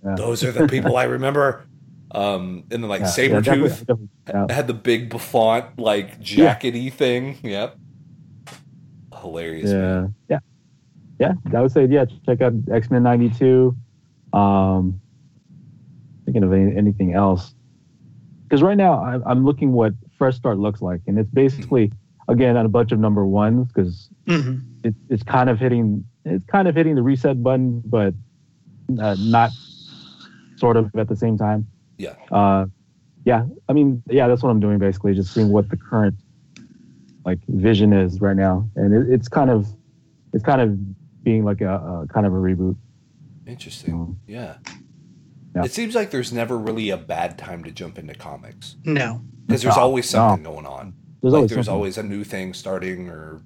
Yeah. 0.04 0.16
those 0.18 0.44
are 0.44 0.52
the 0.52 0.68
people 0.68 0.98
I 0.98 1.04
remember. 1.04 1.66
Um, 2.10 2.64
and 2.72 2.82
then 2.82 2.90
like 2.90 3.02
Yeah, 3.02 3.08
Saber 3.08 3.34
yeah, 3.36 3.42
definitely- 3.42 3.70
Sabretooth 3.70 3.80
definitely, 3.80 4.10
yeah. 4.50 4.56
had 4.56 4.68
the 4.68 4.74
big 4.74 5.10
bouffant 5.10 5.78
like 5.78 6.20
jackety 6.22 6.92
thing. 6.92 7.38
Yep. 7.44 7.78
Hilarious. 9.22 9.72
man. 9.72 10.16
yeah, 10.30 10.40
yeah, 11.20 11.34
yeah. 11.52 11.60
I 11.60 11.62
would 11.62 11.72
say 11.72 11.86
yeah. 11.88 12.06
Check 12.26 12.42
out 12.42 12.54
X 12.72 12.90
Men 12.92 13.04
'92. 13.04 13.76
Um, 14.34 15.02
thinking 16.28 16.44
of 16.44 16.52
any, 16.52 16.76
anything 16.76 17.14
else 17.14 17.56
because 18.48 18.62
right 18.62 18.78
now 18.78 19.02
I'm, 19.04 19.24
I'm 19.26 19.46
looking 19.46 19.72
what 19.72 19.94
Fresh 20.18 20.36
Start 20.36 20.58
looks 20.58 20.82
like, 20.82 21.02
and 21.08 21.18
it's 21.18 21.30
basically 21.32 21.92
again 22.28 22.58
on 22.58 22.66
a 22.66 22.70
bunch 22.70 22.92
of 22.92 23.00
number 23.00 23.26
ones 23.26 23.68
because 23.74 24.10
hmm 24.28 24.58
it, 24.84 24.94
it's 25.10 25.24
kind 25.24 25.50
of 25.50 25.60
hitting 25.60 26.06
it's 26.26 26.46
kind 26.46 26.68
of 26.68 26.76
hitting 26.76 26.96
the 26.96 27.02
reset 27.02 27.42
button, 27.42 27.82
but 27.86 28.14
uh, 29.02 29.16
not 29.20 29.52
sort 30.58 30.78
of 30.78 30.94
at 30.96 31.08
the 31.08 31.16
same 31.16 31.38
time. 31.38 31.68
Yeah. 31.98 32.16
Uh, 32.32 32.66
yeah. 33.26 33.46
I 33.70 33.74
mean, 33.74 34.04
yeah, 34.10 34.28
that's 34.28 34.44
what 34.44 34.50
I'm 34.50 34.60
doing 34.60 34.78
basically, 34.78 35.14
just 35.14 35.34
seeing 35.34 35.50
what 35.50 35.70
the 35.70 35.78
current 35.78 36.16
like 37.26 37.40
vision 37.48 37.92
is 37.94 38.22
right 38.22 38.36
now, 38.36 38.70
and 38.76 38.94
it, 38.94 39.14
it's 39.14 39.28
kind 39.28 39.50
of 39.50 39.68
it's 40.34 40.44
kind 40.44 40.62
of 40.62 40.78
being 41.24 41.44
like 41.44 41.62
a, 41.62 41.76
a 41.76 42.08
kind 42.14 42.26
of 42.26 42.34
a 42.34 42.38
reboot. 42.38 42.78
Interesting. 43.46 44.20
Yeah. 44.28 44.58
Yeah. 45.58 45.66
It 45.66 45.72
seems 45.74 45.96
like 45.96 46.12
there's 46.12 46.32
never 46.32 46.58
really 46.58 46.90
a 46.90 46.98
bad 46.98 47.38
time 47.38 47.64
to 47.64 47.72
jump 47.72 47.98
into 47.98 48.14
comics 48.14 48.76
No. 48.86 49.22
because 49.46 49.62
there's 49.64 49.76
No, 49.76 49.82
always 49.82 50.10
something 50.10 50.44
going 50.44 50.66
on. 50.66 50.94
There's 51.22 51.34
like 51.34 51.38
always 51.40 51.52
there's 51.52 51.68
always 51.68 51.98
a 51.98 52.04
new 52.04 52.24
thing 52.24 52.54
starting 52.54 53.10
or 53.10 53.42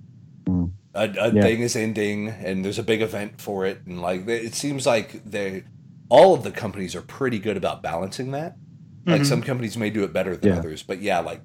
Mm. 0.46 0.72
a, 0.96 1.04
a 1.04 1.32
Yeah. 1.34 1.42
thing 1.42 1.62
is 1.62 1.76
ending 1.76 2.28
and 2.30 2.66
there's 2.66 2.80
a 2.80 2.84
big 2.84 3.02
event 3.02 3.40
for 3.40 3.66
it 3.66 3.82
and 3.86 4.02
like 4.02 4.28
it 4.28 4.56
seems 4.56 4.86
like 4.88 5.24
they 5.24 5.64
all 6.10 6.34
of 6.34 6.44
the 6.44 6.52
companies 6.52 6.96
are 6.96 7.02
pretty 7.02 7.38
good 7.40 7.56
about 7.58 7.82
balancing 7.84 8.32
that 8.32 8.58
like 9.06 9.22
Mhm. 9.22 9.26
some 9.28 9.42
companies 9.44 9.78
may 9.78 9.90
do 9.92 10.04
it 10.04 10.12
better 10.12 10.36
than 10.36 10.52
Yeah. 10.54 10.58
others 10.60 10.82
but 10.84 11.00
yeah 11.02 11.20
like 11.20 11.42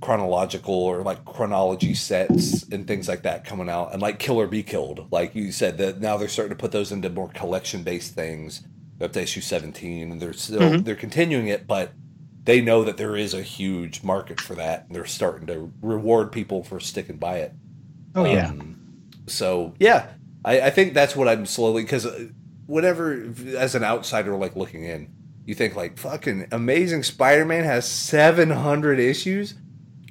chronological 0.00 0.74
or 0.74 1.02
like 1.02 1.24
chronology 1.24 1.92
sets 1.94 2.62
and 2.70 2.86
things 2.86 3.08
like 3.08 3.22
that 3.22 3.44
coming 3.44 3.68
out 3.68 3.92
and 3.92 4.00
like 4.00 4.18
kill 4.20 4.38
or 4.38 4.46
be 4.46 4.62
killed 4.62 5.06
like 5.10 5.34
you 5.34 5.50
said 5.50 5.76
that 5.78 6.00
now 6.00 6.16
they're 6.16 6.28
starting 6.28 6.54
to 6.56 6.60
put 6.60 6.70
those 6.70 6.92
into 6.92 7.08
more 7.10 7.28
collection 7.30 7.82
based 7.82 8.14
things 8.14 8.62
up 9.00 9.12
to 9.12 9.22
issue 9.22 9.40
17 9.40 10.10
and 10.12 10.20
they're 10.20 10.32
still 10.32 10.60
Mhm. 10.60 10.84
they're 10.84 10.94
continuing 10.96 11.48
it 11.48 11.66
but 11.66 11.92
they 12.44 12.60
know 12.60 12.82
that 12.84 12.96
there 12.96 13.14
is 13.16 13.34
a 13.34 13.42
huge 13.42 14.02
market 14.02 14.40
for 14.40 14.54
that 14.54 14.86
and 14.86 14.96
they're 14.96 15.04
starting 15.04 15.46
to 15.48 15.72
reward 15.82 16.32
people 16.32 16.62
for 16.64 16.80
sticking 16.80 17.16
by 17.16 17.38
it 17.38 17.52
Oh 18.14 18.24
yeah. 18.24 18.48
um, 18.48 18.76
so 19.26 19.74
yeah, 19.78 20.06
I, 20.44 20.62
I 20.62 20.70
think 20.70 20.94
that's 20.94 21.14
what 21.14 21.28
I'm 21.28 21.44
slowly 21.46 21.82
because 21.82 22.06
whenever 22.66 23.30
as 23.56 23.74
an 23.74 23.84
outsider 23.84 24.34
like 24.36 24.56
looking 24.56 24.84
in, 24.84 25.08
you 25.44 25.54
think 25.54 25.76
like 25.76 25.98
fucking 25.98 26.46
Amazing 26.50 27.02
Spider-Man 27.02 27.64
has 27.64 27.86
700 27.86 28.98
issues. 28.98 29.54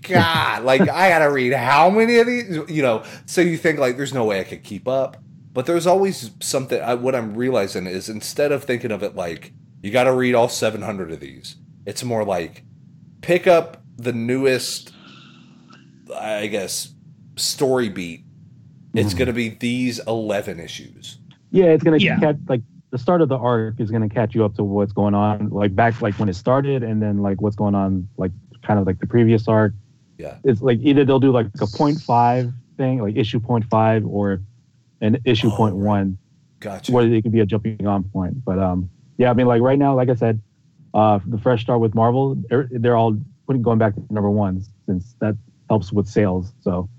God, 0.04 0.64
like 0.64 0.82
I 0.90 1.10
gotta 1.10 1.30
read 1.32 1.54
how 1.54 1.90
many 1.90 2.18
of 2.18 2.28
these, 2.28 2.60
you 2.70 2.82
know? 2.84 3.04
So 3.26 3.42
you 3.42 3.58
think 3.58 3.80
like 3.80 3.98
there's 3.98 4.14
no 4.14 4.26
way 4.26 4.40
I 4.40 4.44
could 4.44 4.64
keep 4.64 4.88
up, 4.88 5.18
but 5.58 5.66
there's 5.66 5.88
always 5.88 6.30
something. 6.39 6.80
I, 6.80 6.93
what 6.93 7.16
I'm 7.16 7.34
realizing 7.34 7.88
is 7.88 8.10
instead 8.10 8.51
of 8.51 8.64
thinking 8.64 8.91
of 8.91 9.01
it 9.01 9.16
like 9.16 9.53
you 9.82 9.89
got 9.89 10.03
to 10.03 10.14
read 10.14 10.36
all 10.36 10.47
700 10.49 11.12
of 11.12 11.20
these, 11.20 11.55
it's 11.84 12.03
more 12.03 12.24
like 12.24 12.62
pick 13.22 13.47
up 13.47 13.82
the 13.97 14.14
newest, 14.14 14.91
I 16.16 16.45
guess, 16.45 16.93
story 17.38 17.89
beat. 17.89 18.24
It's 18.93 19.16
Mhm. 19.16 19.18
going 19.18 19.28
to 19.30 19.34
be 19.34 19.49
these 19.49 19.97
11 20.05 20.60
issues. 20.60 21.18
Yeah, 21.49 21.66
it's 21.66 21.84
gonna 21.84 21.97
Yeah. 21.97 22.20
catch 22.20 22.38
like 22.47 22.62
the 22.91 22.99
start 22.99 23.22
of 23.24 23.30
the 23.30 23.38
arc 23.38 23.80
is 23.80 23.89
gonna 23.89 24.10
catch 24.10 24.36
you 24.36 24.45
up 24.45 24.53
to 24.58 24.64
what's 24.64 24.91
going 24.93 25.16
on, 25.16 25.49
like 25.49 25.76
back 25.76 26.03
like 26.03 26.20
when 26.20 26.30
it 26.30 26.36
started, 26.36 26.84
and 26.84 27.01
then 27.01 27.24
like 27.24 27.41
what's 27.41 27.55
going 27.55 27.74
on, 27.74 28.08
like 28.18 28.32
kind 28.62 28.80
of 28.80 28.86
like 28.86 28.99
the 28.99 29.08
previous 29.08 29.47
arc. 29.47 29.74
Yeah. 30.20 30.36
It's 30.43 30.62
like 30.62 30.78
either 30.84 31.03
they'll 31.03 31.20
do 31.20 31.32
like 31.32 31.47
a 31.62 31.66
point 31.66 31.99
five 31.99 32.53
thing, 32.78 33.01
like 33.01 33.16
issue 33.16 33.39
point 33.39 33.66
five, 33.66 34.05
or 34.05 34.41
an 35.02 35.18
issue 35.26 35.50
Oh, 35.52 35.56
point 35.56 35.76
right. 35.76 35.84
one, 35.86 36.18
Gotcha. 36.60 36.91
where 36.91 37.06
it 37.12 37.22
could 37.24 37.32
be 37.32 37.39
a 37.41 37.45
jumping 37.45 37.86
on 37.88 38.04
point. 38.06 38.43
But 38.43 38.60
um, 38.60 38.89
yeah, 39.18 39.30
I 39.30 39.34
mean, 39.34 39.48
like 39.48 39.62
right 39.62 39.78
now, 39.80 39.95
like 39.95 40.10
I 40.10 40.16
said, 40.16 40.41
uh, 40.93 41.20
the 41.26 41.38
fresh 41.38 41.62
start 41.62 41.80
with 41.80 41.93
Marvel, 41.95 42.36
they're, 42.50 42.68
they're 42.72 42.95
all 42.95 43.18
putting 43.45 43.62
going 43.62 43.78
back 43.78 43.95
to 43.95 44.02
number 44.10 44.30
ones 44.30 44.70
since 44.86 45.16
that 45.20 45.36
helps 45.70 45.91
with 45.91 46.08
sales. 46.08 46.54
So 46.62 46.89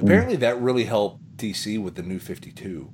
Apparently, 0.00 0.36
that 0.36 0.60
really 0.60 0.84
helped 0.84 1.36
DC 1.36 1.82
with 1.82 1.94
the 1.94 2.02
new 2.02 2.18
52 2.18 2.90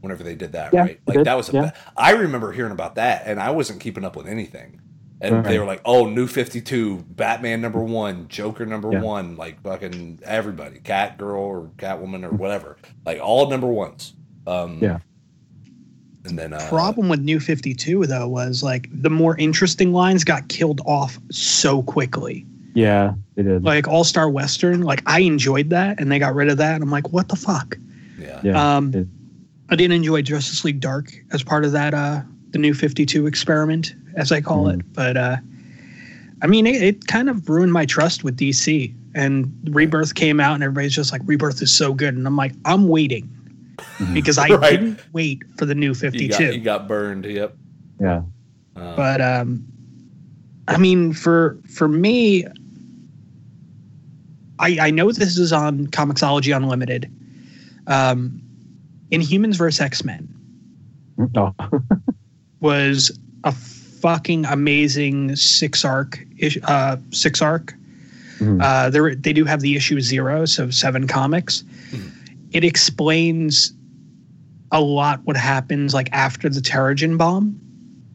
whenever 0.00 0.22
they 0.22 0.36
did 0.36 0.52
that, 0.52 0.72
Yeah, 0.72 0.80
right? 0.82 1.00
Like, 1.06 1.16
did, 1.18 1.26
that 1.26 1.36
was 1.36 1.48
a. 1.48 1.52
yeah. 1.52 1.70
I 1.96 2.12
remember 2.12 2.52
hearing 2.52 2.70
about 2.72 2.94
that, 2.94 3.22
and 3.26 3.40
I 3.40 3.50
wasn't 3.50 3.80
keeping 3.80 4.04
up 4.04 4.14
with 4.14 4.28
anything. 4.28 4.80
And 5.20 5.34
Right. 5.36 5.44
they 5.46 5.58
were 5.58 5.64
like, 5.64 5.80
oh, 5.84 6.06
new 6.08 6.26
52, 6.28 7.04
Batman 7.10 7.60
number 7.60 7.80
one, 7.80 8.26
Joker 8.28 8.64
number 8.64 8.92
Yeah. 8.92 9.00
one, 9.02 9.36
like 9.36 9.60
fucking 9.62 10.20
everybody, 10.24 10.78
Cat 10.78 11.18
Girl 11.18 11.40
or 11.42 11.70
Catwoman 11.76 12.24
or 12.24 12.30
whatever. 12.30 12.76
Like, 13.04 13.18
all 13.20 13.50
number 13.50 13.66
ones. 13.66 14.14
Um, 14.46 14.78
Yeah. 14.80 14.98
And 16.24 16.38
then. 16.38 16.52
Uh, 16.52 16.66
Problem 16.68 17.08
with 17.08 17.20
New 17.20 17.40
52 17.40 18.06
though 18.06 18.28
was 18.28 18.62
like 18.62 18.88
the 18.92 19.10
more 19.10 19.36
interesting 19.38 19.92
lines 19.92 20.24
got 20.24 20.48
killed 20.48 20.80
off 20.84 21.18
so 21.30 21.82
quickly. 21.82 22.44
yeah, 22.74 23.14
they 23.34 23.42
did. 23.42 23.64
Like 23.64 23.88
All 23.88 24.04
Star 24.04 24.28
Western, 24.30 24.82
like 24.82 25.02
I 25.06 25.20
enjoyed 25.20 25.70
that 25.70 25.98
and 26.00 26.12
they 26.12 26.18
got 26.20 26.34
rid 26.34 26.48
of 26.48 26.58
that. 26.58 26.74
And 26.74 26.82
I'm 26.84 26.90
like, 26.90 27.12
what 27.12 27.28
the 27.28 27.34
fuck? 27.36 27.76
Yeah. 28.20 28.40
yeah, 28.44 28.76
Um, 28.76 28.94
it- 28.94 29.08
I 29.70 29.74
didn't 29.76 29.96
enjoy 29.96 30.22
Justice 30.22 30.64
League 30.64 30.80
Dark 30.80 31.12
as 31.32 31.42
part 31.42 31.64
of 31.64 31.72
that, 31.72 31.92
uh, 31.92 32.20
the 32.50 32.58
New 32.58 32.72
52 32.74 33.26
experiment, 33.26 33.94
as 34.18 34.30
I 34.32 34.40
call 34.42 34.64
Mhm. 34.66 34.80
it. 34.80 34.92
But 34.92 35.16
uh, 35.16 35.36
I 36.42 36.46
mean, 36.46 36.66
it, 36.66 36.82
it 36.82 37.06
kind 37.06 37.30
of 37.30 37.48
ruined 37.48 37.72
my 37.72 37.86
trust 37.86 38.24
with 38.24 38.36
DC. 38.36 38.94
And 39.14 39.50
Rebirth 39.70 40.14
came 40.14 40.38
out, 40.38 40.54
and 40.54 40.62
everybody's 40.62 40.94
just 40.94 41.10
like, 41.12 41.22
Rebirth 41.24 41.62
is 41.62 41.74
so 41.74 41.94
good. 41.94 42.14
And 42.14 42.26
I'm 42.26 42.36
like, 42.36 42.52
I'm 42.66 42.88
waiting 42.88 43.28
Mhm. 43.98 44.14
because 44.14 44.38
I 44.38 44.48
Right. 44.54 44.70
didn't 44.72 45.00
wait 45.12 45.42
for 45.56 45.64
the 45.64 45.74
New 45.74 45.88
You 45.88 45.94
52. 45.94 46.28
got, 46.28 46.54
you 46.54 46.60
got 46.60 46.86
burned. 46.88 47.24
Yep. 47.24 47.56
yeah. 48.00 48.22
Um, 48.76 48.94
but 48.94 49.20
um 49.20 49.64
i 50.68 50.76
mean 50.76 51.12
for 51.12 51.58
for 51.68 51.88
me 51.88 52.44
I, 54.60 54.78
I 54.80 54.90
know 54.90 55.10
this 55.10 55.36
is 55.38 55.52
on 55.52 55.86
Comixology 55.88 56.54
Unlimited. 56.56 57.10
Um, 57.86 58.40
Inhumans 59.10 59.56
vs. 59.56 59.80
X 59.80 60.04
Men 60.04 60.28
Oh, 61.36 61.54
was 62.60 63.16
a 63.44 63.52
fucking 64.00 64.44
amazing 64.46 65.36
six 65.36 65.84
arc 65.84 66.18
uh, 66.64 66.96
six 67.10 67.42
arc. 67.42 67.74
Mhm. 68.38 68.62
Uh, 68.62 68.90
there 68.90 69.14
they 69.14 69.32
do 69.32 69.44
have 69.44 69.60
the 69.60 69.76
issue 69.76 70.00
zero, 70.00 70.44
so 70.44 70.70
seven 70.70 71.06
comics. 71.06 71.64
Mhm. 71.90 72.10
It 72.52 72.64
explains 72.64 73.72
a 74.70 74.80
lot 74.80 75.20
what 75.24 75.36
happens 75.36 75.94
like 75.94 76.08
after 76.12 76.48
the 76.48 76.60
Terrigen 76.60 77.16
bomb 77.16 77.58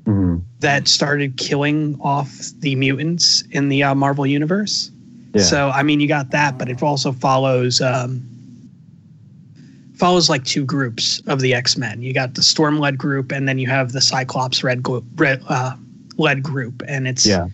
mhm. 0.05 0.41
that 0.59 0.87
started 0.87 1.37
killing 1.37 1.97
off 1.99 2.51
the 2.59 2.75
mutants 2.75 3.43
in 3.51 3.69
the 3.69 3.83
uh, 3.83 3.95
Marvel 3.95 4.25
universe. 4.25 4.91
Yeah. 5.33 5.41
So 5.41 5.69
I 5.69 5.83
mean, 5.83 5.99
you 5.99 6.07
got 6.07 6.31
that, 6.31 6.57
but 6.57 6.69
it 6.69 6.81
also 6.81 7.11
follows 7.11 7.81
um, 7.81 8.21
follows 9.95 10.29
like 10.29 10.43
two 10.43 10.65
groups 10.65 11.21
of 11.27 11.39
the 11.39 11.53
X 11.53 11.77
Men. 11.77 12.01
You 12.01 12.13
got 12.13 12.35
the 12.35 12.43
Storm 12.43 12.79
led 12.79 12.97
group, 12.97 13.31
and 13.31 13.47
then 13.47 13.59
you 13.59 13.67
have 13.67 13.91
the 13.91 14.01
Cyclops 14.01 14.63
red, 14.63 14.83
glo- 14.83 15.03
red 15.15 15.41
uh, 15.49 15.75
led 16.17 16.43
group, 16.43 16.81
and 16.87 17.07
it's 17.07 17.25
yeah. 17.25 17.47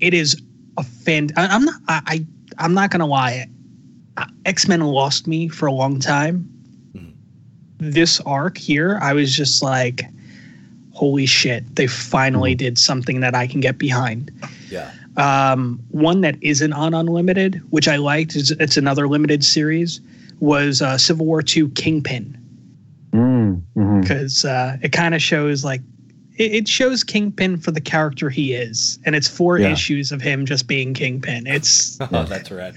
it 0.00 0.14
is 0.14 0.40
a 0.78 0.82
fan. 0.82 1.30
I, 1.36 1.46
I'm 1.46 1.64
not. 1.64 1.80
I, 1.88 2.00
I 2.06 2.26
I'm 2.58 2.74
not 2.74 2.90
gonna 2.90 3.06
lie. 3.06 3.46
X 4.46 4.66
Men 4.66 4.80
lost 4.80 5.26
me 5.26 5.48
for 5.48 5.66
a 5.66 5.72
long 5.72 6.00
time. 6.00 6.48
Mhm. 6.94 7.12
This 7.78 8.20
arc 8.20 8.56
here, 8.56 8.98
I 9.02 9.12
was 9.12 9.34
just 9.34 9.62
like, 9.62 10.06
"Holy 10.92 11.26
shit! 11.26 11.76
They 11.76 11.86
finally 11.86 12.54
did 12.54 12.78
something 12.78 13.20
that 13.20 13.34
I 13.34 13.46
can 13.46 13.60
get 13.60 13.78
behind." 13.78 14.30
Yeah. 14.70 14.90
Um, 15.16 15.80
one 15.90 16.20
that 16.20 16.36
isn't 16.42 16.74
on 16.74 16.92
Unlimited, 16.92 17.62
which 17.70 17.88
I 17.88 17.96
liked, 17.96 18.36
is 18.36 18.50
it's 18.52 18.76
another 18.76 19.08
limited 19.08 19.44
series, 19.44 20.00
was 20.40 20.82
uh, 20.82 20.98
Civil 20.98 21.26
War 21.26 21.42
II 21.56 21.68
Kingpin 21.70 22.38
Mm, 23.12 23.62
mhm. 23.76 24.02
because 24.02 24.44
uh, 24.44 24.76
it 24.82 24.92
kind 24.92 25.14
of 25.14 25.22
shows 25.22 25.64
like 25.64 25.80
it, 26.36 26.52
it 26.54 26.68
shows 26.68 27.02
Kingpin 27.02 27.56
for 27.56 27.70
the 27.70 27.80
character 27.80 28.28
he 28.28 28.52
is, 28.52 28.98
and 29.06 29.14
it's 29.16 29.26
four 29.28 29.58
Yeah. 29.58 29.72
issues 29.72 30.12
of 30.12 30.20
him 30.20 30.44
just 30.44 30.66
being 30.66 30.92
Kingpin. 30.92 31.46
It's 31.46 31.98
Oh, 32.12 32.24
that's 32.24 32.50
right. 32.50 32.74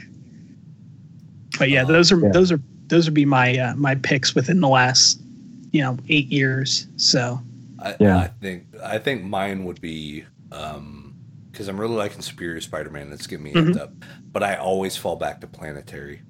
but 1.57 1.69
yeah, 1.69 1.83
those 1.83 2.11
are 2.11 2.19
Yeah. 2.21 2.31
those 2.31 2.51
are 2.51 2.61
those 2.87 3.05
would 3.05 3.13
be 3.13 3.25
my 3.25 3.57
uh, 3.57 3.75
my 3.75 3.95
picks 3.95 4.33
within 4.33 4.61
the 4.61 4.69
last 4.69 5.19
you 5.71 5.81
know 5.81 5.97
eight 6.07 6.27
years. 6.27 6.87
So 6.95 7.39
I, 7.79 7.95
Yeah. 7.99 8.17
I 8.17 8.27
think 8.27 8.65
I 8.83 8.97
think 8.97 9.23
mine 9.23 9.65
would 9.65 9.81
be 9.81 10.23
um 10.53 11.13
because 11.51 11.67
I'm 11.67 11.77
really 11.79 11.95
liking 11.95 12.21
Superior 12.21 12.61
Spider-Man. 12.61 13.09
That's 13.09 13.27
getting 13.27 13.43
me 13.43 13.53
Mhm. 13.53 13.77
up. 13.77 13.91
But 14.31 14.43
I 14.43 14.55
always 14.55 14.95
fall 14.95 15.17
back 15.17 15.41
to 15.41 15.47
Planetary. 15.47 16.21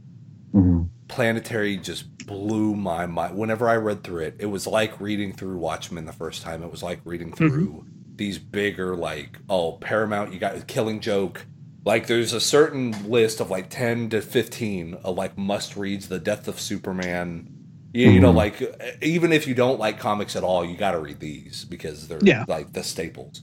Mhm. 0.56 0.88
Planetary 1.10 1.76
just 1.78 2.26
blew 2.26 2.76
my 2.76 3.05
mind. 3.05 3.38
Whenever 3.38 3.68
I 3.68 3.76
read 3.76 4.03
through 4.03 4.24
it, 4.24 4.36
it 4.39 4.45
was 4.45 4.66
like 4.66 4.99
reading 5.01 5.34
through 5.34 5.57
Watchmen 5.57 6.05
the 6.05 6.14
first 6.14 6.41
time. 6.43 6.64
It 6.64 6.72
was 6.72 6.82
like 6.84 7.01
reading 7.03 7.34
through 7.34 7.84
these 8.16 8.38
bigger, 8.39 8.95
like, 8.95 9.38
oh, 9.49 9.74
Paramount, 9.74 10.32
you 10.34 10.39
got 10.39 10.68
Killing 10.68 10.99
Joke. 11.01 11.45
Like, 11.86 12.07
there's 12.07 12.34
a 12.34 12.39
certain 12.39 13.10
list 13.10 13.39
of 13.39 13.49
like 13.49 13.70
10 13.70 14.10
to 14.12 14.22
15 14.22 14.93
of 15.03 15.18
like 15.18 15.38
must 15.38 15.76
reads, 15.76 16.07
The 16.10 16.20
Death 16.20 16.47
of 16.47 16.60
Superman. 16.60 17.55
You, 17.93 18.12
you 18.12 18.20
know, 18.20 18.32
Mhm. 18.32 18.36
like, 18.36 18.99
even 19.01 19.32
if 19.34 19.47
you 19.47 19.55
don't 19.55 19.80
like 19.80 19.97
comics 19.99 20.36
at 20.36 20.43
all, 20.43 20.64
you 20.64 20.78
got 20.78 20.91
to 20.91 20.99
read 20.99 21.20
these 21.20 21.66
because 21.66 22.07
they're 22.07 22.20
Yeah. 22.22 22.45
like 22.47 22.74
the 22.74 22.84
staples. 22.84 23.41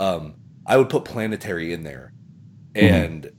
Um, 0.00 0.34
I 0.66 0.76
would 0.76 0.88
put 0.88 1.04
Planetary 1.04 1.72
in 1.72 1.84
there. 1.84 2.12
Mhm. 2.74 2.82
And 2.82 3.30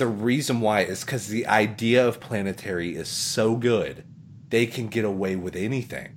the 0.00 0.06
reason 0.06 0.60
why 0.62 0.80
is 0.80 1.04
because 1.04 1.28
the 1.28 1.46
idea 1.46 2.06
of 2.08 2.20
planetary 2.20 2.96
is 2.96 3.06
so 3.06 3.54
good 3.54 4.02
they 4.48 4.64
can 4.66 4.88
get 4.88 5.04
away 5.04 5.36
with 5.36 5.54
anything. 5.54 6.16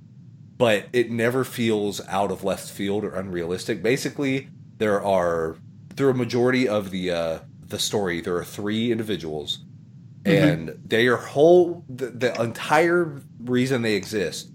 But 0.58 0.86
it 0.94 1.12
never 1.12 1.44
feels 1.44 2.00
out 2.08 2.32
of 2.32 2.44
left 2.46 2.68
field 2.72 3.04
or 3.04 3.14
unrealistic. 3.14 3.84
Basically 3.84 4.48
there 4.78 5.04
are 5.04 5.58
through 5.96 6.12
a 6.12 6.14
majority 6.16 6.68
of 6.68 6.90
the 6.92 7.12
uh 7.12 7.40
the 7.68 7.78
story 7.78 8.22
there 8.22 8.38
are 8.38 8.44
three 8.46 8.92
individuals. 8.92 9.60
Mhm. 10.24 10.54
and 10.54 10.80
their 10.86 11.18
whole 11.18 11.84
the, 11.90 12.06
the 12.08 12.42
entire 12.42 13.22
reason 13.44 13.82
they 13.82 13.96
exist 13.96 14.50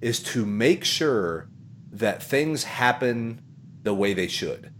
is 0.00 0.18
to 0.20 0.44
make 0.44 0.82
sure 0.84 1.48
that 1.92 2.20
things 2.20 2.64
happen 2.64 3.40
the 3.84 3.94
way 3.94 4.12
they 4.12 4.26
should. 4.26 4.72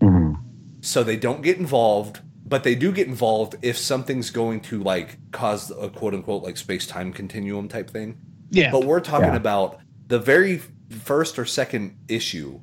Mhm. 0.00 0.38
so 0.80 1.04
they 1.04 1.16
don't 1.16 1.42
get 1.42 1.58
involved 1.58 2.18
but 2.46 2.62
they 2.64 2.74
do 2.74 2.92
get 2.92 3.06
involved 3.08 3.56
if 3.62 3.76
something's 3.78 4.30
going 4.30 4.60
to 4.60 4.82
like 4.82 5.18
cause 5.32 5.70
a 5.70 5.88
quote 5.88 6.14
unquote 6.14 6.42
like 6.42 6.56
space 6.56 6.86
time 6.86 7.12
continuum 7.12 7.68
type 7.68 7.90
thing. 7.90 8.18
Yeah, 8.50 8.70
but 8.70 8.84
we're 8.84 9.00
talking 9.00 9.28
Yeah. 9.30 9.36
about 9.36 9.80
the 10.06 10.18
very 10.18 10.60
first 10.90 11.38
or 11.38 11.44
second 11.44 11.96
issue 12.08 12.60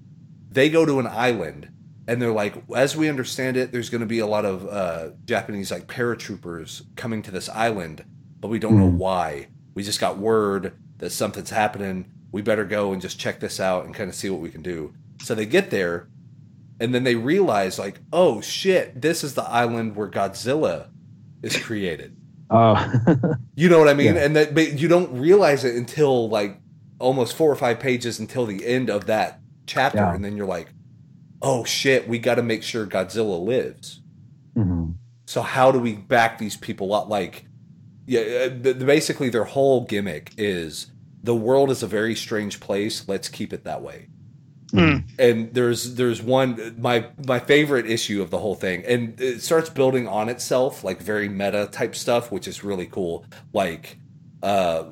they 0.51 0.69
go 0.69 0.85
to 0.85 0.99
an 0.99 1.07
island 1.07 1.69
and 2.07 2.21
they're 2.21 2.31
like 2.31 2.55
as 2.75 2.95
we 2.95 3.09
understand 3.09 3.57
it 3.57 3.71
there's 3.71 3.89
going 3.89 4.01
to 4.01 4.07
be 4.07 4.19
a 4.19 4.25
lot 4.27 4.45
of 4.45 4.67
uh, 4.67 5.09
japanese 5.25 5.71
like 5.71 5.87
paratroopers 5.87 6.83
coming 6.95 7.21
to 7.21 7.31
this 7.31 7.49
island 7.49 8.03
but 8.39 8.47
we 8.49 8.59
don't 8.59 8.77
know 8.77 8.89
Mhm. 8.89 8.97
why. 8.97 9.47
We 9.75 9.83
just 9.83 9.99
got 9.99 10.17
word 10.17 10.73
that 10.97 11.11
something's 11.11 11.51
happening. 11.51 12.05
We 12.31 12.41
better 12.41 12.65
go 12.65 12.91
and 12.91 13.01
just 13.01 13.19
check 13.19 13.39
this 13.39 13.59
out 13.59 13.85
and 13.85 13.93
kind 13.93 14.09
of 14.09 14.15
see 14.15 14.29
what 14.29 14.41
we 14.41 14.49
can 14.49 14.61
do. 14.63 14.93
So 15.23 15.35
they 15.35 15.45
get 15.45 15.69
there 15.69 16.07
and 16.81 16.93
then 16.93 17.03
they 17.03 17.15
realize 17.15 17.79
like 17.79 17.99
oh 18.11 18.41
shit 18.41 19.01
this 19.01 19.23
is 19.23 19.33
the 19.35 19.43
island 19.43 19.95
where 19.95 20.09
godzilla 20.09 20.89
is 21.41 21.55
created 21.57 22.15
Oh, 22.53 22.75
you 23.55 23.69
know 23.69 23.79
what 23.79 23.87
I 23.87 23.93
mean? 23.93 24.15
Yeah. 24.15 24.25
And 24.25 24.35
that, 24.35 24.53
but 24.53 24.77
you 24.77 24.89
don't 24.89 25.17
realize 25.17 25.63
it 25.63 25.73
until 25.73 26.27
like 26.27 26.59
almost 26.99 27.37
four 27.37 27.49
or 27.49 27.55
five 27.55 27.79
pages 27.79 28.19
until 28.19 28.45
the 28.45 28.65
end 28.67 28.89
of 28.89 29.05
that 29.05 29.39
chapter, 29.65 29.99
Yeah. 29.99 30.13
and 30.13 30.21
then 30.25 30.35
you're 30.35 30.45
like, 30.45 30.67
"Oh 31.41 31.63
shit, 31.63 32.09
we 32.09 32.19
got 32.19 32.35
to 32.35 32.43
make 32.43 32.61
sure 32.61 32.85
Godzilla 32.85 33.41
lives." 33.41 34.01
Mhm. 34.57 34.95
So 35.27 35.41
how 35.41 35.71
do 35.71 35.79
we 35.79 35.93
back 35.95 36.39
these 36.39 36.57
people 36.57 36.93
up? 36.93 37.07
Like, 37.07 37.45
yeah, 38.05 38.49
uh, 38.51 38.73
basically 38.73 39.29
their 39.29 39.45
whole 39.45 39.85
gimmick 39.85 40.33
is 40.37 40.87
the 41.23 41.33
world 41.33 41.71
is 41.71 41.81
a 41.81 41.87
very 41.87 42.15
strange 42.15 42.59
place. 42.59 43.07
Let's 43.07 43.29
keep 43.29 43.53
it 43.53 43.63
that 43.63 43.81
way 43.81 44.07
Mm. 44.73 45.03
and 45.19 45.53
there's 45.53 45.95
there's 45.95 46.21
one 46.21 46.75
my 46.79 47.05
my 47.27 47.39
favorite 47.39 47.89
issue 47.89 48.21
of 48.21 48.29
the 48.29 48.37
whole 48.37 48.55
thing 48.55 48.83
and 48.87 49.19
it 49.19 49.41
starts 49.41 49.69
building 49.69 50.07
on 50.07 50.29
itself 50.29 50.83
like 50.83 51.01
very 51.01 51.27
meta 51.27 51.67
type 51.69 51.93
stuff 51.93 52.31
which 52.31 52.47
is 52.47 52.63
really 52.63 52.85
cool. 52.85 53.25
Like 53.51 53.97
uh 54.41 54.85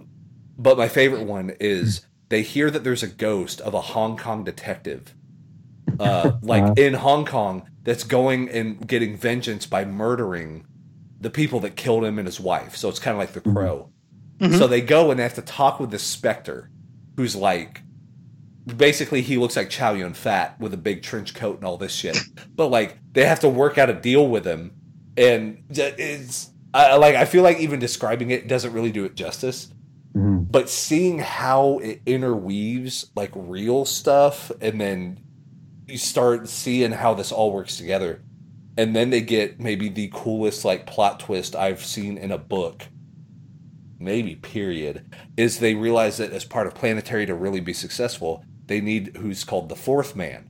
but 0.57 0.77
my 0.77 0.89
favorite 0.89 1.23
one 1.25 1.53
is 1.61 2.05
they 2.27 2.41
hear 2.41 2.69
that 2.69 2.83
there's 2.83 3.03
a 3.03 3.07
ghost 3.07 3.61
of 3.61 3.73
a 3.73 3.79
Hong 3.81 4.17
Kong 4.17 4.43
detective 4.43 5.15
uh 5.99 6.33
like 6.41 6.77
in 6.77 6.95
Hong 6.95 7.25
Kong 7.25 7.69
that's 7.83 8.03
going 8.03 8.49
and 8.49 8.85
getting 8.85 9.15
vengeance 9.15 9.65
by 9.65 9.85
murdering 9.85 10.65
the 11.21 11.29
people 11.29 11.59
that 11.61 11.75
killed 11.77 12.03
him 12.03 12.17
and 12.19 12.27
his 12.27 12.39
wife. 12.39 12.75
So 12.75 12.89
it's 12.89 12.99
kind 12.99 13.13
of 13.15 13.19
like 13.19 13.31
the 13.33 13.41
crow. 13.41 13.91
Mhm. 14.39 14.57
so 14.57 14.67
they 14.67 14.81
go 14.81 15.09
and 15.11 15.19
they 15.19 15.23
have 15.23 15.33
to 15.35 15.41
talk 15.41 15.79
with 15.79 15.91
this 15.91 16.03
specter 16.03 16.69
who's 17.17 17.35
like 17.35 17.81
basically 18.77 19.21
he 19.21 19.37
looks 19.37 19.55
like 19.55 19.69
Chow 19.69 19.93
Yun 19.93 20.13
Fat 20.13 20.59
with 20.59 20.73
a 20.73 20.77
big 20.77 21.03
trench 21.03 21.33
coat 21.33 21.57
and 21.57 21.65
all 21.65 21.77
this 21.77 21.93
shit. 21.93 22.17
But 22.55 22.67
like 22.67 22.97
they 23.13 23.25
have 23.25 23.39
to 23.41 23.49
work 23.49 23.77
out 23.77 23.89
a 23.89 23.93
deal 23.93 24.27
with 24.27 24.45
him, 24.45 24.73
and 25.17 25.63
it's 25.69 26.51
I, 26.73 26.95
like 26.95 27.15
I 27.15 27.25
feel 27.25 27.43
like 27.43 27.59
even 27.59 27.79
describing 27.79 28.31
it 28.31 28.47
doesn't 28.47 28.73
really 28.73 28.91
do 28.91 29.05
it 29.05 29.15
justice. 29.15 29.69
Mhm. 30.15 30.51
But 30.51 30.69
seeing 30.69 31.19
how 31.19 31.79
it 31.79 32.01
interweaves 32.05 33.11
like 33.15 33.31
real 33.35 33.85
stuff, 33.85 34.51
and 34.61 34.79
then 34.79 35.19
you 35.87 35.97
start 35.97 36.47
seeing 36.49 36.91
how 36.91 37.13
this 37.13 37.31
all 37.31 37.51
works 37.51 37.77
together, 37.77 38.23
and 38.77 38.95
then 38.95 39.09
they 39.09 39.21
get 39.21 39.59
maybe 39.59 39.89
the 39.89 40.09
coolest 40.13 40.65
like 40.65 40.85
plot 40.85 41.19
twist 41.19 41.55
I've 41.55 41.83
seen 41.83 42.17
in 42.17 42.31
a 42.31 42.37
book. 42.37 42.87
Maybe 44.01 44.35
period 44.35 45.13
is 45.35 45.59
they 45.59 45.75
realize 45.75 46.17
that 46.17 46.31
as 46.31 46.45
part 46.45 46.67
of 46.67 46.73
planetary 46.73 47.25
to 47.25 47.35
really 47.35 47.59
be 47.59 47.73
successful, 47.73 48.45
they 48.69 48.79
need 48.79 49.17
who's 49.17 49.43
called 49.43 49.67
the 49.67 49.75
fourth 49.75 50.15
man. 50.15 50.45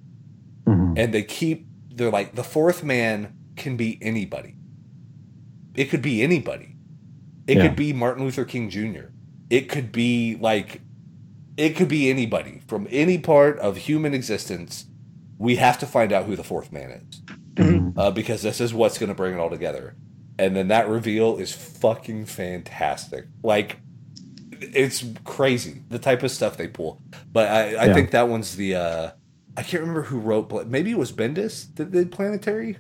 Mhm. 0.68 1.00
and 1.00 1.12
they 1.14 1.24
keep 1.24 1.66
they're 1.96 2.12
like 2.12 2.36
the 2.36 2.44
fourth 2.44 2.84
man 2.84 3.34
can 3.56 3.76
be 3.76 3.98
anybody. 4.02 4.56
It 5.74 5.86
could 5.86 6.02
be 6.04 6.22
anybody. 6.22 6.76
It 7.48 7.58
Yeah. 7.58 7.68
could 7.68 7.76
be 7.76 7.92
martin 7.94 8.24
luther 8.24 8.46
king 8.46 8.70
jr 8.70 9.06
it 9.50 9.68
could 9.70 9.92
be 9.92 10.38
like 10.40 10.82
it 11.58 11.76
could 11.76 11.88
be 11.88 12.10
anybody 12.10 12.62
from 12.68 12.88
any 12.92 13.18
part 13.18 13.58
of 13.60 13.76
human 13.78 14.14
existence. 14.14 14.86
We 15.40 15.56
have 15.56 15.80
to 15.80 15.86
find 15.88 16.14
out 16.14 16.26
who 16.26 16.36
the 16.36 16.44
fourth 16.44 16.72
man 16.72 16.92
is. 16.92 17.22
Mhm. 17.56 17.94
uh, 17.98 18.12
because 18.12 18.42
this 18.44 18.62
is 18.62 18.74
what's 18.74 18.98
going 18.98 19.10
to 19.10 19.16
bring 19.16 19.34
it 19.34 19.38
all 19.40 19.50
together. 19.50 19.96
And 20.38 20.56
then 20.56 20.68
that 20.70 20.88
reveal 20.88 21.36
is 21.38 21.52
fucking 21.52 22.26
fantastic. 22.26 23.26
Like 23.44 23.78
it's 24.62 25.04
crazy 25.26 25.84
the 25.90 26.00
type 26.00 26.24
of 26.24 26.32
stuff 26.32 26.58
they 26.58 26.68
pull 26.68 27.02
but 27.32 27.48
i, 27.50 27.76
I 27.76 27.86
Yeah. 27.86 27.94
think 27.94 28.12
that 28.12 28.28
one's 28.30 28.56
the 28.56 28.76
uh 28.76 29.12
i 29.58 29.64
can't 29.64 29.82
remember 29.82 30.04
who 30.04 30.20
wrote 30.20 30.50
but 30.50 30.68
maybe 30.68 30.92
it 30.92 30.98
was 30.98 31.12
bendis 31.12 31.74
that 31.76 31.92
did 31.92 32.12
planetary 32.12 32.78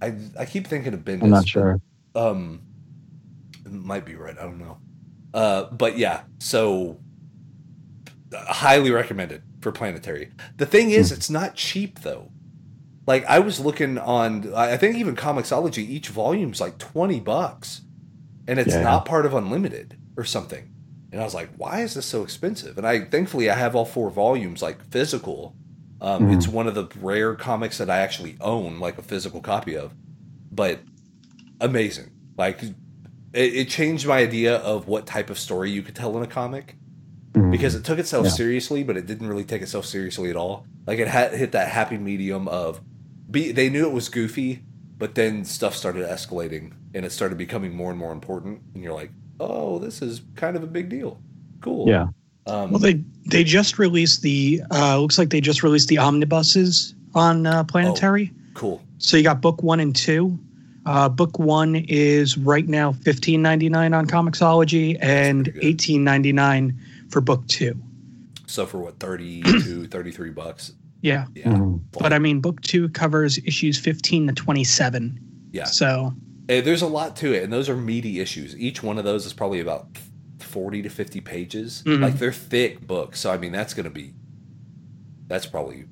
i 0.00 0.14
i 0.38 0.44
keep 0.44 0.66
thinking 0.66 0.94
of 0.94 1.00
bendis 1.00 1.22
I'm 1.22 1.30
not 1.30 1.48
sure. 1.48 1.80
um 2.14 2.60
it 3.64 3.70
might 3.72 4.04
be 4.04 4.16
right. 4.16 4.36
I 4.36 4.42
don't 4.42 4.58
know. 4.58 4.78
Uh, 5.32 5.64
but 5.70 5.96
yeah, 5.96 6.22
so 6.40 6.98
highly 8.34 8.90
recommended 8.90 9.42
for 9.60 9.70
Planetary. 9.72 10.30
The 10.56 10.66
thing 10.66 10.90
is, 10.90 11.10
Hmm. 11.10 11.14
it's 11.14 11.30
not 11.30 11.54
cheap 11.54 12.00
though. 12.00 12.30
Like 13.06 13.24
I 13.26 13.38
was 13.38 13.60
looking 13.60 13.98
on, 13.98 14.52
I 14.54 14.76
think 14.76 14.96
even 14.96 15.14
Comixology, 15.16 15.78
each 15.78 16.08
volume's 16.08 16.60
like 16.60 16.78
twenty 16.78 17.20
bucks, 17.20 17.82
and 18.48 18.58
it's 18.58 18.74
Yeah. 18.74 18.82
not 18.82 19.04
part 19.04 19.26
of 19.26 19.32
Unlimited 19.34 19.96
or 20.16 20.24
something. 20.24 20.71
And 21.12 21.20
I 21.20 21.24
was 21.24 21.34
like, 21.34 21.50
why 21.58 21.82
is 21.82 21.92
this 21.94 22.06
so 22.06 22.22
expensive? 22.22 22.78
And 22.78 22.86
I 22.86 23.00
thankfully 23.04 23.50
I 23.50 23.54
have 23.54 23.76
all 23.76 23.84
four 23.84 24.10
volumes 24.10 24.62
like 24.62 24.82
physical. 24.90 25.54
Um, 26.00 26.24
Mhm. 26.28 26.36
It's 26.36 26.48
one 26.48 26.66
of 26.66 26.74
the 26.74 26.88
rare 27.00 27.34
comics 27.34 27.78
that 27.78 27.90
I 27.90 27.98
actually 27.98 28.36
own, 28.40 28.80
like 28.80 28.96
a 28.98 29.02
physical 29.02 29.40
copy 29.40 29.76
of. 29.76 29.92
But 30.50 30.80
amazing, 31.60 32.10
like 32.36 32.62
it, 32.62 32.74
it 33.34 33.68
changed 33.68 34.06
my 34.06 34.18
idea 34.18 34.56
of 34.56 34.88
what 34.88 35.06
type 35.06 35.30
of 35.30 35.38
story 35.38 35.70
you 35.70 35.82
could 35.82 35.94
tell 35.94 36.16
in 36.16 36.22
a 36.22 36.26
comic 36.26 36.76
Mhm. 37.34 37.50
because 37.50 37.74
it 37.74 37.84
took 37.84 37.98
itself 37.98 38.26
Yeah. 38.26 38.32
seriously, 38.32 38.82
but 38.82 38.96
it 38.96 39.06
didn't 39.06 39.26
really 39.28 39.44
take 39.44 39.62
itself 39.62 39.86
seriously 39.86 40.28
at 40.30 40.36
all. 40.36 40.66
Like 40.86 40.98
it 40.98 41.08
had 41.08 41.32
hit 41.34 41.52
that 41.52 41.68
happy 41.68 41.98
medium 41.98 42.48
of 42.48 42.80
be 43.30 43.52
they 43.52 43.68
knew 43.70 43.86
it 43.86 43.92
was 43.92 44.08
goofy, 44.08 44.64
but 44.98 45.14
then 45.14 45.44
stuff 45.44 45.74
started 45.76 46.06
escalating 46.08 46.72
and 46.94 47.04
it 47.06 47.12
started 47.12 47.38
becoming 47.38 47.74
more 47.74 47.90
and 47.90 47.98
more 47.98 48.12
important, 48.12 48.60
and 48.74 48.82
you're 48.82 48.92
like, 48.92 49.10
oh, 49.50 49.78
this 49.78 50.02
is 50.02 50.22
kind 50.36 50.56
of 50.56 50.62
a 50.62 50.66
big 50.66 50.88
deal. 50.88 51.18
Cool. 51.60 51.88
yeah. 51.88 52.06
Um, 52.46 52.70
Well, 52.72 52.78
they 52.80 52.94
they 53.26 53.44
just 53.44 53.78
released 53.78 54.22
the 54.22 54.62
uh, 54.70 54.98
looks 54.98 55.18
like 55.18 55.30
they 55.30 55.40
just 55.40 55.62
released 55.62 55.88
the 55.88 55.98
omnibuses 55.98 56.94
on 57.14 57.46
uh, 57.46 57.62
Planetary. 57.64 58.32
cool. 58.54 58.82
So 58.98 59.16
you 59.16 59.22
got 59.22 59.40
book 59.40 59.62
one 59.62 59.80
and 59.80 59.94
two. 59.94 60.38
Uh, 60.86 61.08
book 61.08 61.38
one 61.38 61.76
is 61.88 62.36
right 62.36 62.66
now 62.66 62.92
fifteen 62.92 63.42
ninety 63.42 63.68
nine 63.68 63.94
on 63.94 64.06
Comixology 64.06 64.98
and 65.00 65.52
eighteen 65.62 66.02
ninety 66.02 66.32
nine 66.32 66.76
for 67.10 67.20
book 67.20 67.46
two. 67.46 67.80
So 68.46 68.66
for 68.66 68.78
what 68.78 68.98
32, 68.98 69.86
33 69.88 70.30
bucks. 70.30 70.72
Yeah, 71.00 71.24
Yeah. 71.34 71.44
Mhm. 71.54 71.80
but 71.98 72.12
I 72.12 72.18
mean, 72.18 72.40
book 72.40 72.60
two 72.60 72.88
covers 72.90 73.38
issues 73.38 73.78
fifteen 73.78 74.26
to 74.26 74.32
twenty 74.32 74.64
seven. 74.64 75.18
Yeah. 75.52 75.64
So 75.64 76.12
There's 76.60 76.82
a 76.82 76.86
lot 76.86 77.16
to 77.16 77.32
it, 77.32 77.42
and 77.42 77.52
those 77.52 77.68
are 77.68 77.76
meaty 77.76 78.20
issues. 78.20 78.56
Each 78.58 78.82
one 78.82 78.98
of 78.98 79.04
those 79.04 79.24
is 79.26 79.32
probably 79.32 79.60
about 79.60 79.86
40 80.40 80.82
to 80.82 80.88
50 80.90 81.20
pages. 81.20 81.82
Mhm. 81.86 82.00
Like 82.00 82.18
they're 82.18 82.32
thick 82.32 82.86
books. 82.86 83.20
So, 83.20 83.30
I 83.30 83.38
mean, 83.38 83.52
that's 83.52 83.74
going 83.74 83.84
to 83.84 83.90
be, 83.90 84.14
that's 85.28 85.46
probably 85.46 85.84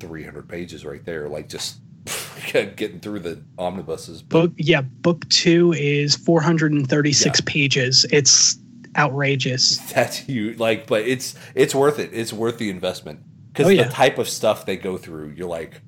300 0.00 0.48
pages 0.48 0.84
right 0.84 1.04
there. 1.04 1.28
Like 1.28 1.48
just 1.48 1.78
getting 2.52 3.00
through 3.00 3.20
the 3.20 3.42
omnibuses. 3.58 4.22
book 4.22 4.52
yeah, 4.56 4.80
book 4.82 5.28
two 5.28 5.72
is 5.72 6.14
four 6.16 6.40
hundred 6.40 6.72
and 6.72 6.88
thirty 6.88 7.12
six 7.12 7.40
pages. 7.42 8.06
It's 8.12 8.58
outrageous. 8.96 9.76
That's 9.92 10.16
huge. 10.16 10.58
Like, 10.58 10.86
but 10.86 11.02
it's, 11.02 11.34
it's 11.54 11.74
worth 11.74 11.98
it. 11.98 12.10
It's 12.12 12.32
worth 12.32 12.58
the 12.58 12.70
investment. 12.70 13.20
Because 13.52 13.66
Oh, 13.66 13.70
yeah. 13.70 13.84
the 13.84 13.90
type 13.92 14.18
of 14.18 14.28
stuff 14.28 14.64
they 14.66 14.76
go 14.76 14.96
through, 14.96 15.30
you're 15.36 15.46
like, 15.48 15.82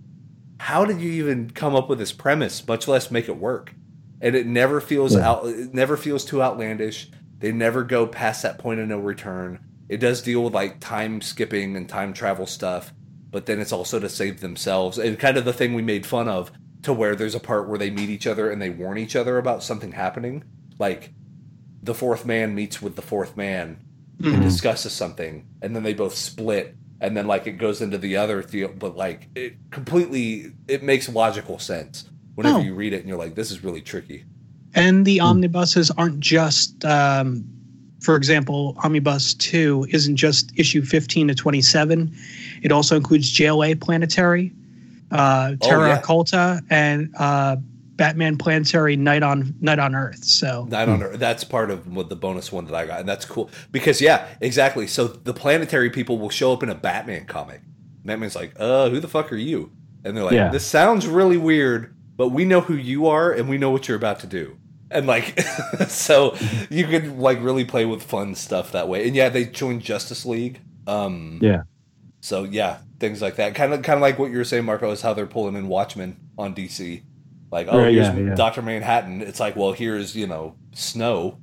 how 0.60 0.84
did 0.84 1.00
you 1.00 1.10
even 1.12 1.48
come 1.50 1.74
up 1.74 1.88
with 1.88 1.98
this 1.98 2.12
premise, 2.12 2.66
much 2.68 2.86
less 2.86 3.10
make 3.10 3.28
it 3.30 3.38
work? 3.38 3.72
And 4.20 4.36
it 4.36 4.46
never 4.46 4.78
feels 4.80 5.14
Yeah. 5.16 5.26
out. 5.30 5.46
It 5.46 5.72
never 5.72 5.96
feels 5.96 6.22
too 6.22 6.42
outlandish. 6.42 7.10
They 7.38 7.50
never 7.50 7.82
go 7.82 8.06
past 8.06 8.42
that 8.42 8.58
point 8.58 8.78
of 8.78 8.86
no 8.88 8.98
return. 8.98 9.58
It 9.88 10.00
does 10.00 10.20
deal 10.20 10.44
with 10.44 10.52
like 10.52 10.78
time 10.78 11.22
skipping 11.22 11.76
and 11.76 11.88
time 11.88 12.12
travel 12.12 12.44
stuff, 12.44 12.92
but 13.30 13.46
then 13.46 13.58
it's 13.58 13.72
also 13.72 13.98
to 14.00 14.08
save 14.10 14.40
themselves 14.40 14.98
and 14.98 15.18
kind 15.18 15.38
of 15.38 15.46
the 15.46 15.54
thing 15.54 15.72
we 15.72 15.80
made 15.82 16.04
fun 16.04 16.28
of 16.28 16.52
to 16.82 16.92
where 16.92 17.16
there's 17.16 17.34
a 17.34 17.40
part 17.40 17.66
where 17.66 17.78
they 17.78 17.90
meet 17.90 18.10
each 18.10 18.26
other 18.26 18.50
and 18.50 18.60
they 18.60 18.68
warn 18.70 18.98
each 18.98 19.16
other 19.16 19.38
about 19.38 19.62
something 19.62 19.92
happening. 19.92 20.44
Like 20.78 21.10
the 21.82 21.94
fourth 21.94 22.26
man 22.26 22.54
meets 22.54 22.82
with 22.82 22.96
the 22.96 23.02
fourth 23.02 23.34
man 23.34 23.78
and 24.22 24.34
Mhm. 24.34 24.42
discusses 24.42 24.92
something, 24.92 25.46
and 25.62 25.74
then 25.74 25.82
they 25.82 25.94
both 25.94 26.14
split, 26.14 26.76
and 27.00 27.16
then 27.16 27.26
like 27.26 27.46
it 27.46 27.52
goes 27.52 27.80
into 27.80 27.98
the 27.98 28.16
other 28.16 28.42
deal, 28.42 28.68
but 28.78 28.96
like 28.96 29.28
it 29.34 29.54
completely 29.70 30.52
it 30.68 30.82
makes 30.82 31.08
logical 31.08 31.58
sense 31.58 32.08
whenever 32.34 32.58
Oh. 32.58 32.62
you 32.62 32.74
read 32.74 32.92
it, 32.92 33.00
and 33.00 33.08
you're 33.08 33.18
like, 33.18 33.34
this 33.34 33.50
is 33.50 33.62
really 33.64 33.80
tricky. 33.80 34.24
And 34.74 35.04
the 35.04 35.20
omnibuses 35.20 35.90
aren't 35.90 36.20
just, 36.20 36.84
um, 36.84 37.44
for 38.00 38.14
example, 38.16 38.76
Omnibus 38.84 39.34
2 39.34 39.88
isn't 39.90 40.16
just 40.16 40.52
issue 40.56 40.82
15 40.82 41.28
to 41.28 41.34
27. 41.34 42.14
It 42.62 42.70
also 42.72 42.96
includes 42.96 43.32
JLA 43.36 43.78
Planetary, 43.80 44.52
uh, 45.10 45.54
Oh, 45.60 45.66
Terra 45.68 45.88
yeah. 45.88 46.00
Occulta, 46.00 46.62
and 46.70 47.12
uh, 47.18 47.56
Batman 48.00 48.38
Planetary 48.38 48.96
Night 48.96 49.22
on 49.22 49.54
Night 49.60 49.78
on 49.78 49.94
Earth. 49.94 50.24
So 50.24 50.66
I 50.72 50.86
don't 50.86 50.98
know. 50.98 51.14
That's 51.14 51.44
part 51.44 51.70
of 51.70 51.86
what 51.94 52.08
the 52.08 52.16
bonus 52.16 52.50
one 52.50 52.64
that 52.64 52.74
I 52.74 52.86
got, 52.86 53.00
and 53.00 53.06
that's 53.08 53.26
cool 53.26 53.50
because 53.70 54.00
yeah, 54.00 54.26
exactly. 54.40 54.86
So 54.86 55.06
the 55.06 55.34
planetary 55.34 55.90
people 55.90 56.18
will 56.18 56.30
show 56.30 56.50
up 56.54 56.62
in 56.62 56.70
a 56.70 56.74
Batman 56.74 57.26
comic. 57.26 57.60
Batman's 58.02 58.34
like, 58.34 58.54
uh, 58.58 58.88
who 58.88 59.00
the 59.00 59.06
fuck 59.06 59.30
are 59.30 59.36
you? 59.36 59.70
And 60.02 60.16
they're 60.16 60.24
like, 60.24 60.32
Yeah. 60.32 60.48
this 60.48 60.64
sounds 60.64 61.06
really 61.06 61.36
weird, 61.36 61.94
but 62.16 62.28
we 62.30 62.46
know 62.46 62.62
who 62.62 62.74
you 62.74 63.06
are 63.06 63.30
and 63.30 63.50
we 63.50 63.58
know 63.58 63.68
what 63.70 63.86
you're 63.86 63.98
about 63.98 64.20
to 64.20 64.26
do. 64.26 64.56
And 64.90 65.06
like, 65.06 65.38
so 65.88 66.34
you 66.70 66.86
could 66.86 67.18
like 67.18 67.42
really 67.42 67.66
play 67.66 67.84
with 67.84 68.02
fun 68.02 68.34
stuff 68.34 68.72
that 68.72 68.88
way. 68.88 69.06
And 69.06 69.14
yeah, 69.14 69.28
they 69.28 69.44
joined 69.44 69.82
Justice 69.82 70.24
League. 70.24 70.62
Um, 70.86 71.38
Yeah. 71.42 71.64
So 72.22 72.44
yeah, 72.44 72.78
things 72.98 73.20
like 73.20 73.36
that. 73.36 73.54
Kind 73.54 73.74
of, 73.74 73.82
kind 73.82 73.98
of 73.98 74.00
like 74.00 74.18
what 74.18 74.30
you 74.30 74.38
were 74.38 74.44
saying, 74.44 74.64
Marco, 74.64 74.90
is 74.90 75.02
how 75.02 75.12
they're 75.12 75.26
pulling 75.26 75.54
in 75.54 75.68
Watchmen 75.68 76.16
on 76.38 76.54
DC. 76.54 77.02
Like, 77.50 77.66
oh, 77.68 77.78
Right, 77.78 77.92
here's 77.92 78.06
yeah, 78.08 78.16
yeah. 78.18 78.34
Doctor 78.34 78.62
Manhattan. 78.62 79.20
It's 79.22 79.40
like, 79.40 79.56
well, 79.56 79.72
here's 79.72 80.14
you 80.16 80.26
know 80.26 80.54
Snow. 80.72 81.38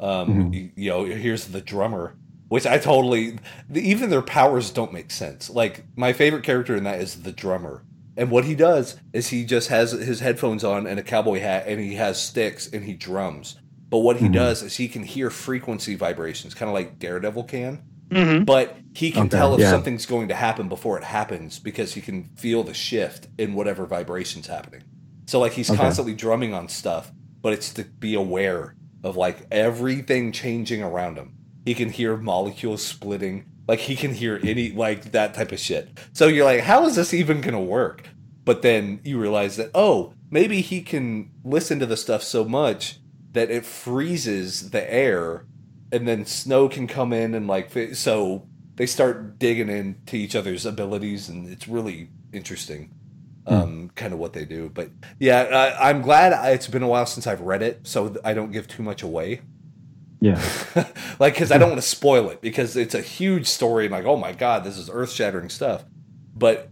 Um, 0.00 0.50
Mhm. 0.50 0.54
you, 0.54 0.70
you 0.76 0.90
know, 0.90 1.04
here's 1.04 1.46
the 1.46 1.60
drummer. 1.60 2.14
Which 2.48 2.66
I 2.66 2.76
totally, 2.76 3.38
the, 3.70 3.80
even 3.80 4.10
their 4.10 4.20
powers 4.20 4.70
don't 4.70 4.92
make 4.92 5.10
sense. 5.10 5.48
Like 5.48 5.84
my 5.96 6.12
favorite 6.12 6.42
character 6.44 6.76
in 6.76 6.84
that 6.84 7.00
is 7.00 7.22
the 7.22 7.32
drummer, 7.32 7.82
and 8.14 8.30
what 8.30 8.44
he 8.44 8.54
does 8.54 8.96
is 9.14 9.28
he 9.28 9.44
just 9.46 9.68
has 9.70 9.92
his 9.92 10.20
headphones 10.20 10.62
on 10.62 10.86
and 10.86 10.98
a 10.98 11.02
cowboy 11.02 11.40
hat, 11.40 11.64
and 11.66 11.80
he 11.80 11.94
has 11.94 12.20
sticks 12.20 12.68
and 12.70 12.84
he 12.84 12.92
drums. 12.92 13.56
But 13.88 14.00
what 14.00 14.18
he 14.18 14.26
Mhm. 14.28 14.32
does 14.32 14.62
is 14.62 14.76
he 14.76 14.86
can 14.88 15.02
hear 15.04 15.30
frequency 15.30 15.94
vibrations, 15.94 16.52
kind 16.52 16.68
of 16.68 16.74
like 16.74 16.98
Daredevil 16.98 17.44
can 17.44 17.80
Mhm. 18.10 18.44
but 18.44 18.76
he 18.94 19.10
can 19.10 19.22
Okay, 19.22 19.36
tell 19.38 19.54
if 19.54 19.60
yeah. 19.60 19.70
something's 19.70 20.04
going 20.04 20.28
to 20.28 20.34
happen 20.34 20.68
before 20.68 20.98
it 20.98 21.04
happens 21.04 21.58
because 21.58 21.94
he 21.94 22.02
can 22.02 22.24
feel 22.36 22.62
the 22.64 22.74
shift 22.74 23.28
in 23.38 23.54
whatever 23.54 23.86
vibrations 23.86 24.46
happening. 24.48 24.82
So 25.32 25.40
like 25.40 25.52
he's 25.54 25.70
Okay. 25.70 25.78
constantly 25.78 26.12
drumming 26.12 26.52
on 26.52 26.68
stuff, 26.68 27.10
but 27.40 27.54
it's 27.54 27.72
to 27.72 27.84
be 27.84 28.12
aware 28.12 28.74
of 29.02 29.16
like 29.16 29.46
everything 29.50 30.30
changing 30.30 30.82
around 30.82 31.16
him. 31.16 31.32
He 31.64 31.72
can 31.72 31.88
hear 31.88 32.18
molecules 32.18 32.84
splitting, 32.84 33.46
like 33.66 33.78
he 33.78 33.96
can 33.96 34.12
hear 34.12 34.38
any 34.44 34.72
like 34.72 35.12
that 35.12 35.32
type 35.32 35.50
of 35.50 35.58
shit. 35.58 35.88
So 36.12 36.26
you're 36.26 36.44
like, 36.44 36.60
how 36.60 36.84
is 36.84 36.96
this 36.96 37.14
even 37.14 37.40
going 37.40 37.54
to 37.54 37.60
work? 37.60 38.10
But 38.44 38.60
then 38.60 39.00
you 39.04 39.18
realize 39.18 39.56
that 39.56 39.70
oh, 39.74 40.12
maybe 40.30 40.60
he 40.60 40.82
can 40.82 41.30
listen 41.42 41.78
to 41.78 41.86
the 41.86 41.96
stuff 41.96 42.22
so 42.22 42.44
much 42.44 42.98
that 43.32 43.50
it 43.50 43.64
freezes 43.64 44.68
the 44.68 44.92
air 44.92 45.46
and 45.90 46.06
then 46.06 46.26
snow 46.26 46.68
can 46.68 46.86
come 46.86 47.14
in 47.14 47.34
and 47.34 47.46
like 47.46 47.70
so 47.94 48.46
they 48.76 48.84
start 48.84 49.38
digging 49.38 49.70
into 49.70 50.14
each 50.16 50.36
other's 50.36 50.66
abilities 50.66 51.30
and 51.30 51.48
it's 51.48 51.66
really 51.66 52.10
interesting 52.34 52.90
um 53.46 53.90
kind 53.96 54.12
of 54.12 54.18
what 54.20 54.32
they 54.32 54.44
do 54.44 54.70
but 54.72 54.88
yeah 55.18 55.40
I, 55.42 55.90
i'm 55.90 56.00
glad 56.02 56.32
I, 56.32 56.50
it's 56.50 56.68
been 56.68 56.82
a 56.82 56.88
while 56.88 57.06
since 57.06 57.26
i've 57.26 57.40
read 57.40 57.62
it 57.62 57.80
so 57.86 58.14
i 58.24 58.34
don't 58.34 58.52
give 58.52 58.68
too 58.68 58.82
much 58.82 59.02
away. 59.02 59.40
Yeah. 60.20 60.40
like 61.18 61.34
because 61.34 61.50
i 61.50 61.58
don't 61.58 61.70
want 61.70 61.82
to 61.82 61.86
spoil 61.88 62.30
it 62.30 62.40
because 62.40 62.76
it's 62.76 62.94
a 62.94 63.00
huge 63.00 63.46
story 63.46 63.86
and 63.86 63.92
like 63.92 64.04
oh 64.04 64.16
my 64.16 64.32
god 64.32 64.62
this 64.64 64.78
is 64.78 64.88
earth-shattering 64.92 65.48
stuff. 65.48 65.84
But 66.34 66.70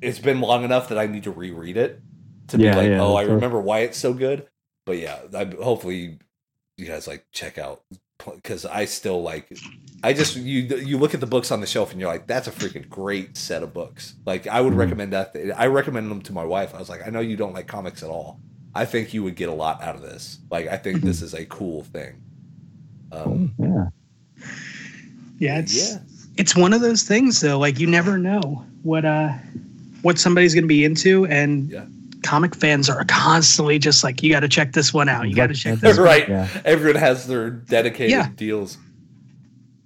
it's 0.00 0.18
been 0.18 0.40
long 0.40 0.64
enough 0.64 0.88
that 0.88 0.98
i 0.98 1.06
need 1.06 1.24
to 1.24 1.30
reread 1.30 1.76
it 1.76 2.00
to 2.48 2.58
Yeah, 2.58 2.70
be 2.72 2.76
like 2.76 2.88
yeah, 2.90 3.00
oh 3.02 3.14
i 3.14 3.22
remember 3.22 3.60
why 3.60 3.80
it's 3.80 3.98
so 3.98 4.14
good. 4.14 4.48
But 4.86 4.98
yeah 4.98 5.18
I, 5.34 5.44
hopefully 5.44 6.18
you 6.78 6.86
guys 6.86 7.06
like 7.06 7.26
check 7.32 7.58
out 7.58 7.82
because 8.24 8.64
i 8.66 8.84
still 8.84 9.22
like 9.22 9.52
i 10.02 10.12
just 10.12 10.36
you 10.36 10.62
you 10.62 10.98
look 10.98 11.14
at 11.14 11.20
the 11.20 11.26
books 11.26 11.50
on 11.50 11.60
the 11.60 11.66
shelf 11.66 11.92
and 11.92 12.00
you're 12.00 12.08
like 12.10 12.26
that's 12.26 12.48
a 12.48 12.50
freaking 12.52 12.88
great 12.88 13.36
set 13.36 13.62
of 13.62 13.72
books 13.74 14.14
like 14.24 14.46
i 14.46 14.60
would 14.60 14.72
Mhm. 14.72 14.78
recommend 14.78 15.12
that 15.12 15.36
i 15.56 15.66
recommend 15.66 16.10
them 16.10 16.20
to 16.22 16.32
my 16.32 16.44
wife 16.44 16.74
i 16.74 16.78
was 16.78 16.88
like 16.88 17.06
i 17.06 17.10
know 17.10 17.20
you 17.20 17.36
don't 17.36 17.52
like 17.54 17.66
comics 17.66 18.02
at 18.02 18.08
all 18.10 18.40
i 18.74 18.84
think 18.84 19.14
you 19.14 19.22
would 19.22 19.36
get 19.36 19.48
a 19.48 19.52
lot 19.54 19.82
out 19.82 19.94
of 19.94 20.02
this 20.02 20.38
like 20.50 20.66
i 20.68 20.76
think 20.76 21.02
this 21.02 21.22
is 21.22 21.34
a 21.34 21.44
cool 21.46 21.82
thing 21.84 22.20
um 23.12 23.54
Yeah. 23.58 23.88
yeah, 25.38 25.58
it's 25.58 25.92
yeah 25.92 25.98
it's 26.38 26.54
one 26.54 26.74
of 26.74 26.82
those 26.82 27.02
things 27.02 27.40
though. 27.40 27.58
Like 27.58 27.78
you 27.80 27.86
never 27.86 28.18
know 28.18 28.62
what 28.82 29.04
uh 29.06 29.32
what 30.02 30.18
somebody's 30.18 30.52
going 30.52 30.64
to 30.64 30.68
be 30.68 30.84
into, 30.84 31.24
and 31.26 31.70
Yeah. 31.70 31.86
Comic 32.26 32.54
fans 32.56 32.90
are 32.90 33.04
constantly 33.06 33.78
just 33.78 34.02
like, 34.04 34.22
you 34.22 34.30
got 34.30 34.40
to 34.40 34.48
check 34.48 34.72
this 34.72 34.92
one 34.92 35.08
out. 35.08 35.28
You 35.28 35.34
got 35.34 35.46
to 35.48 35.54
check 35.54 35.78
this. 35.78 35.96
one 35.96 36.06
right 36.06 36.28
Yeah. 36.28 36.48
everyone 36.64 37.00
has 37.00 37.26
their 37.26 37.50
dedicated 37.50 38.10
Yeah. 38.10 38.28
deals 38.36 38.78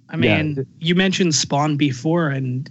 I 0.09 0.17
mean, 0.17 0.55
Yeah. 0.57 0.63
you 0.79 0.95
mentioned 0.95 1.33
Spawn 1.35 1.77
before, 1.77 2.27
and 2.27 2.69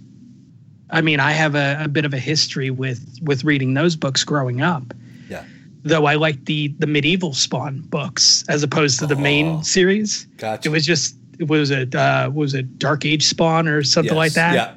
I 0.91 1.01
mean, 1.01 1.19
I 1.19 1.31
have 1.31 1.55
a, 1.55 1.77
a 1.85 1.87
bit 1.87 2.05
of 2.05 2.13
a 2.13 2.19
history 2.19 2.69
with 2.69 3.03
with 3.23 3.43
reading 3.43 3.73
those 3.73 3.95
books 3.95 4.23
growing 4.23 4.61
up. 4.61 4.93
Yeah. 5.29 5.43
though 5.83 6.05
I 6.05 6.13
liked 6.15 6.45
the 6.45 6.67
the 6.77 6.85
medieval 6.85 7.33
Spawn 7.33 7.79
books 7.89 8.43
as 8.47 8.61
opposed 8.61 8.99
to 8.99 9.07
the 9.07 9.15
Oh. 9.15 9.19
main 9.21 9.63
series. 9.63 10.27
Gotcha. 10.37 10.69
It 10.69 10.71
was 10.71 10.85
just 10.85 11.15
it 11.39 11.47
was 11.47 11.71
a 11.71 11.87
uh, 11.97 12.29
was 12.29 12.53
it 12.53 12.77
Dark 12.77 13.05
Age 13.05 13.25
Spawn 13.25 13.67
or 13.67 13.81
something 13.83 14.15
like 14.15 14.33
that. 14.33 14.53
Yeah. 14.53 14.71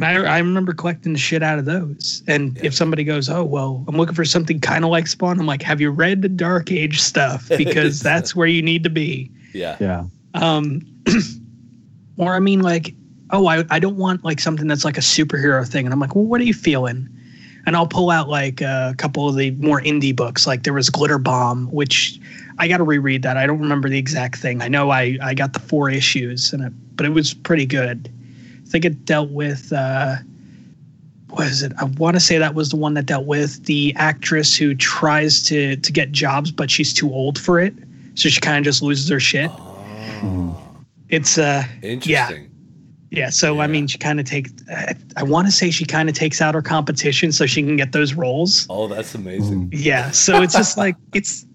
And 0.00 0.04
I, 0.04 0.36
I 0.36 0.38
remember 0.38 0.72
collecting 0.72 1.12
the 1.12 1.18
shit 1.18 1.42
out 1.42 1.58
of 1.58 1.64
those. 1.64 2.22
And 2.28 2.56
Yeah. 2.56 2.66
if 2.66 2.74
somebody 2.74 3.02
goes, 3.02 3.28
"Oh 3.28 3.42
well, 3.44 3.84
I'm 3.88 3.96
looking 3.96 4.14
for 4.14 4.24
something 4.24 4.60
kind 4.60 4.84
of 4.84 4.90
like 4.92 5.08
Spawn," 5.08 5.40
I'm 5.40 5.46
like, 5.46 5.60
"Have 5.62 5.80
you 5.80 5.90
read 5.90 6.22
the 6.22 6.28
Dark 6.28 6.70
Age 6.70 7.00
stuff? 7.00 7.48
Because 7.58 8.00
that's 8.00 8.36
where 8.36 8.46
you 8.46 8.62
need 8.62 8.84
to 8.84 8.90
be." 8.90 9.28
Yeah. 9.52 9.76
Yeah. 9.80 10.04
Um, 10.34 10.82
or 12.16 12.34
I 12.34 12.38
mean, 12.38 12.60
like, 12.60 12.94
oh, 13.30 13.48
I 13.48 13.64
I 13.70 13.80
don't 13.80 13.96
want 13.96 14.24
like 14.24 14.38
something 14.38 14.68
that's 14.68 14.84
like 14.84 14.98
a 14.98 15.02
superhero 15.02 15.66
thing. 15.66 15.84
And 15.84 15.92
I'm 15.92 15.98
like, 15.98 16.14
well, 16.14 16.24
what 16.24 16.40
are 16.40 16.44
you 16.44 16.54
feeling? 16.54 17.08
And 17.66 17.74
I'll 17.76 17.88
pull 17.88 18.10
out 18.10 18.28
like 18.28 18.60
a 18.60 18.94
couple 18.98 19.28
of 19.28 19.34
the 19.36 19.50
more 19.52 19.80
indie 19.80 20.14
books. 20.14 20.46
Like 20.46 20.62
there 20.62 20.72
was 20.72 20.88
Glitter 20.90 21.18
Bomb, 21.18 21.66
which 21.72 22.20
I 22.58 22.68
got 22.68 22.78
to 22.78 22.84
reread 22.84 23.22
that. 23.24 23.36
I 23.36 23.46
don't 23.46 23.58
remember 23.60 23.88
the 23.88 23.98
exact 23.98 24.38
thing. 24.38 24.62
I 24.62 24.68
know 24.68 24.90
I 24.90 25.18
I 25.20 25.34
got 25.34 25.54
the 25.54 25.60
four 25.60 25.90
issues, 25.90 26.52
and 26.52 26.62
it, 26.62 26.72
but 26.96 27.04
it 27.04 27.10
was 27.12 27.34
pretty 27.34 27.66
good. 27.66 28.10
I 28.68 28.70
think 28.70 28.84
it 28.84 29.04
dealt 29.06 29.30
with. 29.30 29.72
Uh, 29.72 30.16
what 31.30 31.46
is 31.46 31.62
it? 31.62 31.72
I 31.78 31.84
want 31.84 32.16
to 32.16 32.20
say 32.20 32.36
that 32.38 32.54
was 32.54 32.68
the 32.70 32.76
one 32.76 32.94
that 32.94 33.06
dealt 33.06 33.26
with 33.26 33.64
the 33.64 33.94
actress 33.96 34.54
who 34.56 34.74
tries 34.74 35.42
to 35.44 35.76
to 35.76 35.92
get 35.92 36.12
jobs, 36.12 36.50
but 36.50 36.70
she's 36.70 36.92
too 36.92 37.10
old 37.12 37.38
for 37.38 37.58
it, 37.60 37.74
so 38.14 38.28
she 38.28 38.40
kind 38.40 38.58
of 38.58 38.64
just 38.64 38.82
loses 38.82 39.08
her 39.08 39.20
shit. 39.20 39.50
Oh, 39.50 40.56
It's 41.08 41.38
uh, 41.38 41.64
interesting. 41.82 42.42
yeah. 42.42 42.44
Yeah, 43.10 43.30
So 43.30 43.60
I 43.60 43.66
mean, 43.68 43.86
she 43.86 43.96
kind 43.96 44.20
of 44.20 44.26
takes. 44.26 44.52
I, 44.70 44.94
I 45.16 45.22
want 45.22 45.46
to 45.46 45.50
say 45.52 45.70
she 45.70 45.86
kind 45.86 46.10
of 46.10 46.14
takes 46.14 46.42
out 46.42 46.54
her 46.54 46.60
competition 46.60 47.32
so 47.32 47.46
she 47.46 47.62
can 47.62 47.76
get 47.76 47.92
those 47.92 48.12
roles. 48.12 48.66
Oh, 48.68 48.86
that's 48.86 49.14
amazing. 49.14 49.70
Yeah. 49.72 50.10
So 50.10 50.42
it's 50.42 50.52
just 50.54 50.76
like 50.76 50.94
it's 51.14 51.46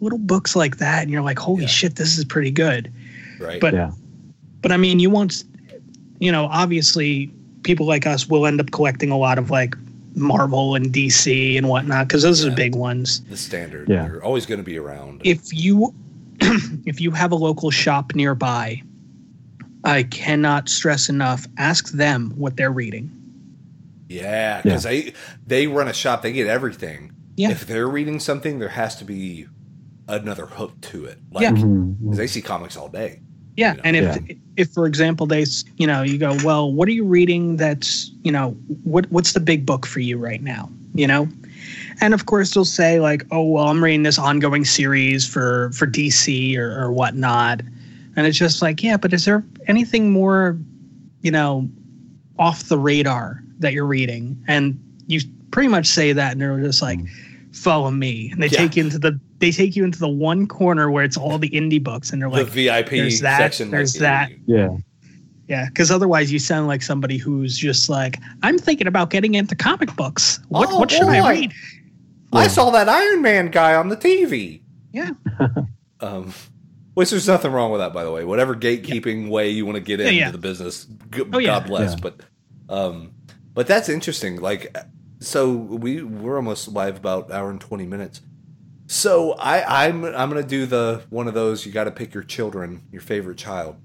little 0.00 0.18
books 0.18 0.56
like 0.56 0.78
that, 0.78 1.02
and 1.02 1.10
you're 1.10 1.20
like, 1.20 1.38
holy 1.38 1.62
Yeah. 1.62 1.68
shit, 1.68 1.96
this 1.96 2.16
is 2.16 2.24
pretty 2.24 2.50
good. 2.50 2.90
Right. 3.38 3.60
But 3.60 3.74
Yeah. 3.74 3.90
but 4.62 4.72
I 4.72 4.78
mean, 4.78 5.00
you 5.00 5.10
want, 5.10 5.44
you 6.20 6.30
know, 6.30 6.44
obviously 6.46 7.30
people 7.64 7.86
like 7.86 8.06
us 8.06 8.28
will 8.28 8.46
end 8.46 8.60
up 8.60 8.70
collecting 8.70 9.10
a 9.10 9.18
lot 9.18 9.38
of 9.38 9.50
like 9.50 9.74
Marvel 10.14 10.74
and 10.74 10.92
DC 10.92 11.56
and 11.58 11.68
whatnot 11.68 12.06
because 12.08 12.22
those 12.22 12.42
are 12.44 12.48
Yeah. 12.48 12.54
the 12.54 12.56
big 12.56 12.74
ones. 12.74 13.20
the 13.22 13.36
standard. 13.36 13.88
Yeah. 13.88 14.06
You're 14.06 14.22
always 14.24 14.46
going 14.46 14.58
to 14.58 14.64
be 14.64 14.78
around. 14.78 15.20
If 15.24 15.52
you 15.52 15.92
if 16.86 17.00
you 17.00 17.10
have 17.10 17.32
a 17.32 17.36
local 17.36 17.70
shop 17.70 18.14
nearby, 18.14 18.82
I 19.84 20.04
cannot 20.04 20.68
stress 20.68 21.08
enough. 21.08 21.46
Ask 21.58 21.90
them 21.90 22.32
what 22.36 22.56
they're 22.56 22.70
reading. 22.72 23.10
yeah, 24.08 24.60
because 24.62 24.82
they 24.84 25.12
they 25.46 25.66
run 25.66 25.86
a 25.88 25.92
shop. 25.92 26.22
They 26.22 26.32
get 26.32 26.46
everything. 26.46 27.12
Yeah. 27.36 27.50
If 27.50 27.66
they're 27.66 27.88
reading 27.88 28.20
something, 28.20 28.58
there 28.58 28.68
has 28.70 28.96
to 28.96 29.04
be 29.04 29.46
another 30.08 30.46
hook 30.46 30.78
to 30.80 31.04
it. 31.04 31.18
Like, 31.30 31.42
Yeah. 31.42 31.52
Mhm. 31.52 32.08
'cause 32.08 32.16
they 32.18 32.26
see 32.26 32.42
comics 32.42 32.76
all 32.76 32.88
day. 32.88 33.20
Yeah, 33.56 33.76
and 33.84 33.96
if 33.96 34.18
if 34.56 34.70
for 34.70 34.86
example 34.86 35.26
they 35.26 35.44
you 35.76 35.86
know 35.86 36.02
you 36.02 36.18
go 36.18 36.36
well, 36.44 36.72
what 36.72 36.88
are 36.88 36.92
you 36.92 37.04
reading? 37.04 37.56
That's 37.56 38.10
you 38.22 38.32
know 38.32 38.50
what 38.84 39.10
what's 39.10 39.32
the 39.32 39.40
big 39.40 39.66
book 39.66 39.86
for 39.86 40.00
you 40.00 40.18
right 40.18 40.42
now? 40.42 40.70
You 40.94 41.06
know, 41.06 41.28
and 42.00 42.14
of 42.14 42.26
course 42.26 42.54
they'll 42.54 42.64
say 42.64 43.00
like, 43.00 43.24
oh 43.30 43.42
well, 43.42 43.68
I'm 43.68 43.82
reading 43.82 44.02
this 44.02 44.18
ongoing 44.18 44.64
series 44.64 45.26
for 45.26 45.70
for 45.72 45.86
DC 45.86 46.56
or, 46.56 46.80
or 46.80 46.92
whatnot, 46.92 47.60
and 48.16 48.26
it's 48.26 48.38
just 48.38 48.62
like 48.62 48.82
yeah, 48.82 48.96
but 48.96 49.12
is 49.12 49.24
there 49.24 49.44
anything 49.66 50.10
more, 50.10 50.56
you 51.22 51.30
know, 51.30 51.68
off 52.38 52.68
the 52.68 52.78
radar 52.78 53.42
that 53.58 53.72
you're 53.72 53.86
reading? 53.86 54.42
And 54.48 54.78
you 55.06 55.20
pretty 55.50 55.68
much 55.68 55.86
say 55.86 56.12
that, 56.12 56.32
and 56.32 56.40
they're 56.40 56.60
just 56.60 56.82
like, 56.82 56.98
mm. 57.00 57.08
follow 57.52 57.90
me, 57.90 58.30
and 58.32 58.42
they 58.42 58.46
Yeah. 58.48 58.58
take 58.58 58.76
you 58.76 58.84
into 58.84 58.98
the 58.98 59.18
they 59.40 59.50
take 59.50 59.74
you 59.76 59.84
into 59.84 59.98
the 59.98 60.08
one 60.08 60.46
corner 60.46 60.90
where 60.90 61.02
it's 61.04 61.16
all 61.16 61.38
the 61.38 61.50
indie 61.50 61.82
books, 61.82 62.10
and 62.12 62.20
they're 62.22 62.28
like. 62.30 62.46
the 62.46 62.64
VIP 62.66 62.90
there's 62.90 63.20
that, 63.20 63.38
section. 63.38 63.70
there's 63.70 63.96
like, 63.96 64.00
that. 64.02 64.30
Yeah. 64.46 64.68
Yeah, 65.48 65.66
because 65.66 65.90
otherwise 65.90 66.30
you 66.30 66.38
sound 66.38 66.68
like 66.68 66.80
somebody 66.80 67.16
who's 67.16 67.58
just 67.58 67.88
like, 67.88 68.18
I'm 68.44 68.56
thinking 68.56 68.86
about 68.86 69.10
getting 69.10 69.34
into 69.34 69.56
comic 69.56 69.96
books. 69.96 70.38
What 70.48 70.68
Oh, 70.70 70.78
what 70.78 70.92
should 70.92 71.02
I 71.08 71.28
read? 71.28 71.52
I 72.32 72.42
Yeah. 72.42 72.48
saw 72.48 72.70
that 72.70 72.88
Iron 72.88 73.20
Man 73.20 73.50
guy 73.50 73.74
on 73.74 73.88
the 73.88 73.96
TV. 73.96 74.62
Yeah. 74.92 75.10
um, 76.00 76.32
which 76.94 77.10
there's 77.10 77.26
nothing 77.26 77.50
wrong 77.50 77.72
with 77.72 77.80
that, 77.80 77.92
by 77.92 78.04
the 78.04 78.12
way. 78.12 78.24
Whatever 78.24 78.54
gatekeeping 78.54 79.28
way 79.28 79.50
you 79.50 79.66
want 79.66 79.74
to 79.74 79.80
get 79.80 79.98
Yeah, 79.98 80.06
into 80.06 80.18
yeah. 80.20 80.30
the 80.30 80.38
business, 80.38 80.86
g- 81.12 81.24
Oh, 81.32 81.38
yeah. 81.38 81.58
God 81.58 81.66
bless. 81.66 81.90
Yeah. 81.94 81.96
But, 82.00 82.20
um, 82.68 83.10
but 83.52 83.66
that's 83.66 83.88
interesting. 83.88 84.40
Like, 84.40 84.76
so 85.18 85.50
we 85.50 86.02
we're 86.04 86.36
almost 86.36 86.68
live 86.68 86.96
about 86.96 87.32
hour 87.32 87.50
and 87.50 87.60
twenty 87.60 87.86
minutes. 87.86 88.20
So 88.90 89.34
I 89.34 89.84
I'm 89.86 90.04
I'm 90.04 90.28
gonna 90.28 90.42
do 90.42 90.66
the 90.66 91.04
one 91.10 91.28
of 91.28 91.34
those 91.34 91.64
you 91.64 91.70
got 91.70 91.84
to 91.84 91.92
pick 91.92 92.12
your 92.12 92.24
children, 92.24 92.82
your 92.90 93.00
favorite 93.00 93.38
child, 93.38 93.76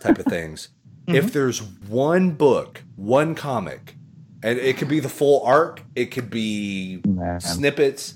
type 0.00 0.18
of 0.18 0.24
things. 0.26 0.70
Mm-hmm. 1.04 1.16
If 1.16 1.34
there's 1.34 1.60
one 1.60 2.30
book, 2.30 2.82
one 2.96 3.34
comic, 3.34 3.96
and 4.42 4.58
it 4.58 4.78
could 4.78 4.88
be 4.88 5.00
the 5.00 5.08
full 5.10 5.44
arc, 5.44 5.82
it 5.94 6.06
could 6.06 6.30
be 6.30 7.02
Man. 7.06 7.42
snippets 7.42 8.14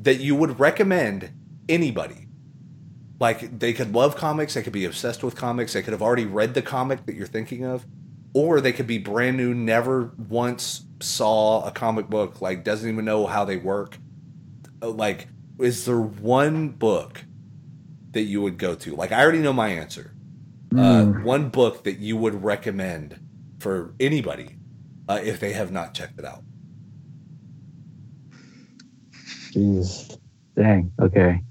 that 0.00 0.18
you 0.18 0.34
would 0.34 0.58
recommend 0.58 1.30
anybody. 1.68 2.26
Like 3.20 3.60
they 3.60 3.72
could 3.72 3.94
love 3.94 4.16
comics, 4.16 4.54
they 4.54 4.64
could 4.64 4.72
be 4.72 4.84
obsessed 4.84 5.22
with 5.22 5.36
comics, 5.36 5.74
they 5.74 5.82
could 5.82 5.92
have 5.92 6.02
already 6.02 6.26
read 6.26 6.54
the 6.54 6.62
comic 6.62 7.06
that 7.06 7.14
you're 7.14 7.28
thinking 7.28 7.64
of, 7.64 7.86
or 8.34 8.60
they 8.60 8.72
could 8.72 8.88
be 8.88 8.98
brand 8.98 9.36
new, 9.36 9.54
never 9.54 10.10
once 10.28 10.82
saw 10.98 11.64
a 11.64 11.70
comic 11.70 12.10
book, 12.10 12.40
like 12.40 12.64
doesn't 12.64 12.90
even 12.90 13.04
know 13.04 13.28
how 13.28 13.44
they 13.44 13.56
work. 13.56 13.96
Like, 14.82 15.28
is 15.60 15.84
there 15.84 16.00
one 16.00 16.68
book 16.70 17.24
that 18.12 18.22
you 18.22 18.40
would 18.42 18.58
go 18.58 18.74
to? 18.74 18.94
Like, 18.96 19.12
I 19.12 19.22
already 19.22 19.40
know 19.40 19.52
my 19.52 19.68
answer. 19.68 20.12
Uh, 20.72 20.76
Mm. 21.04 21.22
one 21.24 21.48
book 21.48 21.84
that 21.84 21.98
you 21.98 22.16
would 22.16 22.42
recommend 22.44 23.18
for 23.58 23.94
anybody 23.98 24.56
uh, 25.08 25.18
if 25.22 25.40
they 25.40 25.52
have 25.54 25.70
not 25.72 25.94
checked 25.94 26.18
it 26.18 26.24
out. 26.26 26.42
Jeez. 29.52 30.18
Dang. 30.54 30.92
Okay. 31.00 31.42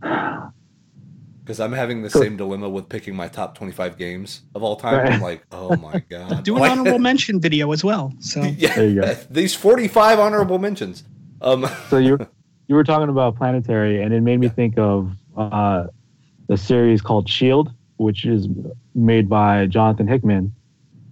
Because 0.00 1.60
I'm 1.60 1.72
having 1.72 2.02
the 2.02 2.10
So- 2.10 2.20
same 2.20 2.36
dilemma 2.36 2.68
with 2.68 2.88
picking 2.88 3.14
my 3.14 3.28
top 3.28 3.56
25 3.56 3.96
games 3.98 4.42
of 4.54 4.62
all 4.62 4.76
time. 4.76 4.96
Right. 4.98 5.12
I'm 5.12 5.20
like, 5.20 5.44
oh 5.52 5.76
my 5.76 5.98
god. 6.10 6.42
Do 6.42 6.56
an 6.56 6.62
Like- 6.62 6.72
honorable 6.72 6.98
mention 6.98 7.40
video 7.40 7.70
as 7.72 7.84
well. 7.84 8.12
So 8.20 8.42
yeah, 8.58 8.74
There 8.74 8.88
you 8.88 9.00
go. 9.02 9.14
these 9.30 9.54
45 9.54 10.18
honorable 10.18 10.58
mentions. 10.58 11.04
Um, 11.40 11.66
So 11.90 11.98
you 11.98 12.18
you 12.68 12.74
were 12.74 12.84
talking 12.84 13.08
about 13.08 13.36
planetary, 13.36 14.02
and 14.02 14.12
it 14.14 14.20
made 14.22 14.40
me 14.40 14.48
think 14.48 14.78
of 14.78 15.12
uh, 15.36 15.86
the 16.48 16.56
series 16.56 17.00
called 17.02 17.28
Shield, 17.28 17.72
which 17.96 18.24
is 18.24 18.48
made 18.94 19.28
by 19.28 19.66
Jonathan 19.66 20.06
Hickman. 20.08 20.54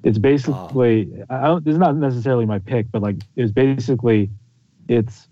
It's 0.05 0.19
basically 0.19 1.11
I 1.31 1.45
don't, 1.45 1.65
this 1.65 1.73
is 1.73 1.79
not 1.79 1.97
necessarily 1.97 2.47
my 2.47 2.59
pick, 2.59 2.91
but 2.91 3.03
like 3.03 3.17
it's 3.37 3.53
basically 3.53 4.31
it's 4.89 5.29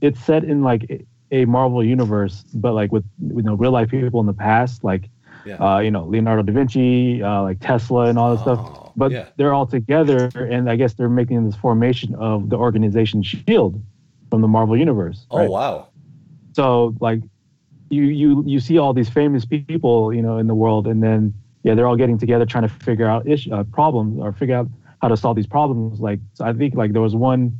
it's 0.00 0.18
set 0.20 0.44
in 0.44 0.62
like 0.62 0.84
a- 0.90 1.04
a 1.32 1.44
Marvel 1.44 1.84
universe, 1.84 2.42
but 2.54 2.72
like 2.72 2.90
with 2.90 3.04
you 3.20 3.42
know 3.42 3.54
real 3.54 3.70
life 3.70 3.90
people 3.90 4.18
in 4.20 4.26
the 4.26 4.32
past, 4.32 4.82
like 4.82 5.08
Yeah. 5.46 5.54
uh, 5.64 5.78
you 5.78 5.90
know 5.92 6.04
Leonardo 6.06 6.42
da 6.42 6.52
Vinci, 6.52 7.22
uh, 7.22 7.42
like 7.42 7.60
Tesla, 7.60 8.06
and 8.06 8.18
all 8.18 8.32
this 8.32 8.40
stuff. 8.42 8.58
oh, 8.60 8.92
But 8.96 9.12
yeah. 9.12 9.26
they're 9.36 9.54
all 9.54 9.66
together, 9.66 10.28
and 10.34 10.68
I 10.68 10.74
guess 10.74 10.94
they're 10.94 11.08
making 11.08 11.44
this 11.46 11.54
formation 11.54 12.14
of 12.16 12.48
the 12.50 12.56
organization 12.56 13.22
Shield 13.22 13.80
from 14.30 14.40
the 14.40 14.48
Marvel 14.48 14.76
universe. 14.76 15.26
Oh 15.30 15.50
wow. 15.50 15.88
So 16.52 16.94
like, 17.00 17.20
you 17.90 18.04
you 18.04 18.44
you 18.46 18.60
see 18.60 18.78
all 18.78 18.92
these 18.92 19.08
famous 19.10 19.44
people, 19.44 20.12
you 20.12 20.22
know, 20.22 20.38
in 20.38 20.46
the 20.46 20.54
world, 20.54 20.86
and 20.86 21.02
then 21.02 21.34
yeah, 21.62 21.74
they're 21.74 21.86
all 21.86 21.96
getting 21.96 22.18
together 22.18 22.46
trying 22.46 22.62
to 22.62 22.68
figure 22.68 23.06
out 23.08 23.26
ish, 23.28 23.48
uh, 23.50 23.64
problems 23.64 24.18
or 24.20 24.32
figure 24.32 24.56
out 24.56 24.68
how 25.02 25.08
to 25.08 25.16
solve 25.16 25.36
these 25.36 25.46
problems. 25.46 26.00
Like, 26.00 26.20
so 26.34 26.44
I 26.44 26.52
think 26.52 26.74
like 26.74 26.92
there 26.92 27.02
was 27.02 27.14
one 27.14 27.58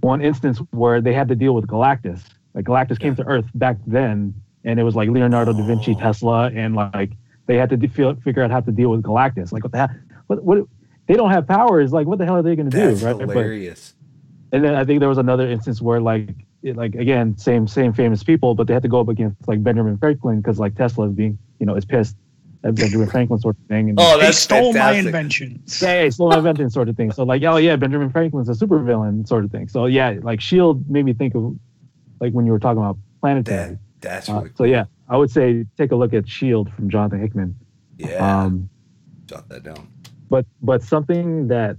one 0.00 0.20
instance 0.22 0.58
where 0.70 1.00
they 1.00 1.12
had 1.12 1.28
to 1.28 1.34
deal 1.34 1.54
with 1.54 1.66
Galactus. 1.66 2.22
Like 2.54 2.64
Galactus 2.64 2.98
came 2.98 3.14
to 3.16 3.26
Earth 3.26 3.46
back 3.54 3.76
then, 3.86 4.34
and 4.64 4.78
it 4.80 4.82
was 4.84 4.94
like 4.96 5.08
Leonardo 5.10 5.52
da 5.52 5.62
Vinci, 5.64 5.94
Oh. 5.96 6.00
Tesla, 6.00 6.50
and 6.54 6.74
like 6.74 7.10
they 7.46 7.56
had 7.56 7.70
to 7.70 7.76
de- 7.76 7.88
figure 7.88 8.42
out 8.42 8.50
how 8.50 8.60
to 8.60 8.70
deal 8.72 8.90
with 8.90 9.02
Galactus. 9.02 9.52
Like 9.52 9.64
what 9.64 9.72
the 9.72 9.78
hell? 9.78 9.90
What 10.28 10.44
what? 10.44 10.66
They 11.06 11.14
don't 11.14 11.30
have 11.30 11.46
powers. 11.46 11.92
Like 11.92 12.06
what 12.06 12.18
the 12.18 12.24
hell 12.26 12.36
are 12.36 12.42
they 12.42 12.54
going 12.56 12.70
to 12.70 12.76
do? 12.76 13.04
Right? 13.06 13.16
But- 13.18 13.28
hilarious. 13.30 13.94
And 14.52 14.64
then 14.64 14.74
I 14.74 14.84
think 14.84 15.00
there 15.00 15.08
was 15.08 15.18
another 15.18 15.48
instance 15.48 15.80
where 15.82 16.00
like 16.00 16.30
it, 16.62 16.76
like 16.76 16.94
again 16.94 17.36
same 17.38 17.66
same 17.68 17.92
famous 17.92 18.22
people, 18.22 18.54
but 18.54 18.66
they 18.66 18.74
had 18.74 18.82
to 18.82 18.88
go 18.88 19.00
up 19.00 19.08
against 19.08 19.46
like 19.48 19.62
Benjamin 19.62 19.98
Franklin 19.98 20.40
because 20.40 20.58
like 20.58 20.74
Tesla 20.76 21.08
is 21.08 21.12
being 21.14 21.38
you 21.60 21.66
know 21.66 21.74
is 21.74 21.84
pissed 21.84 22.16
at 22.64 22.74
Benjamin 22.74 23.08
Franklin 23.08 23.38
sort 23.38 23.56
of 23.56 23.64
thing. 23.68 23.90
And, 23.90 23.98
Oh, 24.00 24.16
they 24.18 24.26
that's 24.26 24.38
stole 24.38 24.72
my 24.72 24.78
fantastic. 24.78 25.06
inventions. 25.06 25.80
yeah, 25.82 26.02
yeah, 26.02 26.10
slow 26.10 26.32
invention 26.32 26.68
sort 26.70 26.88
of 26.88 26.96
thing. 26.96 27.12
So 27.12 27.22
like, 27.22 27.42
oh 27.44 27.56
yeah, 27.56 27.76
Benjamin 27.76 28.10
Franklin's 28.10 28.48
a 28.48 28.52
supervillain 28.52 29.28
sort 29.28 29.44
of 29.44 29.50
thing. 29.52 29.68
So 29.68 29.86
yeah, 29.86 30.16
like 30.22 30.40
Shield 30.40 30.88
made 30.90 31.04
me 31.04 31.12
think 31.12 31.34
of 31.36 31.54
like 32.20 32.32
when 32.32 32.46
you 32.46 32.52
were 32.52 32.58
talking 32.58 32.78
about 32.82 32.96
planetary. 33.20 33.74
That, 33.74 33.78
that's 34.00 34.28
Uh, 34.28 34.34
really 34.34 34.50
so 34.56 34.64
yeah, 34.64 34.84
I 35.08 35.16
would 35.16 35.30
say 35.30 35.64
take 35.76 35.92
a 35.92 35.96
look 35.96 36.12
at 36.14 36.28
Shield 36.28 36.72
from 36.72 36.90
Jonathan 36.90 37.20
Hickman. 37.20 37.54
Yeah. 37.96 38.42
Um, 38.44 38.68
jot 39.26 39.48
that 39.50 39.62
down. 39.62 39.86
but 40.30 40.46
but 40.62 40.82
something 40.82 41.46
that 41.48 41.76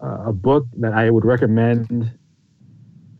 a 0.00 0.32
book 0.32 0.66
that 0.78 0.92
I 0.92 1.10
would 1.10 1.24
recommend 1.24 2.10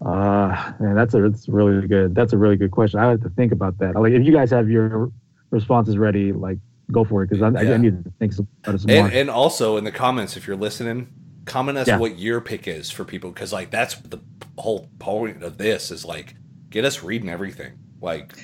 Uh, 0.04 0.72
man, 0.78 0.94
that's 0.94 1.14
a 1.14 1.20
that's 1.22 1.48
really 1.48 1.86
good. 1.88 2.14
That's 2.14 2.34
a 2.34 2.38
really 2.38 2.56
good 2.56 2.70
question. 2.70 3.00
I 3.00 3.08
have 3.08 3.22
to 3.22 3.30
think 3.30 3.50
about 3.50 3.78
that. 3.78 3.94
Like, 3.96 4.12
if 4.12 4.24
you 4.26 4.32
guys 4.32 4.50
have 4.50 4.68
your 4.68 5.10
responses 5.50 5.96
ready, 5.96 6.32
like, 6.32 6.58
go 6.92 7.02
for 7.02 7.22
it 7.22 7.30
because 7.30 7.42
I, 7.42 7.62
Yeah. 7.62 7.74
I 7.74 7.76
need 7.78 8.04
to 8.04 8.10
think 8.18 8.34
about 8.38 8.74
it 8.74 8.80
some 8.82 8.90
And, 8.90 8.98
more. 9.08 9.08
and 9.20 9.30
also 9.30 9.76
in 9.78 9.84
the 9.84 9.90
comments, 9.90 10.36
if 10.36 10.46
you're 10.46 10.56
listening, 10.56 11.08
comment 11.46 11.78
us 11.78 11.88
Yeah. 11.88 11.98
what 11.98 12.18
your 12.18 12.40
pick 12.42 12.68
is 12.68 12.90
for 12.90 13.04
people 13.04 13.30
because 13.30 13.52
like 13.54 13.70
that's 13.70 13.94
the 13.96 14.20
whole 14.58 14.90
point 14.98 15.42
of 15.42 15.56
this 15.56 15.90
is 15.90 16.04
like 16.04 16.34
get 16.68 16.84
us 16.84 17.02
reading 17.02 17.30
everything. 17.30 17.72
Like, 18.02 18.34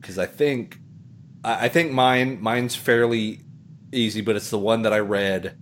because 0.00 0.18
I 0.18 0.26
think 0.26 0.78
I, 1.44 1.66
I 1.66 1.68
think 1.68 1.92
mine 1.92 2.38
mine's 2.40 2.74
fairly 2.74 3.42
easy, 3.92 4.22
but 4.22 4.36
it's 4.36 4.50
the 4.50 4.58
one 4.58 4.82
that 4.82 4.92
I 4.92 4.98
read 5.00 5.56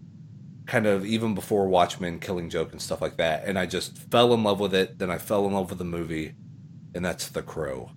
kind 0.66 0.86
of 0.86 1.06
even 1.06 1.34
before 1.34 1.68
Watchmen, 1.68 2.18
Killing 2.18 2.50
Joke, 2.50 2.72
and 2.72 2.80
stuff 2.82 3.00
like 3.00 3.16
that, 3.18 3.44
and 3.46 3.58
I 3.58 3.66
just 3.66 3.96
fell 4.10 4.34
in 4.34 4.42
love 4.42 4.60
with 4.60 4.74
it. 4.74 4.98
Then 4.98 5.10
I 5.10 5.18
fell 5.18 5.46
in 5.46 5.52
love 5.54 5.70
with 5.70 5.78
the 5.78 5.84
movie, 5.84 6.34
and 6.94 7.04
that's 7.04 7.28
The 7.28 7.42
Crow. 7.42 7.90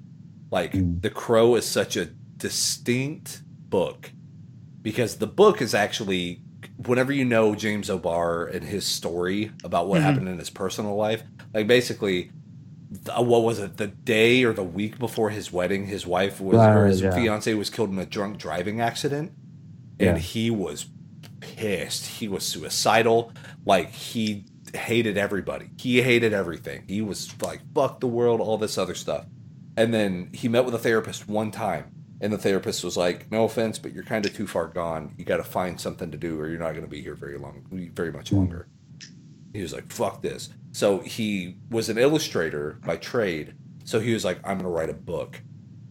Like 0.51 0.73
Mm. 0.73 1.01
The 1.01 1.09
Crow 1.09 1.55
is 1.55 1.65
such 1.65 1.95
a 1.97 2.05
distinct 2.37 3.41
book 3.69 4.11
because 4.81 5.17
the 5.17 5.27
book 5.27 5.61
is 5.61 5.73
actually 5.75 6.41
whenever 6.85 7.11
you 7.11 7.25
know 7.25 7.55
James 7.55 7.89
O'Barr 7.89 8.45
and 8.45 8.63
his 8.65 8.85
story 8.85 9.51
about 9.63 9.87
what 9.87 9.99
Mhm. 9.99 10.03
happened 10.03 10.29
in 10.29 10.39
his 10.39 10.49
personal 10.49 10.95
life, 10.95 11.23
like 11.53 11.67
basically. 11.67 12.31
What 13.15 13.43
was 13.43 13.59
it? 13.59 13.77
The 13.77 13.85
day 13.85 14.43
or 14.43 14.51
the 14.51 14.63
week 14.63 14.97
before 14.97 15.29
his 15.29 15.53
wedding, 15.53 15.85
his 15.85 16.07
wife 16.07 16.41
was 16.41 16.55
or 16.57 16.87
his 16.87 17.01
yeah. 17.01 17.11
fiance 17.11 17.53
was 17.53 17.69
killed 17.69 17.91
in 17.91 17.99
a 17.99 18.05
drunk 18.05 18.39
driving 18.39 18.81
accident, 18.81 19.31
and 19.99 20.17
Yeah. 20.17 20.17
he 20.17 20.49
was 20.49 20.87
pissed. 21.39 22.05
He 22.05 22.27
was 22.27 22.43
suicidal. 22.43 23.31
Like 23.65 23.91
he 23.91 24.45
hated 24.73 25.17
everybody. 25.17 25.69
He 25.77 26.01
hated 26.01 26.33
everything. 26.33 26.83
He 26.87 27.01
was 27.01 27.33
like 27.41 27.61
fuck 27.73 27.99
the 27.99 28.07
world, 28.07 28.41
all 28.41 28.57
this 28.57 28.77
other 28.77 28.95
stuff. 28.95 29.25
And 29.77 29.93
then 29.93 30.29
he 30.33 30.47
met 30.47 30.65
with 30.65 30.75
a 30.75 30.79
therapist 30.79 31.29
one 31.29 31.51
time, 31.51 31.91
and 32.19 32.33
the 32.33 32.37
therapist 32.37 32.83
was 32.83 32.97
like, 32.97 33.31
"No 33.31 33.45
offense, 33.45 33.79
but 33.79 33.93
you're 33.93 34.03
kind 34.03 34.25
of 34.25 34.35
too 34.35 34.47
far 34.47 34.67
gone. 34.67 35.13
You 35.17 35.25
got 35.25 35.37
to 35.37 35.43
find 35.43 35.79
something 35.79 36.11
to 36.11 36.17
do, 36.17 36.39
or 36.39 36.49
you're 36.49 36.59
not 36.59 36.71
going 36.71 36.83
to 36.83 36.89
be 36.89 37.01
here 37.01 37.15
very 37.15 37.37
long, 37.37 37.63
very 37.93 38.11
much 38.11 38.31
longer." 38.31 38.67
He 39.53 39.61
was 39.61 39.73
like, 39.73 39.91
"Fuck 39.91 40.21
this." 40.21 40.49
So 40.71 40.99
he 40.99 41.57
was 41.69 41.89
an 41.89 41.97
illustrator 41.97 42.79
by 42.85 42.97
trade. 42.97 43.55
So 43.85 43.99
he 43.99 44.13
was 44.13 44.25
like, 44.25 44.39
"I'm 44.43 44.57
going 44.57 44.63
to 44.63 44.69
write 44.69 44.89
a 44.89 44.93
book." 44.93 45.41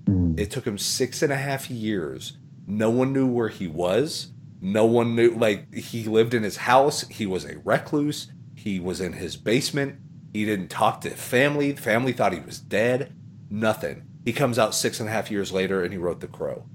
Mm. 0.05 0.39
It 0.39 0.51
took 0.51 0.67
him 0.67 0.79
six 0.79 1.23
and 1.23 1.33
a 1.33 1.37
half 1.37 1.71
years. 1.71 2.37
No 2.67 2.91
one 2.91 3.13
knew 3.13 3.27
where 3.27 3.49
he 3.49 3.67
was. 3.67 4.33
No 4.61 4.85
one 4.87 5.15
knew. 5.15 5.31
Like, 5.31 5.73
he 5.75 6.05
lived 6.05 6.35
in 6.35 6.43
his 6.43 6.57
house. 6.59 7.07
He 7.09 7.27
was 7.27 7.45
a 7.45 7.59
recluse. 7.59 8.33
He 8.55 8.81
was 8.81 9.01
in 9.01 9.13
his 9.15 9.37
basement. 9.37 9.97
He 10.33 10.45
didn't 10.45 10.69
talk 10.69 11.01
to 11.03 11.11
family. 11.11 11.73
Family 11.75 12.13
thought 12.13 12.33
he 12.33 12.41
was 12.41 12.59
dead. 12.59 13.13
Nothing. 13.51 14.05
He 14.25 14.33
comes 14.33 14.59
out 14.59 14.75
six 14.75 15.01
and 15.01 15.09
a 15.09 15.13
half 15.13 15.31
years 15.31 15.53
later 15.53 15.83
and 15.85 15.93
he 15.93 15.99
wrote 15.99 16.21
The 16.21 16.27
Crow. 16.27 16.67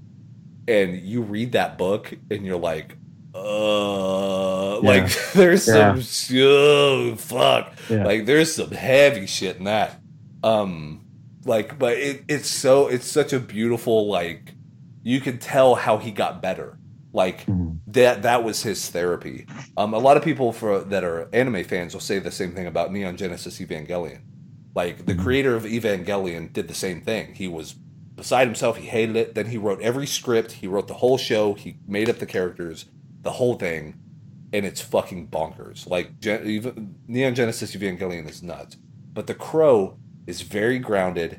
And 0.66 0.98
you 1.00 1.22
read 1.22 1.52
that 1.52 1.76
book 1.78 2.12
and 2.30 2.44
you're 2.44 2.58
like, 2.58 2.96
uh, 3.34 4.80
Yeah. 4.82 4.88
like 5.02 5.12
there's 5.34 5.66
Yeah. 5.68 5.94
some, 6.00 6.36
oh, 6.40 7.14
fuck. 7.16 7.72
Yeah. 7.88 8.04
Like 8.04 8.26
there's 8.26 8.54
some 8.54 8.70
heavy 8.70 9.26
shit 9.26 9.56
in 9.58 9.64
that. 9.64 10.00
Um, 10.42 11.04
like, 11.44 11.78
but 11.78 11.98
it, 11.98 12.24
it's 12.28 12.48
so 12.48 12.88
it's 12.88 13.06
such 13.06 13.32
a 13.32 13.38
beautiful 13.40 14.06
like 14.08 14.52
you 15.02 15.20
can 15.20 15.38
tell 15.38 15.74
how 15.74 15.98
he 15.98 16.10
got 16.10 16.40
better. 16.42 16.78
Like 17.14 17.46
Mhm. 17.46 17.78
that 17.86 18.22
that 18.22 18.42
was 18.44 18.64
his 18.64 18.90
therapy. 18.90 19.46
Um, 19.76 19.94
a 19.94 19.98
lot 19.98 20.16
of 20.16 20.24
people 20.24 20.52
for 20.52 20.80
that 20.80 21.04
are 21.04 21.28
anime 21.32 21.62
fans 21.64 21.94
will 21.94 22.00
say 22.00 22.18
the 22.18 22.32
same 22.32 22.52
thing 22.52 22.66
about 22.66 22.92
Neon 22.92 23.16
Genesis 23.16 23.60
Evangelion. 23.60 24.22
Like 24.74 25.06
the 25.06 25.14
Mhm. 25.14 25.20
creator 25.22 25.54
of 25.54 25.62
Evangelion 25.62 26.52
did 26.52 26.66
the 26.66 26.74
same 26.74 27.00
thing. 27.00 27.34
He 27.34 27.46
was 27.46 27.76
beside 28.16 28.48
himself. 28.48 28.78
He 28.78 28.88
hated 28.88 29.14
it. 29.14 29.34
Then 29.36 29.46
he 29.46 29.56
wrote 29.56 29.80
every 29.80 30.06
script. 30.08 30.52
He 30.52 30.66
wrote 30.66 30.88
the 30.88 30.94
whole 30.94 31.16
show. 31.16 31.54
He 31.54 31.76
made 31.86 32.10
up 32.10 32.18
the 32.18 32.26
characters, 32.26 32.86
the 33.22 33.32
whole 33.32 33.54
thing, 33.54 33.94
and 34.52 34.66
it's 34.66 34.80
fucking 34.80 35.28
bonkers. 35.28 35.88
Like 35.88 36.18
Gen- 36.18 36.46
even 36.46 36.96
Neon 37.06 37.36
Genesis 37.36 37.76
Evangelion 37.76 38.28
is 38.28 38.42
nuts, 38.42 38.76
but 39.12 39.28
The 39.28 39.34
Crow 39.34 39.98
is 40.26 40.42
very 40.42 40.80
grounded. 40.80 41.38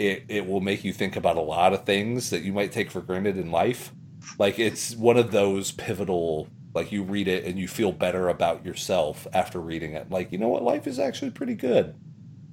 It 0.00 0.24
it 0.28 0.48
will 0.48 0.60
make 0.60 0.82
you 0.82 0.92
think 0.92 1.14
about 1.14 1.36
a 1.36 1.40
lot 1.40 1.72
of 1.72 1.84
things 1.84 2.30
that 2.30 2.42
you 2.42 2.52
might 2.52 2.72
take 2.72 2.90
for 2.90 3.00
granted 3.00 3.36
in 3.38 3.52
life. 3.52 3.92
Like 4.38 4.58
it's 4.58 4.94
one 4.96 5.16
of 5.16 5.30
those 5.30 5.72
pivotal. 5.72 6.48
Like 6.74 6.92
you 6.92 7.02
read 7.02 7.26
it 7.28 7.44
and 7.44 7.58
you 7.58 7.68
feel 7.68 7.90
better 7.92 8.28
about 8.28 8.64
yourself 8.66 9.26
after 9.32 9.60
reading 9.60 9.94
it. 9.94 10.10
Like 10.10 10.32
you 10.32 10.38
know 10.38 10.48
what, 10.48 10.62
life 10.62 10.86
is 10.86 10.98
actually 10.98 11.30
pretty 11.30 11.54
good. 11.54 11.94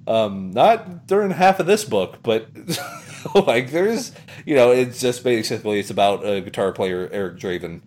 Um, 0.06 0.52
not 0.52 1.08
during 1.08 1.32
half 1.32 1.60
of 1.60 1.66
this 1.66 1.86
book, 1.86 2.20
but 2.24 2.48
like 3.48 3.72
there's, 3.72 4.12
you 4.45 4.56
know, 4.56 4.72
it's 4.72 5.00
just 5.00 5.24
basically 5.24 5.80
it's 5.80 5.90
about 5.90 6.26
a 6.26 6.41
guitar 6.41 6.74
player 6.74 7.10
Eric 7.12 7.38
Draven, 7.38 7.82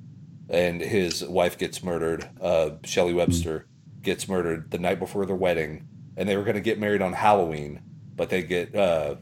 and 0.48 0.80
his 0.80 1.22
wife 1.24 1.58
gets 1.58 1.82
murdered. 1.82 2.28
Uh, 2.40 2.70
Shelley 2.84 3.12
Webster 3.12 3.66
gets 4.00 4.28
murdered 4.28 4.70
the 4.70 4.78
night 4.78 4.98
before 4.98 5.26
their 5.26 5.36
wedding, 5.36 5.86
and 6.16 6.26
they 6.28 6.36
were 6.38 6.44
going 6.44 6.54
to 6.54 6.60
get 6.62 6.78
married 6.80 7.02
on 7.02 7.12
Halloween, 7.12 7.80
but 8.14 8.30
they 8.30 8.42
get 8.42 8.74
uh, 8.74 9.16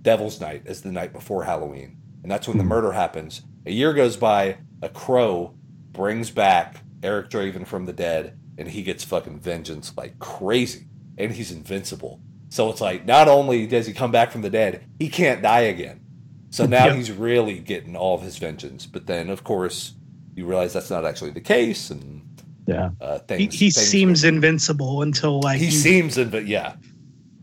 Devil's 0.00 0.40
Night 0.40 0.62
as 0.66 0.80
the 0.82 0.92
night 0.92 1.12
before 1.12 1.44
Halloween, 1.44 1.98
and 2.22 2.30
that's 2.30 2.48
when 2.48 2.56
the 2.56 2.62
Hmm. 2.64 2.70
murder 2.70 2.92
happens. 2.92 3.42
A 3.68 3.72
year 3.72 3.92
goes 3.92 4.16
by, 4.16 4.56
a 4.80 4.88
crow 4.88 5.54
brings 5.92 6.30
back 6.30 6.80
Eric 7.02 7.28
Draven 7.28 7.66
from 7.66 7.84
the 7.84 7.92
dead, 7.92 8.38
and 8.56 8.66
he 8.66 8.82
gets 8.82 9.04
fucking 9.04 9.40
vengeance 9.40 9.92
like 9.94 10.18
crazy, 10.18 10.86
and 11.18 11.30
he's 11.30 11.52
invincible. 11.52 12.18
So 12.48 12.70
it's 12.70 12.80
like 12.80 13.04
not 13.04 13.28
only 13.28 13.66
does 13.66 13.86
he 13.86 13.92
come 13.92 14.10
back 14.10 14.30
from 14.32 14.40
the 14.40 14.48
dead, 14.48 14.86
he 14.98 15.10
can't 15.10 15.42
die 15.42 15.60
again. 15.74 16.00
So 16.48 16.64
now 16.64 16.86
Yep. 16.86 16.96
he's 16.96 17.12
really 17.12 17.58
getting 17.58 17.94
all 17.94 18.14
of 18.14 18.22
his 18.22 18.38
vengeance. 18.38 18.86
But 18.86 19.06
then, 19.06 19.28
of 19.28 19.44
course, 19.44 19.92
you 20.34 20.46
realize 20.46 20.72
that's 20.72 20.88
not 20.88 21.04
actually 21.04 21.32
the 21.32 21.42
case, 21.42 21.90
and 21.90 22.22
Yeah. 22.66 22.92
uh, 23.02 23.18
He, 23.18 23.26
things. 23.36 23.54
he 23.54 23.70
things 23.70 23.76
seems 23.86 24.24
invincible 24.24 25.02
until 25.02 25.40
like 25.42 25.58
he 25.58 25.66
you- 25.66 25.70
seems, 25.72 26.16
but 26.16 26.46
yeah, 26.46 26.76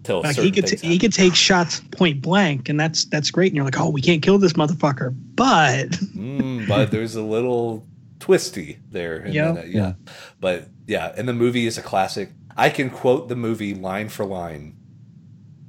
till 0.06 0.22
like 0.22 0.36
he 0.38 0.52
could 0.52 0.68
t- 0.68 0.77
he 0.88 0.98
could 0.99 1.11
take 1.14 1.36
shots 1.36 1.82
point 1.91 2.22
blank, 2.22 2.69
and 2.69 2.80
that's 2.80 3.06
that's 3.06 3.32
great. 3.32 3.48
And 3.48 3.56
you're 3.56 3.65
like, 3.65 3.80
oh, 3.80 3.90
we 3.90 4.02
can't 4.02 4.22
kill 4.22 4.38
this 4.38 4.53
motherfucker, 4.53 5.14
but 5.36 5.90
Mm, 5.90 6.68
but 6.69 6.91
there's 6.91 7.15
a 7.15 7.22
little 7.23 7.86
twisty 8.19 8.80
there. 8.91 9.18
and 9.18 9.34
Yeah. 9.34 9.52
then, 9.52 9.57
uh, 9.57 9.68
yeah. 9.68 9.94
But 10.40 10.69
yeah, 10.88 11.14
and 11.18 11.27
the 11.27 11.34
movie 11.34 11.65
is 11.68 11.77
a 11.77 11.82
classic. 11.82 12.32
I 12.56 12.69
can 12.69 12.90
quote 12.90 13.27
the 13.27 13.36
movie 13.36 13.73
line 13.76 14.07
for 14.10 14.23
line. 14.26 14.77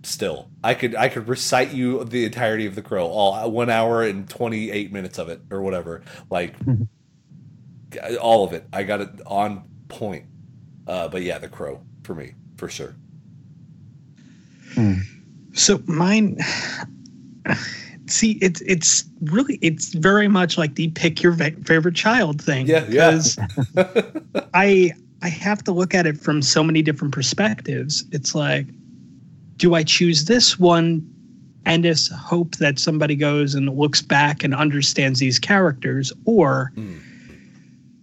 Still, 0.05 0.49
I 0.63 0.75
could 0.75 0.95
I 0.95 1.09
could 1.09 1.27
recite 1.27 1.73
you 1.73 2.05
the 2.05 2.25
entirety 2.25 2.65
of 2.67 2.77
The 2.77 2.83
Crow, 2.83 3.07
all 3.09 3.51
one 3.51 3.69
hour 3.71 4.05
and 4.05 4.29
twenty 4.31 4.71
eight 4.71 4.93
minutes 4.93 5.19
of 5.19 5.29
it, 5.29 5.41
or 5.51 5.63
whatever. 5.63 6.03
Like 6.31 6.57
Mhm. 6.65 6.87
all 8.21 8.45
of 8.45 8.53
it, 8.53 8.67
I 8.73 8.85
got 8.85 9.01
it 9.01 9.11
on 9.27 9.65
point. 9.89 10.27
Uh, 10.87 11.09
but 11.09 11.23
yeah, 11.23 11.39
The 11.39 11.49
Crow 11.49 11.81
for 12.05 12.15
me 12.15 12.35
for 12.57 12.69
sure. 12.69 12.95
Mm. 14.75 15.01
So 15.53 15.81
mine, 15.87 16.39
see, 18.07 18.33
it's 18.43 18.61
it's 18.63 19.05
really 19.23 19.59
it's 19.63 19.95
very 19.95 20.29
much 20.29 20.59
like 20.59 20.75
the 20.75 20.89
pick 20.89 21.23
your 21.23 21.33
va- 21.33 21.53
favorite 21.65 21.95
child 21.95 22.43
thing. 22.43 22.67
Yeah, 22.67 22.85
yeah. 22.89 23.11
because 23.11 23.39
I 24.55 24.93
I 25.23 25.29
have 25.29 25.65
to 25.65 25.73
look 25.73 25.95
at 25.95 26.07
it 26.07 26.19
from 26.19 26.43
so 26.43 26.63
many 26.63 26.83
different 26.83 27.15
perspectives. 27.15 28.05
It's 28.13 28.35
like, 28.35 28.67
do 29.57 29.75
I 29.75 29.83
choose 29.83 30.27
this 30.27 30.59
one 30.59 31.09
and 31.65 31.83
just 31.83 32.13
hope 32.13 32.57
that 32.57 32.79
somebody 32.79 33.17
goes 33.17 33.55
and 33.55 33.69
looks 33.77 34.01
back 34.03 34.45
and 34.45 34.55
understands 34.55 35.19
these 35.21 35.39
characters, 35.39 36.13
or 36.27 36.73
Mm. 36.77 36.99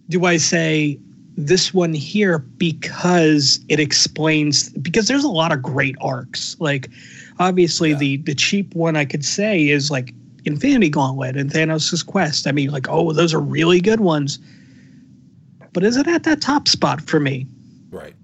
do 0.08 0.24
I 0.24 0.36
say 0.38 0.98
this 1.36 1.74
one 1.74 1.92
here 1.94 2.38
because 2.38 3.58
it 3.68 3.80
explains 3.80 4.68
because 4.70 5.08
there's 5.08 5.24
a 5.24 5.28
lot 5.28 5.50
of 5.52 5.62
great 5.62 5.96
arcs. 6.00 6.56
Like 6.60 6.88
obviously 7.40 7.90
Yeah. 7.90 7.98
the 7.98 8.16
the 8.18 8.34
cheap 8.34 8.74
one 8.74 8.96
I 8.96 9.04
could 9.04 9.24
say 9.24 9.68
is 9.68 9.90
like 9.90 10.14
Infinity 10.44 10.90
Gauntlet 10.90 11.36
and 11.36 11.50
Thanos' 11.50 12.04
Quest. 12.06 12.46
I 12.46 12.52
mean, 12.52 12.70
like, 12.70 12.86
oh, 12.88 13.12
those 13.12 13.32
are 13.34 13.40
really 13.40 13.80
good 13.80 14.00
ones. 14.00 14.38
But 15.72 15.82
is 15.84 15.96
it 15.96 16.06
at 16.06 16.22
that 16.24 16.40
top 16.40 16.68
spot 16.68 17.00
for 17.00 17.18
me? 17.18 17.46
Right. 17.90 18.14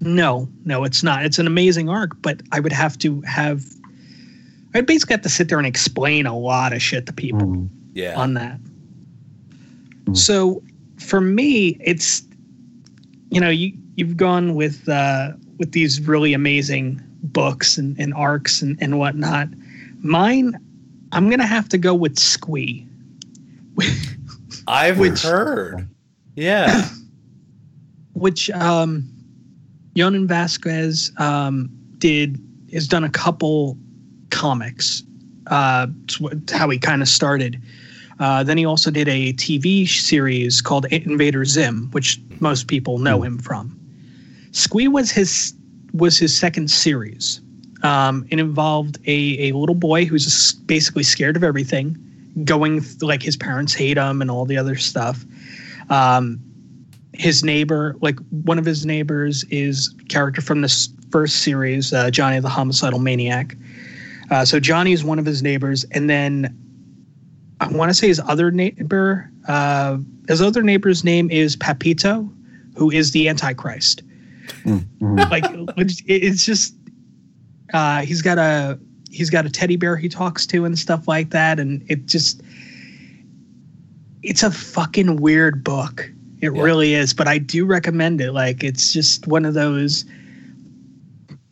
No, 0.00 0.48
no, 0.64 0.82
it's 0.84 1.02
not. 1.04 1.24
It's 1.24 1.38
an 1.38 1.46
amazing 1.46 1.88
arc, 1.88 2.20
but 2.20 2.42
I 2.50 2.58
would 2.60 2.72
have 2.72 2.98
to 2.98 3.20
have 3.22 3.64
I'd 4.74 4.86
basically 4.86 5.14
have 5.14 5.22
to 5.22 5.28
sit 5.28 5.48
there 5.48 5.58
and 5.58 5.66
explain 5.66 6.26
a 6.26 6.36
lot 6.36 6.72
of 6.72 6.82
shit 6.82 7.06
to 7.06 7.12
people 7.12 7.40
Mm. 7.42 7.68
Yeah. 7.94 8.18
on 8.18 8.34
that. 8.34 8.58
Mm. 10.06 10.16
So 10.16 10.62
for 10.98 11.20
me, 11.20 11.76
it's 11.80 12.22
you 13.32 13.40
know 13.40 13.48
you 13.48 13.72
you've 13.96 14.16
gone 14.16 14.54
with 14.54 14.88
uh, 14.88 15.32
with 15.58 15.72
these 15.72 16.00
really 16.06 16.34
amazing 16.34 17.00
books 17.22 17.78
and, 17.78 17.98
and 17.98 18.12
arcs 18.14 18.62
and, 18.62 18.76
and 18.80 18.98
whatnot. 18.98 19.48
Mine, 20.00 20.58
I'm 21.12 21.30
gonna 21.30 21.46
have 21.46 21.68
to 21.70 21.78
go 21.78 21.94
with 21.94 22.18
Squee. 22.18 22.86
I've 24.68 24.98
Which- 24.98 25.22
heard. 25.22 25.88
Yeah. 26.36 26.88
which 28.14 28.50
um 28.50 29.08
Jhonen 29.96 30.26
Vasquez 30.26 31.12
um, 31.18 31.70
did 31.98 32.38
has 32.72 32.86
done 32.88 33.04
a 33.04 33.10
couple 33.10 33.76
comics. 34.30 35.02
Uh, 35.48 35.86
how 36.50 36.68
he 36.70 36.78
kind 36.78 37.02
of 37.02 37.08
started. 37.08 37.60
Uh, 38.22 38.44
then 38.44 38.56
he 38.56 38.64
also 38.64 38.88
did 38.88 39.08
a 39.08 39.32
TV 39.32 39.88
series 39.88 40.60
called 40.60 40.86
Invader 40.92 41.44
Zim, 41.44 41.88
which 41.90 42.20
most 42.38 42.68
people 42.68 42.98
know 42.98 43.20
him 43.20 43.36
from. 43.36 43.76
Squee 44.52 44.86
was 44.86 45.10
his 45.10 45.52
was 45.92 46.18
his 46.18 46.32
second 46.32 46.70
series. 46.70 47.40
Um, 47.82 48.24
it 48.30 48.38
involved 48.38 48.98
a, 49.08 49.48
a 49.48 49.52
little 49.52 49.74
boy 49.74 50.04
who's 50.04 50.52
basically 50.66 51.02
scared 51.02 51.36
of 51.36 51.42
everything, 51.42 51.96
going 52.44 52.80
th- 52.80 53.02
like 53.02 53.24
his 53.24 53.36
parents 53.36 53.74
hate 53.74 53.96
him 53.96 54.22
and 54.22 54.30
all 54.30 54.44
the 54.44 54.56
other 54.56 54.76
stuff. 54.76 55.24
Um, 55.90 56.38
his 57.14 57.42
neighbor, 57.42 57.96
like 58.02 58.20
one 58.30 58.56
of 58.56 58.64
his 58.64 58.86
neighbors, 58.86 59.42
is 59.50 59.92
character 60.08 60.40
from 60.40 60.60
this 60.60 60.88
first 61.10 61.42
series, 61.42 61.92
uh, 61.92 62.08
Johnny 62.08 62.38
the 62.38 62.48
Homicidal 62.48 63.00
Maniac. 63.00 63.56
Uh, 64.30 64.44
so 64.44 64.60
Johnny 64.60 64.92
is 64.92 65.02
one 65.02 65.18
of 65.18 65.26
his 65.26 65.42
neighbors, 65.42 65.84
and 65.90 66.08
then 66.08 66.61
I 67.70 67.72
want 67.76 67.90
to 67.90 67.94
say 67.94 68.08
his 68.08 68.20
other 68.26 68.50
neighbor, 68.50 69.30
uh, 69.48 69.98
his 70.28 70.42
other 70.42 70.62
neighbor's 70.62 71.04
name 71.04 71.30
is 71.30 71.56
Pepito, 71.56 72.28
who 72.76 72.90
is 72.90 73.10
the 73.12 73.28
Antichrist. 73.28 74.02
Mhm. 74.64 74.86
Like 75.30 75.44
it's 76.06 76.44
just 76.44 76.74
uh, 77.72 78.02
he's 78.02 78.22
got 78.22 78.38
a 78.38 78.78
he's 79.10 79.30
got 79.30 79.46
a 79.46 79.50
teddy 79.50 79.76
bear 79.76 79.96
he 79.96 80.08
talks 80.08 80.46
to 80.46 80.64
and 80.64 80.78
stuff 80.78 81.06
like 81.08 81.30
that, 81.30 81.58
and 81.60 81.84
it 81.88 82.06
just 82.06 82.42
it's 84.22 84.42
a 84.42 84.50
fucking 84.50 85.16
weird 85.16 85.62
book. 85.64 86.10
It 86.40 86.52
Yeah. 86.54 86.62
really 86.62 86.94
is, 86.94 87.14
but 87.14 87.28
I 87.28 87.38
do 87.38 87.64
recommend 87.64 88.20
it. 88.20 88.32
Like 88.32 88.62
it's 88.64 88.92
just 88.92 89.26
one 89.26 89.44
of 89.44 89.54
those 89.54 90.04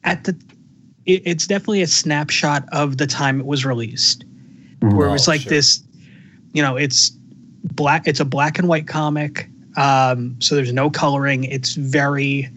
at 0.05 0.25
the 0.25 0.33
it, 1.07 1.23
it's 1.25 1.47
definitely 1.47 1.83
a 1.83 1.87
snapshot 1.87 2.65
of 2.73 2.97
the 2.99 3.07
time 3.07 3.41
it 3.41 3.47
was 3.47 3.65
released 3.65 4.25
where 4.81 5.09
it 5.09 5.13
was 5.13 5.29
Oh, 5.29 5.33
like 5.33 5.43
sure. 5.43 5.51
this 5.51 5.83
you 6.53 6.63
know 6.63 6.77
it's 6.77 7.11
black 7.65 8.07
it's 8.07 8.21
a 8.21 8.25
black 8.25 8.59
and 8.59 8.69
white 8.69 8.87
comic. 8.87 9.49
Um 9.77 10.37
so 10.41 10.55
there's 10.55 10.73
no 10.73 10.91
coloring. 10.91 11.45
It's 11.45 11.75
very 11.75 12.49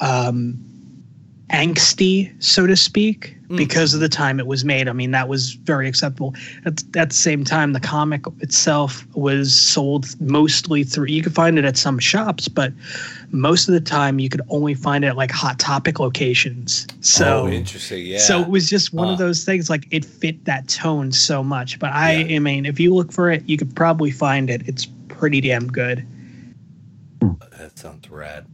um 0.00 0.62
angsty 1.50 2.32
so 2.42 2.66
to 2.66 2.76
speak 2.76 3.35
Mm. 3.48 3.56
because 3.56 3.94
of 3.94 4.00
the 4.00 4.08
time 4.08 4.40
it 4.40 4.46
was 4.46 4.64
made 4.64 4.88
i 4.88 4.92
mean 4.92 5.10
that 5.12 5.28
was 5.28 5.54
very 5.54 5.88
acceptable 5.88 6.34
at, 6.64 6.82
at 6.96 7.10
the 7.10 7.14
same 7.14 7.44
time 7.44 7.72
the 7.72 7.80
comic 7.80 8.22
itself 8.40 9.06
was 9.14 9.54
sold 9.54 10.18
mostly 10.20 10.84
through 10.84 11.06
you 11.06 11.22
could 11.22 11.34
find 11.34 11.58
it 11.58 11.64
at 11.64 11.76
some 11.76 11.98
shops 11.98 12.48
but 12.48 12.72
most 13.30 13.68
of 13.68 13.74
the 13.74 13.80
time 13.80 14.18
you 14.18 14.28
could 14.28 14.42
only 14.48 14.74
find 14.74 15.04
it 15.04 15.08
at 15.08 15.16
like 15.16 15.30
hot 15.30 15.58
topic 15.58 16.00
locations 16.00 16.86
so 17.00 17.42
oh, 17.42 17.48
interesting. 17.48 18.04
Yeah. 18.04 18.18
so 18.18 18.40
it 18.40 18.48
was 18.48 18.68
just 18.68 18.92
one 18.92 19.08
of 19.08 19.18
those 19.18 19.44
things 19.44 19.70
like 19.70 19.86
it 19.90 20.04
fit 20.04 20.44
that 20.44 20.68
tone 20.68 21.12
so 21.12 21.42
much. 21.42 21.78
But 21.78 21.92
I, 21.92 22.16
Yeah. 22.16 22.36
I 22.36 22.38
mean, 22.40 22.66
if 22.66 22.80
you 22.80 22.94
look 22.94 23.12
for 23.12 23.30
it, 23.30 23.42
you 23.46 23.56
could 23.56 23.74
probably 23.76 24.10
find 24.10 24.50
it. 24.50 24.62
It's 24.66 24.86
pretty 25.08 25.40
damn 25.40 25.68
good. 25.68 26.06
that 27.20 27.78
sounds 27.78 28.10
rad. 28.10 28.46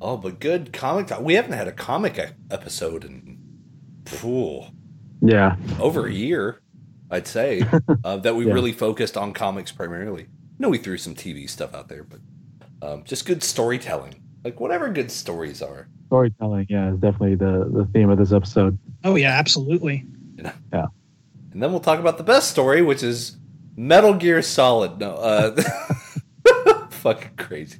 Oh, 0.00 0.16
but 0.16 0.40
good 0.40 0.72
comic. 0.72 1.10
We 1.20 1.34
haven't 1.34 1.52
had 1.52 1.68
a 1.68 1.72
comic 1.72 2.18
episode 2.50 3.04
in 3.04 3.29
phew, 4.06 4.64
Yeah. 5.20 5.56
over 5.80 6.06
a 6.06 6.12
year, 6.12 6.60
I'd 7.10 7.26
say, 7.26 7.62
uh, 8.04 8.16
that 8.18 8.34
we 8.36 8.46
Yeah. 8.46 8.52
really 8.54 8.72
focused 8.72 9.16
on 9.16 9.32
comics 9.32 9.72
primarily. 9.72 10.26
No, 10.58 10.68
we 10.68 10.78
threw 10.78 10.98
some 10.98 11.14
TV 11.14 11.48
stuff 11.48 11.74
out 11.74 11.88
there, 11.88 12.04
but 12.04 12.20
um, 12.82 13.04
just 13.04 13.26
good 13.26 13.42
storytelling. 13.42 14.14
Like 14.44 14.58
whatever 14.60 14.88
good 14.88 15.10
stories 15.10 15.60
are. 15.62 15.88
Storytelling, 16.06 16.66
yeah, 16.70 16.92
is 16.92 16.98
definitely 16.98 17.34
the, 17.36 17.70
the 17.72 17.84
theme 17.92 18.10
of 18.10 18.18
this 18.18 18.32
episode. 18.32 18.78
Oh 19.04 19.16
yeah, 19.16 19.32
absolutely. 19.38 20.04
Yeah. 20.72 20.86
And 21.52 21.62
then 21.62 21.70
we'll 21.72 21.80
talk 21.80 21.98
about 22.00 22.16
the 22.16 22.24
best 22.24 22.50
story, 22.50 22.80
which 22.82 23.02
is 23.02 23.36
Metal 23.76 24.14
Gear 24.14 24.40
Solid. 24.42 24.98
No, 24.98 25.12
uh, 25.14 25.56
fucking 27.00 27.32
crazy. 27.36 27.78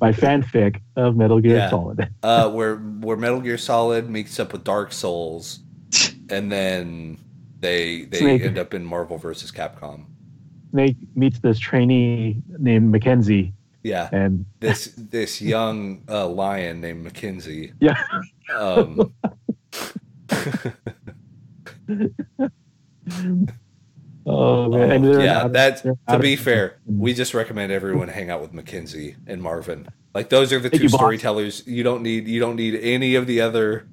My 0.00 0.12
fanfic 0.12 0.80
of 0.96 1.16
Metal 1.16 1.40
Gear 1.40 1.56
Yeah. 1.56 1.70
Solid. 1.70 2.08
Uh, 2.22 2.50
where 2.50 2.76
where 2.76 3.16
Metal 3.16 3.40
Gear 3.40 3.58
Solid 3.58 4.08
meets 4.10 4.38
up 4.40 4.52
with 4.52 4.64
Dark 4.64 4.92
Souls, 4.92 5.60
and 6.30 6.50
then 6.50 7.18
they 7.60 8.02
they 8.04 8.18
Snake. 8.18 8.42
end 8.42 8.58
up 8.58 8.74
in 8.74 8.84
Marvel 8.84 9.18
versus 9.18 9.50
Capcom. 9.50 10.06
Snake 10.70 10.96
meets 11.14 11.38
this 11.40 11.58
trainee 11.58 12.42
named 12.58 12.90
Mackenzie, 12.92 13.54
Yeah, 13.82 14.08
and 14.12 14.44
this 14.60 14.92
this 14.96 15.40
young 15.40 16.02
uh, 16.08 16.26
lion 16.28 16.80
named 16.80 17.04
Mackenzie. 17.04 17.72
yeah, 17.80 17.96
Um, 18.54 19.12
oh 24.28 24.68
man, 24.70 24.90
and 25.04 25.22
yeah, 25.22 25.38
out 25.38 25.46
of- 25.46 25.52
that's 25.52 25.82
to 25.82 25.90
out 26.08 26.16
of- 26.16 26.20
be 26.22 26.36
fair. 26.36 26.78
We 26.86 27.14
just 27.14 27.34
recommend 27.34 27.72
everyone 27.72 28.08
hang 28.08 28.30
out 28.30 28.40
with 28.40 28.52
Mackenzie 28.52 29.16
and 29.26 29.42
Marvin. 29.42 29.88
Like 30.14 30.28
those 30.30 30.52
are 30.52 30.58
the 30.58 30.68
Thank 30.70 30.80
two 30.80 30.84
you, 30.84 30.90
boss. 30.90 31.00
storytellers. 31.00 31.66
You 31.66 31.82
don't 31.82 32.02
need 32.02 32.26
you 32.28 32.40
don't 32.40 32.56
need 32.56 32.74
any 32.76 33.14
of 33.14 33.26
the 33.26 33.40
other 33.40 33.86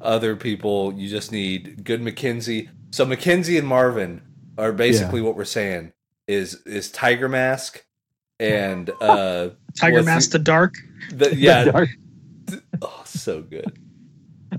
other 0.00 0.36
people. 0.36 0.92
You 0.94 1.08
just 1.08 1.32
need 1.32 1.84
good 1.84 2.02
Mackenzie. 2.02 2.70
So 2.90 3.04
Mackenzie 3.04 3.58
and 3.58 3.66
Marvin 3.68 4.22
are 4.58 4.72
basically 4.72 5.20
what 5.20 5.36
we're 5.36 5.44
saying 5.44 5.92
is 6.26 6.54
is 6.66 6.90
Tiger 6.90 7.28
Mask 7.28 7.84
and 8.38 8.90
uh 9.00 9.50
Tiger 9.78 10.02
Mask 10.02 10.30
the- 10.32 10.38
the 10.38 10.44
Dark. 10.44 10.74
the, 11.12 11.34
yeah 11.36 11.64
Dark. 11.64 11.88
oh 12.82 13.02
so 13.04 13.42
good. 13.42 13.78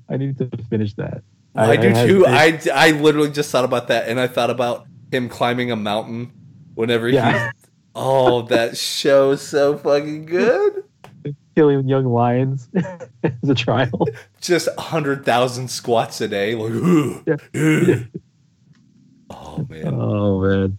I 0.10 0.18
need 0.18 0.38
to 0.38 0.50
finish 0.70 0.94
that. 0.96 1.24
I, 1.56 1.76
do 1.76 1.90
had- 1.90 2.08
too. 2.08 2.26
I, 2.26 2.60
I 2.74 2.92
literally 2.92 3.30
just 3.32 3.52
thought 3.52 3.66
about 3.66 3.90
that, 3.90 4.08
and 4.08 4.18
I 4.20 4.28
thought 4.28 4.50
about 4.50 4.88
him 5.12 5.30
climbing 5.30 5.72
a 5.72 5.76
mountain 5.76 6.32
whenever 6.76 7.08
Yeah. 7.10 7.50
he. 7.52 7.52
Oh, 7.94 8.44
that 8.44 8.78
show's 8.78 9.42
so 9.42 9.78
fucking 9.78 10.26
good. 10.26 10.86
killing 11.58 11.86
young 11.90 12.06
lions 12.06 12.70
as 13.24 13.50
a 13.50 13.54
trial. 13.54 14.08
Just 14.40 14.70
hundred 14.80 15.26
thousand 15.26 15.68
squats 15.70 16.22
a 16.22 16.30
day, 16.30 16.56
like. 16.56 16.72
"Ooh, 16.72 17.22
Yeah. 17.28 17.36
ooh." 17.58 18.06
Oh 19.30 19.66
man! 19.70 19.88
Oh 19.94 20.40
man, 20.42 20.78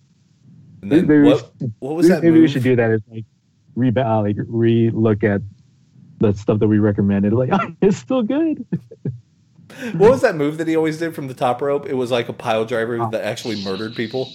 And 0.81 0.91
then 0.91 1.07
maybe, 1.07 1.21
we 1.21 1.29
what? 1.29 1.51
should- 1.61 1.75
What 1.81 1.97
was 1.97 2.09
that? 2.09 2.23
maybe 2.23 2.41
we 2.41 2.49
should 2.49 2.63
do 2.63 2.77
that. 2.77 2.91
Is 2.93 3.03
like 3.11 3.27
re 3.75 3.93
uh, 3.95 4.23
like 4.23 4.37
re 4.47 4.89
look 4.89 5.23
at 5.23 5.43
the 6.19 6.33
stuff 6.33 6.61
that 6.61 6.69
we 6.69 6.79
recommended. 6.79 7.35
Like 7.35 7.51
it's 7.83 7.99
still 7.99 8.23
good. 8.23 8.65
What 9.93 10.11
was 10.11 10.21
that 10.23 10.35
move 10.37 10.59
that 10.59 10.69
he 10.69 10.77
always 10.77 10.99
did 10.99 11.15
from 11.15 11.29
the 11.29 11.35
top 11.35 11.61
rope? 11.63 11.87
It 11.87 11.95
was 11.95 12.11
like 12.11 12.29
a 12.29 12.33
pile 12.33 12.65
driver 12.65 13.01
Oh. 13.01 13.11
that 13.11 13.25
actually 13.25 13.63
murdered 13.65 13.95
people, 13.95 14.31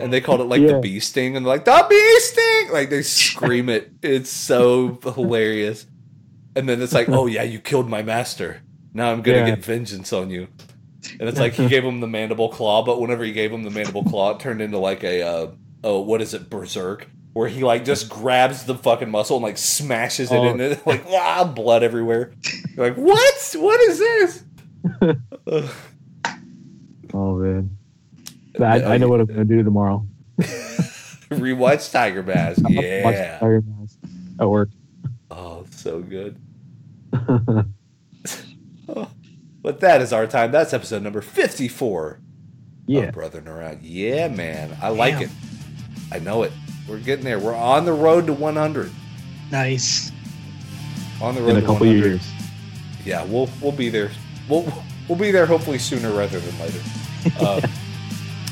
and 0.00 0.12
they 0.12 0.20
called 0.20 0.40
it 0.40 0.44
like 0.44 0.60
Yeah. 0.60 0.72
the 0.72 0.78
bee 0.80 1.00
sting, 1.00 1.36
and 1.36 1.44
they're 1.44 1.54
like 1.54 1.64
the 1.64 1.86
bee 1.88 2.20
sting, 2.20 2.72
like 2.72 2.90
they 2.90 3.02
scream 3.02 3.68
it. 3.68 3.90
It's 4.02 4.30
so 4.30 4.98
hilarious. 5.02 5.86
And 6.56 6.68
then 6.68 6.82
it's 6.82 6.92
like, 6.94 7.08
oh 7.08 7.26
yeah, 7.26 7.42
you 7.44 7.58
killed 7.60 7.88
my 7.88 8.02
master. 8.02 8.62
Now 8.94 9.12
I'm 9.12 9.22
gonna 9.22 9.38
Yeah. 9.38 9.50
get 9.50 9.64
vengeance 9.64 10.12
on 10.12 10.30
you. 10.30 10.48
And 11.20 11.28
it's 11.28 11.38
like 11.38 11.52
he 11.54 11.68
gave 11.68 11.84
him 11.84 12.00
the 12.00 12.08
mandible 12.08 12.48
claw, 12.48 12.82
but 12.84 13.00
whenever 13.00 13.22
he 13.24 13.32
gave 13.32 13.52
him 13.52 13.62
the 13.62 13.70
mandible 13.70 14.02
claw, 14.04 14.30
it 14.32 14.40
turned 14.40 14.60
into 14.60 14.78
like 14.78 15.04
a 15.04 15.22
uh, 15.22 15.46
oh 15.84 16.00
what 16.00 16.20
is 16.20 16.34
it 16.34 16.50
berserk, 16.50 17.06
where 17.32 17.48
he 17.48 17.62
like 17.62 17.84
just 17.84 18.08
grabs 18.08 18.64
the 18.64 18.74
fucking 18.74 19.08
muscle 19.10 19.36
and 19.36 19.44
like 19.44 19.56
smashes 19.58 20.32
it 20.32 20.36
Oh. 20.36 20.48
in 20.48 20.60
it, 20.60 20.84
like 20.86 21.04
ah, 21.10 21.44
blood 21.44 21.82
everywhere. 21.84 22.32
You're 22.76 22.88
like 22.88 22.96
what? 22.96 23.56
What 23.56 23.80
is 23.82 23.98
this? 23.98 24.42
Ugh. 25.46 25.70
Oh 27.14 27.36
man, 27.36 27.70
I, 28.60 28.82
I 28.82 28.98
know 28.98 29.08
what 29.08 29.20
I'm 29.20 29.26
gonna 29.26 29.46
do 29.46 29.62
tomorrow. 29.62 30.06
Rewatch 31.30 31.90
Tiger 31.90 32.22
Mask. 32.22 32.62
Watch 32.64 32.74
Yeah. 32.74 33.38
Tiger 33.38 33.62
Mask 33.66 33.98
at 34.38 34.46
work. 34.46 34.68
Oh, 35.30 35.64
so 35.70 36.00
good. 36.00 36.36
Oh, 38.88 39.10
But 39.62 39.80
that 39.80 40.02
is 40.02 40.12
our 40.12 40.26
time. 40.26 40.52
That's 40.52 40.74
episode 40.74 41.02
number 41.02 41.22
54 41.22 42.20
yeah, 42.86 43.00
of 43.04 43.14
Brother 43.14 43.42
Around. 43.46 43.82
Yeah, 43.82 44.28
man. 44.28 44.76
I 44.82 44.90
like 44.90 45.20
it. 45.22 45.30
I 46.12 46.18
know 46.18 46.42
it. 46.42 46.52
We're 46.86 46.98
getting 46.98 47.24
there. 47.24 47.38
We're 47.38 47.54
on 47.56 47.86
the 47.86 47.92
road 47.94 48.26
to 48.26 48.34
100. 48.34 48.90
Nice. 49.50 50.12
On 51.22 51.34
the 51.34 51.40
road 51.40 51.50
in 51.50 51.56
a 51.56 51.60
to 51.62 51.66
couple 51.66 51.86
100. 51.86 52.04
years. 52.04 52.30
Yeah, 53.06 53.24
we'll 53.24 53.48
we'll 53.62 53.72
be 53.72 53.88
there. 53.88 54.10
We'll 54.48 54.72
we'll 55.08 55.18
be 55.18 55.30
there 55.30 55.46
hopefully 55.46 55.78
sooner 55.78 56.10
rather 56.12 56.40
than 56.40 56.58
later. 56.58 56.80
Um, 57.44 57.60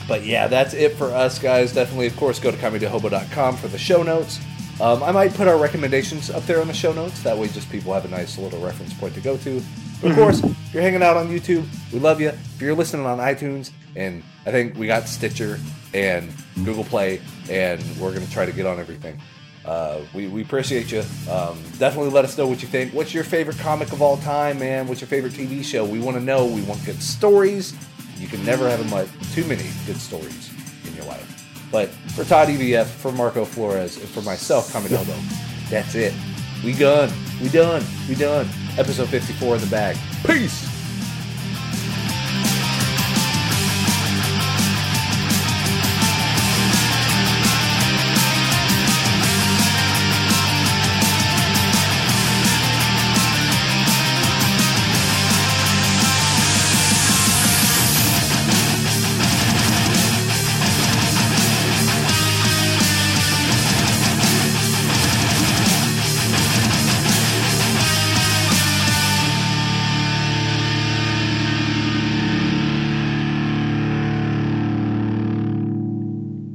but 0.09 0.25
yeah, 0.25 0.49
that's 0.49 0.75
it 0.75 0.97
for 0.97 1.07
us 1.13 1.39
guys. 1.39 1.73
Definitely, 1.73 2.09
of 2.09 2.17
course, 2.17 2.39
go 2.41 2.51
to 2.51 2.57
comedyhobo.com 2.57 3.57
for 3.57 3.69
the 3.69 3.79
show 3.79 4.03
notes. 4.03 4.41
Um, 4.81 5.03
I 5.03 5.13
might 5.13 5.33
put 5.35 5.49
our 5.49 5.57
recommendations 5.57 6.31
up 6.31 6.45
there 6.45 6.61
on 6.61 6.67
the 6.67 6.75
show 6.75 6.93
notes. 6.93 7.23
That 7.23 7.39
way, 7.39 7.49
just 7.49 7.71
people 7.71 7.95
have 7.95 8.05
a 8.05 8.09
nice 8.09 8.37
little 8.37 8.61
reference 8.61 8.93
point 8.93 9.15
to 9.15 9.21
go 9.21 9.37
to. 9.39 9.63
But 10.03 10.11
of 10.11 10.17
course, 10.17 10.45
if 10.45 10.75
you're 10.75 10.83
hanging 10.83 11.03
out 11.03 11.17
on 11.17 11.29
YouTube, 11.29 11.67
we 11.93 11.99
love 11.99 12.21
you. 12.21 12.29
If 12.29 12.61
you're 12.61 12.75
listening 12.75 13.07
on 13.07 13.19
iTunes, 13.19 13.71
and 13.95 14.23
I 14.45 14.51
think 14.51 14.77
we 14.77 14.87
got 14.87 15.09
Stitcher 15.09 15.59
and 15.95 16.31
Google 16.57 16.85
Play, 16.85 17.23
and 17.49 17.83
we're 17.99 18.13
gonna 18.13 18.27
try 18.27 18.45
to 18.45 18.53
get 18.53 18.67
on 18.67 18.79
everything. 18.79 19.19
Uh, 19.67 20.01
we, 20.15 20.29
we 20.29 20.43
appreciate 20.43 20.93
you. 20.93 21.01
Um, 21.31 21.61
definitely 21.79 22.11
let 22.11 22.25
us 22.25 22.39
know 22.39 22.47
what 22.47 22.63
you 22.63 22.69
think. 22.69 22.95
What's 22.95 23.13
your 23.13 23.25
favorite 23.25 23.59
comic 23.59 23.93
of 23.93 24.01
all 24.01 24.17
time, 24.19 24.59
man? 24.61 24.87
What's 24.87 25.01
your 25.01 25.09
favorite 25.09 25.33
TV 25.33 25.65
show? 25.65 25.85
We 25.85 25.99
want 25.99 26.17
to 26.17 26.23
know. 26.23 26.47
We 26.47 26.63
want 26.63 26.85
good 26.85 27.03
stories. 27.03 27.75
You 28.17 28.29
can 28.29 28.45
never 28.45 28.69
have 28.69 28.89
much, 28.91 29.09
too 29.33 29.45
many 29.45 29.65
good 29.87 29.97
stories 29.97 30.51
in 30.87 30.95
your 30.95 31.05
life. 31.05 31.33
But 31.73 31.89
for 32.15 32.25
Todd 32.25 32.49
EVF, 32.49 32.87
for 32.87 33.13
Marco 33.13 33.45
Flores, 33.45 33.97
and 33.97 34.09
for 34.09 34.23
myself, 34.23 34.73
Comedy 34.73 34.95
Hobo, 34.95 35.19
that's 35.69 35.95
it. 35.95 36.15
We 36.65 36.73
done. 36.73 37.13
We 37.43 37.49
done. 37.49 37.85
We 38.09 38.15
done. 38.15 38.49
Episode 38.79 39.09
54 39.09 39.57
in 39.57 39.61
the 39.61 39.67
bag. 39.67 39.97
Peace. 40.25 40.76